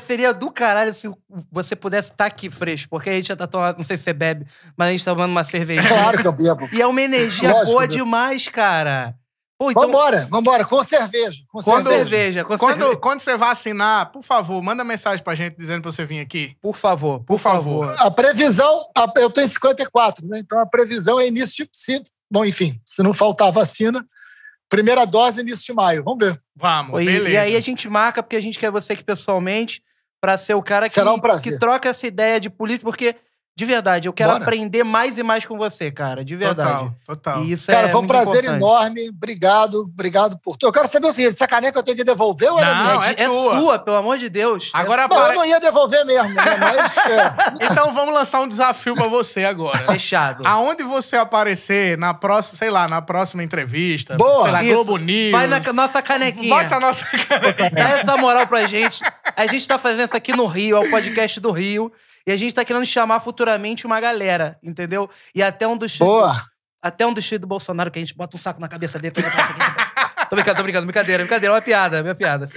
Seria 0.00 0.34
do 0.34 0.50
caralho 0.50 0.92
se 0.92 1.08
você 1.50 1.76
pudesse 1.76 2.10
estar 2.10 2.26
aqui 2.26 2.50
fresco, 2.50 2.90
porque 2.90 3.10
a 3.10 3.12
gente 3.12 3.28
já 3.28 3.36
tá 3.36 3.46
tomando, 3.46 3.76
não 3.76 3.84
sei 3.84 3.96
se 3.96 4.04
você 4.04 4.12
bebe, 4.12 4.46
mas 4.76 4.88
a 4.88 4.90
gente 4.90 5.04
tá 5.04 5.12
tomando 5.12 5.30
uma 5.30 5.44
cerveja. 5.44 5.86
Claro 5.86 6.20
que 6.20 6.26
eu 6.26 6.32
bebo. 6.32 6.68
E 6.72 6.82
é 6.82 6.86
uma 6.86 7.00
energia 7.00 7.52
Lógico, 7.52 7.72
boa 7.72 7.86
demais, 7.86 8.48
cara. 8.48 9.14
Pô, 9.56 9.70
então... 9.70 9.84
Vambora, 9.84 10.26
vambora, 10.28 10.64
com 10.64 10.82
cerveja. 10.82 11.40
Com 11.48 11.62
quando, 11.62 11.88
cerveja. 11.88 12.44
Com 12.44 12.58
quando, 12.58 12.80
cerveja. 12.80 12.96
quando 12.98 13.20
você 13.20 13.36
vacinar, 13.36 14.10
por 14.10 14.22
favor, 14.22 14.60
manda 14.60 14.82
mensagem 14.82 15.22
pra 15.24 15.34
gente 15.36 15.56
dizendo 15.56 15.82
pra 15.82 15.92
você 15.92 16.04
vir 16.04 16.20
aqui. 16.20 16.56
Por 16.60 16.74
favor, 16.74 17.20
por, 17.20 17.26
por 17.26 17.38
favor. 17.38 17.86
favor. 17.86 18.06
A 18.06 18.10
previsão, 18.10 18.90
a, 18.96 19.06
eu 19.16 19.30
tenho 19.30 19.48
54, 19.48 20.26
né? 20.26 20.40
Então 20.40 20.58
a 20.58 20.66
previsão 20.66 21.20
é 21.20 21.28
início 21.28 21.64
de. 21.64 21.70
Se, 21.72 22.02
bom, 22.28 22.44
enfim, 22.44 22.80
se 22.84 23.02
não 23.02 23.14
faltar 23.14 23.52
vacina, 23.52 24.04
primeira 24.76 25.04
dose 25.04 25.40
início 25.40 25.64
de 25.64 25.72
maio. 25.72 26.02
Vamos 26.04 26.24
ver. 26.24 26.40
Vamos, 26.54 27.00
e, 27.00 27.06
beleza. 27.06 27.30
E 27.30 27.36
aí 27.36 27.56
a 27.56 27.60
gente 27.60 27.88
marca, 27.88 28.22
porque 28.22 28.36
a 28.36 28.40
gente 28.40 28.58
quer 28.58 28.70
você 28.70 28.92
aqui 28.92 29.04
pessoalmente, 29.04 29.82
pra 30.20 30.36
ser 30.36 30.54
o 30.54 30.62
cara 30.62 30.88
que, 30.88 31.00
um 31.00 31.20
que 31.42 31.58
troca 31.58 31.88
essa 31.88 32.06
ideia 32.06 32.40
de 32.40 32.48
política, 32.48 32.84
porque 32.84 33.16
de 33.56 33.64
verdade, 33.64 34.08
eu 34.08 34.12
quero 34.12 34.32
Bora. 34.32 34.42
aprender 34.42 34.82
mais 34.82 35.16
e 35.16 35.22
mais 35.22 35.46
com 35.46 35.56
você, 35.56 35.88
cara. 35.88 36.24
De 36.24 36.34
verdade. 36.34 36.70
Total, 36.70 36.94
total. 37.06 37.44
E 37.44 37.52
isso 37.52 37.70
cara, 37.70 37.86
é 37.86 37.90
foi 37.92 38.00
um 38.00 38.06
prazer 38.06 38.42
importante. 38.42 38.56
enorme. 38.56 39.08
Obrigado, 39.10 39.80
obrigado 39.82 40.36
por 40.38 40.56
tudo. 40.56 40.70
Eu 40.70 40.72
quero 40.72 40.88
saber 40.88 41.06
o 41.06 41.12
seguinte: 41.12 41.34
essa 41.34 41.46
caneca 41.46 41.78
eu 41.78 41.82
tenho 41.84 41.96
que 41.96 42.02
devolver 42.02 42.50
ou 42.50 42.60
não, 42.60 43.04
é, 43.04 43.10
é, 43.12 43.22
é 43.22 43.28
sua, 43.28 43.78
pelo 43.78 43.96
amor 43.96 44.18
de 44.18 44.28
Deus. 44.28 44.72
Agora 44.74 45.02
é 45.02 45.08
para... 45.08 45.34
Eu 45.34 45.36
não 45.36 45.44
ia 45.44 45.60
devolver 45.60 46.04
mesmo, 46.04 46.34
né? 46.34 46.42
Mas, 46.58 46.96
é. 47.06 47.34
Então 47.70 47.94
vamos 47.94 48.12
lançar 48.12 48.40
um 48.40 48.48
desafio 48.48 48.94
pra 48.94 49.06
você 49.06 49.44
agora. 49.44 49.78
Fechado. 49.84 50.42
Aonde 50.44 50.82
você 50.82 51.14
aparecer 51.14 51.96
na 51.96 52.12
próxima, 52.12 52.58
sei 52.58 52.70
lá, 52.70 52.88
na 52.88 53.00
próxima 53.00 53.44
entrevista. 53.44 54.16
Boa. 54.16 54.42
Sei 54.42 54.52
lá, 54.52 54.64
isso. 54.64 54.74
Globo 54.74 54.96
News. 54.96 55.30
Vai 55.30 55.46
na 55.46 55.60
nossa 55.72 56.02
canequinha. 56.02 56.50
Baixa 56.50 56.74
a 56.74 56.80
nossa 56.80 57.04
canequinha. 57.04 57.70
Dá 57.70 57.90
essa 57.90 58.16
moral 58.16 58.48
pra 58.48 58.66
gente. 58.66 59.00
A 59.36 59.46
gente 59.46 59.68
tá 59.68 59.78
fazendo 59.78 60.06
isso 60.06 60.16
aqui 60.16 60.32
no 60.32 60.46
Rio, 60.46 60.76
é 60.76 60.80
o 60.80 60.90
podcast 60.90 61.38
do 61.38 61.52
Rio. 61.52 61.92
E 62.26 62.32
a 62.32 62.36
gente 62.36 62.54
tá 62.54 62.64
querendo 62.64 62.86
chamar 62.86 63.20
futuramente 63.20 63.86
uma 63.86 64.00
galera, 64.00 64.58
entendeu? 64.62 65.10
E 65.34 65.42
até 65.42 65.68
um 65.68 65.76
dos. 65.76 65.98
Boa! 65.98 66.44
Até 66.80 67.06
um 67.06 67.12
dos 67.12 67.26
filhos 67.26 67.40
do 67.40 67.46
Bolsonaro, 67.46 67.90
que 67.90 67.98
a 67.98 68.02
gente 68.02 68.14
bota 68.14 68.36
um 68.36 68.38
saco 68.38 68.60
na 68.60 68.68
cabeça 68.68 68.98
dele. 68.98 69.14
tô 70.28 70.36
brincando, 70.36 70.56
tô 70.56 70.62
brincando. 70.62 70.86
Brincadeira, 70.86 71.22
brincadeira. 71.22 71.54
É 71.54 71.56
uma 71.56 71.62
piada, 71.62 71.98
é 71.98 72.02
uma 72.02 72.14
piada. 72.14 72.48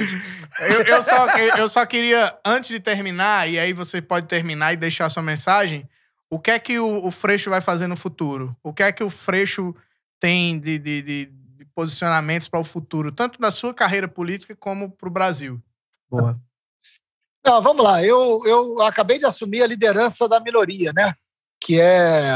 Eu, 0.59 0.81
eu, 0.83 1.03
só, 1.03 1.27
eu 1.37 1.69
só 1.69 1.85
queria, 1.85 2.37
antes 2.43 2.69
de 2.69 2.79
terminar, 2.79 3.49
e 3.49 3.57
aí 3.57 3.71
você 3.71 4.01
pode 4.01 4.27
terminar 4.27 4.73
e 4.73 4.77
deixar 4.77 5.09
sua 5.09 5.23
mensagem, 5.23 5.87
o 6.29 6.39
que 6.39 6.51
é 6.51 6.59
que 6.59 6.77
o, 6.77 7.05
o 7.05 7.11
Freixo 7.11 7.49
vai 7.49 7.61
fazer 7.61 7.87
no 7.87 7.95
futuro? 7.95 8.55
O 8.61 8.73
que 8.73 8.83
é 8.83 8.91
que 8.91 9.03
o 9.03 9.09
Freixo 9.09 9.73
tem 10.19 10.59
de, 10.59 10.77
de, 10.77 11.01
de, 11.01 11.25
de 11.25 11.65
posicionamentos 11.73 12.49
para 12.49 12.59
o 12.59 12.65
futuro, 12.65 13.11
tanto 13.11 13.39
da 13.39 13.51
sua 13.51 13.73
carreira 13.73 14.07
política 14.07 14.55
como 14.55 14.91
para 14.91 15.07
o 15.07 15.11
Brasil? 15.11 15.61
Boa. 16.09 16.37
Vamos 17.61 17.83
lá. 17.83 18.03
Eu, 18.03 18.41
eu 18.45 18.81
acabei 18.81 19.17
de 19.17 19.25
assumir 19.25 19.63
a 19.63 19.67
liderança 19.67 20.27
da 20.27 20.39
minoria, 20.39 20.91
né? 20.93 21.13
Que 21.61 21.79
é 21.79 22.29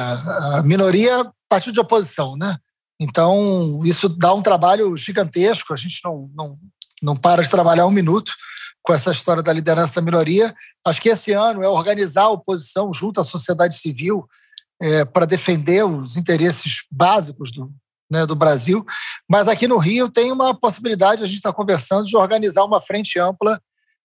a 0.56 0.62
minoria 0.64 1.30
partido 1.50 1.74
de 1.74 1.80
oposição, 1.80 2.36
né? 2.38 2.58
Então, 3.00 3.82
isso 3.84 4.08
dá 4.08 4.34
um 4.34 4.42
trabalho 4.42 4.96
gigantesco. 4.96 5.74
A 5.74 5.78
gente 5.78 6.00
não, 6.04 6.30
não, 6.34 6.58
não 7.02 7.16
para 7.16 7.44
de 7.44 7.50
trabalhar 7.50 7.86
um 7.86 7.92
minuto 7.92 8.32
com 8.84 8.94
essa 8.94 9.12
história 9.12 9.44
da 9.44 9.52
liderança 9.52 9.96
da 9.96 10.02
minoria. 10.02 10.54
Acho 10.86 11.02
que 11.02 11.10
esse 11.10 11.32
ano 11.34 11.64
é 11.64 11.68
organizar 11.68 12.24
a 12.24 12.30
oposição 12.30 12.94
junto 12.94 13.20
à 13.20 13.24
sociedade 13.24 13.76
civil 13.76 14.28
é, 14.82 15.06
para 15.06 15.26
defender 15.26 15.84
os 15.84 16.16
interesses 16.16 16.86
básicos 16.92 17.52
do, 17.52 17.72
né, 18.10 18.26
do 18.26 18.36
Brasil. 18.36 18.86
Mas 19.30 19.48
aqui 19.48 19.68
no 19.68 19.78
Rio 19.78 20.10
tem 20.10 20.32
uma 20.32 20.54
possibilidade, 20.54 21.24
a 21.24 21.28
gente 21.28 21.38
está 21.38 21.54
conversando, 21.54 22.06
de 22.06 22.18
organizar 22.18 22.64
uma 22.64 22.82
frente 22.82 23.20
ampla 23.20 23.62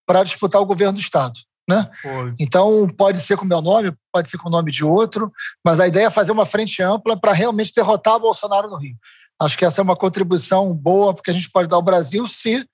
para 0.06 0.22
disputar 0.22 0.62
o 0.62 0.66
governo 0.66 0.94
do 0.94 1.00
Estado. 1.00 1.38
Né? 1.68 1.90
Então, 2.38 2.88
pode 2.96 3.20
ser 3.20 3.36
com 3.36 3.44
o 3.44 3.48
meu 3.48 3.60
nome, 3.60 3.92
pode 4.12 4.30
ser 4.30 4.38
com 4.38 4.48
o 4.48 4.52
nome 4.52 4.70
de 4.70 4.84
outro, 4.84 5.32
mas 5.64 5.80
a 5.80 5.88
ideia 5.88 6.06
é 6.06 6.10
fazer 6.10 6.30
uma 6.30 6.46
frente 6.46 6.80
ampla 6.80 7.18
para 7.18 7.32
realmente 7.32 7.72
derrotar 7.74 8.20
Bolsonaro 8.20 8.70
no 8.70 8.76
Rio. 8.76 8.96
Acho 9.40 9.58
que 9.58 9.64
essa 9.64 9.80
é 9.80 9.84
uma 9.84 9.96
contribuição 9.96 10.72
boa, 10.74 11.12
porque 11.12 11.30
a 11.30 11.34
gente 11.34 11.50
pode 11.50 11.68
dar 11.68 11.76
ao 11.76 11.82
Brasil 11.82 12.26
se 12.28 12.64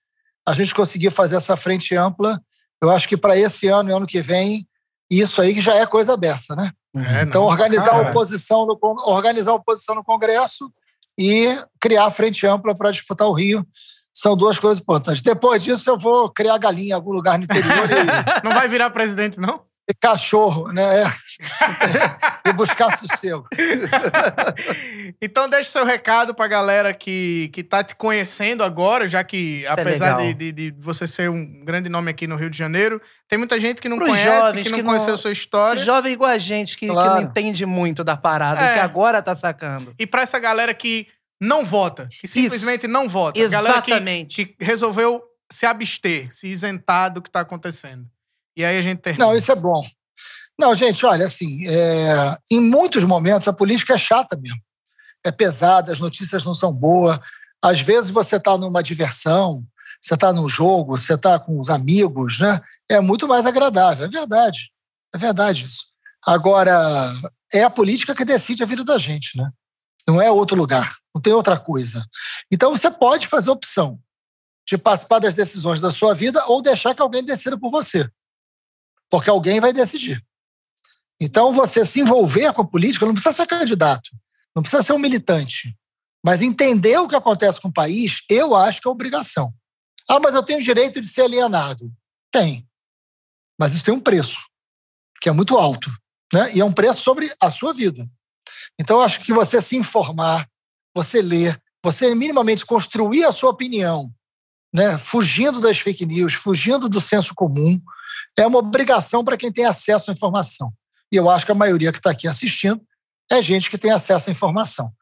a 0.46 0.52
gente 0.52 0.74
conseguir 0.74 1.10
fazer 1.10 1.36
essa 1.36 1.56
frente 1.56 1.96
ampla. 1.96 2.38
Eu 2.82 2.90
acho 2.90 3.08
que 3.08 3.16
para 3.16 3.36
esse 3.36 3.66
ano 3.66 3.90
e 3.90 3.92
ano 3.92 4.06
que 4.06 4.20
vem, 4.20 4.68
isso 5.10 5.40
aí 5.40 5.58
já 5.60 5.74
é 5.74 5.86
coisa 5.86 6.12
aberta, 6.12 6.54
né? 6.54 6.70
É, 6.94 7.22
então, 7.22 7.42
não, 7.42 7.48
organizar, 7.48 7.92
a 7.92 8.10
oposição 8.10 8.66
no, 8.66 8.78
organizar 9.06 9.52
a 9.52 9.54
oposição 9.54 9.94
no 9.94 10.04
Congresso 10.04 10.70
e 11.18 11.58
criar 11.80 12.04
a 12.04 12.10
frente 12.10 12.46
ampla 12.46 12.74
para 12.74 12.90
disputar 12.90 13.26
o 13.26 13.32
Rio 13.32 13.66
são 14.14 14.36
duas 14.36 14.58
coisas 14.58 14.82
importantes. 14.82 15.22
Depois 15.22 15.62
disso, 15.62 15.88
eu 15.88 15.98
vou 15.98 16.30
criar 16.30 16.58
galinha 16.58 16.90
em 16.90 16.92
algum 16.92 17.12
lugar 17.12 17.38
no 17.38 17.44
interior. 17.44 17.88
E... 17.90 18.44
Não 18.44 18.52
vai 18.54 18.68
virar 18.68 18.90
presidente, 18.90 19.40
não? 19.40 19.62
E 19.90 19.94
cachorro, 19.94 20.68
né? 20.68 20.84
e 22.46 22.52
buscar 22.52 22.96
sossego. 22.96 23.48
então, 25.20 25.48
deixa 25.48 25.68
o 25.68 25.72
seu 25.72 25.84
recado 25.84 26.32
pra 26.34 26.46
galera 26.46 26.94
que, 26.94 27.50
que 27.52 27.64
tá 27.64 27.82
te 27.82 27.96
conhecendo 27.96 28.62
agora, 28.62 29.08
já 29.08 29.24
que, 29.24 29.58
Isso 29.58 29.66
é 29.66 29.72
apesar 29.72 30.22
é 30.22 30.32
de, 30.32 30.34
de, 30.34 30.52
de, 30.52 30.74
você 30.78 31.08
ser 31.08 31.28
um 31.28 31.64
grande 31.64 31.88
nome 31.88 32.12
aqui 32.12 32.28
no 32.28 32.36
Rio 32.36 32.48
de 32.48 32.56
Janeiro, 32.56 33.02
tem 33.26 33.36
muita 33.36 33.58
gente 33.58 33.82
que 33.82 33.88
não 33.88 33.96
Pros 33.96 34.10
conhece, 34.10 34.40
jovens, 34.40 34.62
que 34.62 34.70
não 34.70 34.78
que 34.78 34.84
conheceu 34.84 35.10
não... 35.10 35.16
sua 35.16 35.32
história. 35.32 35.82
Jovem 35.82 36.12
igual 36.12 36.30
a 36.30 36.38
gente, 36.38 36.78
que, 36.78 36.86
claro. 36.86 37.16
que 37.16 37.20
não 37.20 37.28
entende 37.28 37.66
muito 37.66 38.04
da 38.04 38.16
parada, 38.16 38.62
é. 38.62 38.74
que 38.74 38.80
agora 38.80 39.20
tá 39.20 39.34
sacando. 39.34 39.92
E 39.98 40.06
pra 40.06 40.22
essa 40.22 40.38
galera 40.38 40.72
que 40.72 41.08
não 41.42 41.64
vota, 41.64 42.08
que 42.08 42.28
simplesmente 42.28 42.82
Isso. 42.82 42.92
não 42.92 43.08
vota. 43.08 43.38
Exatamente. 43.40 44.36
Que, 44.36 44.44
que, 44.46 44.64
resolveu 44.64 45.20
se 45.50 45.66
abster, 45.66 46.32
se 46.32 46.46
isentar 46.46 47.12
do 47.12 47.20
que 47.20 47.28
está 47.28 47.40
acontecendo. 47.40 48.06
E 48.56 48.64
aí 48.64 48.78
a 48.78 48.82
gente 48.82 49.00
termina. 49.00 49.26
Não, 49.26 49.36
isso 49.36 49.50
é 49.50 49.56
bom. 49.56 49.84
Não, 50.56 50.72
gente, 50.76 51.04
olha, 51.04 51.26
assim, 51.26 51.66
é... 51.66 52.38
em 52.48 52.60
muitos 52.60 53.02
momentos 53.02 53.48
a 53.48 53.52
política 53.52 53.94
é 53.94 53.98
chata 53.98 54.36
mesmo. 54.36 54.60
É 55.24 55.32
pesada, 55.32 55.92
as 55.92 55.98
notícias 55.98 56.44
não 56.44 56.54
são 56.54 56.72
boas. 56.72 57.18
Às 57.60 57.80
vezes 57.80 58.10
você 58.10 58.36
está 58.36 58.56
numa 58.56 58.82
diversão, 58.82 59.64
você 60.00 60.14
está 60.14 60.32
num 60.32 60.48
jogo, 60.48 60.96
você 60.96 61.14
está 61.14 61.40
com 61.40 61.58
os 61.58 61.68
amigos, 61.68 62.38
né? 62.38 62.60
É 62.88 63.00
muito 63.00 63.26
mais 63.26 63.46
agradável. 63.46 64.04
É 64.04 64.08
verdade. 64.08 64.70
É 65.12 65.18
verdade 65.18 65.64
isso. 65.64 65.86
Agora, 66.24 67.12
é 67.52 67.64
a 67.64 67.70
política 67.70 68.14
que 68.14 68.24
decide 68.24 68.62
a 68.62 68.66
vida 68.66 68.84
da 68.84 68.96
gente, 68.96 69.36
né? 69.36 69.50
Não 70.06 70.20
é 70.20 70.30
outro 70.30 70.56
lugar, 70.56 70.96
não 71.14 71.22
tem 71.22 71.32
outra 71.32 71.58
coisa. 71.58 72.04
Então 72.50 72.70
você 72.70 72.90
pode 72.90 73.28
fazer 73.28 73.50
opção 73.50 74.00
de 74.66 74.78
participar 74.78 75.18
das 75.18 75.34
decisões 75.34 75.80
da 75.80 75.90
sua 75.90 76.14
vida 76.14 76.44
ou 76.46 76.62
deixar 76.62 76.94
que 76.94 77.02
alguém 77.02 77.24
decida 77.24 77.58
por 77.58 77.70
você. 77.70 78.08
Porque 79.10 79.30
alguém 79.30 79.60
vai 79.60 79.72
decidir. 79.72 80.24
Então 81.20 81.52
você 81.52 81.84
se 81.84 82.00
envolver 82.00 82.52
com 82.52 82.62
a 82.62 82.66
política 82.66 83.06
não 83.06 83.12
precisa 83.12 83.32
ser 83.32 83.46
candidato, 83.46 84.10
não 84.54 84.62
precisa 84.62 84.82
ser 84.82 84.92
um 84.92 84.98
militante. 84.98 85.76
Mas 86.24 86.40
entender 86.40 86.98
o 86.98 87.08
que 87.08 87.16
acontece 87.16 87.60
com 87.60 87.68
o 87.68 87.72
país, 87.72 88.22
eu 88.28 88.54
acho 88.54 88.80
que 88.80 88.88
é 88.88 88.90
obrigação. 88.90 89.52
Ah, 90.08 90.20
mas 90.20 90.34
eu 90.34 90.42
tenho 90.42 90.62
direito 90.62 91.00
de 91.00 91.08
ser 91.08 91.22
alienado. 91.22 91.92
Tem. 92.30 92.66
Mas 93.58 93.74
isso 93.74 93.84
tem 93.84 93.94
um 93.94 94.00
preço, 94.00 94.38
que 95.20 95.28
é 95.28 95.32
muito 95.32 95.56
alto. 95.56 95.90
Né? 96.32 96.54
E 96.54 96.60
é 96.60 96.64
um 96.64 96.72
preço 96.72 97.02
sobre 97.02 97.32
a 97.40 97.50
sua 97.50 97.72
vida. 97.72 98.08
Então, 98.82 99.00
acho 99.00 99.20
que 99.20 99.32
você 99.32 99.62
se 99.62 99.76
informar, 99.76 100.44
você 100.92 101.22
ler, 101.22 101.56
você 101.84 102.12
minimamente 102.16 102.66
construir 102.66 103.24
a 103.24 103.30
sua 103.30 103.50
opinião, 103.50 104.12
né, 104.74 104.98
fugindo 104.98 105.60
das 105.60 105.78
fake 105.78 106.04
news, 106.04 106.34
fugindo 106.34 106.88
do 106.88 107.00
senso 107.00 107.32
comum, 107.32 107.80
é 108.36 108.44
uma 108.44 108.58
obrigação 108.58 109.24
para 109.24 109.36
quem 109.36 109.52
tem 109.52 109.64
acesso 109.64 110.10
à 110.10 110.14
informação. 110.14 110.72
E 111.12 111.16
eu 111.16 111.30
acho 111.30 111.46
que 111.46 111.52
a 111.52 111.54
maioria 111.54 111.92
que 111.92 111.98
está 111.98 112.10
aqui 112.10 112.26
assistindo 112.26 112.82
é 113.30 113.40
gente 113.40 113.70
que 113.70 113.78
tem 113.78 113.92
acesso 113.92 114.28
à 114.28 114.32
informação. 114.32 114.92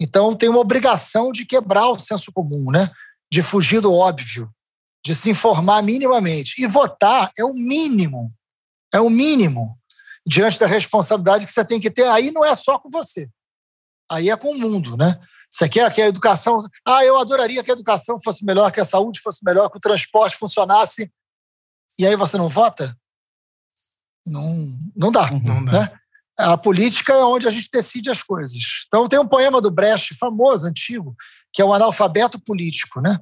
Então 0.00 0.34
tem 0.34 0.48
uma 0.48 0.60
obrigação 0.60 1.30
de 1.30 1.44
quebrar 1.44 1.88
o 1.90 1.98
senso 1.98 2.32
comum, 2.32 2.70
né? 2.70 2.90
De 3.30 3.42
fugir 3.42 3.82
do 3.82 3.92
óbvio, 3.92 4.50
de 5.04 5.14
se 5.14 5.28
informar 5.28 5.82
minimamente. 5.82 6.54
E 6.56 6.66
votar 6.66 7.30
é 7.36 7.44
o 7.44 7.52
mínimo, 7.52 8.30
é 8.94 9.00
o 9.00 9.10
mínimo 9.10 9.75
diante 10.26 10.58
da 10.58 10.66
responsabilidade 10.66 11.46
que 11.46 11.52
você 11.52 11.64
tem 11.64 11.80
que 11.80 11.90
ter. 11.90 12.06
Aí 12.08 12.30
não 12.30 12.44
é 12.44 12.54
só 12.54 12.78
com 12.78 12.90
você, 12.90 13.28
aí 14.10 14.30
é 14.30 14.36
com 14.36 14.50
o 14.50 14.58
mundo, 14.58 14.96
né? 14.96 15.18
Você 15.50 15.68
quer 15.68 15.92
que 15.92 16.02
a 16.02 16.08
educação. 16.08 16.58
Ah, 16.86 17.04
eu 17.04 17.18
adoraria 17.18 17.62
que 17.62 17.70
a 17.70 17.74
educação 17.74 18.18
fosse 18.22 18.44
melhor, 18.44 18.70
que 18.72 18.80
a 18.80 18.84
saúde 18.84 19.20
fosse 19.20 19.44
melhor, 19.44 19.70
que 19.70 19.76
o 19.76 19.80
transporte 19.80 20.36
funcionasse. 20.36 21.10
E 21.98 22.06
aí 22.06 22.16
você 22.16 22.36
não 22.36 22.48
vota? 22.48 22.96
Não, 24.26 24.66
não 24.94 25.12
dá. 25.12 25.30
Não 25.30 25.64
dá. 25.64 25.72
Né? 25.72 25.92
A 26.38 26.58
política 26.58 27.14
é 27.14 27.24
onde 27.24 27.48
a 27.48 27.50
gente 27.50 27.70
decide 27.72 28.10
as 28.10 28.22
coisas. 28.22 28.58
Então, 28.86 29.08
tem 29.08 29.18
um 29.18 29.26
poema 29.26 29.60
do 29.60 29.70
Brecht, 29.70 30.14
famoso, 30.16 30.66
antigo, 30.66 31.16
que 31.52 31.62
é 31.62 31.64
o 31.64 31.72
Analfabeto 31.72 32.38
Político. 32.38 33.00
Né? 33.00 33.18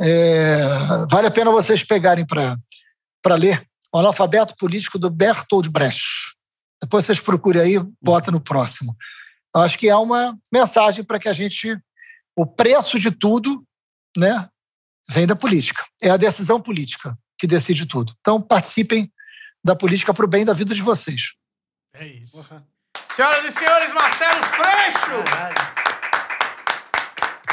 É, 0.00 0.64
vale 1.08 1.28
a 1.28 1.30
pena 1.30 1.52
vocês 1.52 1.84
pegarem 1.84 2.26
para 2.26 3.34
ler. 3.36 3.64
O 3.92 3.98
Analfabeto 3.98 4.54
Político 4.56 4.98
do 4.98 5.10
Bertolt 5.10 5.68
Brecht. 5.68 6.34
Depois 6.82 7.04
vocês 7.04 7.20
procurem 7.20 7.62
aí, 7.62 7.78
bota 8.00 8.30
no 8.30 8.40
próximo. 8.40 8.96
Acho 9.54 9.78
que 9.78 9.88
é 9.88 9.96
uma 9.96 10.36
mensagem 10.52 11.04
para 11.04 11.18
que 11.18 11.28
a 11.28 11.32
gente. 11.32 11.78
O 12.34 12.46
preço 12.46 12.98
de 12.98 13.10
tudo 13.10 13.62
né, 14.16 14.48
vem 15.10 15.26
da 15.26 15.36
política. 15.36 15.84
É 16.02 16.08
a 16.08 16.16
decisão 16.16 16.60
política 16.60 17.16
que 17.38 17.46
decide 17.46 17.86
tudo. 17.86 18.14
Então, 18.20 18.40
participem 18.40 19.12
da 19.62 19.76
política 19.76 20.14
para 20.14 20.24
o 20.24 20.28
bem 20.28 20.44
da 20.44 20.54
vida 20.54 20.74
de 20.74 20.80
vocês. 20.80 21.34
É 21.94 22.06
isso. 22.06 22.38
Uhum. 22.38 22.62
Senhoras 23.14 23.44
e 23.44 23.50
senhores, 23.50 23.92
Marcelo 23.92 24.42
Freixo! 24.44 25.24
Caralho. 25.24 25.71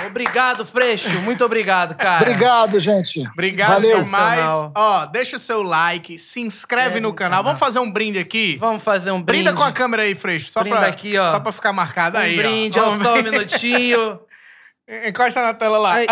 Obrigado, 0.07 0.65
Freixo. 0.65 1.09
Muito 1.21 1.43
obrigado, 1.43 1.95
cara. 1.95 2.21
Obrigado, 2.21 2.79
gente. 2.79 3.27
Obrigado 3.33 3.81
Valeu. 3.81 4.03
demais. 4.03 4.45
Ó, 4.75 5.05
deixa 5.05 5.35
o 5.35 5.39
seu 5.39 5.61
like, 5.61 6.17
se 6.17 6.41
inscreve 6.41 6.97
é, 6.97 7.01
no 7.01 7.13
canal. 7.13 7.43
Vamos 7.43 7.59
fazer 7.59 7.79
um 7.79 7.91
brinde 7.91 8.19
aqui? 8.19 8.57
Vamos 8.57 8.83
fazer 8.83 9.11
um 9.11 9.21
brinde. 9.21 9.43
Brinda 9.43 9.53
com 9.53 9.63
a 9.63 9.71
câmera 9.71 10.03
aí, 10.03 10.15
Freixo. 10.15 10.51
Só 10.51 10.61
Brinda 10.61 10.79
pra, 10.79 10.87
aqui, 10.87 11.17
ó. 11.17 11.31
Só 11.31 11.39
pra 11.39 11.51
ficar 11.51 11.73
marcado 11.73 12.17
um 12.17 12.21
aí, 12.21 12.35
brinde, 12.35 12.79
ó. 12.79 12.97
só 12.97 13.15
um 13.15 13.23
minutinho. 13.23 14.19
Encosta 15.07 15.41
na 15.41 15.53
tela 15.53 15.77
lá. 15.77 15.95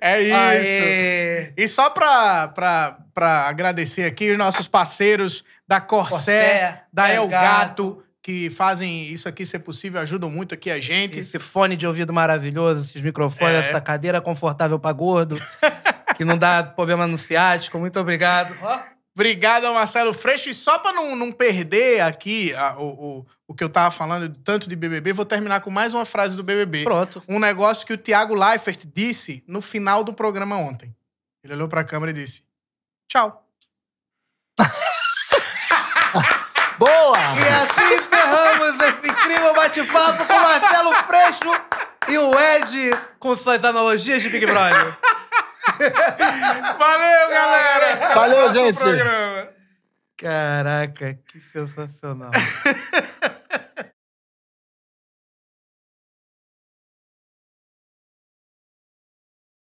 É 0.00 0.22
isso. 0.22 0.38
Aê. 0.38 1.52
E 1.56 1.68
só 1.68 1.90
pra, 1.90 2.48
pra, 2.48 2.98
pra 3.12 3.48
agradecer 3.48 4.04
aqui 4.04 4.30
os 4.30 4.38
nossos 4.38 4.68
parceiros 4.68 5.44
da 5.66 5.80
Corsair, 5.80 6.84
da 6.92 7.12
Elgato. 7.12 7.96
Gato 7.96 8.04
que 8.22 8.50
fazem 8.50 9.06
isso 9.06 9.28
aqui 9.28 9.46
ser 9.46 9.60
possível, 9.60 10.00
ajudam 10.00 10.30
muito 10.30 10.54
aqui 10.54 10.70
a 10.70 10.78
gente. 10.78 11.20
Esse 11.20 11.38
fone 11.38 11.76
de 11.76 11.86
ouvido 11.86 12.12
maravilhoso, 12.12 12.82
esses 12.82 13.02
microfones, 13.02 13.64
é. 13.64 13.68
essa 13.68 13.80
cadeira 13.80 14.20
confortável 14.20 14.78
para 14.78 14.92
gordo, 14.92 15.36
que 16.16 16.24
não 16.24 16.36
dá 16.36 16.62
problema 16.62 17.06
no 17.06 17.16
ciático. 17.16 17.78
Muito 17.78 17.98
obrigado. 17.98 18.56
Obrigado 19.14 19.64
ao 19.64 19.74
Marcelo 19.74 20.12
Freixo. 20.12 20.50
E 20.50 20.54
só 20.54 20.78
para 20.78 20.92
não, 20.92 21.16
não 21.16 21.32
perder 21.32 22.00
aqui 22.00 22.54
a, 22.54 22.78
o, 22.78 22.88
o, 22.88 23.26
o 23.48 23.54
que 23.54 23.64
eu 23.64 23.68
tava 23.68 23.90
falando 23.90 24.34
tanto 24.44 24.68
de 24.68 24.76
BBB, 24.76 25.12
vou 25.12 25.24
terminar 25.24 25.60
com 25.60 25.70
mais 25.70 25.94
uma 25.94 26.04
frase 26.04 26.36
do 26.36 26.42
BBB. 26.42 26.84
Pronto. 26.84 27.22
Um 27.26 27.38
negócio 27.38 27.86
que 27.86 27.92
o 27.92 27.98
Thiago 27.98 28.34
Leifert 28.34 28.86
disse 28.94 29.42
no 29.46 29.60
final 29.60 30.04
do 30.04 30.12
programa 30.12 30.56
ontem. 30.56 30.94
Ele 31.42 31.54
olhou 31.54 31.68
para 31.68 31.80
a 31.80 31.84
câmera 31.84 32.10
e 32.10 32.14
disse: 32.14 32.44
Tchau. 33.08 33.46
Boa! 36.80 37.18
E 37.36 37.46
assim 37.46 37.94
encerramos 37.94 38.76
esse 38.80 39.10
incrível 39.10 39.54
bate-papo 39.54 40.24
com 40.24 40.32
Marcelo 40.32 40.94
Freixo 41.06 41.60
e 42.08 42.16
o 42.16 42.40
Ed 42.40 42.98
com 43.18 43.36
suas 43.36 43.62
analogias 43.62 44.22
de 44.22 44.30
Big 44.30 44.46
Brother. 44.46 44.96
Valeu, 46.78 47.28
galera! 47.28 48.14
Valeu, 48.14 48.52
gente! 48.54 48.80
Caraca, 50.16 51.18
que 51.28 51.38
sensacional. 51.38 52.30